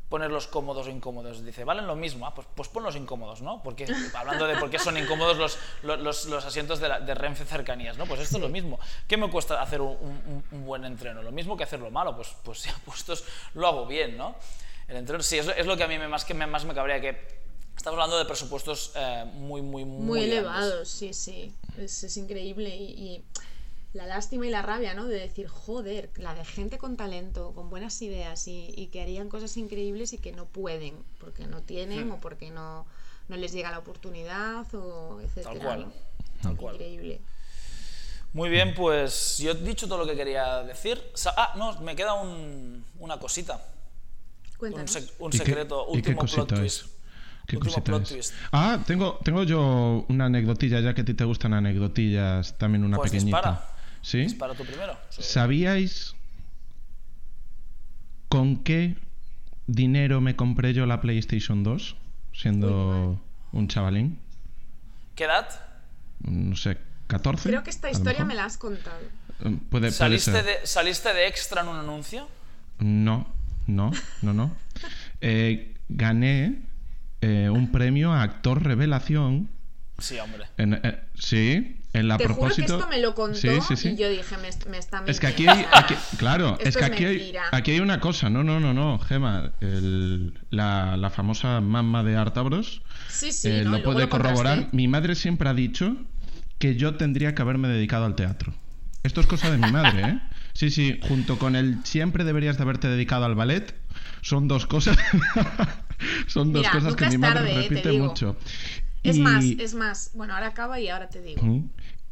ponerlos 0.09 0.47
cómodos 0.47 0.88
o 0.88 0.89
incómodos. 0.89 1.45
Dice, 1.45 1.63
valen 1.63 1.86
lo 1.86 1.95
mismo, 1.95 2.25
ah, 2.25 2.33
pues, 2.33 2.47
pues 2.55 2.67
ponlos 2.67 2.95
incómodos, 2.95 3.43
¿no? 3.43 3.61
Porque, 3.61 3.86
hablando 4.15 4.47
de 4.47 4.57
por 4.57 4.71
qué 4.71 4.79
son 4.79 4.97
incómodos 4.97 5.38
los, 5.38 5.59
los, 5.83 6.25
los- 6.25 6.45
asientos 6.45 6.79
de, 6.79 7.13
Renfe 7.13 7.45
cercanías, 7.45 7.95
¿no? 7.95 8.07
Pues 8.07 8.21
esto 8.21 8.38
es 8.38 8.41
lo 8.41 8.49
mismo. 8.49 8.79
¿Qué 9.07 9.17
me 9.17 9.29
cuesta 9.29 9.61
hacer 9.61 9.81
un, 9.81 10.43
buen 10.65 10.83
entreno? 10.86 11.21
Lo 11.21 11.31
mismo 11.31 11.55
que 11.55 11.63
hacerlo 11.63 11.91
malo, 11.91 12.15
pues, 12.15 12.36
pues 12.43 12.63
ya 12.63 12.73
puestos 12.86 13.23
lo 13.53 13.67
hago 13.67 13.86
bien, 13.86 14.17
¿no? 14.17 14.36
El 14.88 14.97
entreno, 14.97 15.21
sí, 15.21 15.38
es, 15.38 15.47
es 15.47 15.67
lo 15.67 15.77
que 15.77 15.83
a 15.83 15.88
mí 15.88 15.99
me, 15.99 16.07
más, 16.07 16.25
que 16.25 16.33
me, 16.33 16.47
más 16.47 16.65
me 16.65 16.73
cabrea, 16.73 16.99
que 16.99 17.44
estamos 17.76 17.97
hablando 17.97 18.17
de 18.17 18.26
presupuestos 18.26 18.91
eh, 18.95 19.26
muy, 19.36 19.61
muy, 19.61 19.86
muy, 19.86 20.05
Muy 20.05 20.23
elevados, 20.23 20.88
sí, 20.89 21.13
sí. 21.13 21.53
Es, 21.78 22.03
es 22.03 22.17
increíble 22.17 22.76
y, 22.76 22.84
y 22.84 23.23
la 23.93 24.05
lástima 24.07 24.45
y 24.47 24.49
la 24.49 24.61
rabia, 24.61 24.93
¿no? 24.93 25.05
De 25.05 25.19
decir, 25.19 25.47
joder, 25.47 26.09
la 26.17 26.34
de 26.36 26.43
gente 26.45 26.78
con 26.78 26.97
talento, 26.97 27.53
con 27.53 27.69
buenas 27.69 28.01
ideas 28.01 28.47
y, 28.47 28.73
y 28.76 28.88
que 28.88 29.01
harían 29.01 29.30
cosas 29.30 29.55
increíbles 29.57 30.13
y 30.13 30.17
que 30.17 30.32
no 30.32 30.45
pueden, 30.45 30.95
porque 31.19 31.47
no 31.47 31.61
tienen 31.61 32.09
Hmm. 32.09 32.13
o 32.13 32.17
porque 32.19 32.49
no, 32.51 32.86
no 33.28 33.38
les 33.38 33.51
llega 33.53 33.71
la 33.71 33.80
oportunidad 33.80 34.65
o 34.76 35.21
etcétera. 35.21 35.53
Tal 35.53 35.59
cual, 35.59 35.93
tal 36.41 36.55
cual. 36.57 36.76
Increíble. 36.76 37.21
Muy 38.34 38.49
bien, 38.49 38.73
pues 38.76 39.38
yo 39.38 39.51
he 39.51 39.55
dicho 39.55 39.88
todo 39.88 39.99
lo 39.99 40.05
que 40.05 40.15
quería 40.17 40.61
decir. 40.63 41.01
Ah, 41.38 41.53
no, 41.55 41.80
me 41.80 41.95
queda 41.95 42.15
un- 42.15 42.84
una 42.99 43.17
cosita. 43.17 43.55
Un, 43.55 44.57
Cuéntanos. 44.57 44.93
sec- 44.93 45.11
un 45.19 45.30
¿Y 45.34 45.38
qué- 45.38 45.45
secreto, 45.45 45.86
y 45.89 45.91
qué 46.01 46.09
último 46.09 46.19
cosita 46.21 46.45
plot 46.47 46.59
es? 46.65 46.86
¿Qué 47.47 47.57
Último 47.57 47.73
cosita 47.75 47.83
plot 47.83 48.01
es? 48.03 48.09
twist. 48.09 48.33
Ah, 48.51 48.79
tengo, 48.85 49.19
tengo 49.23 49.43
yo 49.43 50.05
una 50.09 50.25
anecdotilla, 50.25 50.79
ya 50.79 50.93
que 50.93 51.01
a 51.01 51.05
ti 51.05 51.13
te 51.13 51.23
gustan 51.25 51.53
anecdotillas, 51.53 52.57
también 52.57 52.83
una 52.83 52.97
Pues 52.97 53.11
pequeñita. 53.11 53.37
dispara. 53.37 53.69
¿Sí? 54.01 54.19
Dispara 54.21 54.53
tú 54.53 54.65
primero. 54.65 54.97
Sí. 55.09 55.21
¿Sabíais 55.23 56.15
con 58.29 58.57
qué 58.63 58.95
dinero 59.67 60.21
me 60.21 60.36
compré 60.36 60.74
yo 60.74 60.86
la 60.86 61.01
PlayStation 61.01 61.63
2? 61.63 61.95
Siendo 62.33 63.20
un 63.53 63.67
chavalín. 63.67 64.20
¿Qué 65.15 65.24
edad? 65.24 65.47
No 66.20 66.55
sé, 66.55 66.78
14. 67.07 67.49
Creo 67.49 67.63
que 67.63 67.70
esta 67.70 67.89
historia 67.89 68.25
me 68.25 68.36
la 68.36 68.45
has 68.45 68.57
contado. 68.57 68.97
Puede, 69.39 69.57
puede 69.70 69.91
¿Saliste 69.91 70.32
ser. 70.32 70.43
de, 70.45 70.67
¿Saliste 70.67 71.13
de 71.13 71.28
extra 71.28 71.61
en 71.61 71.70
un 71.70 71.78
anuncio? 71.78 72.28
No, 72.79 73.28
no, 73.67 73.91
no, 74.21 74.33
no. 74.33 74.51
Eh, 75.21 75.74
gané 75.87 76.61
eh, 77.27 77.49
un 77.49 77.71
premio 77.71 78.11
a 78.13 78.21
actor 78.21 78.63
revelación. 78.63 79.49
Sí, 79.97 80.19
hombre. 80.19 80.43
En, 80.57 80.73
eh, 80.83 80.99
sí, 81.15 81.77
en 81.93 82.07
la 82.09 82.17
Te 82.17 82.25
juro 82.25 82.35
que 82.35 82.39
propósito. 82.41 82.75
esto 82.77 82.89
me 82.89 82.99
lo 82.99 83.15
contó 83.15 83.37
Sí, 83.37 83.49
sí, 83.67 83.75
sí. 83.77 83.89
y 83.89 83.95
yo 83.97 84.09
dije, 84.09 84.35
me, 84.37 84.49
me 84.69 84.77
está 84.77 85.01
Es 85.07 85.19
que 85.21 85.27
aquí 85.27 85.43
mintiendo, 85.47 85.69
hay, 85.73 85.83
aquí- 85.83 85.95
claro, 86.17 86.57
esto 86.59 86.67
es 86.69 86.77
que 86.77 86.83
aquí 86.83 87.05
hay, 87.05 87.33
aquí 87.51 87.71
hay 87.71 87.79
una 87.79 87.99
cosa, 88.01 88.29
no, 88.29 88.43
no, 88.43 88.59
no, 88.59 88.73
no, 88.73 88.99
Gema, 88.99 89.53
el- 89.61 90.33
la, 90.49 90.97
la 90.97 91.09
famosa 91.09 91.61
mamá 91.61 92.03
de 92.03 92.17
Artabros 92.17 92.81
Sí, 93.07 93.31
sí, 93.31 93.47
eh, 93.49 93.61
¿no? 93.63 93.71
lo 93.71 93.83
puede 93.83 94.01
lo 94.01 94.09
corroborar. 94.09 94.67
Mi 94.73 94.87
madre 94.89 95.15
siempre 95.15 95.47
ha 95.49 95.53
dicho 95.53 95.95
que 96.59 96.75
yo 96.75 96.95
tendría 96.95 97.33
que 97.33 97.41
haberme 97.41 97.69
dedicado 97.69 98.03
al 98.05 98.15
teatro. 98.15 98.53
Esto 99.03 99.21
es 99.21 99.27
cosa 99.27 99.49
de 99.49 99.57
mi 99.57 99.71
madre, 99.71 100.01
¿eh? 100.01 100.19
Sí, 100.53 100.69
sí, 100.71 100.99
junto 101.07 101.37
con 101.37 101.55
el 101.57 101.83
siempre 101.85 102.23
deberías 102.23 102.55
de 102.57 102.63
haberte 102.63 102.87
dedicado 102.87 103.25
al 103.25 103.35
ballet, 103.35 103.73
son 104.21 104.47
dos 104.47 104.65
cosas, 104.67 104.97
son 106.28 106.54
dos 106.54 106.62
Mira, 106.62 106.72
cosas 106.72 106.89
nunca 106.89 107.05
que 107.05 107.12
mi 107.12 107.17
madre 107.17 107.36
tarde, 107.36 107.51
eh, 107.51 107.70
te 107.70 107.76
repite 107.76 107.92
mucho. 108.00 108.38
Es 109.04 109.17
Y- 109.17 109.22
más, 109.22 109.46
es 109.46 109.74
más. 109.74 110.12
Bueno, 110.13 110.34
ahora 110.34 110.47
acaba 110.47 110.80
y 110.80 110.89
ahora 110.89 111.09
te 111.09 111.22
digo. 111.22 111.42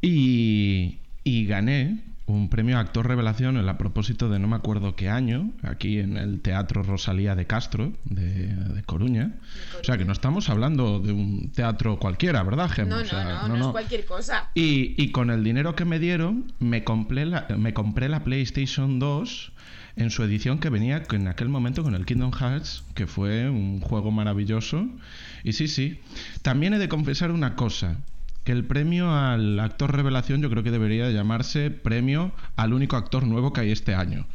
Y, 0.01 0.99
y 1.23 1.45
gané 1.45 2.03
un 2.25 2.49
premio 2.49 2.77
actor 2.79 3.05
revelación 3.07 3.57
a 3.57 3.77
propósito 3.77 4.29
de 4.29 4.39
no 4.39 4.47
me 4.47 4.55
acuerdo 4.55 4.95
qué 4.95 5.09
año, 5.09 5.51
aquí 5.61 5.99
en 5.99 6.15
el 6.17 6.39
Teatro 6.39 6.81
Rosalía 6.81 7.35
de 7.35 7.45
Castro, 7.45 7.91
de, 8.05 8.83
Coruña. 8.85 9.39
O 9.79 9.83
sea 9.83 9.97
que 9.97 10.05
no 10.05 10.13
estamos 10.13 10.49
hablando 10.49 10.99
de 10.99 11.11
un 11.11 11.51
teatro 11.51 11.99
cualquiera, 11.99 12.43
¿verdad, 12.43 12.69
Gemma? 12.69 13.03
No, 13.03 13.03
no, 13.03 13.47
no, 13.47 13.57
no, 13.57 13.65
es 13.65 13.71
cualquier 13.71 14.05
cosa. 14.05 14.49
Y, 14.53 15.01
y, 15.01 15.11
con 15.11 15.31
el 15.31 15.43
dinero 15.43 15.75
que 15.75 15.85
me 15.85 15.99
dieron, 15.99 16.53
me 16.59 16.83
compré 16.83 17.25
la, 17.25 17.47
me 17.57 17.73
compré 17.73 18.07
la 18.07 18.23
PlayStation 18.23 18.99
2 18.99 19.51
en 19.95 20.09
su 20.09 20.23
edición 20.23 20.59
que 20.59 20.69
venía 20.69 21.03
en 21.11 21.27
aquel 21.27 21.49
momento 21.49 21.83
con 21.83 21.95
el 21.95 22.05
Kingdom 22.05 22.31
Hearts, 22.31 22.83
que 22.95 23.07
fue 23.07 23.49
un 23.49 23.79
juego 23.79 24.11
maravilloso. 24.11 24.87
Y 25.43 25.53
sí, 25.53 25.67
sí. 25.67 25.99
También 26.41 26.73
he 26.73 26.79
de 26.79 26.89
confesar 26.89 27.31
una 27.31 27.55
cosa 27.55 27.97
que 28.43 28.51
el 28.51 28.65
premio 28.65 29.13
al 29.13 29.59
actor 29.59 29.95
revelación 29.95 30.41
yo 30.41 30.49
creo 30.49 30.63
que 30.63 30.71
debería 30.71 31.09
llamarse 31.11 31.71
premio 31.71 32.33
al 32.55 32.73
único 32.73 32.97
actor 32.97 33.25
nuevo 33.25 33.53
que 33.53 33.61
hay 33.61 33.71
este 33.71 33.95
año. 33.95 34.27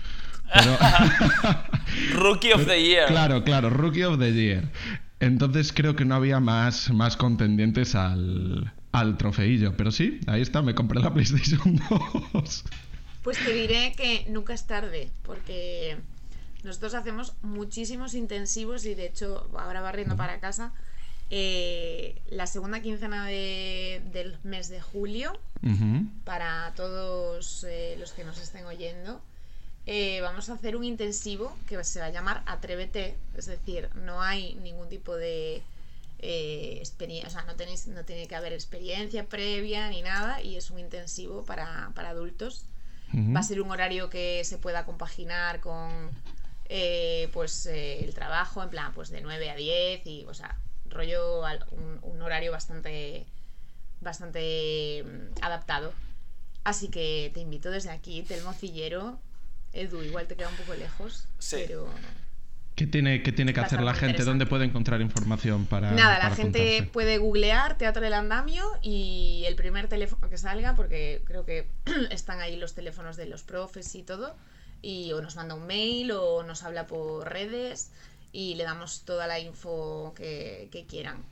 rookie 2.14 2.52
of 2.52 2.66
the 2.66 2.82
Year. 2.82 3.06
Claro, 3.08 3.44
claro, 3.44 3.68
Rookie 3.68 4.04
of 4.04 4.18
the 4.18 4.32
Year. 4.32 4.70
Entonces 5.20 5.72
creo 5.72 5.96
que 5.96 6.04
no 6.04 6.14
había 6.14 6.40
más, 6.40 6.90
más 6.90 7.16
contendientes 7.16 7.94
al, 7.94 8.72
al 8.92 9.16
trofeillo. 9.18 9.76
Pero 9.76 9.90
sí, 9.90 10.20
ahí 10.26 10.40
está, 10.40 10.62
me 10.62 10.74
compré 10.74 11.00
la 11.00 11.12
PlayStation 11.14 11.80
2. 12.32 12.64
Pues 13.28 13.44
te 13.44 13.52
diré 13.52 13.92
que 13.92 14.24
nunca 14.28 14.54
es 14.54 14.66
tarde, 14.66 15.10
porque 15.22 15.98
nosotros 16.62 16.94
hacemos 16.94 17.34
muchísimos 17.42 18.14
intensivos 18.14 18.86
y 18.86 18.94
de 18.94 19.04
hecho 19.04 19.50
ahora 19.52 19.82
barriendo 19.82 20.16
para 20.16 20.40
casa 20.40 20.72
eh, 21.28 22.22
la 22.30 22.46
segunda 22.46 22.80
quincena 22.80 23.26
del 23.26 24.38
mes 24.44 24.70
de 24.70 24.80
julio, 24.80 25.38
para 26.24 26.72
todos 26.74 27.64
eh, 27.64 27.96
los 27.98 28.12
que 28.12 28.24
nos 28.24 28.40
estén 28.40 28.64
oyendo, 28.64 29.20
eh, 29.84 30.22
vamos 30.22 30.48
a 30.48 30.54
hacer 30.54 30.74
un 30.74 30.84
intensivo 30.84 31.54
que 31.68 31.84
se 31.84 32.00
va 32.00 32.06
a 32.06 32.10
llamar 32.10 32.42
Atrévete, 32.46 33.14
es 33.36 33.44
decir, 33.44 33.90
no 33.94 34.22
hay 34.22 34.54
ningún 34.54 34.88
tipo 34.88 35.14
de 35.14 35.62
experiencia, 36.18 37.28
o 37.28 37.30
sea, 37.30 37.42
no, 37.42 37.56
tenéis, 37.56 37.88
no 37.88 38.06
tiene 38.06 38.26
que 38.26 38.36
haber 38.36 38.54
experiencia 38.54 39.26
previa 39.26 39.90
ni 39.90 40.00
nada, 40.00 40.40
y 40.40 40.56
es 40.56 40.70
un 40.70 40.78
intensivo 40.78 41.44
para, 41.44 41.92
adultos. 41.94 42.64
Va 43.14 43.40
a 43.40 43.42
ser 43.42 43.60
un 43.62 43.70
horario 43.70 44.10
que 44.10 44.44
se 44.44 44.58
pueda 44.58 44.84
compaginar 44.84 45.60
con 45.60 46.10
pues 47.32 47.66
el 47.66 48.12
trabajo, 48.14 48.62
en 48.62 48.68
plan, 48.68 48.92
pues 48.92 49.08
de 49.08 49.22
9 49.22 49.50
a 49.50 49.56
10 49.56 50.06
y, 50.06 50.24
o 50.26 50.34
sea, 50.34 50.58
rollo 50.90 51.42
un, 52.02 52.22
horario 52.22 52.52
bastante, 52.52 53.26
bastante 54.00 55.04
mm, 55.04 55.42
adaptado. 55.44 55.92
Así 56.64 56.88
que 56.88 57.30
te 57.32 57.40
invito 57.40 57.70
desde 57.70 57.90
aquí, 57.90 58.22
Telmo 58.22 58.52
Cillero. 58.52 59.18
Edu, 59.72 60.02
igual 60.02 60.26
te 60.26 60.36
queda 60.36 60.48
un 60.48 60.56
poco 60.56 60.74
lejos, 60.74 61.26
pero... 61.50 61.88
¿Qué 62.78 62.86
tiene, 62.86 63.24
qué 63.24 63.32
tiene 63.32 63.52
que 63.52 63.58
hacer 63.58 63.82
la 63.82 63.92
gente? 63.92 64.22
¿Dónde 64.22 64.46
puede 64.46 64.64
encontrar 64.64 65.00
información 65.00 65.66
para.? 65.66 65.90
Nada, 65.90 66.20
la 66.20 66.30
gente 66.30 66.88
puede 66.92 67.18
googlear 67.18 67.76
Teatro 67.76 68.00
del 68.00 68.12
Andamio 68.14 68.64
y 68.82 69.42
el 69.48 69.56
primer 69.56 69.88
teléfono 69.88 70.30
que 70.30 70.38
salga, 70.38 70.76
porque 70.76 71.24
creo 71.24 71.44
que 71.44 71.66
están 72.12 72.40
ahí 72.40 72.54
los 72.54 72.76
teléfonos 72.76 73.16
de 73.16 73.26
los 73.26 73.42
profes 73.42 73.92
y 73.96 74.04
todo, 74.04 74.36
y 74.80 75.12
o 75.12 75.20
nos 75.20 75.34
manda 75.34 75.56
un 75.56 75.66
mail 75.66 76.12
o 76.12 76.44
nos 76.44 76.62
habla 76.62 76.86
por 76.86 77.28
redes 77.28 77.90
y 78.30 78.54
le 78.54 78.62
damos 78.62 79.02
toda 79.04 79.26
la 79.26 79.40
info 79.40 80.14
que, 80.14 80.86
quieran. 80.88 81.24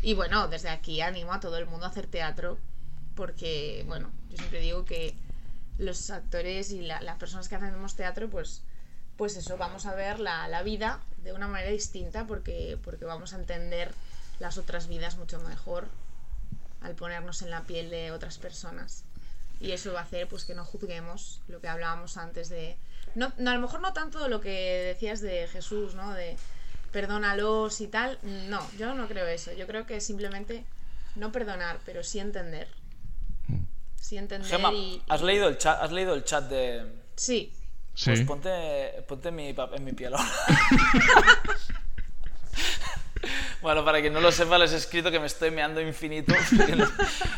Y 0.00 0.14
bueno, 0.14 0.48
desde 0.48 0.70
aquí 0.70 1.02
animo 1.02 1.34
a 1.34 1.40
todo 1.40 1.58
el 1.58 1.66
mundo 1.66 1.84
a 1.84 1.90
hacer 1.90 2.06
teatro 2.06 2.56
porque, 3.14 3.84
bueno, 3.86 4.10
yo 4.30 4.38
siempre 4.38 4.60
digo 4.60 4.86
que 4.86 5.14
los 5.76 6.08
actores 6.08 6.72
y 6.72 6.80
las 6.80 7.18
personas 7.18 7.46
que 7.50 7.56
hacemos 7.56 7.94
teatro, 7.94 8.30
pues, 8.30 8.62
pues 9.16 9.36
eso, 9.36 9.56
vamos 9.56 9.86
a 9.86 9.94
ver 9.94 10.20
la, 10.20 10.48
la, 10.48 10.62
vida 10.62 11.00
de 11.22 11.32
una 11.32 11.48
manera 11.48 11.70
distinta 11.70 12.26
porque, 12.26 12.78
porque 12.84 13.04
vamos 13.04 13.32
a 13.32 13.36
entender 13.36 13.92
las 14.38 14.58
otras 14.58 14.88
vidas 14.88 15.16
mucho 15.16 15.40
mejor 15.40 15.88
al 16.82 16.94
ponernos 16.94 17.42
en 17.42 17.50
la 17.50 17.62
piel 17.62 17.90
de 17.90 18.12
otras 18.12 18.38
personas. 18.38 19.04
Y 19.60 19.72
eso 19.72 19.92
va 19.92 20.00
a 20.00 20.02
hacer 20.02 20.28
pues 20.28 20.44
que 20.44 20.54
no 20.54 20.64
juzguemos 20.64 21.40
lo 21.48 21.60
que 21.60 21.68
hablábamos 21.68 22.18
antes 22.18 22.50
de 22.50 22.76
no, 23.16 23.32
a 23.38 23.54
lo 23.54 23.60
mejor 23.60 23.80
no 23.80 23.94
tanto 23.94 24.28
lo 24.28 24.42
que 24.42 24.50
decías 24.94 25.22
de 25.22 25.48
Jesús, 25.48 25.94
¿no? 25.94 26.12
De 26.12 26.36
perdónalos 26.92 27.80
y 27.80 27.88
tal. 27.88 28.18
No, 28.22 28.60
yo 28.78 28.94
no 28.94 29.08
creo 29.08 29.26
eso. 29.26 29.52
Yo 29.54 29.66
creo 29.66 29.86
que 29.86 30.02
simplemente 30.02 30.64
no 31.14 31.32
perdonar, 31.32 31.78
pero 31.86 32.04
sí 32.04 32.18
entender. 32.18 32.68
Sí 33.98 34.18
entender 34.18 34.60
y, 34.72 35.02
¿has 35.08 35.22
leído 35.22 35.48
el 35.48 35.56
chat, 35.56 35.82
has 35.82 35.90
leído 35.90 36.14
el 36.14 36.24
chat 36.24 36.44
de 36.44 36.86
Sí. 37.16 37.52
Pues 38.04 38.20
ponte, 38.22 39.02
ponte 39.08 39.30
en 39.30 39.34
mi, 39.34 39.48
en 39.48 39.84
mi 39.84 39.92
piel 39.92 40.14
ahora. 40.14 40.28
Bueno, 43.62 43.84
para 43.84 44.00
quien 44.00 44.12
no 44.12 44.20
lo 44.20 44.30
sepa, 44.30 44.58
les 44.58 44.72
he 44.72 44.76
escrito 44.76 45.10
que 45.10 45.18
me 45.18 45.26
estoy 45.26 45.50
meando 45.50 45.80
infinito. 45.80 46.34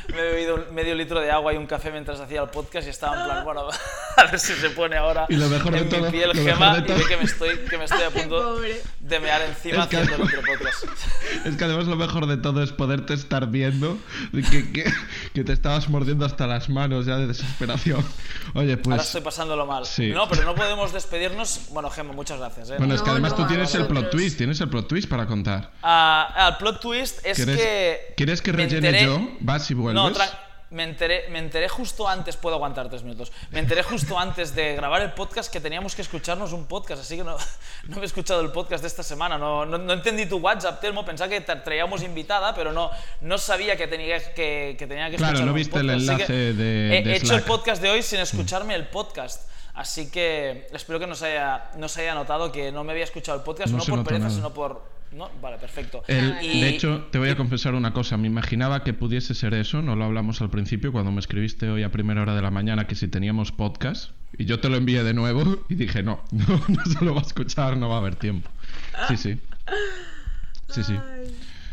me 0.09 0.19
he 0.19 0.23
bebido 0.23 0.67
medio 0.73 0.95
litro 0.95 1.21
de 1.21 1.31
agua 1.31 1.55
y 1.55 1.57
un 1.57 1.67
café 1.67 1.91
mientras 1.91 2.21
hacía 2.21 2.43
el 2.43 2.49
podcast 2.49 2.87
y 2.87 2.91
estaba 2.91 3.21
en 3.21 3.25
plan, 3.25 3.45
bueno, 3.45 3.69
a 4.17 4.25
ver 4.25 4.39
si 4.39 4.53
se 4.55 4.71
pone 4.71 4.97
ahora 4.97 5.27
y 5.29 5.37
lo 5.37 5.49
mejor 5.49 5.75
en 5.77 5.89
de 5.89 6.01
mi 6.01 6.11
piel 6.11 6.33
gema 6.35 6.79
y 6.79 6.83
ve 6.83 7.05
que 7.09 7.17
me 7.17 7.25
estoy, 7.25 7.59
que 7.71 7.79
me 7.79 7.85
estoy 7.85 8.03
a 8.03 8.11
punto 8.23 8.61
de 8.61 9.21
mear 9.21 9.43
encima 9.43 9.85
haciendo 9.85 10.15
el 10.17 10.23
otro 10.23 10.43
podcast. 10.43 10.85
Es 11.45 11.57
que 11.57 11.65
además 11.65 11.87
lo 11.87 11.97
mejor 11.97 12.27
de 12.27 12.37
todo 12.37 12.63
es 12.63 12.73
poderte 12.73 13.15
estar 13.15 13.49
viendo 13.49 13.99
que, 14.33 14.73
que, 14.73 14.93
que, 15.35 15.45
te 15.45 15.53
estabas 15.53 15.89
mordiendo 15.89 16.25
hasta 16.25 16.47
las 16.47 16.69
manos 16.69 17.07
ya 17.07 17.17
de 17.17 17.27
desesperación. 17.27 18.05
Oye, 18.55 18.77
pues... 18.77 18.93
Ahora 18.93 19.03
estoy 19.03 19.21
pasándolo 19.21 19.67
mal. 19.67 19.85
No, 20.15 20.29
pero 20.29 20.45
no 20.45 20.55
podemos 20.55 20.93
despedirnos. 20.93 21.69
Bueno, 21.71 21.91
Gema, 21.91 22.13
muchas 22.13 22.39
gracias. 22.39 22.71
¿eh? 22.71 22.75
Bueno, 22.79 22.95
es 22.95 23.03
que 23.03 23.11
además 23.11 23.37
tú 23.37 23.47
tienes 23.47 23.75
el 23.75 23.87
plot 23.87 24.11
twist, 24.11 24.37
tienes 24.37 24.61
el 24.61 24.69
plot 24.69 24.89
twist 24.89 25.09
para 25.09 25.27
contar. 25.27 25.68
Ah, 25.83 26.49
el 26.51 26.57
plot 26.57 26.81
twist 26.81 27.25
es 27.25 27.45
que. 27.45 28.15
¿Quieres 28.17 28.43
que 28.43 28.53
rellene 28.53 29.05
yo? 29.05 29.21
¿Vas 29.41 29.71
y 29.71 29.75
vuelves? 29.75 29.95
No, 29.95 30.25
me 30.71 30.83
enteré, 30.83 31.29
me 31.31 31.39
enteré 31.39 31.69
justo 31.69 32.07
antes, 32.07 32.37
puedo 32.37 32.57
aguantar 32.57 32.89
tres 32.91 33.03
minutos, 33.03 33.33
me 33.51 33.59
enteré 33.59 33.83
justo 33.83 34.19
antes 34.19 34.55
de 34.55 34.75
grabar 34.75 35.01
el 35.01 35.13
podcast 35.13 35.51
que 35.51 35.61
teníamos 35.61 35.95
que 35.95 36.03
escucharnos 36.03 36.53
un 36.53 36.67
podcast, 36.67 37.03
así 37.03 37.17
que 37.17 37.25
no, 37.25 37.37
no 37.89 38.03
he 38.03 38.05
escuchado 38.05 38.43
el 38.43 38.53
podcast 38.53 38.83
de 38.83 38.89
esta 38.89 39.03
semana, 39.03 39.39
no, 39.39 39.65
no, 39.65 39.93
entendí 39.93 40.27
tu 40.27 40.37
WhatsApp, 40.37 40.81
Telmo, 40.81 41.05
pensaba 41.07 41.31
que 41.31 41.41
te 41.41 41.57
traíamos 41.57 42.03
invitada, 42.03 42.55
pero 42.55 42.73
no, 42.73 42.91
no 43.23 43.39
sabía 43.39 43.77
que 43.77 43.87
tenía 43.87 44.19
que, 44.35 44.77
que, 44.79 44.87
tenía 44.87 45.11
que 45.11 45.17
Claro, 45.17 45.41
no 45.41 45.55
viste 45.55 45.79
el 45.79 45.89
enlace 45.89 46.53
de, 46.53 46.99
He 46.99 47.17
hecho 47.17 47.35
el 47.35 47.43
podcast 47.43 47.81
de 47.81 47.91
hoy 47.91 48.03
sin 48.03 48.21
escucharme 48.21 48.75
el 48.75 48.89
podcast. 48.89 49.49
Así 49.79 50.11
que 50.11 50.67
espero 50.73 50.99
que 50.99 51.07
no 51.07 51.15
se 51.15 51.27
haya, 51.27 51.71
no 51.79 51.89
se 51.89 52.01
haya 52.01 52.13
notado 52.13 52.51
que 52.51 52.73
no 52.73 52.83
me 52.83 52.91
había 52.91 53.05
escuchado 53.05 53.39
el 53.39 53.45
podcast, 53.45 53.73
no, 53.73 53.79
por 53.79 54.03
pereza, 54.03 54.29
sino 54.29 54.53
por, 54.53 54.83
¿no? 55.13 55.31
Vale, 55.41 55.57
perfecto. 55.59 56.03
De 56.09 56.69
hecho, 56.69 57.07
te 57.13 57.19
voy 57.19 57.29
a 57.29 57.37
confesar 57.37 57.77
una 57.77 57.93
cosa. 57.93 58.17
Me 58.17 58.27
imaginaba 58.27 58.83
que 58.83 58.93
pudiese 58.93 59.37
ser 59.37 59.55
eso, 59.55 59.81
no 59.81 59.95
lo 59.95 60.05
hablamos 60.05 60.43
al 60.43 60.51
principio, 60.51 60.91
cuando 60.91 61.13
me 61.13 61.21
escribiste 61.21 61.71
hoy 61.71 61.85
a 61.85 61.93
primera 61.93 62.23
hora 62.23 62.35
de 62.35 62.43
la 62.43 62.51
mañana 62.51 62.89
que 62.89 62.97
si 62.97 63.07
teníamos 63.07 63.53
podcast. 63.53 64.11
Y 64.37 64.47
yo 64.47 64.59
te 64.59 64.69
lo 64.69 64.77
envié 64.77 65.05
de 65.05 65.15
nuevo 65.15 65.65
y 65.69 65.77
dije, 65.77 66.03
no, 66.03 66.25
no, 66.33 66.61
no 66.67 66.85
se 66.85 67.05
lo 67.05 67.15
va 67.15 67.21
a 67.21 67.25
escuchar, 67.25 67.77
no 67.77 67.89
va 67.89 67.95
a 67.95 67.99
haber 67.99 68.17
tiempo. 68.17 68.51
Sí, 69.07 69.17
sí. 69.17 69.41
Sí, 70.71 70.83
sí. 70.83 70.99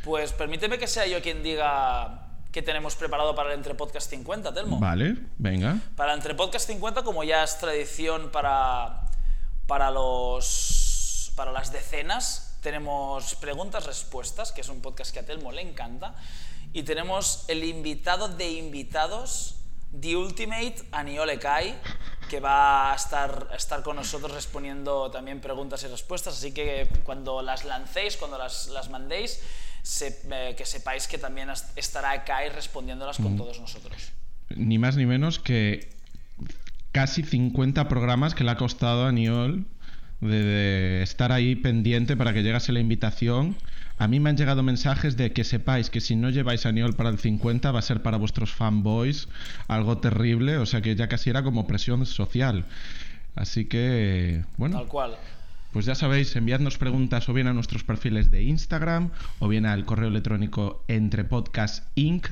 Pues 0.03 0.31
permíteme 0.31 0.77
que 0.77 0.85
sea 0.85 1.07
yo 1.07 1.23
quien 1.23 1.41
diga 1.41 2.24
qué 2.55 2.61
tenemos 2.61 2.95
preparado 2.95 3.35
para 3.35 3.49
el 3.49 3.55
Entre 3.55 3.75
Podcast 3.75 4.09
50, 4.09 4.53
Telmo. 4.53 4.79
Vale, 4.79 5.17
venga. 5.37 5.77
Para 5.97 6.13
el 6.13 6.19
Entre 6.19 6.35
Podcast 6.35 6.65
50, 6.67 7.03
como 7.03 7.21
ya 7.25 7.43
es 7.43 7.57
tradición 7.57 8.31
para, 8.31 9.09
para, 9.67 9.91
los, 9.91 11.33
para 11.35 11.51
las 11.51 11.73
decenas, 11.73 12.57
tenemos 12.61 13.35
preguntas-respuestas, 13.35 14.53
que 14.53 14.61
es 14.61 14.69
un 14.69 14.79
podcast 14.79 15.11
que 15.11 15.19
a 15.19 15.25
Telmo 15.25 15.51
le 15.51 15.63
encanta, 15.63 16.15
y 16.71 16.83
tenemos 16.83 17.43
el 17.49 17.61
invitado 17.65 18.29
de 18.29 18.49
invitados, 18.49 19.55
The 19.99 20.15
Ultimate 20.15 20.77
Aniole 20.93 21.37
Kai, 21.37 21.77
que 22.29 22.39
va 22.39 22.93
a 22.93 22.95
estar, 22.95 23.49
estar 23.53 23.83
con 23.83 23.97
nosotros 23.97 24.31
respondiendo 24.31 25.11
también 25.11 25.41
preguntas 25.41 25.83
y 25.83 25.87
respuestas, 25.87 26.37
así 26.37 26.53
que 26.53 26.87
cuando 27.03 27.41
las 27.41 27.65
lancéis, 27.65 28.15
cuando 28.15 28.37
las, 28.37 28.67
las 28.67 28.89
mandéis, 28.89 29.41
eh, 30.01 30.55
que 30.57 30.65
sepáis 30.65 31.07
que 31.07 31.17
también 31.17 31.49
estará 31.75 32.23
Kai 32.23 32.49
respondiéndolas 32.49 33.17
con 33.17 33.35
mm. 33.35 33.37
todos 33.37 33.59
nosotros. 33.59 34.11
Ni 34.49 34.77
más 34.77 34.97
ni 34.97 35.05
menos 35.05 35.39
que 35.39 35.89
casi 36.91 37.23
50 37.23 37.87
programas 37.87 38.33
que 38.33 38.43
le 38.43 38.51
ha 38.51 38.57
costado 38.57 39.05
a 39.05 39.09
Aniol 39.09 39.65
de, 40.21 41.01
estar 41.03 41.31
ahí 41.31 41.55
pendiente 41.55 42.15
para 42.17 42.33
que 42.33 42.41
llegase 42.41 42.71
la 42.71 42.79
invitación. 42.79 43.55
A 43.97 44.07
mí 44.07 44.19
me 44.19 44.29
han 44.29 44.37
llegado 44.37 44.63
mensajes 44.63 45.15
de 45.15 45.31
que 45.31 45.43
sepáis 45.43 45.89
que 45.89 46.01
si 46.01 46.15
no 46.15 46.29
lleváis 46.29 46.65
a 46.65 46.71
Niol 46.71 46.95
para 46.95 47.09
el 47.09 47.19
50 47.19 47.71
va 47.71 47.79
a 47.79 47.81
ser 47.81 48.01
para 48.01 48.17
vuestros 48.17 48.51
fanboys 48.51 49.29
algo 49.67 49.99
terrible, 49.99 50.57
o 50.57 50.65
sea 50.65 50.81
que 50.81 50.95
ya 50.95 51.07
casi 51.07 51.29
era 51.29 51.43
como 51.43 51.67
presión 51.67 52.05
social. 52.05 52.65
Así 53.35 53.65
que, 53.65 54.43
bueno. 54.57 54.77
Tal 54.77 54.87
cual. 54.87 55.17
Pues 55.75 55.85
ya 55.85 55.93
sabéis, 55.93 56.33
enviadnos 56.37 56.77
preguntas 56.77 57.27
o 57.27 57.33
bien 57.33 57.47
a 57.47 57.53
nuestros 57.53 57.83
perfiles 57.83 58.31
de 58.31 58.43
Instagram 58.43 59.09
o 59.39 59.49
bien 59.49 59.65
al 59.65 59.83
correo 59.83 60.07
electrónico 60.07 60.85
entre 60.87 61.25
podcast 61.25 61.85
inc, 61.95 62.27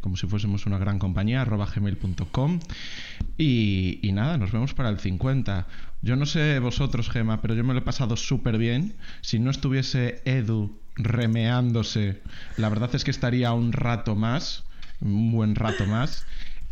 como 0.00 0.16
si 0.16 0.26
fuésemos 0.26 0.64
una 0.64 0.78
gran 0.78 0.98
compañía, 0.98 1.42
arroba 1.42 1.66
gmail.com. 1.66 2.60
Y, 3.36 3.98
y 4.00 4.12
nada, 4.12 4.38
nos 4.38 4.52
vemos 4.52 4.72
para 4.72 4.88
el 4.88 4.98
50. 4.98 5.66
Yo 6.00 6.16
no 6.16 6.24
sé 6.24 6.58
vosotros, 6.60 7.10
Gema, 7.10 7.42
pero 7.42 7.52
yo 7.52 7.62
me 7.62 7.74
lo 7.74 7.80
he 7.80 7.82
pasado 7.82 8.16
súper 8.16 8.56
bien. 8.56 8.94
Si 9.20 9.38
no 9.38 9.50
estuviese 9.50 10.22
Edu 10.24 10.80
remeándose, 10.96 12.22
la 12.56 12.70
verdad 12.70 12.88
es 12.94 13.04
que 13.04 13.10
estaría 13.10 13.52
un 13.52 13.74
rato 13.74 14.16
más, 14.16 14.64
un 15.02 15.30
buen 15.30 15.56
rato 15.56 15.84
más. 15.84 16.24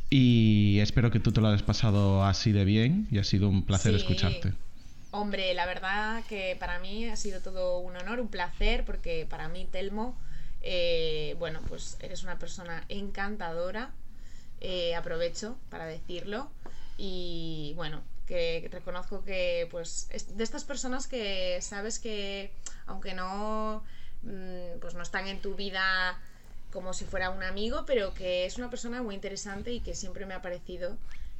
Y 0.08 0.78
espero 0.78 1.10
que 1.10 1.20
tú 1.20 1.30
te 1.30 1.42
lo 1.42 1.48
hayas 1.48 1.62
pasado 1.62 2.24
así 2.24 2.52
de 2.52 2.64
bien 2.64 3.06
y 3.10 3.18
ha 3.18 3.24
sido 3.24 3.50
un 3.50 3.66
placer 3.66 3.92
Sí. 3.92 3.98
escucharte. 3.98 4.54
Hombre, 5.10 5.54
la 5.54 5.64
verdad 5.64 6.22
que 6.28 6.54
para 6.60 6.78
mí 6.78 7.08
ha 7.08 7.16
sido 7.16 7.40
todo 7.40 7.78
un 7.78 7.96
honor, 7.96 8.20
un 8.20 8.28
placer, 8.28 8.84
porque 8.84 9.26
para 9.28 9.48
mí, 9.48 9.66
Telmo, 9.70 10.14
eh, 10.60 11.34
bueno, 11.38 11.60
pues 11.66 11.96
eres 12.00 12.24
una 12.24 12.38
persona 12.38 12.84
encantadora, 12.90 13.90
eh, 14.60 14.94
aprovecho 14.94 15.56
para 15.70 15.86
decirlo, 15.86 16.50
y 16.98 17.72
bueno, 17.76 18.02
que 18.26 18.68
reconozco 18.70 19.24
que 19.24 19.66
pues 19.70 20.08
es 20.10 20.36
de 20.36 20.44
estas 20.44 20.64
personas 20.64 21.06
que 21.06 21.58
sabes 21.62 21.98
que 21.98 22.52
aunque 22.86 23.14
no 23.14 23.82
mm, 24.22 24.78
pues 24.80 24.94
no 24.94 25.02
están 25.02 25.26
en 25.26 25.40
tu 25.40 25.54
vida 25.54 26.20
como 26.70 26.92
si 26.92 27.06
fuera 27.06 27.30
un 27.30 27.42
amigo, 27.42 27.84
pero 27.86 28.12
que 28.12 28.44
es 28.44 28.58
una 28.58 28.68
persona 28.68 29.02
muy 29.02 29.14
interesante 29.14 29.72
y 29.72 29.80
que 29.80 29.94
siempre 29.94 30.26
me 30.26 30.34
ha 30.34 30.42
parecido 30.42 30.98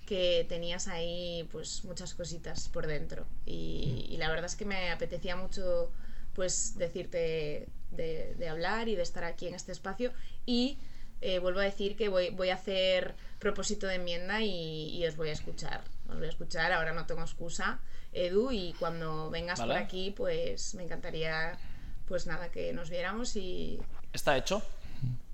que 0.09 0.47
tenías 0.49 0.89
ahí 0.89 1.47
pues 1.53 1.85
muchas 1.85 2.15
cositas 2.15 2.69
por 2.71 2.87
dentro. 2.87 3.27
Y, 3.45 4.07
y 4.09 4.17
la 4.17 4.29
verdad 4.31 4.47
es 4.47 4.57
que 4.57 4.65
me 4.65 4.91
apetecía 4.91 5.37
mucho 5.37 5.93
pues 6.35 6.79
decirte 6.79 7.69
de, 7.91 8.35
de 8.37 8.49
hablar 8.49 8.89
y 8.89 8.97
de 8.97 9.03
estar 9.03 9.25
aquí 9.25 9.47
en 9.49 9.55
este 9.55 9.73
espacio. 9.73 10.13
Y 10.47 10.79
eh, 11.21 11.41
vuelvo 11.41 11.61
a 11.61 11.65
decir 11.65 11.95
que 11.97 12.09
voy, 12.09 12.31
voy 12.31 12.49
a 12.49 12.55
hacer 12.55 13.15
propósito 13.39 13.87
de 13.87 13.97
enmienda 13.97 14.41
y, 14.41 14.97
y 14.97 15.07
os 15.07 15.17
voy 15.17 15.29
a 15.29 15.33
escuchar. 15.33 15.83
Os 16.09 16.17
voy 16.17 16.27
a 16.27 16.31
escuchar, 16.31 16.73
ahora 16.73 16.93
no 16.95 17.05
tengo 17.07 17.21
excusa 17.23 17.81
Edu 18.13 18.51
y 18.51 18.73
cuando 18.79 19.29
vengas 19.31 19.59
Vale. 19.59 19.75
por 19.75 19.83
aquí 19.83 20.11
pues 20.17 20.75
me 20.75 20.85
encantaría 20.85 21.59
pues 22.07 22.27
nada 22.27 22.51
que 22.51 22.73
nos 22.73 22.89
viéramos 22.89 23.37
y, 23.37 23.79
Está 24.15 24.39
hecho. 24.39 24.63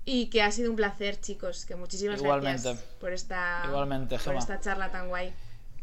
Y 0.05 0.27
que 0.27 0.43
ha 0.43 0.51
sido 0.51 0.69
un 0.69 0.75
placer, 0.75 1.19
chicos. 1.19 1.65
Que 1.65 1.75
muchísimas 1.75 2.21
Igualmente. 2.21 2.61
gracias 2.69 2.85
por 2.99 3.11
esta, 3.11 3.63
Igualmente, 3.67 4.15
por 4.15 4.23
Gema. 4.25 4.39
esta 4.39 4.59
charla 4.59 4.91
tan 4.91 5.07
guay. 5.09 5.33